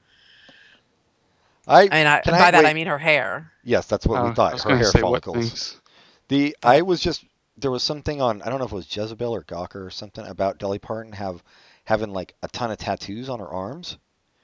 I, 1.71 1.81
I 1.91 1.97
mean, 1.97 2.07
I, 2.07 2.21
by 2.25 2.31
I- 2.39 2.51
that 2.51 2.65
I 2.65 2.73
mean 2.73 2.87
her 2.87 2.97
hair. 2.97 3.51
yes, 3.63 3.85
that's 3.87 4.05
what 4.05 4.19
Oh, 4.21 4.27
we 4.29 4.35
thought. 4.35 4.59
Her 4.61 4.77
hair 4.77 4.91
follicles. 4.91 5.79
The 6.27 6.55
I 6.63 6.81
was 6.81 6.99
just 7.01 7.23
there 7.57 7.71
was 7.71 7.83
something 7.83 8.21
on 8.21 8.41
I 8.41 8.49
don't 8.49 8.59
know 8.59 8.65
if 8.65 8.71
it 8.71 8.75
was 8.75 8.95
Jezebel 8.95 9.33
or 9.33 9.43
Gawker 9.43 9.85
or 9.85 9.89
something 9.89 10.25
about 10.25 10.57
Dolly 10.57 10.79
Parton 10.79 11.11
have 11.13 11.43
having 11.85 12.11
like 12.13 12.33
a 12.43 12.47
ton 12.47 12.71
of 12.71 12.77
tattoos 12.77 13.29
on 13.29 13.39
her 13.39 13.47
arms. 13.49 13.97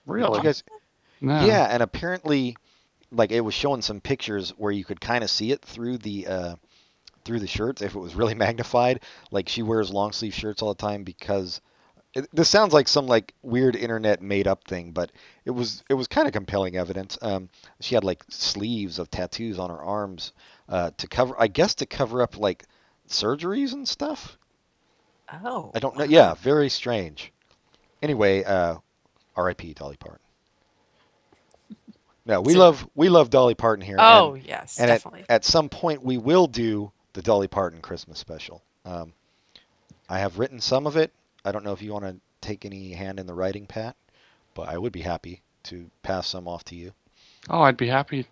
Really? 0.06 0.38
You 0.38 0.44
guys, 0.44 0.64
No. 1.22 1.46
yeah, 1.46 1.66
and 1.70 1.82
apparently, 1.84 2.56
like 3.12 3.32
it 3.32 3.42
was 3.42 3.54
showing 3.54 3.82
some 3.82 4.02
pictures 4.02 4.52
where 4.58 4.72
you 4.72 4.84
could 4.86 5.00
kind 5.02 5.24
of 5.24 5.30
see 5.30 5.52
it 5.52 5.62
through 5.62 5.98
the 6.00 6.28
uh, 6.28 6.56
through 7.26 7.40
the 7.40 7.48
shirts 7.48 7.82
if 7.82 7.96
it 7.96 8.00
was 8.00 8.16
really 8.16 8.36
magnified. 8.46 9.02
Like 9.32 9.50
she 9.50 9.64
wears 9.64 9.92
long 9.92 10.12
sleeve 10.14 10.34
shirts 10.34 10.62
all 10.62 10.74
the 10.74 10.82
time 10.82 11.04
because 11.04 11.62
it, 12.18 12.28
this 12.34 12.50
sounds 12.50 12.74
like 12.74 12.88
some 12.88 13.06
like 13.06 13.34
weird 13.44 13.76
internet 13.76 14.22
made 14.22 14.48
up 14.48 14.64
thing, 14.64 14.92
but 14.92 15.12
it 15.46 15.52
was 15.52 15.84
it 15.90 15.94
was 15.94 16.08
kind 16.08 16.28
of 16.28 16.34
compelling 16.34 16.76
evidence. 16.76 17.18
Um, 17.22 17.50
she 17.80 17.94
had 17.96 18.04
like 18.04 18.24
sleeves 18.30 18.98
of 18.98 19.12
tattoos 19.12 19.60
on 19.60 19.70
her 19.70 19.82
arms 19.82 20.34
uh, 20.68 20.92
to 20.98 21.08
cover, 21.08 21.36
I 21.40 21.48
guess, 21.48 21.76
to 21.76 21.86
cover 21.86 22.22
up 22.24 22.38
like 22.38 22.66
surgeries 23.08 23.74
and 23.74 23.88
stuff. 23.88 24.38
Oh. 25.44 25.72
I 25.76 25.80
don't 25.80 25.96
know. 25.98 26.06
Yeah, 26.06 26.34
very 26.36 26.70
strange. 26.70 27.32
Anyway, 28.02 28.44
uh, 28.44 28.78
R.I.P. 29.36 29.74
Dolly 29.74 29.98
Parton. 29.98 30.20
No, 32.26 32.42
we 32.42 32.54
So- 32.54 32.60
love 32.60 32.90
we 32.96 33.10
love 33.10 33.30
Dolly 33.30 33.56
Parton 33.56 33.86
here. 33.86 33.98
Oh 34.00 34.34
and, 34.34 34.46
yes, 34.46 34.80
and 34.80 34.90
at, 34.90 35.04
at 35.30 35.46
some 35.46 35.70
point 35.70 36.04
we 36.04 36.18
will 36.18 36.48
do 36.48 36.92
the 37.14 37.22
Dolly 37.22 37.48
Parton 37.48 37.80
Christmas 37.80 38.18
special. 38.18 38.64
Um, 38.86 39.14
I 40.10 40.20
have 40.20 40.40
written 40.40 40.60
some 40.60 40.88
of 40.88 40.98
it. 40.98 41.12
I 41.48 41.52
don't 41.54 41.64
know 41.64 41.72
if 41.72 41.82
you 41.82 41.94
want 41.94 42.04
to 42.04 42.18
take 42.42 42.66
any 42.66 42.92
hand 42.92 43.22
in 43.22 43.26
the 43.26 43.34
writing, 43.34 43.68
Pat, 43.68 43.96
but 44.54 44.68
I 44.68 44.78
would 44.78 44.92
be 44.92 45.02
happy 45.02 45.42
to 45.64 45.90
pass 46.04 46.28
some 46.28 46.46
off 46.46 46.66
to 46.66 46.76
you. 46.76 46.92
Oh, 47.50 47.62
I'd 47.62 47.78
be 47.78 47.88
happy 47.88 48.28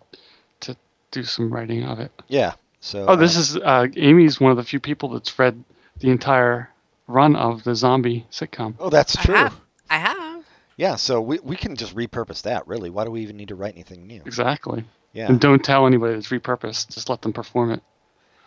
to 0.60 0.76
do 1.10 1.22
some 1.22 1.50
writing 1.50 1.84
of 1.84 1.98
it. 1.98 2.12
Yeah. 2.28 2.52
So. 2.80 3.06
Oh, 3.08 3.16
this 3.16 3.36
uh, 3.36 3.40
is 3.40 3.56
uh, 3.56 3.86
Ami's 3.96 4.38
one 4.38 4.50
of 4.50 4.58
the 4.58 4.64
few 4.64 4.80
people 4.80 5.08
that's 5.08 5.38
read 5.38 5.64
the 5.98 6.10
entire 6.10 6.68
run 7.06 7.36
of 7.36 7.64
the 7.64 7.74
zombie 7.74 8.26
sitcom. 8.30 8.74
Oh, 8.78 8.90
that's 8.90 9.16
I 9.16 9.22
true. 9.22 9.34
have. 9.34 9.60
I 9.88 9.96
have. 9.96 10.44
Yeah. 10.76 10.96
So 10.96 11.22
we 11.22 11.38
we 11.38 11.56
can 11.56 11.74
just 11.74 11.96
repurpose 11.96 12.42
that. 12.42 12.66
Really, 12.68 12.90
why 12.90 13.04
do 13.04 13.10
we 13.10 13.22
even 13.22 13.38
need 13.38 13.48
to 13.48 13.54
write 13.54 13.72
anything 13.74 14.06
new? 14.06 14.20
Exactly. 14.26 14.84
Yeah. 15.14 15.28
And 15.28 15.40
don't 15.40 15.64
tell 15.64 15.86
anybody 15.86 16.14
it's 16.16 16.28
repurposed. 16.28 16.92
Just 16.92 17.08
let 17.08 17.22
them 17.22 17.32
perform 17.32 17.70
it. 17.70 17.82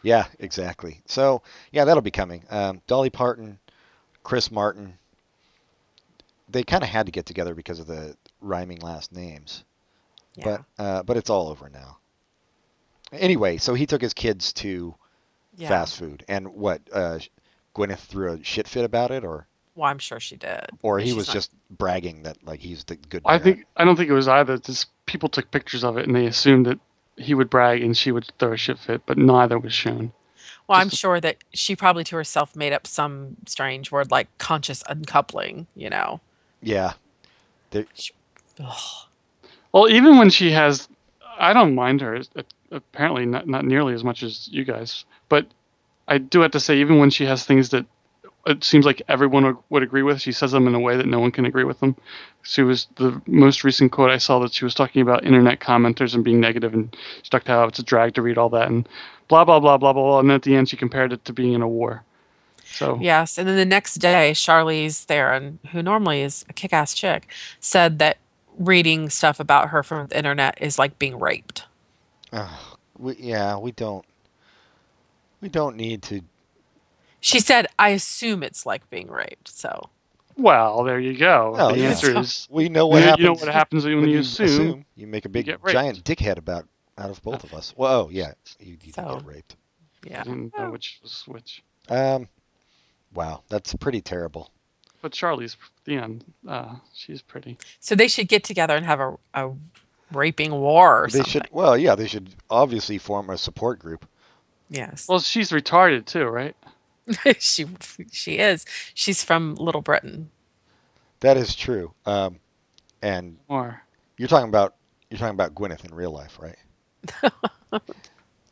Yeah, 0.04 0.26
exactly. 0.38 1.02
So 1.08 1.42
yeah, 1.72 1.86
that'll 1.86 2.02
be 2.02 2.12
coming. 2.12 2.44
Um, 2.52 2.82
Dolly 2.86 3.10
Parton, 3.10 3.58
Chris 4.30 4.52
Martin. 4.52 4.94
They 6.50 6.62
kind 6.62 6.84
of 6.84 6.90
had 6.90 7.08
to 7.08 7.12
get 7.12 7.26
together 7.26 7.56
because 7.56 7.80
of 7.80 7.88
the 7.88 8.16
rhyming 8.42 8.78
last 8.78 9.12
names, 9.12 9.64
Yeah. 10.36 10.44
but 10.78 10.84
uh, 10.84 11.02
but 11.04 11.18
it's 11.18 11.32
all 11.32 11.50
over 11.50 11.68
now. 11.68 11.98
Anyway, 13.12 13.58
so 13.58 13.74
he 13.74 13.88
took 13.88 14.04
his 14.04 14.14
kids 14.14 14.54
to 14.54 14.94
yeah. 15.58 15.68
fast 15.68 15.98
food, 15.98 16.24
and 16.28 16.50
what? 16.50 16.82
Uh, 16.94 17.18
Gwyneth 17.76 18.02
threw 18.02 18.34
a 18.34 18.44
shit 18.44 18.68
fit 18.68 18.86
about 18.86 19.10
it, 19.10 19.24
or 19.24 19.48
Well, 19.74 19.90
I'm 19.90 19.98
sure 19.98 20.20
she 20.20 20.36
did. 20.36 20.68
or 20.84 21.00
he 21.00 21.08
she's 21.08 21.16
was 21.16 21.28
not- 21.28 21.34
just 21.34 21.52
bragging 21.72 22.22
that 22.24 22.38
like 22.44 22.60
he's 22.60 22.84
the 22.84 22.98
good. 22.98 23.24
I 23.26 23.40
think 23.40 23.66
I 23.78 23.84
don't 23.84 23.96
think 23.96 24.10
it 24.12 24.14
was 24.14 24.28
either. 24.28 24.60
Just 24.60 24.90
people 25.08 25.30
took 25.30 25.50
pictures 25.50 25.84
of 25.84 25.98
it 25.98 26.06
and 26.06 26.16
they 26.16 26.28
assumed 26.28 26.68
that 26.68 26.80
he 27.18 27.34
would 27.34 27.50
brag 27.50 27.82
and 27.82 27.98
she 27.98 28.12
would 28.12 28.30
throw 28.38 28.54
a 28.54 28.58
shit 28.58 28.78
fit, 28.78 29.02
but 29.08 29.18
neither 29.18 29.58
was 29.58 29.74
shown. 29.74 30.12
Well, 30.70 30.80
I'm 30.80 30.90
sure 30.90 31.20
that 31.20 31.38
she 31.52 31.76
probably 31.76 32.04
to 32.06 32.16
herself 32.16 32.56
made 32.56 32.74
up 32.74 32.86
some 32.86 33.36
strange 33.48 33.92
word 33.92 34.12
like 34.12 34.28
conscious 34.38 34.84
uncoupling. 34.88 35.66
You 35.76 35.90
know. 35.90 36.22
Yeah. 36.62 36.94
There, 37.72 37.86
Ugh. 38.60 39.08
Well, 39.72 39.90
even 39.90 40.18
when 40.18 40.30
she 40.30 40.52
has, 40.52 40.88
I 41.38 41.54
don't 41.54 41.76
mind 41.76 42.02
her. 42.02 42.22
uh, 42.36 42.44
Apparently, 42.72 43.26
not 43.26 43.48
not 43.48 43.66
nearly 43.66 43.96
as 43.96 44.04
much 44.04 44.22
as 44.22 44.48
you 44.52 44.64
guys. 44.64 45.06
But 45.28 45.48
I 46.08 46.20
do 46.20 46.42
have 46.42 46.52
to 46.52 46.60
say, 46.60 46.78
even 46.78 47.00
when 47.00 47.10
she 47.10 47.26
has 47.26 47.44
things 47.44 47.70
that 47.70 47.86
it 48.50 48.64
seems 48.64 48.86
like 48.86 49.02
everyone 49.08 49.46
would, 49.46 49.58
would 49.70 49.84
agree 49.84 50.04
with, 50.04 50.22
she 50.22 50.32
says 50.32 50.52
them 50.52 50.68
in 50.68 50.76
a 50.76 50.80
way 50.80 50.98
that 50.98 51.06
no 51.06 51.20
one 51.20 51.32
can 51.32 51.46
agree 51.46 51.64
with 51.64 51.80
them. 51.80 51.96
She 52.42 52.64
was 52.64 52.88
the 52.96 53.22
most 53.28 53.64
recent 53.64 53.92
quote 53.92 54.10
I 54.10 54.18
saw 54.18 54.40
that 54.40 54.54
she 54.54 54.66
was 54.66 54.74
talking 54.74 55.02
about 55.02 55.26
internet 55.26 55.60
commenters 55.60 56.16
and 56.16 56.24
being 56.24 56.40
negative, 56.40 56.74
and 56.74 56.96
she 57.22 57.30
talked 57.30 57.48
how 57.48 57.66
it's 57.66 57.80
a 57.80 57.84
drag 57.84 58.16
to 58.16 58.22
read 58.22 58.38
all 58.38 58.50
that 58.50 58.68
and 58.68 58.88
blah 59.28 59.46
blah 59.46 59.60
blah 59.60 59.78
blah 59.78 59.94
blah. 59.94 60.04
blah. 60.04 60.20
And 60.20 60.32
at 60.32 60.42
the 60.42 60.56
end, 60.56 60.70
she 60.70 60.78
compared 60.78 61.14
it 61.14 61.24
to 61.26 61.34
being 61.34 61.54
in 61.54 61.62
a 61.62 61.68
war. 61.68 62.04
So 62.66 62.98
Yes, 63.02 63.38
and 63.38 63.48
then 63.48 63.56
the 63.56 63.66
next 63.66 63.96
day, 63.96 64.32
Charlize 64.34 65.04
Theron, 65.04 65.60
who 65.72 65.82
normally 65.82 66.22
is 66.22 66.46
a 66.50 66.54
kick-ass 66.54 66.94
chick, 66.94 67.28
said 67.60 68.00
that 68.00 68.18
reading 68.58 69.10
stuff 69.10 69.40
about 69.40 69.70
her 69.70 69.84
from 69.84 70.08
the 70.08 70.18
internet 70.18 70.58
is 70.62 70.78
like 70.78 71.00
being 71.00 71.18
raped. 71.18 71.66
oh, 72.34 72.76
we, 72.98 73.16
yeah, 73.16 73.58
we 73.58 73.72
don't. 73.72 74.06
We 75.42 75.50
don't 75.50 75.78
need 75.78 76.04
to. 76.04 76.22
She 77.22 77.40
said, 77.40 77.68
"I 77.78 77.90
assume 77.90 78.44
it's 78.44 78.66
like 78.66 78.90
being 78.90 79.10
raped." 79.10 79.48
So 79.50 79.90
well, 80.38 80.84
there 80.84 81.00
you 81.00 81.18
go. 81.18 81.52
Well, 81.56 81.72
the 81.74 81.80
yeah. 81.80 81.90
answer 81.90 82.18
is 82.18 82.48
We 82.50 82.70
know 82.70 82.88
what 82.88 83.00
you, 83.00 83.04
happens. 83.06 83.20
you 83.20 83.26
know 83.26 83.34
what 83.34 83.48
happens 83.54 83.86
when, 83.86 84.08
you 84.10 84.20
assume. 84.20 84.86
You 84.96 85.08
make 85.08 85.26
a 85.26 85.30
big 85.30 85.46
giant 85.68 86.04
dickhead 86.04 86.38
about 86.38 86.66
out 86.98 87.10
of 87.10 87.22
both 87.24 87.44
of 87.44 87.54
us. 87.54 87.74
Well, 87.78 88.06
oh 88.06 88.10
yeah, 88.10 88.34
you, 88.60 88.78
you 88.84 88.94
So- 88.94 89.16
get 89.18 89.26
raped. 89.26 89.56
yeah, 90.06 90.22
I 90.22 90.24
didn't 90.24 90.58
know 90.58 90.70
which 90.72 91.00
was 91.02 91.24
which. 91.28 91.62
Um, 91.90 92.28
wow, 93.14 93.44
that's 93.50 93.74
pretty 93.76 94.02
terrible. 94.02 94.52
But 95.02 95.14
Charlie's 95.14 95.56
the 95.86 95.96
end. 95.96 96.26
Uh, 96.48 96.76
she's 96.94 97.22
pretty. 97.22 97.58
so 97.80 97.96
they 97.96 98.08
should 98.10 98.28
get 98.28 98.44
together 98.44 98.76
and 98.76 98.86
have 98.86 99.00
a, 99.00 99.18
a 99.34 99.52
raping 100.12 100.52
war 100.52 101.04
or 101.04 101.08
they 101.08 101.20
something. 101.20 101.32
should. 101.32 101.48
Well, 101.52 101.78
yeah, 101.78 101.96
they 101.96 102.08
should 102.08 102.36
obviously 102.50 102.98
form 102.98 103.30
a 103.30 103.38
support 103.38 103.80
group. 103.80 104.06
Yes, 104.70 105.08
Well, 105.08 105.20
she's 105.20 105.50
retarded 105.52 106.06
too, 106.06 106.26
right? 106.26 106.56
she 107.40 107.66
she 108.12 108.38
is. 108.40 108.66
She's 108.94 109.24
from 109.24 109.56
Little 109.56 109.82
Britain. 109.82 110.30
That 111.22 111.38
is 111.38 111.56
true. 111.56 111.94
Um, 112.06 112.40
and 113.02 113.38
Or 113.48 113.82
you're 114.18 114.28
talking 114.28 114.50
about 114.50 114.76
you're 115.10 115.18
talking 115.20 115.34
about 115.34 115.56
Gwyneth 115.56 115.86
in 115.86 115.94
real 115.94 116.12
life, 116.12 116.38
right? 116.40 117.82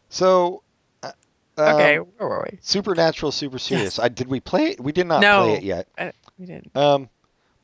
so. 0.09 0.63
uh, 1.03 1.11
Okay, 1.59 1.97
um, 1.97 2.07
where 2.17 2.29
were 2.29 2.47
we? 2.51 2.59
Supernatural, 2.61 3.31
super 3.31 3.57
serious. 3.57 3.97
Yes. 3.97 3.99
I 3.99 4.09
did 4.09 4.27
we 4.27 4.39
play 4.39 4.67
it? 4.71 4.79
We 4.79 4.91
did 4.91 5.07
not 5.07 5.21
No. 5.21 5.43
play 5.43 5.53
it 5.55 5.63
yet. 5.63 5.87
I, 5.97 6.11
we 6.37 6.45
didn't. 6.45 6.75
Um, 6.75 7.09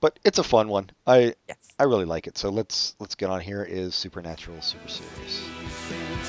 but 0.02 0.18
it's 0.26 0.40
a 0.40 0.44
fun 0.44 0.68
one. 0.68 0.90
I 1.06 1.36
Yes. 1.48 1.57
I 1.80 1.84
really 1.84 2.06
like 2.06 2.28
it. 2.28 2.38
So 2.38 2.49
let's 2.49 2.95
let's 2.99 3.15
get 3.15 3.30
on 3.30 3.40
here. 3.41 3.64
Is 3.64 3.94
Supernatural 3.95 4.61
super 4.61 4.88
serious? 4.88 5.44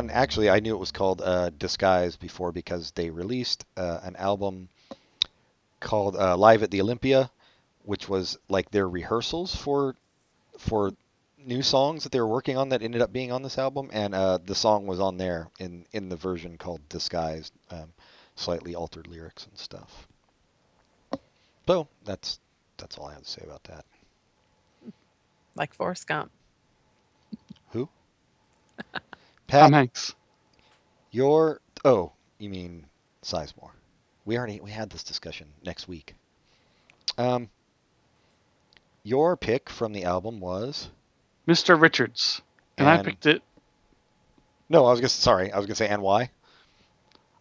one 0.00 0.10
actually 0.10 0.48
I 0.48 0.60
knew 0.60 0.74
it 0.74 0.80
was 0.80 0.92
called 0.92 1.20
uh, 1.20 1.50
Disguise 1.50 2.16
before 2.16 2.52
because 2.52 2.90
they 2.92 3.10
released 3.10 3.64
uh, 3.76 4.00
an 4.02 4.16
album 4.16 4.68
called 5.78 6.16
uh, 6.16 6.36
Live 6.36 6.62
at 6.62 6.70
the 6.70 6.80
Olympia, 6.80 7.30
which 7.84 8.08
was 8.08 8.38
like 8.48 8.70
their 8.70 8.88
rehearsals 8.88 9.54
for 9.54 9.94
for 10.58 10.92
new 11.38 11.62
songs 11.62 12.02
that 12.04 12.12
they 12.12 12.20
were 12.20 12.26
working 12.26 12.56
on 12.56 12.70
that 12.70 12.82
ended 12.82 13.02
up 13.02 13.12
being 13.12 13.32
on 13.32 13.42
this 13.42 13.58
album, 13.58 13.90
and 13.92 14.14
uh, 14.14 14.38
the 14.44 14.54
song 14.54 14.86
was 14.86 15.00
on 15.00 15.18
there 15.18 15.48
in 15.58 15.84
in 15.92 16.08
the 16.08 16.16
version 16.16 16.56
called 16.56 16.80
Disguise, 16.88 17.52
um, 17.70 17.92
slightly 18.36 18.74
altered 18.74 19.06
lyrics 19.06 19.46
and 19.46 19.58
stuff. 19.58 20.08
So 21.66 21.88
that's 22.04 22.40
that's 22.78 22.96
all 22.96 23.06
I 23.06 23.12
have 23.12 23.22
to 23.22 23.30
say 23.30 23.42
about 23.44 23.64
that. 23.64 23.84
Like 25.54 25.74
Forrest 25.74 26.06
Gump. 26.06 26.30
Who? 27.72 27.88
Tom 29.50 29.72
Pat, 29.72 29.72
Hanks. 29.72 30.14
your 31.10 31.60
oh, 31.84 32.12
you 32.38 32.48
mean 32.48 32.86
Sizemore? 33.24 33.72
We 34.24 34.38
already 34.38 34.60
we 34.60 34.70
had 34.70 34.90
this 34.90 35.02
discussion 35.02 35.48
next 35.64 35.88
week. 35.88 36.14
Um, 37.18 37.48
your 39.02 39.36
pick 39.36 39.68
from 39.68 39.92
the 39.92 40.04
album 40.04 40.40
was 40.40 40.88
Mr. 41.48 41.80
Richards. 41.80 42.42
And, 42.78 42.88
I 42.88 43.02
picked 43.02 43.26
it. 43.26 43.42
no, 44.68 44.86
I 44.86 44.90
was 44.90 45.00
gonna 45.00 45.08
sorry, 45.08 45.52
I 45.52 45.56
was 45.56 45.66
gonna 45.66 45.74
say 45.74 45.88
and 45.88 46.00
why? 46.00 46.30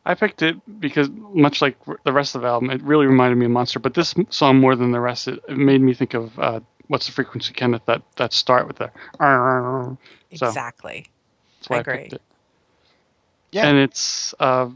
I 0.06 0.16
picked 0.16 0.42
it 0.42 0.56
because, 0.80 1.10
much 1.10 1.62
like 1.62 1.78
the 2.04 2.12
rest 2.12 2.34
of 2.34 2.42
the 2.42 2.48
album, 2.48 2.72
it 2.72 2.82
really 2.82 3.06
reminded 3.06 3.36
me 3.36 3.46
of 3.46 3.52
Monster. 3.52 3.80
But 3.80 3.94
this 3.94 4.16
song, 4.30 4.60
more 4.60 4.76
than 4.76 4.92
the 4.92 5.00
rest, 5.00 5.28
it, 5.28 5.40
it 5.48 5.58
made 5.58 5.82
me 5.82 5.94
think 5.94 6.16
of 6.16 6.40
uh, 6.40 6.62
"What's 6.88 7.06
the 7.06 7.12
Frequency, 7.12 7.54
Kenneth?" 7.54 7.84
That 7.86 8.02
that 8.16 8.34
start 8.34 8.66
with 8.66 8.78
the. 8.78 8.92
So 10.34 10.48
Exactly. 10.48 11.06
That's 11.60 11.70
why 11.70 11.76
I, 11.76 11.80
I 11.80 11.82
agree. 11.82 11.98
picked 11.98 12.14
it. 12.14 12.22
Yeah. 13.52 13.68
And 13.68 13.78
it's 13.78 14.34
uh, 14.40 14.70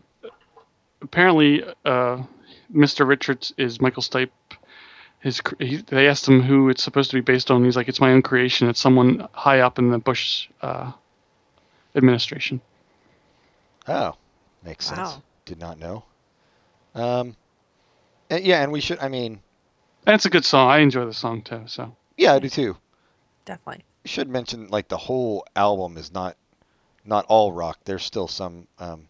apparently 1.01 1.63
uh, 1.85 2.23
Mr. 2.73 3.07
Richards 3.07 3.53
is 3.57 3.79
Michael 3.79 4.03
Stipe. 4.03 4.31
His 5.19 5.41
he, 5.59 5.77
they 5.77 6.09
asked 6.09 6.27
him 6.27 6.41
who 6.41 6.67
it's 6.69 6.83
supposed 6.83 7.11
to 7.11 7.17
be 7.17 7.21
based 7.21 7.49
on. 7.49 7.63
He's 7.63 7.77
like, 7.77 7.87
"It's 7.87 8.01
my 8.01 8.11
own 8.11 8.21
creation. 8.21 8.67
It's 8.67 8.79
someone 8.79 9.25
high 9.31 9.61
up 9.61 9.79
in 9.79 9.89
the 9.89 9.97
Bush 9.97 10.49
uh, 10.61 10.91
administration." 11.95 12.59
Oh, 13.87 14.15
makes 14.65 14.85
sense. 14.85 14.97
Wow. 14.97 15.23
Did 15.45 15.59
not 15.59 15.79
know. 15.79 16.03
Um, 16.93 17.37
and 18.29 18.43
yeah, 18.43 18.63
and 18.63 18.71
we 18.73 18.81
should. 18.81 18.99
I 18.99 19.07
mean, 19.07 19.39
that's 20.03 20.25
a 20.25 20.29
good 20.29 20.43
song. 20.43 20.69
I 20.69 20.79
enjoy 20.79 21.05
the 21.05 21.13
song 21.13 21.41
too. 21.41 21.63
So 21.67 21.95
yeah, 22.17 22.33
I 22.33 22.39
do 22.39 22.49
too. 22.49 22.75
Definitely. 23.45 23.85
Should 24.03 24.27
mention 24.27 24.67
like 24.67 24.89
the 24.89 24.97
whole 24.97 25.45
album 25.55 25.95
is 25.95 26.13
not 26.13 26.35
not 27.05 27.25
all 27.27 27.51
rock. 27.51 27.79
There's 27.85 28.03
still 28.03 28.27
some 28.27 28.67
um, 28.79 29.07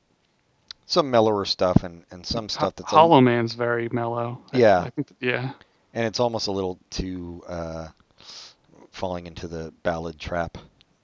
some 0.85 1.09
mellower 1.11 1.45
stuff 1.45 1.83
and 1.83 2.05
and 2.11 2.25
some 2.25 2.49
stuff 2.49 2.75
that's 2.75 2.91
a- 2.91 2.95
Hollow 2.95 3.21
Man's 3.21 3.53
very 3.53 3.89
mellow. 3.89 4.41
Yeah. 4.53 4.81
I 4.81 4.89
think 4.89 5.07
yeah. 5.19 5.51
and 5.93 6.05
it's 6.05 6.19
almost 6.19 6.47
a 6.47 6.51
little 6.51 6.79
too 6.89 7.43
uh, 7.47 7.87
falling 8.91 9.27
into 9.27 9.47
the 9.47 9.73
ballad 9.83 10.19
trap 10.19 10.57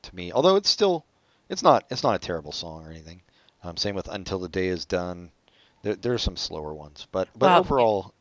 to 0.03 0.15
me. 0.15 0.31
Although 0.31 0.55
it's 0.55 0.69
still 0.69 1.05
it's 1.49 1.63
not 1.63 1.85
it's 1.89 2.03
not 2.03 2.15
a 2.15 2.19
terrible 2.19 2.51
song 2.51 2.85
or 2.85 2.91
anything. 2.91 3.21
Um, 3.63 3.75
same 3.77 3.95
with 3.95 4.07
Until 4.07 4.39
the 4.39 4.47
Day 4.47 4.67
Is 4.67 4.85
Done. 4.85 5.31
There, 5.81 5.95
there 5.95 6.13
are 6.13 6.19
some 6.19 6.37
slower 6.37 6.73
ones, 6.73 7.07
but 7.11 7.27
but 7.35 7.47
Well, 7.47 7.59
overall 7.59 8.13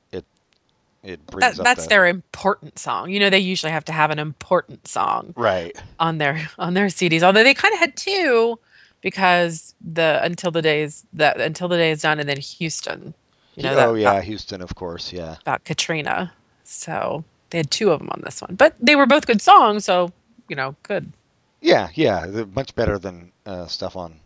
it 1.02 1.24
brings 1.26 1.56
That, 1.56 1.60
up 1.60 1.64
that's 1.64 1.84
the, 1.84 1.88
their 1.90 2.06
important 2.06 2.78
song. 2.78 3.10
You 3.10 3.20
know, 3.20 3.30
they 3.30 3.38
usually 3.38 3.72
have 3.72 3.84
to 3.86 3.92
have 3.92 4.10
an 4.10 4.18
important 4.18 4.86
song 4.88 5.32
right. 5.36 5.76
on 5.98 6.18
their 6.18 6.48
on 6.58 6.74
their 6.74 6.86
CDs. 6.86 7.22
Although 7.22 7.44
they 7.44 7.54
kind 7.54 7.72
of 7.72 7.80
had 7.80 7.96
two, 7.96 8.58
because 9.00 9.74
the 9.80 10.20
until 10.22 10.50
the 10.50 10.62
day 10.62 10.82
is 10.82 11.04
that 11.12 11.40
until 11.40 11.68
the 11.68 11.76
day 11.76 11.90
is 11.90 12.02
done, 12.02 12.18
and 12.18 12.28
then 12.28 12.38
Houston. 12.38 13.14
You 13.54 13.64
know, 13.64 13.74
that, 13.74 13.88
oh 13.88 13.94
yeah, 13.94 14.12
about, 14.12 14.24
Houston, 14.24 14.62
of 14.62 14.74
course, 14.76 15.12
yeah. 15.12 15.36
about 15.40 15.64
Katrina. 15.64 16.32
So 16.62 17.24
they 17.50 17.58
had 17.58 17.70
two 17.72 17.90
of 17.90 17.98
them 17.98 18.08
on 18.10 18.22
this 18.24 18.40
one, 18.40 18.54
but 18.54 18.76
they 18.80 18.94
were 18.94 19.06
both 19.06 19.26
good 19.26 19.42
songs. 19.42 19.84
So 19.84 20.12
you 20.48 20.56
know, 20.56 20.76
good. 20.82 21.12
Yeah, 21.60 21.88
yeah, 21.94 22.26
they're 22.26 22.46
much 22.46 22.74
better 22.74 22.98
than 22.98 23.32
uh, 23.46 23.66
stuff 23.66 23.96
on 23.96 24.20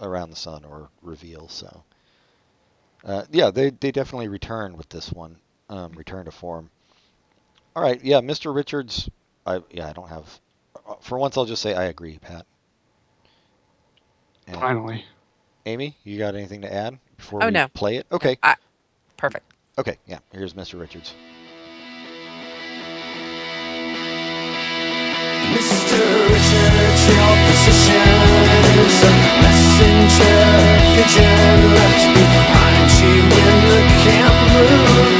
Around 0.00 0.30
the 0.30 0.36
Sun 0.36 0.64
or 0.64 0.88
Reveal. 1.02 1.48
So, 1.48 1.84
uh, 3.04 3.24
yeah, 3.30 3.50
they 3.50 3.70
they 3.70 3.90
definitely 3.92 4.28
return 4.28 4.76
with 4.76 4.88
this 4.88 5.12
one, 5.12 5.36
um, 5.68 5.92
return 5.92 6.24
to 6.26 6.30
form. 6.30 6.70
All 7.76 7.82
right, 7.82 8.02
yeah, 8.02 8.20
Mr. 8.20 8.54
Richards. 8.54 9.08
I 9.46 9.60
yeah, 9.70 9.88
I 9.88 9.92
don't 9.92 10.08
have. 10.08 10.40
uh, 10.88 10.94
For 11.00 11.18
once, 11.18 11.36
I'll 11.36 11.44
just 11.44 11.62
say 11.62 11.74
I 11.74 11.84
agree, 11.84 12.18
Pat. 12.18 12.46
And 14.46 14.56
Finally. 14.58 15.04
Ami, 15.66 15.96
you 16.04 16.18
got 16.18 16.34
anything 16.34 16.62
to 16.62 16.72
add 16.72 16.98
before 17.16 17.42
Oh, 17.42 17.46
we 17.46 17.52
no. 17.52 17.68
play 17.68 17.96
it? 17.96 18.06
Okay, 18.10 18.38
Perfect. 19.16 19.52
okay, 19.78 19.98
yeah. 20.06 20.18
Here's 20.32 20.54
Mr. 20.54 20.80
Richards. 20.80 21.14
Mr. 25.52 25.98
Richards, 26.28 27.02
your 27.08 27.34
position 27.48 28.08
is 28.84 29.02
a 29.02 29.12
messenger 29.42 30.40
pigeon 30.94 31.58
left 31.74 32.04
behind 32.14 32.90
you 33.00 33.14
when 33.32 33.56
the 33.70 33.80
camp 34.04 34.36
moved 34.52 35.17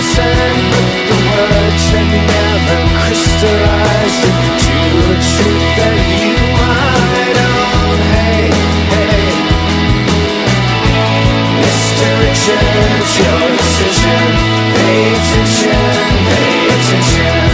would 0.00 0.16
but 0.16 0.88
the 1.08 1.18
words 1.28 1.84
had 1.92 2.08
never 2.08 2.80
crystallized 3.04 4.24
into 4.24 4.76
a 4.80 5.16
truth 5.28 5.68
that 5.76 5.98
you 6.24 6.40
might. 6.56 7.36
Hey, 8.08 8.48
hey. 8.92 9.28
Mr. 11.60 12.08
Richards, 12.22 13.12
your 13.20 13.44
decision. 13.60 14.24
Pay 14.72 15.00
attention, 15.20 15.92
pay 16.28 16.54
attention. 16.76 17.50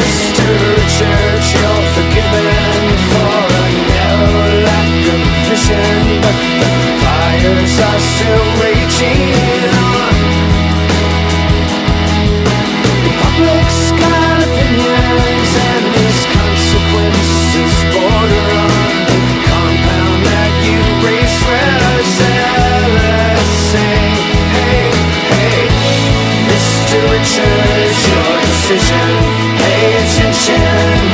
Mr. 0.00 0.48
Richards, 0.80 1.46
you're 1.52 1.84
forgiven 1.92 2.84
for 3.12 3.36
a 3.52 3.68
narrow 3.92 4.48
lack 4.64 5.04
of 5.12 5.22
vision, 5.44 6.53
fires 7.54 7.80
are 7.80 8.00
still 8.00 8.44
raging. 8.62 9.30
The 13.04 13.12
public's 13.22 13.90
got 13.92 14.42
opinions, 14.42 15.50
and 15.68 15.84
these 15.94 16.22
consequences 16.34 17.74
border 17.94 18.48
on 18.64 18.90
the 19.10 19.22
compound 19.46 20.20
that 20.26 20.52
you 20.66 20.80
restless. 21.06 22.10
Say, 23.70 23.98
hey, 24.54 24.90
hey, 25.30 25.62
Mr. 26.50 26.98
Richards, 27.12 27.98
your 28.10 28.34
decision. 28.42 29.10
Pay 29.58 29.86
attention, 30.02 30.60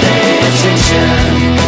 pay 0.01 0.29
attention. 0.49 1.60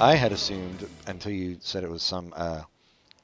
I 0.00 0.14
had 0.14 0.32
assumed 0.32 0.88
until 1.06 1.32
you 1.32 1.58
said 1.60 1.82
it 1.84 1.90
was 1.90 2.02
some 2.02 2.32
uh, 2.36 2.62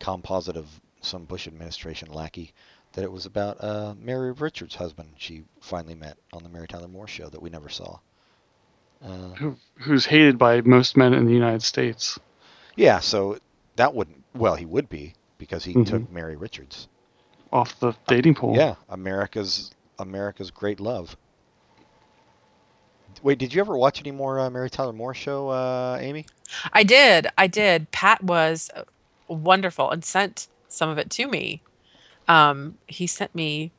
composite 0.01 0.57
of 0.57 0.69
some 1.01 1.25
Bush 1.25 1.47
administration 1.47 2.13
lackey 2.13 2.53
that 2.95 3.05
it 3.05 3.13
was 3.13 3.27
about 3.27 3.63
uh, 3.63 3.95
Mary 3.99 4.33
Richards' 4.33 4.75
husband 4.75 5.15
she 5.17 5.43
finally 5.61 5.95
met 5.95 6.17
on 6.33 6.43
the 6.43 6.49
Mary 6.49 6.67
Tyler 6.67 6.89
Moore 6.89 7.09
show 7.09 7.29
that 7.29 7.43
we 7.43 7.51
never 7.51 7.69
saw. 7.69 7.99
Uh, 9.05 9.31
Who, 9.35 9.57
who's 9.81 10.07
hated 10.07 10.39
by 10.39 10.61
most 10.61 10.97
men 10.97 11.13
in 11.13 11.27
the 11.27 11.33
United 11.33 11.63
States. 11.63 12.19
yeah, 12.77 13.01
so 13.01 13.39
that 13.77 13.95
wouldn't. 13.95 14.23
Well, 14.35 14.55
he 14.55 14.65
would 14.67 14.89
be 14.89 15.15
because 15.39 15.65
he 15.65 15.75
Mhm. 15.75 15.87
took 15.87 16.11
Mary 16.11 16.37
Richards. 16.37 16.89
Off 17.53 17.79
the 17.81 17.93
dating 18.07 18.35
pool. 18.35 18.55
Yeah, 18.57 18.77
America's 18.89 19.71
America's 19.99 20.51
great 20.51 20.81
love. 20.81 21.17
Wait, 23.23 23.39
did 23.39 23.55
you 23.55 23.61
ever 23.61 23.77
watch 23.77 24.01
any 24.01 24.11
more 24.11 24.41
uh, 24.41 24.51
Mary 24.51 24.71
Tyler 24.71 24.93
Moore 24.93 25.15
show, 25.15 25.49
uh, 25.49 25.99
Ami? 26.03 26.27
I 26.73 26.83
did. 26.83 27.29
I 27.39 27.47
did. 27.47 27.91
Pat 27.91 28.23
was 28.23 28.71
wonderful 29.29 29.91
and 29.91 30.05
sent 30.05 30.49
some 30.69 30.89
of 30.89 30.99
it 30.99 31.11
to 31.11 31.27
me. 31.27 31.63
Um, 32.29 32.79
he 32.87 33.07
sent 33.07 33.35
me 33.35 33.73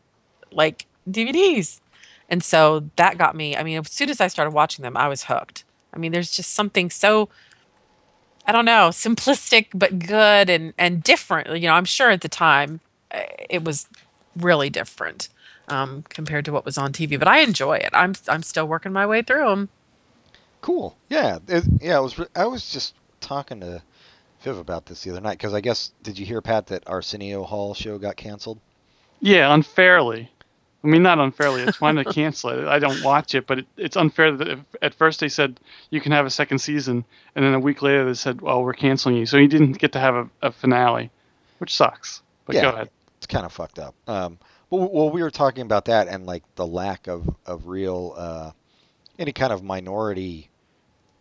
like 0.51 0.85
DVDs. 1.09 1.79
And 2.29 2.43
so 2.43 2.89
that 2.95 3.17
got 3.17 3.35
me. 3.35 3.55
I 3.55 3.63
mean, 3.63 3.77
as 3.77 3.91
soon 3.91 4.09
as 4.09 4.21
I 4.21 4.27
started 4.27 4.51
watching 4.51 4.83
them, 4.83 4.97
I 4.97 5.07
was 5.07 5.25
hooked. 5.25 5.63
I 5.93 5.97
mean, 5.97 6.11
there's 6.11 6.31
just 6.31 6.53
something 6.53 6.89
so 6.89 7.29
I 8.45 8.51
don't 8.51 8.65
know, 8.65 8.89
simplistic 8.89 9.67
but 9.73 9.99
good 9.99 10.49
and 10.49 10.73
and 10.77 11.03
different. 11.03 11.49
You 11.49 11.67
know, 11.67 11.73
I'm 11.73 11.85
sure 11.85 12.09
at 12.09 12.21
the 12.21 12.29
time 12.29 12.79
uh, 13.11 13.21
it 13.49 13.63
was 13.63 13.87
really 14.35 14.69
different 14.69 15.29
um, 15.67 16.03
compared 16.09 16.45
to 16.45 16.51
what 16.51 16.65
was 16.65 16.77
on 16.77 16.91
TV, 16.93 17.17
but 17.17 17.27
I 17.27 17.39
enjoy 17.39 17.77
it. 17.77 17.89
I'm 17.93 18.13
I'm 18.27 18.43
still 18.43 18.67
working 18.67 18.91
my 18.93 19.05
way 19.05 19.21
through 19.21 19.47
them. 19.47 19.69
Cool. 20.61 20.95
Yeah. 21.09 21.39
It, 21.47 21.63
yeah. 21.81 21.97
I 21.97 21.99
was. 21.99 22.17
re- 22.17 22.27
I 22.35 22.45
was 22.45 22.71
just 22.71 22.95
talking 23.21 23.59
to 23.61 23.81
Viv 24.41 24.57
about 24.57 24.85
this 24.85 25.03
the 25.03 25.11
other 25.11 25.21
night 25.21 25.37
because 25.37 25.53
I 25.53 25.61
guess 25.61 25.91
did 26.03 26.17
you 26.19 26.25
hear 26.25 26.41
Pat 26.41 26.67
that 26.67 26.83
Arsenio 26.87 27.43
Hall 27.43 27.73
show 27.73 27.97
got 27.97 28.15
canceled? 28.15 28.59
Yeah, 29.19 29.53
unfairly. 29.53 30.29
I 30.83 30.87
mean, 30.87 31.01
not 31.01 31.17
unfairly. 31.17 31.61
It's 31.61 31.77
fine 31.77 31.95
to 31.95 32.03
cancel 32.13 32.49
it. 32.49 32.67
I 32.67 32.77
don't 32.79 33.01
watch 33.03 33.35
it, 33.35 33.47
but 33.47 33.59
it, 33.59 33.67
it's 33.77 33.95
unfair 33.95 34.35
that 34.35 34.49
if, 34.49 34.59
at 34.81 34.93
first 34.93 35.21
they 35.21 35.29
said 35.29 35.59
you 35.91 36.01
can 36.01 36.11
have 36.11 36.25
a 36.25 36.29
second 36.29 36.59
season, 36.59 37.05
and 37.35 37.45
then 37.45 37.53
a 37.53 37.59
week 37.59 37.81
later 37.81 38.03
they 38.05 38.13
said, 38.13 38.41
"Well, 38.41 38.63
we're 38.63 38.73
canceling 38.73 39.15
you," 39.15 39.25
so 39.25 39.37
he 39.37 39.47
didn't 39.47 39.73
get 39.79 39.93
to 39.93 39.99
have 39.99 40.15
a, 40.15 40.29
a 40.41 40.51
finale, 40.51 41.09
which 41.59 41.73
sucks. 41.73 42.21
But 42.45 42.55
Yeah. 42.55 42.61
go 42.63 42.69
ahead. 42.71 42.89
it's 43.17 43.27
kind 43.27 43.45
of 43.45 43.53
fucked 43.53 43.79
up. 43.79 43.95
Um, 44.07 44.37
but 44.73 44.79
w- 44.79 44.97
well, 44.97 45.11
we 45.11 45.21
were 45.21 45.29
talking 45.29 45.61
about 45.61 45.85
that 45.85 46.07
and 46.07 46.25
like 46.25 46.43
the 46.55 46.65
lack 46.65 47.05
of 47.07 47.29
of 47.45 47.67
real 47.67 48.15
uh, 48.17 48.51
any 49.19 49.31
kind 49.31 49.53
of 49.53 49.61
minority 49.63 50.49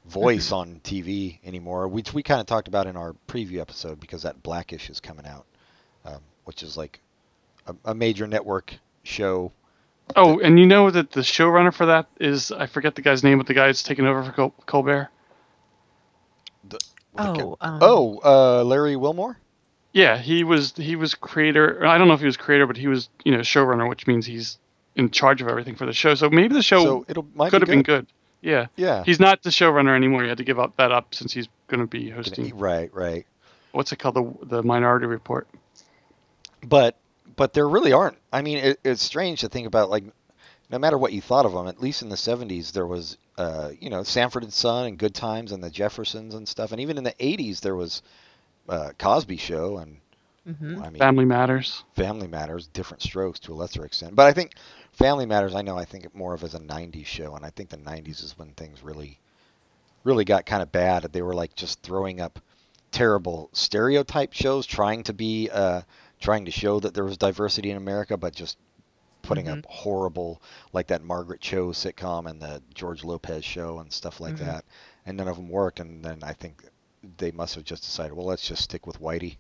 voice 0.07 0.53
on 0.53 0.81
TV 0.83 1.39
anymore, 1.45 1.87
which 1.87 2.15
we 2.15 2.23
kind 2.23 2.41
of 2.41 2.47
talked 2.47 2.67
about 2.67 2.87
in 2.87 2.97
our 2.97 3.15
preview 3.29 3.61
episode 3.61 4.01
because 4.01 4.23
that 4.23 4.43
Blackish 4.43 4.89
is 4.89 5.01
coming 5.01 5.27
out, 5.27 5.45
um, 6.07 6.21
which 6.45 6.63
is 6.63 6.79
like 6.79 7.01
a, 7.67 7.75
a 7.85 7.95
major 7.95 8.27
network 8.27 8.75
show. 9.03 9.53
Oh, 10.17 10.41
and 10.41 10.59
you 10.59 10.65
know 10.65 10.91
that 10.91 11.11
the 11.11 11.21
showrunner 11.21 11.75
for 11.75 11.85
that 11.87 12.07
is 12.19 12.53
I 12.53 12.65
forget 12.65 12.95
the 12.95 13.03
guy's 13.03 13.23
name, 13.23 13.37
but 13.37 13.47
the 13.47 13.55
guy 13.55 13.67
that's 13.67 13.83
taken 13.83 14.07
over 14.07 14.25
for 14.25 14.33
Col- 14.33 14.55
Colbert. 14.65 15.11
The, 16.71 16.79
Oh, 17.19 17.59
um, 17.61 17.79
oh, 17.83 18.21
uh, 18.25 18.65
Larry 18.65 18.97
Wilmore. 18.97 19.37
Yeah, 19.93 20.17
he 20.19 20.43
was 20.45 20.73
he 20.77 20.97
was 20.97 21.15
creator. 21.15 21.85
I 21.87 21.99
don't 21.99 22.09
know 22.09 22.15
if 22.15 22.21
he 22.21 22.27
was 22.27 22.37
creator, 22.37 22.67
but 22.67 22.77
he 22.77 22.89
was 22.89 23.09
you 23.25 23.33
know 23.33 23.41
showrunner, 23.41 23.89
which 23.89 24.07
means 24.07 24.25
he's 24.27 24.59
in 24.97 25.11
charge 25.11 25.43
of 25.43 25.49
everything 25.49 25.75
for 25.75 25.87
the 25.87 25.93
show. 25.93 26.15
So 26.15 26.31
maybe 26.31 26.55
the 26.55 26.63
show 26.63 26.83
so 26.83 27.05
it'll 27.09 27.23
could 27.25 27.61
have 27.63 27.69
been 27.69 27.83
good. 27.83 28.07
Yeah, 28.41 28.67
Yeah. 28.77 29.05
he's 29.05 29.21
not 29.21 29.43
the 29.43 29.51
showrunner 29.51 29.95
anymore. 29.95 30.23
He 30.25 30.29
had 30.29 30.39
to 30.39 30.45
give 30.45 30.59
up 30.59 30.77
that 30.77 30.91
up 30.91 31.15
since 31.15 31.33
he's 31.33 31.49
going 31.69 31.81
to 31.81 31.87
be 31.87 32.11
hosting. 32.11 32.57
Right, 32.59 32.93
right. 32.93 33.25
What's 33.71 33.93
it 33.93 33.97
called? 34.01 34.17
The 34.17 34.47
the 34.47 34.63
Minority 34.63 35.07
Report. 35.07 35.47
but 36.67 36.97
but 37.37 37.53
there 37.55 37.69
really 37.69 37.93
aren't. 37.93 38.19
I 38.33 38.43
mean, 38.43 38.59
it, 38.59 38.81
it's 38.85 39.03
strange 39.03 39.41
to 39.41 39.49
think 39.49 39.67
about. 39.67 39.91
Like, 39.91 40.05
no 40.71 40.79
matter 40.79 40.99
what 40.99 41.13
you 41.13 41.21
thought 41.21 41.47
of 41.47 41.53
them, 41.53 41.67
at 41.69 41.81
least 41.81 42.03
in 42.03 42.09
the 42.09 42.17
'70s, 42.17 42.73
there 42.73 42.87
was, 42.87 43.17
uh, 43.39 43.71
you 43.81 43.89
know, 43.91 44.03
Sanford 44.03 44.43
and 44.43 44.53
Son 44.53 44.87
and 44.87 44.99
Good 44.99 45.15
Times 45.15 45.53
and 45.53 45.63
the 45.63 45.71
Jeffersons 45.71 46.35
and 46.35 46.47
stuff. 46.47 46.73
And 46.73 46.81
even 46.81 46.99
in 46.99 47.05
the 47.05 47.15
'80s, 47.15 47.61
there 47.61 47.77
was 47.77 48.03
uh, 48.69 48.93
Cosby 48.99 49.37
Show 49.37 49.79
and 49.79 50.01
mhm. 50.47 50.83
I 50.83 50.91
mean, 50.91 51.09
Family 51.09 51.25
Matters. 51.25 51.85
Family 51.95 52.29
Matters, 52.29 52.67
different 52.69 53.03
strokes 53.03 53.39
to 53.41 53.53
a 53.53 53.55
lesser 53.55 53.85
extent. 53.85 54.15
But 54.17 54.27
I 54.27 54.33
think 54.33 54.55
Family 54.93 55.27
Matters, 55.27 55.55
I 55.55 55.63
know, 55.63 55.77
I 55.79 55.85
think 55.85 56.15
more 56.15 56.35
of 56.35 56.45
as 56.45 56.55
a 56.55 56.59
'90s 56.61 57.07
show, 57.07 57.35
and 57.37 57.45
I 57.45 57.51
think 57.51 57.71
the 57.71 57.77
'90s 57.77 58.21
is 58.23 58.39
when 58.39 58.53
things 58.55 58.83
really, 58.83 59.21
really 60.05 60.25
got 60.25 60.47
kind 60.47 60.63
of 60.63 60.73
bad. 60.73 61.05
They 61.13 61.23
were 61.23 61.35
like 61.35 61.55
just 61.55 61.83
throwing 61.83 62.21
up 62.21 62.41
terrible 62.93 63.51
stereotype 63.53 64.33
shows, 64.33 64.67
trying 64.67 65.03
to 65.05 65.13
be, 65.15 65.49
uh, 65.51 65.83
trying 66.21 66.45
to 66.47 66.51
show 66.51 66.81
that 66.81 66.95
there 66.95 67.05
was 67.05 67.19
diversity 67.19 67.71
in 67.71 67.77
America, 67.77 68.17
but 68.17 68.35
just 68.35 68.59
putting 69.23 69.49
Mhm. 69.49 69.49
up 69.49 69.67
horrible, 69.69 70.43
like 70.73 70.89
that 70.89 71.03
Margaret 71.03 71.41
Cho 71.41 71.69
sitcom 71.73 72.29
and 72.29 72.41
the 72.41 72.63
George 72.75 73.05
Lopez 73.05 73.45
show 73.45 73.79
and 73.81 73.93
stuff 73.93 74.21
like 74.21 74.37
Mhm. 74.37 74.39
that. 74.39 74.65
And 75.07 75.17
none 75.17 75.29
of 75.29 75.37
them 75.37 75.49
worked. 75.49 75.81
And 75.81 76.05
then 76.05 76.21
I 76.23 76.33
think 76.33 76.63
they 77.19 77.31
must 77.33 77.55
have 77.55 77.65
just 77.65 77.83
decided, 77.83 78.13
well, 78.15 78.27
let's 78.27 78.47
just 78.47 78.63
stick 78.63 78.87
with 78.87 79.01
Whitey. 79.01 79.33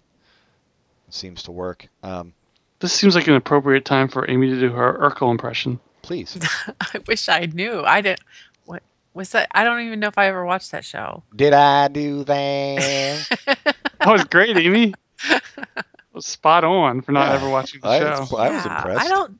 It 1.08 1.14
seems 1.14 1.42
to 1.44 1.52
work. 1.52 1.86
Um, 2.02 2.32
This 2.80 2.92
seems 2.92 3.14
like 3.14 3.28
an 3.28 3.34
appropriate 3.34 3.84
time 3.84 4.08
for 4.08 4.28
Ami 4.30 4.48
to 4.50 4.58
do 4.60 4.70
her 4.72 4.98
Urkel 5.00 5.30
impression. 5.30 5.78
please. 6.02 6.36
I 6.80 6.98
wish 7.06 7.28
I 7.28 7.46
knew. 7.46 7.82
I 7.84 8.00
didn't. 8.00 8.20
What 8.64 8.82
was 9.14 9.30
that? 9.30 9.48
I 9.52 9.62
don't 9.64 9.80
even 9.82 10.00
know 10.00 10.08
if 10.08 10.18
I 10.18 10.26
ever 10.26 10.44
watched 10.44 10.70
that 10.72 10.84
show. 10.84 11.22
Did 11.36 11.52
I 11.52 11.88
do 11.88 12.24
that? 12.24 13.38
That 14.02 14.10
was 14.10 14.24
great, 14.24 14.56
Ami. 14.56 14.94
That 15.28 15.42
was 16.12 16.26
spot 16.26 16.64
on 16.64 17.02
for 17.02 17.12
not 17.12 17.28
Yeah, 17.28 17.34
ever 17.36 17.48
watching 17.48 17.80
the 17.80 17.86
I 17.88 17.98
show. 18.00 18.10
was- 18.20 18.32
I 18.32 18.50
was 18.50 18.64
Yeah, 18.66 18.76
impressed. 18.78 19.04
I 19.04 19.08
don't 19.08 19.38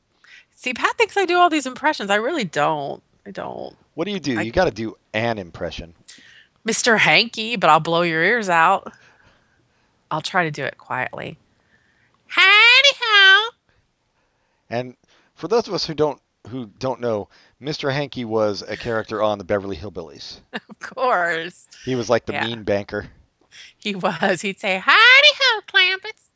see. 0.55 0.73
Pat 0.73 0.97
thinks 0.97 1.17
I 1.17 1.25
do 1.27 1.37
all 1.37 1.51
these 1.51 1.67
impressions. 1.67 2.11
I 2.11 2.15
really 2.15 2.45
don't. 2.45 3.03
I 3.27 3.33
don't. 3.33 3.75
what 3.95 4.05
do 4.05 4.13
you 4.13 4.21
do? 4.21 4.39
I- 4.39 4.43
You 4.43 4.53
got 4.53 4.67
to 4.67 4.71
do 4.71 4.97
an 5.15 5.39
impression. 5.41 5.95
Mr. 6.67 6.99
Hanky, 6.99 7.57
but 7.57 7.71
I'll 7.71 7.81
blow 7.81 8.03
your 8.03 8.23
ears 8.23 8.49
out. 8.49 8.93
I'll 10.11 10.21
try 10.21 10.45
to 10.45 10.51
do 10.51 10.65
it 10.65 10.79
quietly. 10.79 11.39
Howdy 12.27 12.97
ho. 13.01 13.51
And 14.71 14.97
for 15.35 15.49
those 15.49 15.69
of 15.69 15.75
us 15.75 15.87
who 15.87 15.95
don't 15.95 16.21
who 16.49 16.67
don't 16.79 17.01
know, 17.01 17.29
Mr. 17.61 17.93
Hanky 17.93 18.25
was 18.25 18.63
a 18.63 18.77
character 18.77 19.23
on 19.23 19.39
the 19.39 19.45
Beverly 19.45 19.77
Hillbillies. 19.77 20.41
Of 20.53 20.79
course. 20.81 21.69
He 21.85 21.95
was 21.95 22.11
like 22.11 22.27
the 22.27 22.33
Yeah. 22.33 22.45
mean 22.47 22.65
banker. 22.65 23.07
He 23.79 23.95
was. 23.95 24.41
He'd 24.41 24.59
say, 24.59 24.79
Howdy 24.79 25.29
ho, 25.41 25.61
Clampetts. 25.69 26.31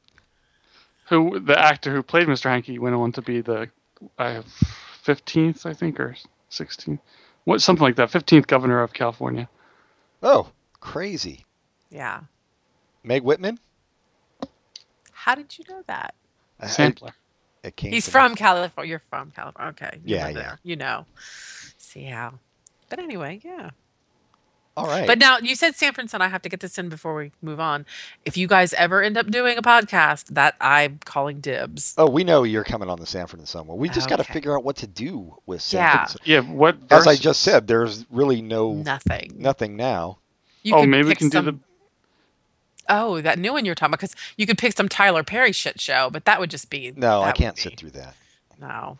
Who 1.08 1.40
the 1.40 1.58
actor 1.58 1.92
who 1.92 2.02
played 2.02 2.28
Mr. 2.28 2.44
Hanky 2.44 2.78
went 2.78 2.94
on 2.94 3.12
to 3.12 3.22
be 3.22 3.40
the 3.40 3.68
uh, 4.18 4.42
15th, 5.04 5.66
I 5.66 5.72
think, 5.72 5.98
or 5.98 6.16
16th, 6.50 6.98
what 7.44 7.60
something 7.62 7.82
like 7.82 7.96
that, 7.96 8.10
15th 8.10 8.46
governor 8.46 8.82
of 8.82 8.92
California. 8.92 9.48
Oh, 10.28 10.50
crazy. 10.80 11.44
Yeah. 11.88 12.22
Meg 13.04 13.22
Whitman? 13.22 13.60
How 15.12 15.36
did 15.36 15.56
you 15.56 15.64
know 15.68 15.82
that? 15.86 16.16
I- 16.58 16.66
Sampler. 16.66 17.14
it 17.62 17.76
came 17.76 17.92
He's 17.92 18.06
to 18.06 18.10
me. 18.10 18.12
from 18.12 18.34
California. 18.34 18.90
You're 18.90 19.02
from 19.08 19.30
California. 19.30 19.70
Okay. 19.70 20.00
you 20.04 20.16
Yeah, 20.16 20.26
yeah. 20.28 20.32
there. 20.34 20.58
You 20.64 20.74
know. 20.74 21.06
See 21.78 22.04
how. 22.04 22.40
But 22.88 22.98
anyway, 22.98 23.40
yeah. 23.44 23.70
All 24.76 24.86
right. 24.86 25.06
But 25.06 25.18
now 25.18 25.38
you 25.38 25.54
said 25.54 25.74
Sanford 25.74 26.12
and 26.12 26.22
I 26.22 26.28
have 26.28 26.42
to 26.42 26.48
get 26.50 26.60
this 26.60 26.78
in 26.78 26.90
before 26.90 27.14
we 27.14 27.32
move 27.40 27.58
on. 27.60 27.86
If 28.26 28.36
you 28.36 28.46
guys 28.46 28.74
ever 28.74 29.02
end 29.02 29.16
up 29.16 29.30
doing 29.30 29.56
a 29.56 29.62
podcast, 29.62 30.26
that 30.34 30.54
I'm 30.60 30.98
calling 31.04 31.40
dibs. 31.40 31.94
oh, 31.96 32.10
we 32.10 32.24
know 32.24 32.42
you're 32.42 32.64
coming 32.64 32.90
on 32.90 33.00
the 33.00 33.06
Sanford 33.06 33.38
and 33.38 33.48
Son 33.48 33.66
one. 33.66 33.78
We 33.78 33.88
just 33.88 34.08
got 34.08 34.16
to 34.16 34.24
figure 34.24 34.54
out 34.56 34.64
what 34.64 34.76
to 34.76 34.86
do 34.86 35.34
with 35.46 35.60
Yeah. 35.72 35.90
Sanford 35.92 36.00
and 36.00 36.10
Son. 36.10 36.18
Yeah, 36.24 36.40
what 36.54 36.76
As 36.90 37.06
I 37.06 37.16
just 37.16 37.40
said, 37.42 37.66
there's 37.66 38.04
really 38.10 38.42
no 38.42 38.74
Nothing. 38.74 39.32
nothing 39.36 39.76
now. 39.76 40.18
You 40.62 40.74
oh, 40.74 40.84
maybe 40.86 41.08
we 41.08 41.14
can 41.14 41.30
some, 41.30 41.44
do 41.44 41.50
the. 41.52 41.58
Oh, 42.88 43.20
that 43.20 43.38
new 43.38 43.52
one 43.52 43.64
you're 43.64 43.74
talking 43.74 43.90
about 43.94 44.00
because 44.00 44.14
you 44.36 44.46
could 44.46 44.58
pick 44.58 44.76
some 44.76 44.88
Tyler 44.88 45.24
Perry 45.24 45.52
shit 45.52 45.80
show, 45.80 46.10
but 46.10 46.24
that 46.26 46.38
would 46.38 46.50
just 46.50 46.70
be 46.70 46.92
No, 46.94 47.22
I 47.22 47.32
can't 47.32 47.56
be- 47.56 47.62
sit 47.62 47.78
through 47.78 47.90
that. 47.92 48.14
No. 48.60 48.98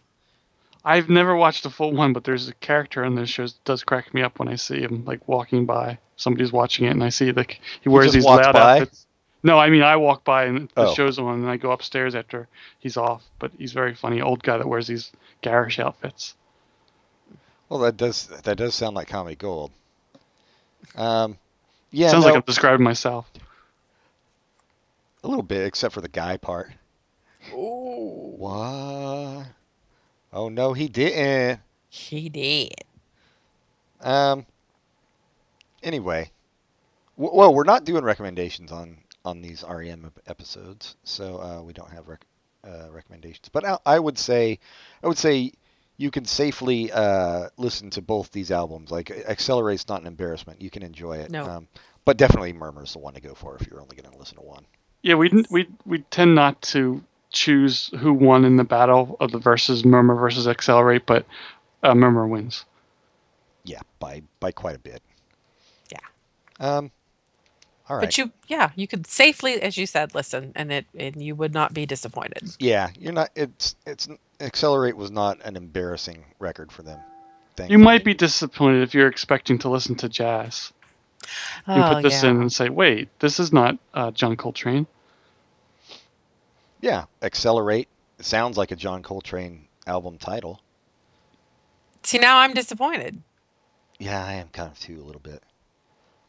I've 0.86 1.08
never 1.08 1.34
watched 1.34 1.66
a 1.66 1.70
full 1.70 1.92
one, 1.92 2.12
but 2.12 2.22
there's 2.24 2.48
a 2.48 2.54
character 2.54 3.02
in 3.04 3.16
those 3.16 3.28
shows 3.28 3.54
that 3.54 3.64
does 3.64 3.82
crack 3.82 4.14
me 4.14 4.22
up 4.22 4.38
when 4.38 4.46
I 4.48 4.54
see 4.54 4.80
him 4.80 5.04
like 5.04 5.26
walking 5.28 5.66
by. 5.66 5.98
Somebody's 6.14 6.52
watching 6.52 6.86
it, 6.86 6.90
and 6.90 7.02
I 7.02 7.08
see 7.08 7.32
like 7.32 7.60
he 7.80 7.88
wears 7.88 8.06
just 8.06 8.14
these 8.14 8.24
loud 8.24 8.52
by? 8.52 8.78
outfits. 8.80 9.06
No, 9.42 9.58
I 9.58 9.68
mean 9.68 9.82
I 9.82 9.96
walk 9.96 10.24
by 10.24 10.44
and 10.44 10.68
the 10.76 10.86
Oh. 10.86 10.94
show's 10.94 11.18
on, 11.18 11.40
and 11.42 11.50
I 11.50 11.56
go 11.56 11.72
upstairs 11.72 12.14
after 12.14 12.46
he's 12.78 12.96
off. 12.96 13.22
But 13.40 13.50
he's 13.58 13.72
very 13.72 13.94
funny, 13.94 14.20
old 14.22 14.42
guy 14.44 14.56
that 14.58 14.66
wears 14.68 14.86
these 14.86 15.10
garish 15.42 15.78
outfits. 15.80 16.36
Well, 17.68 17.80
that 17.80 17.96
does 17.96 18.28
that 18.28 18.56
does 18.56 18.74
sound 18.76 18.94
like 18.94 19.08
comedy 19.08 19.34
gold. 19.34 19.72
Um, 20.94 21.36
yeah, 21.90 22.10
Sounds 22.10 22.22
no, 22.24 22.28
like 22.28 22.36
I'm 22.36 22.44
describing 22.46 22.84
myself. 22.84 23.28
a 25.24 25.28
little 25.28 25.42
bit, 25.42 25.66
except 25.66 25.92
for 25.94 26.00
the 26.00 26.08
guy 26.08 26.36
part. 26.36 26.70
Ooh. 27.52 28.34
What? 28.38 29.46
Oh 30.32 30.48
no, 30.48 30.72
he 30.72 30.88
didn't. 30.88 31.60
He 31.88 32.28
did. 32.28 32.74
Um. 34.00 34.46
Anyway, 35.82 36.30
w- 37.16 37.36
well, 37.36 37.54
we're 37.54 37.64
not 37.64 37.84
doing 37.84 38.04
recommendations 38.04 38.72
on 38.72 38.98
on 39.24 39.40
these 39.40 39.64
REM 39.68 40.12
episodes, 40.26 40.96
so 41.04 41.40
uh, 41.40 41.62
we 41.62 41.72
don't 41.72 41.90
have 41.90 42.08
rec- 42.08 42.26
uh, 42.64 42.88
recommendations. 42.92 43.48
But 43.50 43.64
I, 43.64 43.78
I 43.84 43.98
would 43.98 44.18
say, 44.18 44.58
I 45.02 45.08
would 45.08 45.18
say, 45.18 45.52
you 45.96 46.10
can 46.10 46.24
safely 46.24 46.92
uh, 46.92 47.48
listen 47.56 47.90
to 47.90 48.02
both 48.02 48.30
these 48.30 48.50
albums. 48.50 48.90
Like 48.90 49.10
Accelerate's 49.10 49.88
not 49.88 50.00
an 50.00 50.06
embarrassment; 50.06 50.60
you 50.62 50.70
can 50.70 50.82
enjoy 50.82 51.18
it. 51.18 51.30
No. 51.30 51.44
Um, 51.44 51.68
but 52.04 52.16
definitely, 52.16 52.52
Murmur's 52.52 52.92
the 52.92 53.00
one 53.00 53.14
to 53.14 53.20
go 53.20 53.34
for 53.34 53.56
if 53.56 53.66
you're 53.66 53.80
only 53.80 53.96
going 53.96 54.10
to 54.12 54.18
listen 54.18 54.36
to 54.36 54.44
one. 54.44 54.64
Yeah, 55.02 55.14
we 55.14 55.44
we 55.50 55.68
we 55.84 55.98
tend 55.98 56.34
not 56.34 56.60
to 56.62 57.02
choose 57.36 57.90
who 57.98 58.12
won 58.12 58.44
in 58.44 58.56
the 58.56 58.64
battle 58.64 59.16
of 59.20 59.30
the 59.30 59.38
versus 59.38 59.84
Murmur 59.84 60.14
versus 60.16 60.48
Accelerate, 60.48 61.06
but 61.06 61.26
uh, 61.82 61.94
Murmur 61.94 62.26
wins. 62.26 62.64
Yeah, 63.64 63.80
by 64.00 64.22
by 64.40 64.52
quite 64.52 64.74
a 64.76 64.78
bit. 64.78 65.02
Yeah. 65.92 65.98
Um. 66.58 66.90
All 67.88 67.96
right. 67.96 68.06
But 68.06 68.18
you, 68.18 68.32
yeah, 68.48 68.70
you 68.74 68.88
could 68.88 69.06
safely, 69.06 69.60
as 69.62 69.76
you 69.76 69.86
said, 69.86 70.12
listen, 70.14 70.50
and 70.56 70.72
it, 70.72 70.86
and 70.98 71.22
you 71.22 71.36
would 71.36 71.54
not 71.54 71.72
be 71.72 71.86
disappointed. 71.86 72.42
Yeah, 72.58 72.90
you're 72.98 73.12
not. 73.12 73.30
It's 73.36 73.76
it's 73.86 74.08
Accelerate 74.40 74.96
was 74.96 75.10
not 75.10 75.38
an 75.44 75.56
embarrassing 75.56 76.24
record 76.38 76.72
for 76.72 76.82
them. 76.82 76.98
You 76.98 77.54
thankfully. 77.56 77.82
might 77.84 78.04
be 78.04 78.14
disappointed 78.14 78.82
if 78.82 78.94
you're 78.94 79.08
expecting 79.08 79.58
to 79.58 79.68
listen 79.68 79.94
to 79.96 80.08
jazz. 80.08 80.72
You 81.66 81.74
Oh, 81.74 81.94
put 81.94 82.02
this 82.02 82.22
yeah. 82.22 82.30
in 82.30 82.40
and 82.40 82.52
say, 82.52 82.68
"Wait, 82.68 83.08
this 83.20 83.38
is 83.40 83.52
not 83.52 83.78
uh, 83.94 84.10
John 84.10 84.36
Coltrane." 84.36 84.86
Yeah, 86.86 87.06
Accelerate 87.20 87.88
sounds 88.20 88.56
like 88.56 88.70
a 88.70 88.76
John 88.76 89.02
Coltrane 89.02 89.66
album 89.88 90.18
title. 90.18 90.60
See, 92.04 92.18
now 92.18 92.38
I'm 92.38 92.54
disappointed. 92.54 93.20
Yeah, 93.98 94.24
I 94.24 94.34
am 94.34 94.46
kind 94.50 94.70
of 94.70 94.78
too 94.78 95.02
a 95.02 95.02
little 95.02 95.20
bit. 95.20 95.42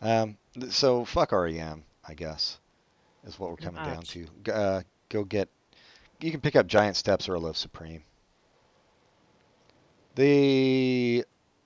Um, 0.02 0.36
so 0.70 1.06
fuck 1.06 1.32
REM, 1.32 1.84
I 2.08 2.16
guess, 2.16 2.58
is 3.28 3.38
what 3.38 3.52
we're 3.52 3.58
coming 3.58 3.84
down 3.84 4.02
to. 4.02 4.28
Uh, 4.52 4.82
go 5.10 5.24
get. 5.24 5.48
You 6.22 6.32
can 6.32 6.42
pick 6.42 6.56
up 6.56 6.66
Giant 6.66 6.96
Steps 6.96 7.30
or 7.30 7.36
a 7.36 7.40
Love 7.40 7.56
Supreme. 7.56 8.02
The, 10.16 11.24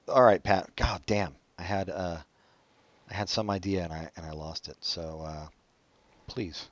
all 0.10 0.24
right, 0.24 0.44
Pat. 0.44 0.70
God 0.76 1.02
damn, 1.06 1.34
I 1.58 1.64
had 1.64 1.90
uh, 1.90 2.18
I 3.10 3.14
had 3.14 3.30
some 3.30 3.50
idea 3.50 3.86
and 3.86 3.94
I 3.94 4.10
and 4.18 4.26
I 4.26 4.32
lost 4.32 4.68
it. 4.68 4.76
So 4.82 5.24
uh, 5.26 5.48
please 6.28 6.68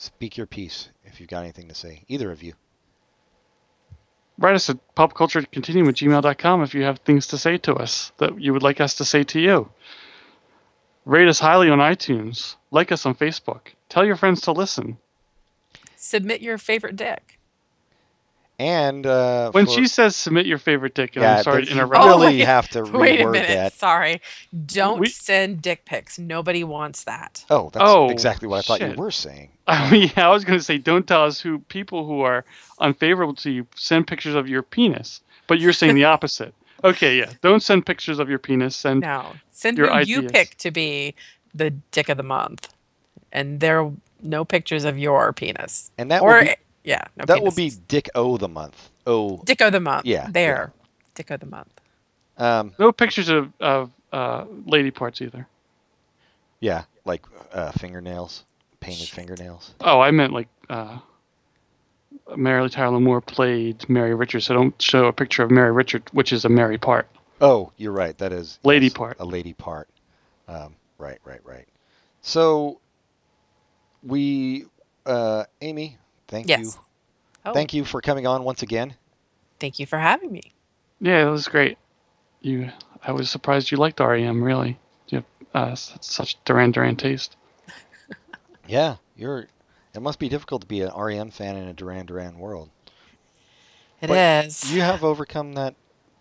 speak 0.00 0.36
your 0.36 0.46
piece 0.46 0.88
if 1.04 1.20
you've 1.20 1.28
got 1.28 1.42
anything 1.42 1.68
to 1.68 1.74
say. 1.74 2.04
Either 2.08 2.32
of 2.32 2.42
you. 2.42 2.54
Write 4.38 4.54
us 4.54 4.70
at 4.70 4.78
popculturecontinuum 4.94 5.88
at 5.88 5.96
gmail.com 5.96 6.62
if 6.62 6.74
you 6.74 6.82
have 6.82 6.98
things 7.00 7.26
to 7.28 7.38
say 7.38 7.58
to 7.58 7.74
us 7.74 8.10
that 8.16 8.40
you 8.40 8.54
would 8.54 8.62
like 8.62 8.80
us 8.80 8.94
to 8.94 9.04
say 9.04 9.22
to 9.24 9.38
you. 9.38 9.70
Rate 11.04 11.28
us 11.28 11.38
highly 11.38 11.68
on 11.68 11.78
iTunes. 11.78 12.56
Like 12.70 12.92
us 12.92 13.04
on 13.04 13.14
Facebook. 13.14 13.68
Tell 13.90 14.04
your 14.04 14.16
friends 14.16 14.40
to 14.42 14.52
listen. 14.52 14.96
Submit 15.96 16.40
your 16.40 16.56
favorite 16.56 16.96
dick. 16.96 17.39
And 18.60 19.06
uh, 19.06 19.50
When 19.52 19.64
for- 19.64 19.72
she 19.72 19.86
says 19.86 20.14
submit 20.14 20.44
your 20.44 20.58
favorite 20.58 20.94
dick, 20.94 21.16
and 21.16 21.22
yeah, 21.22 21.38
I'm 21.38 21.42
sorry 21.44 21.62
that 21.64 21.70
to 21.70 21.76
you 21.76 21.86
really 21.86 22.26
wait. 22.26 22.40
have 22.44 22.68
to 22.70 22.82
Wait 22.82 23.20
a 23.22 23.30
minute. 23.30 23.48
that. 23.48 23.72
Sorry. 23.72 24.20
Don't 24.66 25.00
We- 25.00 25.08
send 25.08 25.62
dick 25.62 25.86
pics. 25.86 26.18
Nobody 26.18 26.62
wants 26.62 27.04
that. 27.04 27.42
Oh, 27.48 27.70
that's 27.72 27.82
Oh, 27.88 28.10
exactly 28.10 28.48
what 28.48 28.58
I 28.58 28.62
thought 28.62 28.78
shit. 28.80 28.96
you 28.96 29.02
were 29.02 29.10
saying. 29.10 29.48
I 29.66 29.90
mean, 29.90 30.10
yeah, 30.14 30.28
I 30.28 30.30
was 30.30 30.44
going 30.44 30.58
to 30.58 30.62
say, 30.64 30.76
don't 30.76 31.06
tell 31.06 31.24
us 31.24 31.40
who 31.40 31.60
people 31.60 32.06
who 32.06 32.20
are 32.20 32.44
unfavorable 32.80 33.34
to 33.36 33.50
you 33.50 33.66
send 33.76 34.06
pictures 34.06 34.34
of 34.34 34.46
your 34.46 34.62
penis, 34.62 35.22
but 35.46 35.58
you're 35.58 35.72
saying 35.72 35.94
the 35.94 36.04
opposite. 36.14 36.52
Okay, 36.84 37.16
yeah, 37.18 37.30
don't 37.40 37.62
send 37.62 37.86
pictures 37.86 38.18
of 38.18 38.28
your 38.28 38.38
penis. 38.38 38.76
Send 38.76 39.00
No. 39.00 39.32
Send 39.52 39.78
Your 39.78 39.88
who 39.94 40.04
you 40.04 40.22
pick 40.28 40.56
to 40.58 40.70
be 40.70 41.14
the 41.54 41.70
dick 41.70 42.08
of 42.10 42.18
the 42.18 42.22
month. 42.22 42.72
And 43.32 43.60
there 43.60 43.80
are 43.82 43.92
no 44.22 44.44
pictures 44.44 44.84
of 44.84 44.98
your 44.98 45.32
penis. 45.32 45.90
And 45.96 46.10
that 46.10 46.20
or 46.20 46.34
will 46.34 46.44
be 46.44 46.54
yeah, 46.84 47.04
no 47.16 47.24
that 47.26 47.42
will 47.42 47.50
be. 47.52 47.70
Dick 47.88 48.08
O 48.14 48.36
the 48.36 48.48
month. 48.48 48.90
Oh, 49.06 49.40
Dick 49.44 49.60
O 49.62 49.70
the 49.70 49.80
month. 49.80 50.06
Yeah, 50.06 50.28
There. 50.30 50.72
Dick 51.14 51.30
O 51.30 51.36
the 51.36 51.46
month. 51.46 51.68
um, 52.38 52.72
no 52.78 52.92
pictures 52.92 53.28
of 53.28 53.52
of 53.60 53.90
uh, 54.12 54.44
lady 54.66 54.90
parts 54.90 55.20
either. 55.20 55.46
yeah, 56.60 56.84
like 57.04 57.24
uh, 57.52 57.72
fingernails, 57.72 58.44
painted 58.80 59.08
fingernails. 59.08 59.74
Oh, 59.80 60.00
I 60.00 60.10
meant 60.10 60.32
like 60.32 60.48
uh, 60.68 60.98
Mary 62.36 62.68
Tyler 62.70 63.00
Moore 63.00 63.20
played 63.20 63.88
Mary 63.88 64.14
Richards, 64.14 64.46
so 64.46 64.54
don't 64.54 64.80
show 64.80 65.06
a 65.06 65.12
picture 65.12 65.42
of 65.42 65.50
Mary 65.50 65.72
Richard, 65.72 66.02
which 66.12 66.32
is 66.32 66.44
a 66.44 66.48
Mary 66.48 66.78
part. 66.78 67.08
Oh, 67.40 67.72
you're 67.76 67.92
right. 67.92 68.16
That 68.18 68.32
is 68.32 68.58
Lady 68.64 68.86
yes, 68.86 68.94
part. 68.94 69.16
A 69.20 69.24
lady 69.24 69.52
part. 69.54 69.88
Um, 70.46 70.74
right, 70.98 71.18
right, 71.24 71.40
right. 71.44 71.66
So 72.20 72.80
we, 74.02 74.66
uh, 75.06 75.44
Ami, 75.62 75.96
thank 76.30 76.48
Yes. 76.48 76.60
you. 76.60 76.72
Oh, 77.44 77.52
Thank 77.54 77.74
you 77.74 77.84
for 77.84 78.00
coming 78.00 78.26
on 78.26 78.44
once 78.44 78.62
again. 78.62 78.94
thank 79.58 79.78
you 79.78 79.86
for 79.86 79.98
having 79.98 80.30
me. 80.32 80.42
Yeah, 81.00 81.26
it 81.26 81.30
was 81.30 81.48
great. 81.48 81.76
You, 82.42 82.70
I 83.02 83.12
was 83.12 83.30
surprised 83.30 83.70
you 83.70 83.76
liked 83.78 84.00
REM. 84.00 84.42
Really, 84.42 84.78
you 85.08 85.22
have 85.54 85.72
uh, 85.72 85.74
such 85.74 86.42
Duran 86.44 86.70
Duran 86.72 86.96
taste. 86.96 87.36
Yeah, 88.68 88.96
you're. 89.16 89.46
It 89.94 90.00
must 90.02 90.18
be 90.20 90.28
difficult 90.28 90.60
to 90.62 90.68
be 90.68 90.82
an 90.82 90.92
REM 90.96 91.30
fan 91.30 91.56
in 91.56 91.66
a 91.66 91.72
Duran 91.72 92.06
Duran 92.06 92.38
world. 92.38 92.70
It 94.00 94.10
is. 94.10 94.60
But 94.60 94.70
You 94.70 94.82
have 94.82 95.02
overcome 95.02 95.54
that 95.54 95.74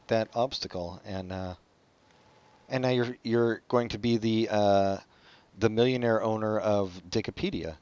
that 0.08 0.30
obstacle, 0.34 1.00
and 1.06 1.32
uh, 1.32 1.54
and 2.70 2.82
now 2.82 2.90
you're 2.90 3.16
you're 3.24 3.62
going 3.68 3.90
to 3.90 4.00
be 4.00 4.18
the 4.18 4.48
uh, 4.52 4.98
the 5.60 5.70
millionaire 5.70 6.24
owner 6.24 6.58
of 6.60 7.02
Dickopedia. 7.10 7.76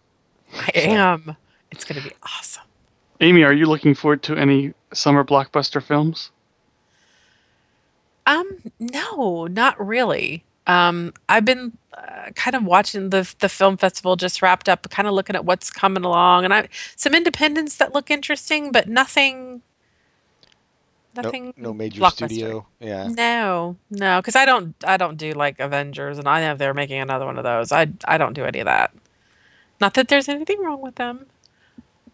I 0.53 0.71
am. 0.75 1.37
It's 1.72 1.85
going 1.85 2.02
to 2.02 2.07
be 2.07 2.15
awesome. 2.23 2.64
Ami, 3.22 3.44
are 3.44 3.53
you 3.53 3.65
looking 3.65 3.95
forward 3.95 4.23
to 4.23 4.35
any 4.35 4.73
summer 4.94 5.23
blockbuster 5.23 5.81
films? 5.84 6.31
Um, 8.26 8.60
no, 8.80 9.48
not 9.48 9.85
really. 9.85 10.44
Um, 10.68 11.14
I've 11.30 11.45
been 11.45 11.77
uh, 11.98 12.31
kind 12.35 12.56
of 12.56 12.64
watching 12.65 13.10
the 13.10 13.34
the 13.39 13.49
film 13.49 13.77
festival 13.77 14.18
just 14.18 14.41
wrapped 14.41 14.68
up, 14.68 14.89
kind 14.89 15.07
of 15.07 15.14
looking 15.14 15.35
at 15.35 15.45
what's 15.45 15.72
coming 15.72 16.03
along, 16.03 16.44
and 16.44 16.53
I 16.53 16.68
some 16.98 17.14
independents 17.15 17.77
that 17.77 17.94
look 17.94 18.11
interesting, 18.11 18.72
but 18.73 18.88
nothing, 18.89 19.61
No, 21.15 21.22
nothing. 21.23 21.53
no 21.56 21.73
major 21.73 22.03
studio. 22.06 22.68
Yeah. 22.81 23.07
No, 23.07 23.77
no, 23.89 24.19
because 24.22 24.35
I 24.35 24.45
don't 24.45 24.76
I 24.85 24.98
don't 24.98 25.18
do 25.18 25.31
like 25.34 25.60
Avengers, 25.60 26.19
and 26.19 26.27
I 26.27 26.41
know 26.41 26.56
they're 26.56 26.73
making 26.73 26.99
another 26.99 27.26
one 27.26 27.38
of 27.38 27.45
those. 27.45 27.72
I 27.72 27.88
I 28.06 28.18
don't 28.18 28.34
do 28.34 28.44
any 28.45 28.60
of 28.60 28.65
that. 28.65 28.94
Not 29.80 29.94
that 29.95 30.10
there's 30.10 30.30
anything 30.30 30.60
wrong 30.61 30.81
with 30.81 30.95
them. 30.95 31.27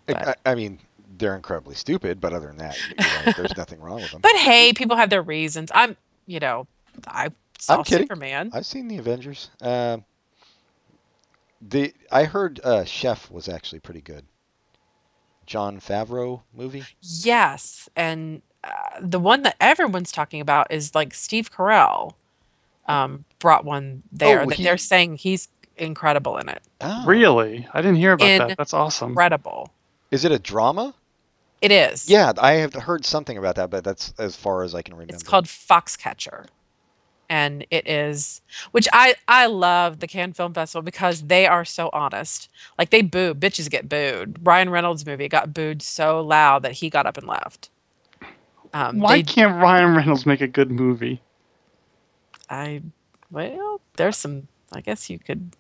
I, 0.10 0.36
I 0.46 0.56
mean, 0.56 0.80
they're 1.18 1.36
incredibly 1.36 1.76
stupid, 1.76 2.20
but 2.20 2.34
other 2.34 2.48
than 2.48 2.58
that, 2.58 2.78
you're 2.88 3.26
right, 3.26 3.36
there's 3.36 3.56
nothing 3.58 3.80
wrong 3.80 4.02
with 4.02 4.12
them. 4.12 4.22
But 4.22 4.36
hey, 4.36 4.74
people 4.74 4.98
have 4.98 5.10
their 5.10 5.22
reasons. 5.22 5.72
I'm, 5.74 5.96
you 6.26 6.40
know, 6.40 6.68
I 7.08 7.30
saw 7.60 7.78
I'm 7.78 7.84
kidding. 7.84 8.06
Superman. 8.06 8.52
I've 8.54 8.66
seen 8.66 8.88
the 8.88 8.98
Avengers. 8.98 9.50
Um, 9.62 10.04
the 11.62 11.94
I 12.12 12.26
heard 12.26 12.60
uh, 12.64 12.84
Chef 12.84 13.32
was 13.32 13.48
actually 13.48 13.80
pretty 13.80 14.02
good. 14.02 14.26
Jon 15.46 15.80
Favreau 15.80 16.42
movie. 16.54 16.84
Yes, 17.02 17.90
and 17.96 18.42
uh, 18.64 18.70
the 19.02 19.20
one 19.20 19.44
that 19.44 19.56
everyone's 19.60 20.12
talking 20.12 20.42
about 20.42 20.72
is 20.72 20.96
like 20.96 21.14
Steve 21.14 21.52
Carell 21.52 22.14
um, 22.88 23.26
brought 23.40 23.66
one 23.66 24.04
there 24.12 24.42
Oh, 24.42 24.46
that 24.48 24.56
he- 24.56 24.64
they're 24.64 24.78
saying 24.78 25.18
he's 25.18 25.50
incredible 25.78 26.38
in 26.38 26.50
it. 26.50 26.62
Oh. 26.82 27.04
Really? 27.06 27.68
I 27.74 27.82
didn't 27.82 27.98
hear 27.98 28.14
about 28.14 28.28
In- 28.30 28.48
that. 28.48 28.58
That's 28.58 28.74
awesome. 28.74 29.10
Incredible. 29.12 29.72
Is 30.14 30.26
it 30.26 30.32
a 30.32 30.40
drama? 30.40 30.94
It 31.62 31.72
is. 31.72 32.10
Yeah, 32.10 32.34
I 32.38 32.54
have 32.54 32.74
heard 32.74 33.06
something 33.06 33.38
about 33.38 33.56
that, 33.56 33.70
but 33.70 33.84
that's 33.84 34.14
as 34.20 34.36
far 34.36 34.64
as 34.64 34.76
I 34.76 34.82
can 34.82 34.96
remember. 34.96 35.14
It's 35.14 35.24
called 35.24 35.46
Foxcatcher. 35.46 36.48
And 37.30 37.66
it 37.72 37.88
is 37.88 38.42
which 38.72 38.88
I 38.92 39.16
I 39.28 39.46
love 39.48 40.00
the 40.02 40.08
Cannes 40.08 40.34
Film 40.34 40.54
Festival 40.54 40.82
because 40.84 41.24
they 41.24 41.48
are 41.48 41.64
so 41.66 41.90
honest. 41.94 42.50
Like 42.78 42.90
they 42.90 43.02
boo, 43.02 43.34
bitches 43.34 43.70
get 43.70 43.88
booed. 43.88 44.46
Ryan 44.46 44.70
Reynolds 44.70 45.06
movie 45.06 45.30
got 45.30 45.54
booed 45.54 45.82
so 45.82 46.20
loud 46.22 46.64
that 46.64 46.74
he 46.74 46.90
got 46.90 47.06
up 47.06 47.18
and 47.18 47.26
left. 47.26 47.70
Um, 48.74 49.00
Why 49.00 49.18
they- 49.18 49.24
can't 49.24 49.62
Ryan 49.62 49.96
Reynolds 49.96 50.26
make 50.26 50.42
a 50.42 50.48
good 50.48 50.70
movie? 50.70 51.22
I 52.50 52.82
well, 53.32 53.80
there's 53.96 54.18
some. 54.18 54.48
I 54.72 54.82
guess 54.82 55.10
you 55.10 55.18
could 55.18 55.56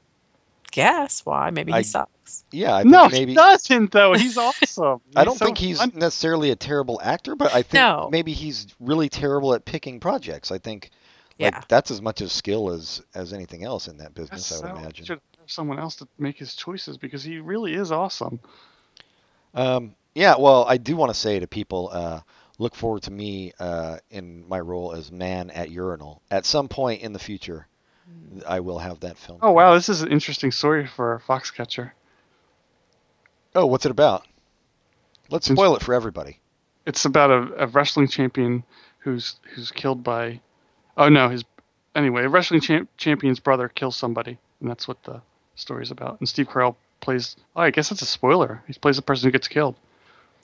guess 0.73 1.25
why. 1.25 1.49
Maybe 1.51 1.71
he 1.71 1.77
I- 1.77 1.81
sucks. 1.83 2.43
Yeah, 2.51 2.75
I 2.75 2.81
think 2.81 2.91
No, 2.91 3.09
maybe 3.09 3.31
he 3.31 3.35
doesn't 3.35 3.91
though. 3.91 4.13
He's 4.13 4.37
awesome. 4.37 5.01
I 5.15 5.23
don't 5.23 5.37
so 5.37 5.45
think 5.45 5.57
he's 5.57 5.77
fun. 5.77 5.91
necessarily 5.95 6.49
a 6.51 6.55
terrible 6.55 6.99
actor, 7.03 7.35
but 7.35 7.51
I 7.53 7.61
think 7.61 7.73
No. 7.75 8.09
maybe 8.11 8.33
he's 8.33 8.67
really 8.79 9.09
terrible 9.09 9.53
at 9.53 9.65
picking 9.65 9.99
projects. 9.99 10.51
I 10.51 10.57
think 10.57 10.89
like 11.39 11.53
Yeah. 11.53 11.61
that's 11.67 11.91
as 11.91 12.01
much 12.01 12.21
as 12.21 12.31
skill 12.31 12.69
as 12.71 13.01
as 13.13 13.33
anything 13.33 13.63
else 13.63 13.87
in 13.87 13.97
that 13.97 14.13
business. 14.13 14.51
I 14.51 14.55
would 14.65 14.75
So, 14.75 14.81
imagine. 14.81 15.05
Should 15.05 15.19
have 15.39 15.49
someone 15.49 15.79
else 15.79 15.95
to 15.97 16.07
make 16.17 16.37
his 16.39 16.55
choices 16.55 16.97
because 16.97 17.23
he 17.23 17.39
really 17.39 17.73
is 17.73 17.91
awesome. 17.91 18.39
Um, 19.53 19.95
yeah, 20.15 20.35
well, 20.37 20.65
I 20.67 20.77
do 20.77 20.95
want 20.95 21.09
to 21.13 21.19
say 21.19 21.39
to 21.39 21.47
people, 21.47 21.89
uh, 21.91 22.21
look 22.57 22.75
forward 22.75 23.03
to 23.03 23.11
me 23.11 23.51
uh, 23.59 23.97
in 24.09 24.47
my 24.47 24.59
role 24.59 24.93
as 24.93 25.11
man 25.11 25.49
at 25.51 25.69
urinal. 25.71 26.21
At 26.31 26.45
some 26.45 26.67
point 26.67 27.01
in 27.01 27.13
the 27.13 27.19
future, 27.19 27.67
I 28.47 28.59
will 28.59 28.79
have 28.79 28.99
that 29.01 29.17
film. 29.17 29.39
Oh 29.41 29.51
wow, 29.51 29.73
this 29.73 29.89
is 29.89 30.01
an 30.01 30.11
interesting 30.11 30.51
story 30.51 30.87
for 30.87 31.21
Foxcatcher. 31.27 31.91
Oh, 33.55 33.65
what's 33.65 33.85
it 33.85 33.91
about? 33.91 34.25
Let's 35.29 35.47
Since- 35.47 35.57
spoil 35.57 35.75
it 35.75 35.81
for 35.83 35.93
everybody. 35.93 36.39
It's 36.85 37.05
about 37.05 37.31
a, 37.31 37.63
a 37.63 37.67
wrestling 37.67 38.07
champion 38.07 38.63
who's 38.99 39.35
who's 39.53 39.71
killed 39.71 40.03
by. 40.03 40.41
Oh 40.97 41.09
no, 41.09 41.29
his 41.29 41.43
anyway, 41.95 42.23
a 42.25 42.29
wrestling 42.29 42.61
champ, 42.61 42.89
champion's 42.97 43.39
brother 43.39 43.69
kills 43.69 43.95
somebody, 43.95 44.37
and 44.59 44.69
that's 44.69 44.87
what 44.87 45.01
the 45.03 45.21
story's 45.55 45.91
about. 45.91 46.19
And 46.19 46.27
Steve 46.27 46.49
Carell 46.49 46.75
plays. 46.99 47.35
Oh, 47.55 47.61
I 47.61 47.69
guess 47.71 47.89
that's 47.89 48.01
a 48.01 48.05
spoiler. 48.05 48.61
He 48.67 48.73
plays 48.73 48.97
the 48.97 49.01
person 49.01 49.27
who 49.27 49.31
gets 49.31 49.47
killed. 49.47 49.75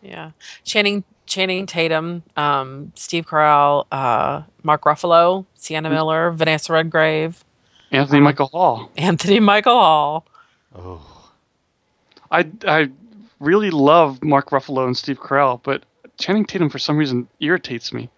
Yeah. 0.02 0.32
Channing 0.64 1.04
Channing 1.26 1.66
Tatum, 1.66 2.24
um, 2.38 2.92
Steve 2.96 3.26
Carell, 3.28 3.86
uh, 3.92 4.44
Mark 4.64 4.84
Ruffalo, 4.84 5.46
Sienna 5.56 5.90
Miller, 5.90 6.32
Vanessa 6.32 6.74
Redgrave, 6.74 7.44
Anthony 7.92 8.20
Uh-huh. 8.20 8.24
Michael 8.26 8.48
Hall. 8.48 8.92
Anthony 8.98 9.40
Michael 9.40 9.74
Hall. 9.80 10.26
Oh, 10.76 11.32
I 12.32 12.48
I 12.66 12.90
really 13.40 13.72
love 13.72 14.24
Mark 14.24 14.50
Ruffalo 14.52 14.86
and 14.86 14.96
Steve 14.96 15.20
Carell, 15.20 15.62
but 15.64 15.84
Channing 16.18 16.46
Tatum 16.46 16.70
for 16.70 16.80
some 16.80 16.98
reason 16.98 17.28
irritates 17.40 17.92
me. 17.94 18.10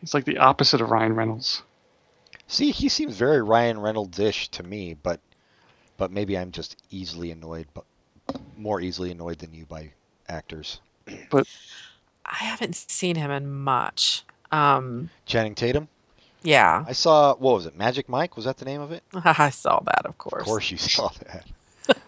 He's 0.00 0.14
like 0.14 0.24
the 0.24 0.38
opposite 0.38 0.80
of 0.80 0.90
Ryan 0.90 1.14
Reynolds. 1.14 1.62
see, 2.46 2.70
he 2.70 2.88
seems 2.88 3.16
very 3.16 3.42
Ryan 3.42 3.80
Reynolds-ish 3.80 4.48
to 4.50 4.62
me, 4.62 4.94
but 5.02 5.20
but 5.96 6.10
maybe 6.12 6.38
I'm 6.38 6.52
just 6.52 6.76
easily 6.90 7.30
annoyed, 7.32 7.66
but 7.74 7.84
more 8.56 8.80
easily 8.80 9.10
annoyed 9.10 9.38
than 9.38 9.52
you 9.52 9.66
by 9.66 9.90
actors. 10.28 10.80
But 11.30 11.46
I 12.24 12.36
haven't 12.44 12.76
seen 12.76 13.16
him 13.16 13.30
in 13.30 13.50
much. 13.50 14.24
Um, 14.52 15.10
Channing 15.26 15.54
Tatum. 15.54 15.88
Yeah, 16.42 16.84
I 16.86 16.92
saw 16.92 17.34
what 17.34 17.54
was 17.54 17.66
it? 17.66 17.76
Magic 17.76 18.08
Mike 18.08 18.36
was 18.36 18.44
that 18.44 18.58
the 18.58 18.64
name 18.64 18.80
of 18.80 18.92
it? 18.92 19.02
I 19.14 19.50
saw 19.50 19.80
that, 19.80 20.06
of 20.06 20.18
course. 20.18 20.42
Of 20.42 20.46
course, 20.46 20.70
you 20.70 20.78
saw 20.78 21.10
that. 21.26 21.46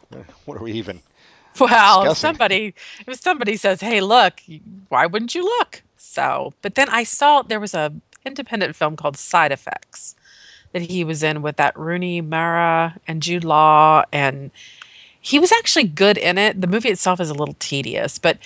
what 0.45 0.57
are 0.59 0.63
we 0.63 0.73
even? 0.73 1.01
Well, 1.59 2.11
if 2.11 2.17
somebody 2.17 2.75
if 3.07 3.21
somebody 3.21 3.57
says, 3.57 3.81
"Hey, 3.81 4.01
look," 4.01 4.41
why 4.89 5.07
wouldn't 5.07 5.35
you 5.35 5.43
look? 5.45 5.83
So, 5.97 6.55
but 6.63 6.75
then 6.75 6.89
I 6.89 7.05
saw 7.05 7.43
there 7.43 7.61
was 7.61 7.75
a 7.75 7.93
independent 8.25 8.77
film 8.77 8.97
called 8.97 9.17
Side 9.17 9.53
Effects 9.53 10.15
that 10.73 10.83
he 10.83 11.03
was 11.05 11.23
in 11.23 11.43
with 11.43 11.57
that 11.57 11.77
Rooney 11.77 12.21
Mara 12.21 12.97
and 13.07 13.23
Jude 13.23 13.45
Law, 13.45 14.05
and 14.13 14.51
he 15.21 15.39
was 15.39 15.53
actually 15.53 15.85
good 15.85 16.17
in 16.17 16.39
it. 16.39 16.61
The 16.61 16.67
movie 16.67 16.89
itself 16.89 17.21
is 17.21 17.31
a 17.31 17.35
little 17.35 17.57
tedious, 17.59 18.19
but 18.19 18.39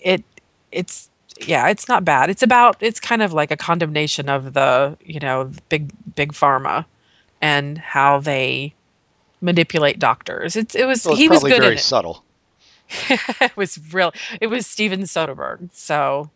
it 0.00 0.24
it's 0.70 1.10
yeah, 1.40 1.68
it's 1.68 1.88
not 1.88 2.04
bad. 2.04 2.30
It's 2.30 2.42
about 2.42 2.76
it's 2.80 3.00
kind 3.00 3.22
of 3.22 3.32
like 3.32 3.50
a 3.50 3.56
condemnation 3.56 4.28
of 4.28 4.52
the 4.54 4.96
you 5.04 5.20
know 5.20 5.50
big 5.68 5.92
big 6.14 6.32
pharma 6.32 6.84
and 7.40 7.78
how 7.78 8.20
they 8.20 8.74
manipulate 9.40 9.98
doctors. 9.98 10.56
It's 10.56 10.74
it 10.74 10.86
was 10.86 11.02
So 11.02 11.10
it's 11.10 11.18
he 11.20 11.28
was 11.28 11.42
good 11.42 11.60
very 11.60 11.72
in 11.72 11.78
it. 11.78 11.80
subtle. 11.80 12.24
it 13.10 13.56
was 13.56 13.78
real. 13.92 14.12
It 14.40 14.48
was 14.48 14.66
Steven 14.66 15.02
Soderbergh. 15.02 15.70
So 15.72 16.30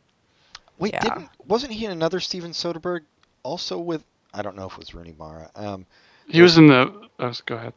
Wait, 0.79 0.95
Yeah. 0.95 1.01
didn't 1.03 1.29
wasn't 1.47 1.73
he 1.73 1.85
in 1.85 1.91
another 1.91 2.20
Steven 2.20 2.53
Soderbergh 2.53 3.03
also 3.43 3.79
with 3.79 4.05
I 4.35 4.43
don't 4.43 4.57
know 4.57 4.66
if 4.66 4.73
it 4.73 4.79
was 4.79 4.95
Rooney 4.95 5.15
Mara. 5.19 5.51
Um, 5.55 5.87
He 6.29 6.43
was 6.43 6.59
in 6.59 6.66
the. 6.66 6.93
Oh, 7.19 7.33
go 7.47 7.57
ahead. 7.57 7.73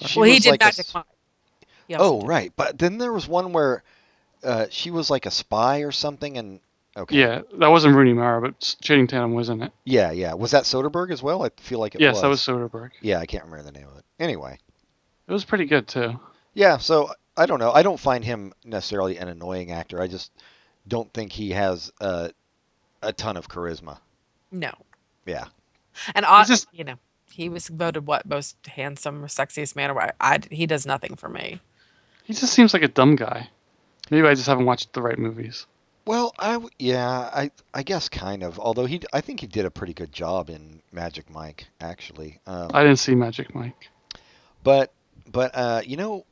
she 0.00 0.18
well, 0.20 0.28
he 0.30 0.38
did 0.38 0.50
like 0.52 0.62
a 0.62 0.64
Magic 0.66 0.86
s- 0.86 0.94
Mike. 0.94 1.04
He 1.88 1.94
Oh 1.96 2.20
did- 2.20 2.28
right, 2.28 2.52
but 2.56 2.78
then 2.78 2.98
there 2.98 3.12
was 3.12 3.26
one 3.28 3.52
where 3.52 3.82
uh, 4.44 4.66
she 4.70 4.90
was 4.90 5.10
like 5.10 5.26
a 5.26 5.30
spy 5.30 5.80
or 5.80 5.90
something, 5.92 6.38
and 6.38 6.60
okay, 6.96 7.16
Yeah, 7.16 7.42
that 7.58 7.68
wasn't 7.68 7.94
Rooney 7.94 8.12
Mara, 8.12 8.40
but 8.40 8.76
Channing 8.82 9.06
Tatum 9.06 9.34
was 9.34 9.48
in 9.48 9.62
it. 9.62 9.72
yeah, 9.84 10.10
yeah. 10.10 10.34
Was 10.34 10.50
that 10.52 10.64
Soderbergh 10.64 11.10
as 11.10 11.22
well? 11.22 11.42
I 11.44 11.50
feel 11.58 11.78
like 11.78 11.94
it 11.94 12.00
yes, 12.00 12.14
was. 12.14 12.22
that 12.22 12.28
was 12.28 12.40
Soderbergh. 12.40 12.90
Yeah, 13.00 13.18
I 13.18 13.26
can't 13.26 13.44
remember 13.44 13.64
the 13.70 13.78
name 13.78 13.88
of 13.88 13.96
it. 13.98 14.04
Anyway, 14.18 14.58
It 15.28 15.32
was 15.32 15.44
pretty 15.44 15.66
good 15.66 15.86
too. 15.88 16.18
yeah. 16.54 16.78
So 16.78 17.10
I 17.36 17.46
don't 17.46 17.58
know. 17.58 17.72
I 17.72 17.82
don't 17.82 18.00
find 18.00 18.24
him 18.24 18.52
necessarily 18.64 19.18
an 19.18 19.28
annoying 19.28 19.70
actor. 19.72 20.00
I 20.00 20.06
just 20.06 20.32
don't 20.88 21.12
think 21.12 21.32
he 21.32 21.50
has 21.50 21.92
uh, 22.00 22.28
a 23.02 23.12
ton 23.12 23.36
of 23.36 23.48
charisma. 23.48 23.98
No. 24.50 24.72
Yeah. 25.26 25.44
And 26.14 26.24
I, 26.24 26.44
just- 26.44 26.66
you 26.72 26.84
know, 26.84 26.94
he 27.30 27.48
was 27.50 27.68
voted 27.68 28.06
what 28.06 28.24
most 28.26 28.56
handsome 28.66 29.22
or 29.22 29.26
sexiest 29.28 29.76
man 29.76 29.90
or 29.90 29.94
what? 29.94 30.14
I, 30.20 30.38
he 30.50 30.64
does 30.66 30.86
nothing 30.86 31.16
for 31.16 31.28
me. 31.28 31.60
He 32.24 32.32
just 32.32 32.52
seems 32.54 32.72
like 32.72 32.82
a 32.82 32.88
dumb 32.88 33.16
guy. 33.16 33.50
Maybe 34.10 34.26
I 34.26 34.34
just 34.34 34.46
haven't 34.46 34.64
watched 34.64 34.92
the 34.94 35.02
right 35.02 35.18
movies. 35.18 35.66
Well, 36.06 36.32
I 36.38 36.60
yeah, 36.78 37.08
I 37.08 37.50
I 37.74 37.82
guess 37.82 38.08
kind 38.08 38.42
of. 38.42 38.58
Although 38.58 38.86
he, 38.86 39.00
I 39.12 39.20
think 39.20 39.40
he 39.40 39.46
did 39.46 39.64
a 39.64 39.70
pretty 39.70 39.92
good 39.92 40.12
job 40.12 40.50
in 40.50 40.80
Magic 40.92 41.28
Mike, 41.30 41.66
actually. 41.80 42.38
Um, 42.46 42.70
I 42.72 42.82
didn't 42.82 42.98
see 42.98 43.14
Magic 43.14 43.54
Mike. 43.54 43.88
But 44.62 44.92
but 45.30 45.50
uh, 45.54 45.82
you 45.84 45.96
know, 45.96 46.24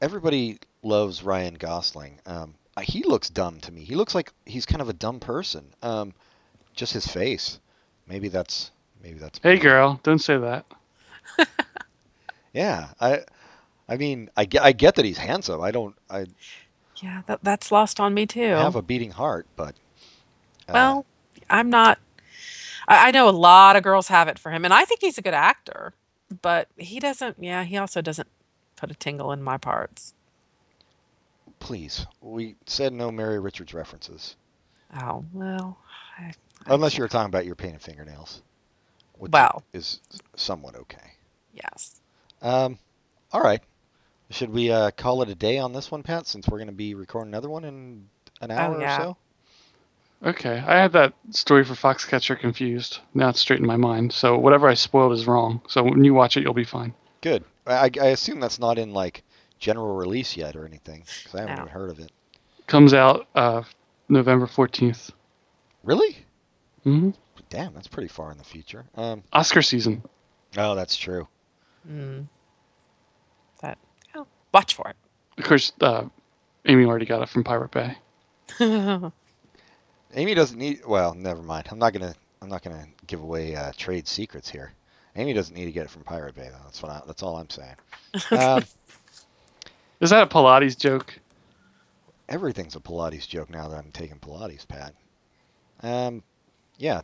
everybody 0.00 0.58
loves 0.82 1.22
Ryan 1.22 1.54
Gosling. 1.54 2.18
Um, 2.26 2.54
he 2.82 3.02
looks 3.02 3.28
dumb 3.28 3.58
to 3.60 3.72
me. 3.72 3.82
He 3.82 3.96
looks 3.96 4.14
like 4.14 4.32
he's 4.46 4.66
kind 4.66 4.80
of 4.80 4.88
a 4.88 4.92
dumb 4.92 5.18
person. 5.18 5.64
Um, 5.82 6.14
just 6.74 6.92
his 6.92 7.06
face. 7.06 7.58
Maybe 8.06 8.28
that's 8.28 8.70
maybe 9.02 9.18
that's. 9.18 9.40
Hey, 9.42 9.58
girl, 9.58 9.98
don't 10.04 10.20
say 10.20 10.38
that. 10.38 10.64
Yeah, 12.52 12.88
I 13.00 13.20
I 13.88 13.96
mean 13.96 14.30
I 14.36 14.44
get 14.44 14.62
I 14.62 14.72
get 14.72 14.96
that 14.96 15.04
he's 15.04 15.18
handsome. 15.18 15.60
I 15.60 15.70
don't 15.70 15.94
I 16.10 16.26
Yeah, 17.02 17.22
that, 17.26 17.40
that's 17.44 17.72
lost 17.72 18.00
on 18.00 18.14
me 18.14 18.26
too. 18.26 18.56
I 18.56 18.64
have 18.64 18.76
a 18.76 18.82
beating 18.82 19.12
heart, 19.12 19.46
but. 19.56 19.76
uh, 20.68 20.72
well, 20.74 21.06
I'm 21.50 21.70
not. 21.70 21.98
I, 22.88 23.08
I 23.08 23.10
know 23.12 23.28
a 23.28 23.32
lot 23.32 23.76
of 23.76 23.82
girls 23.84 24.08
have 24.08 24.28
it 24.28 24.38
for 24.38 24.52
him, 24.52 24.64
and 24.64 24.74
I 24.74 24.84
think 24.84 25.00
he's 25.02 25.18
a 25.18 25.22
good 25.22 25.34
actor, 25.34 25.94
but 26.42 26.68
he 26.76 27.00
doesn't. 27.00 27.36
Yeah, 27.40 27.64
he 27.64 27.76
also 27.78 28.02
doesn't 28.02 28.28
put 28.76 28.90
a 28.90 28.94
tingle 28.94 29.32
in 29.32 29.42
my 29.42 29.58
parts. 29.58 30.14
please, 31.60 32.06
we 32.20 32.56
said 32.66 32.92
no 32.92 33.10
Mary 33.12 33.38
Richards 33.40 33.74
references, 33.74 34.36
Oh 34.98 35.24
well. 35.32 35.78
I, 36.18 36.32
I 36.66 36.74
unless 36.74 36.98
you're 36.98 37.08
talking 37.08 37.28
about 37.30 37.46
your 37.46 37.56
painted 37.56 37.82
fingernails, 37.82 38.42
which 39.14 39.32
Well. 39.32 39.64
is 39.72 40.00
somewhat 40.36 40.76
okay. 40.76 41.12
Yes. 41.52 42.00
Um, 42.42 42.78
all 43.32 43.42
right. 43.42 43.62
Should 44.30 44.50
we 44.50 44.70
uh, 44.70 44.90
call 44.90 45.22
it 45.22 45.28
a 45.30 45.34
day 45.34 45.58
on 45.58 45.72
this 45.72 45.90
one, 45.90 46.02
Pat? 46.02 46.26
Since 46.26 46.48
we're 46.48 46.58
going 46.58 46.66
to 46.68 46.72
be 46.74 46.94
recording 46.94 47.30
another 47.32 47.48
one 47.48 47.64
in 47.64 48.08
an 48.40 48.50
hour 48.50 48.80
yeah. 48.80 48.96
or 48.96 49.00
so. 49.02 49.16
Okay, 50.24 50.58
I 50.66 50.76
had 50.80 50.92
that 50.92 51.14
story 51.30 51.64
for 51.64 51.74
Foxcatcher 51.74 52.38
confused. 52.38 52.98
Now 53.14 53.28
it's 53.28 53.40
straight 53.40 53.60
in 53.60 53.66
my 53.66 53.76
mind. 53.76 54.12
So 54.12 54.36
whatever 54.36 54.68
I 54.68 54.74
spoiled 54.74 55.12
is 55.12 55.26
wrong. 55.26 55.60
So 55.68 55.82
when 55.82 56.02
you 56.04 56.12
watch 56.12 56.36
it, 56.36 56.42
you'll 56.42 56.54
be 56.54 56.64
fine. 56.64 56.92
Good. 57.20 57.44
I, 57.66 57.90
I 58.00 58.06
assume 58.06 58.40
that's 58.40 58.58
not 58.58 58.78
in 58.78 58.92
like 58.92 59.22
general 59.60 59.94
release 59.94 60.36
yet 60.36 60.56
or 60.56 60.66
anything, 60.66 61.04
because 61.22 61.34
I 61.34 61.40
haven't 61.42 61.56
No. 61.56 61.62
even 61.62 61.72
heard 61.72 61.90
of 61.90 62.00
it. 62.00 62.10
Comes 62.66 62.94
out 62.94 63.28
uh, 63.34 63.62
November 64.08 64.46
14th. 64.46 65.10
Really? 65.84 66.18
hmm 66.82 67.10
Damn, 67.48 67.72
that's 67.72 67.88
pretty 67.88 68.08
far 68.08 68.30
in 68.30 68.36
the 68.38 68.44
future. 68.44 68.84
Um, 68.94 69.22
Oscar 69.32 69.62
season. 69.62 70.02
oh, 70.58 70.74
that's 70.74 70.96
true. 70.96 71.28
Mm. 71.90 72.26
That. 74.52 74.58
Watch 74.58 74.74
for 74.74 74.88
it. 74.88 74.96
Of 75.38 75.44
course, 75.44 75.72
uh, 75.80 76.04
Ami 76.68 76.84
already 76.84 77.06
got 77.06 77.22
it 77.22 77.28
from 77.28 77.44
Pirate 77.44 77.70
Bay. 77.70 77.96
Ami 78.60 80.34
doesn't 80.34 80.58
need. 80.58 80.80
Well, 80.86 81.14
never 81.14 81.42
mind. 81.42 81.68
I'm 81.70 81.78
not 81.78 81.92
gonna. 81.92 82.14
I'm 82.40 82.48
not 82.48 82.62
gonna 82.62 82.86
give 83.06 83.22
away 83.22 83.54
uh, 83.54 83.72
trade 83.76 84.08
secrets 84.08 84.48
here. 84.48 84.72
Ami 85.16 85.32
doesn't 85.32 85.54
need 85.54 85.66
to 85.66 85.72
get 85.72 85.84
it 85.84 85.90
from 85.90 86.02
Pirate 86.02 86.34
Bay, 86.34 86.48
though. 86.50 86.62
That's 86.64 86.82
what. 86.82 86.92
I, 86.92 87.02
that's 87.06 87.22
all 87.22 87.36
I'm 87.36 87.50
saying. 87.50 87.76
Um, 88.30 88.64
Is 90.00 90.10
that 90.10 90.22
a 90.22 90.26
Pilates 90.26 90.78
joke? 90.78 91.18
everything's 92.28 92.76
a 92.76 92.80
Pilates 92.80 93.26
joke 93.26 93.50
now 93.50 93.68
that 93.68 93.78
I'm 93.78 93.90
taking 93.92 94.18
Pilates, 94.18 94.66
Pat. 94.66 94.94
Um, 95.82 96.22
yeah, 96.76 97.02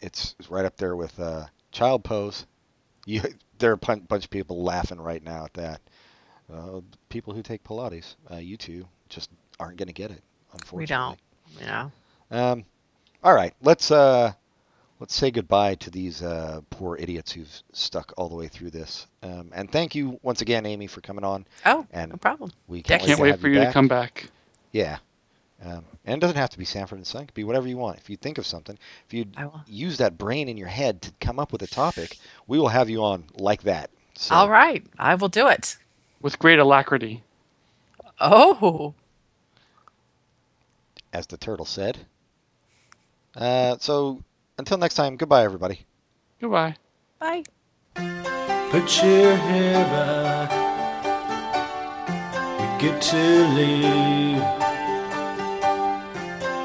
it's, 0.00 0.34
it's 0.38 0.50
right 0.50 0.64
up 0.64 0.76
there 0.76 0.96
with 0.96 1.18
uh, 1.18 1.46
Child 1.70 2.04
Pose. 2.04 2.46
You, 3.06 3.22
there 3.58 3.70
are 3.70 3.78
a 3.80 3.96
bunch 3.96 4.24
of 4.24 4.30
people 4.30 4.62
laughing 4.62 5.00
right 5.00 5.22
now 5.22 5.44
at 5.44 5.54
that. 5.54 5.80
Uh, 6.52 6.80
people 7.08 7.32
who 7.32 7.42
take 7.42 7.62
Pilates, 7.64 8.14
uh, 8.30 8.36
you 8.36 8.56
two, 8.56 8.86
just 9.08 9.30
aren't 9.60 9.76
going 9.76 9.88
to 9.88 9.92
get 9.92 10.10
it, 10.10 10.22
unfortunately. 10.52 10.82
we 10.82 10.86
don't. 10.86 11.18
Yeah. 11.60 11.90
Um, 12.30 12.64
all 13.24 13.34
right, 13.34 13.54
let's 13.62 13.90
uh, 13.90 14.32
let's 15.00 15.14
say 15.14 15.30
goodbye 15.30 15.74
to 15.76 15.90
these 15.90 16.22
uh, 16.22 16.60
poor 16.70 16.96
idiots 16.96 17.32
who've 17.32 17.62
stuck 17.72 18.12
all 18.16 18.28
the 18.28 18.34
way 18.34 18.48
through 18.48 18.70
this. 18.70 19.06
Um, 19.22 19.50
and 19.54 19.70
thank 19.70 19.94
you 19.94 20.18
once 20.22 20.40
again, 20.42 20.66
Ami, 20.66 20.86
for 20.86 21.00
coming 21.00 21.24
on. 21.24 21.46
Oh, 21.66 21.86
And 21.90 22.10
no 22.12 22.16
problem. 22.16 22.52
we 22.68 22.82
can't, 22.82 23.02
Can't 23.02 23.16
to 23.16 23.22
wait 23.22 23.38
for 23.38 23.48
you 23.48 23.60
to 23.60 23.72
come 23.72 23.88
back. 23.88 24.30
Yeah. 24.72 24.98
Um, 25.64 25.84
and 26.04 26.16
it 26.16 26.20
doesn't 26.20 26.36
have 26.36 26.50
to 26.50 26.58
be 26.58 26.64
Sanford 26.64 26.98
and 26.98 27.06
Son. 27.06 27.22
It 27.22 27.26
could 27.26 27.34
be 27.34 27.44
whatever 27.44 27.68
you 27.68 27.76
want. 27.76 27.98
If 27.98 28.10
you 28.10 28.16
think 28.16 28.38
of 28.38 28.46
something, 28.46 28.76
if 29.06 29.14
you 29.14 29.26
use 29.68 29.98
that 29.98 30.18
brain 30.18 30.48
in 30.48 30.56
your 30.56 30.66
head 30.66 31.02
to 31.02 31.12
come 31.20 31.38
up 31.38 31.52
with 31.52 31.62
a 31.62 31.68
topic, 31.68 32.18
we 32.48 32.58
will 32.58 32.68
have 32.68 32.90
you 32.90 33.04
on 33.04 33.24
like 33.36 33.62
that. 33.62 33.90
So, 34.14 34.34
All 34.34 34.50
right, 34.50 34.84
I 34.98 35.14
will 35.14 35.28
do 35.28 35.46
it. 35.46 35.76
With 36.22 36.38
great 36.38 36.58
alacrity. 36.60 37.22
Oh, 38.20 38.94
As 41.12 41.26
the 41.26 41.36
turtle 41.36 41.66
said. 41.66 41.98
Uh, 43.36 43.76
so 43.80 44.22
until 44.56 44.78
next 44.78 44.94
time, 44.94 45.16
goodbye, 45.16 45.42
everybody. 45.44 45.80
Goodbye. 46.40 46.76
bye. 47.18 47.42
Put 47.94 49.02
your 49.02 49.34
hair 49.36 49.84
back. 49.84 50.50
We 52.58 52.88
get 52.88 53.02
to 53.02 53.48
leave. 53.56 54.42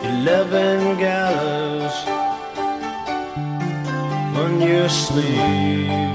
Eleven 0.03 0.97
gallows 0.99 1.93
on 4.37 4.61
your 4.61 4.87
sleeve. 4.89 6.06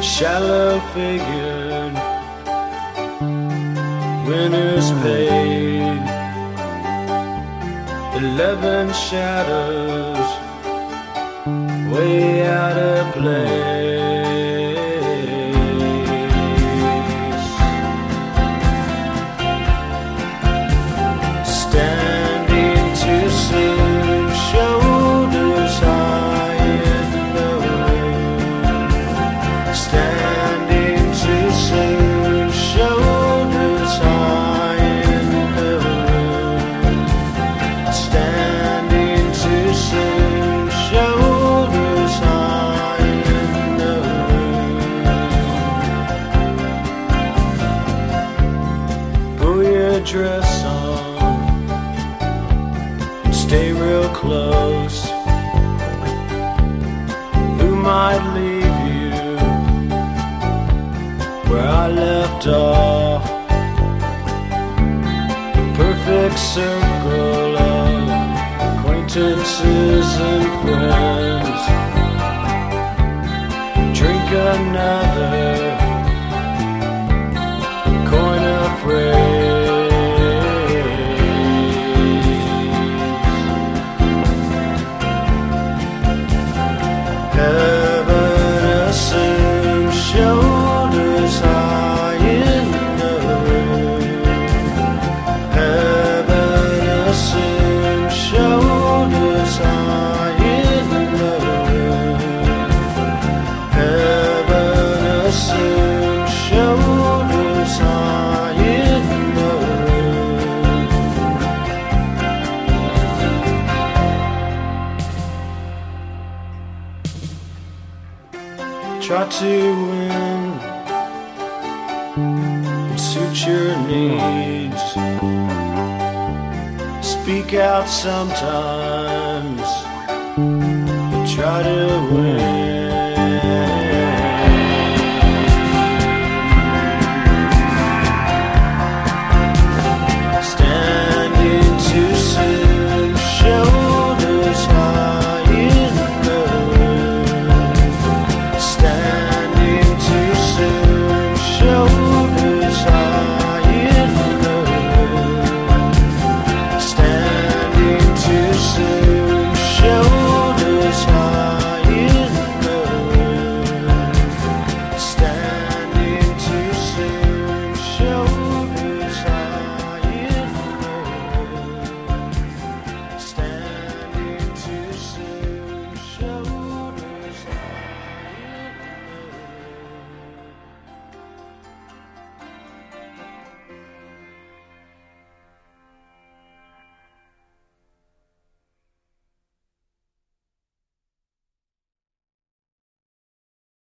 Shallow 0.00 0.80
figured. 0.94 1.94
Winners 4.26 4.90
paid. 5.02 6.02
Eleven 8.16 8.92
shadows 8.92 10.28
way 11.92 12.46
out 12.46 12.76
of 12.76 13.12
place. 13.14 13.75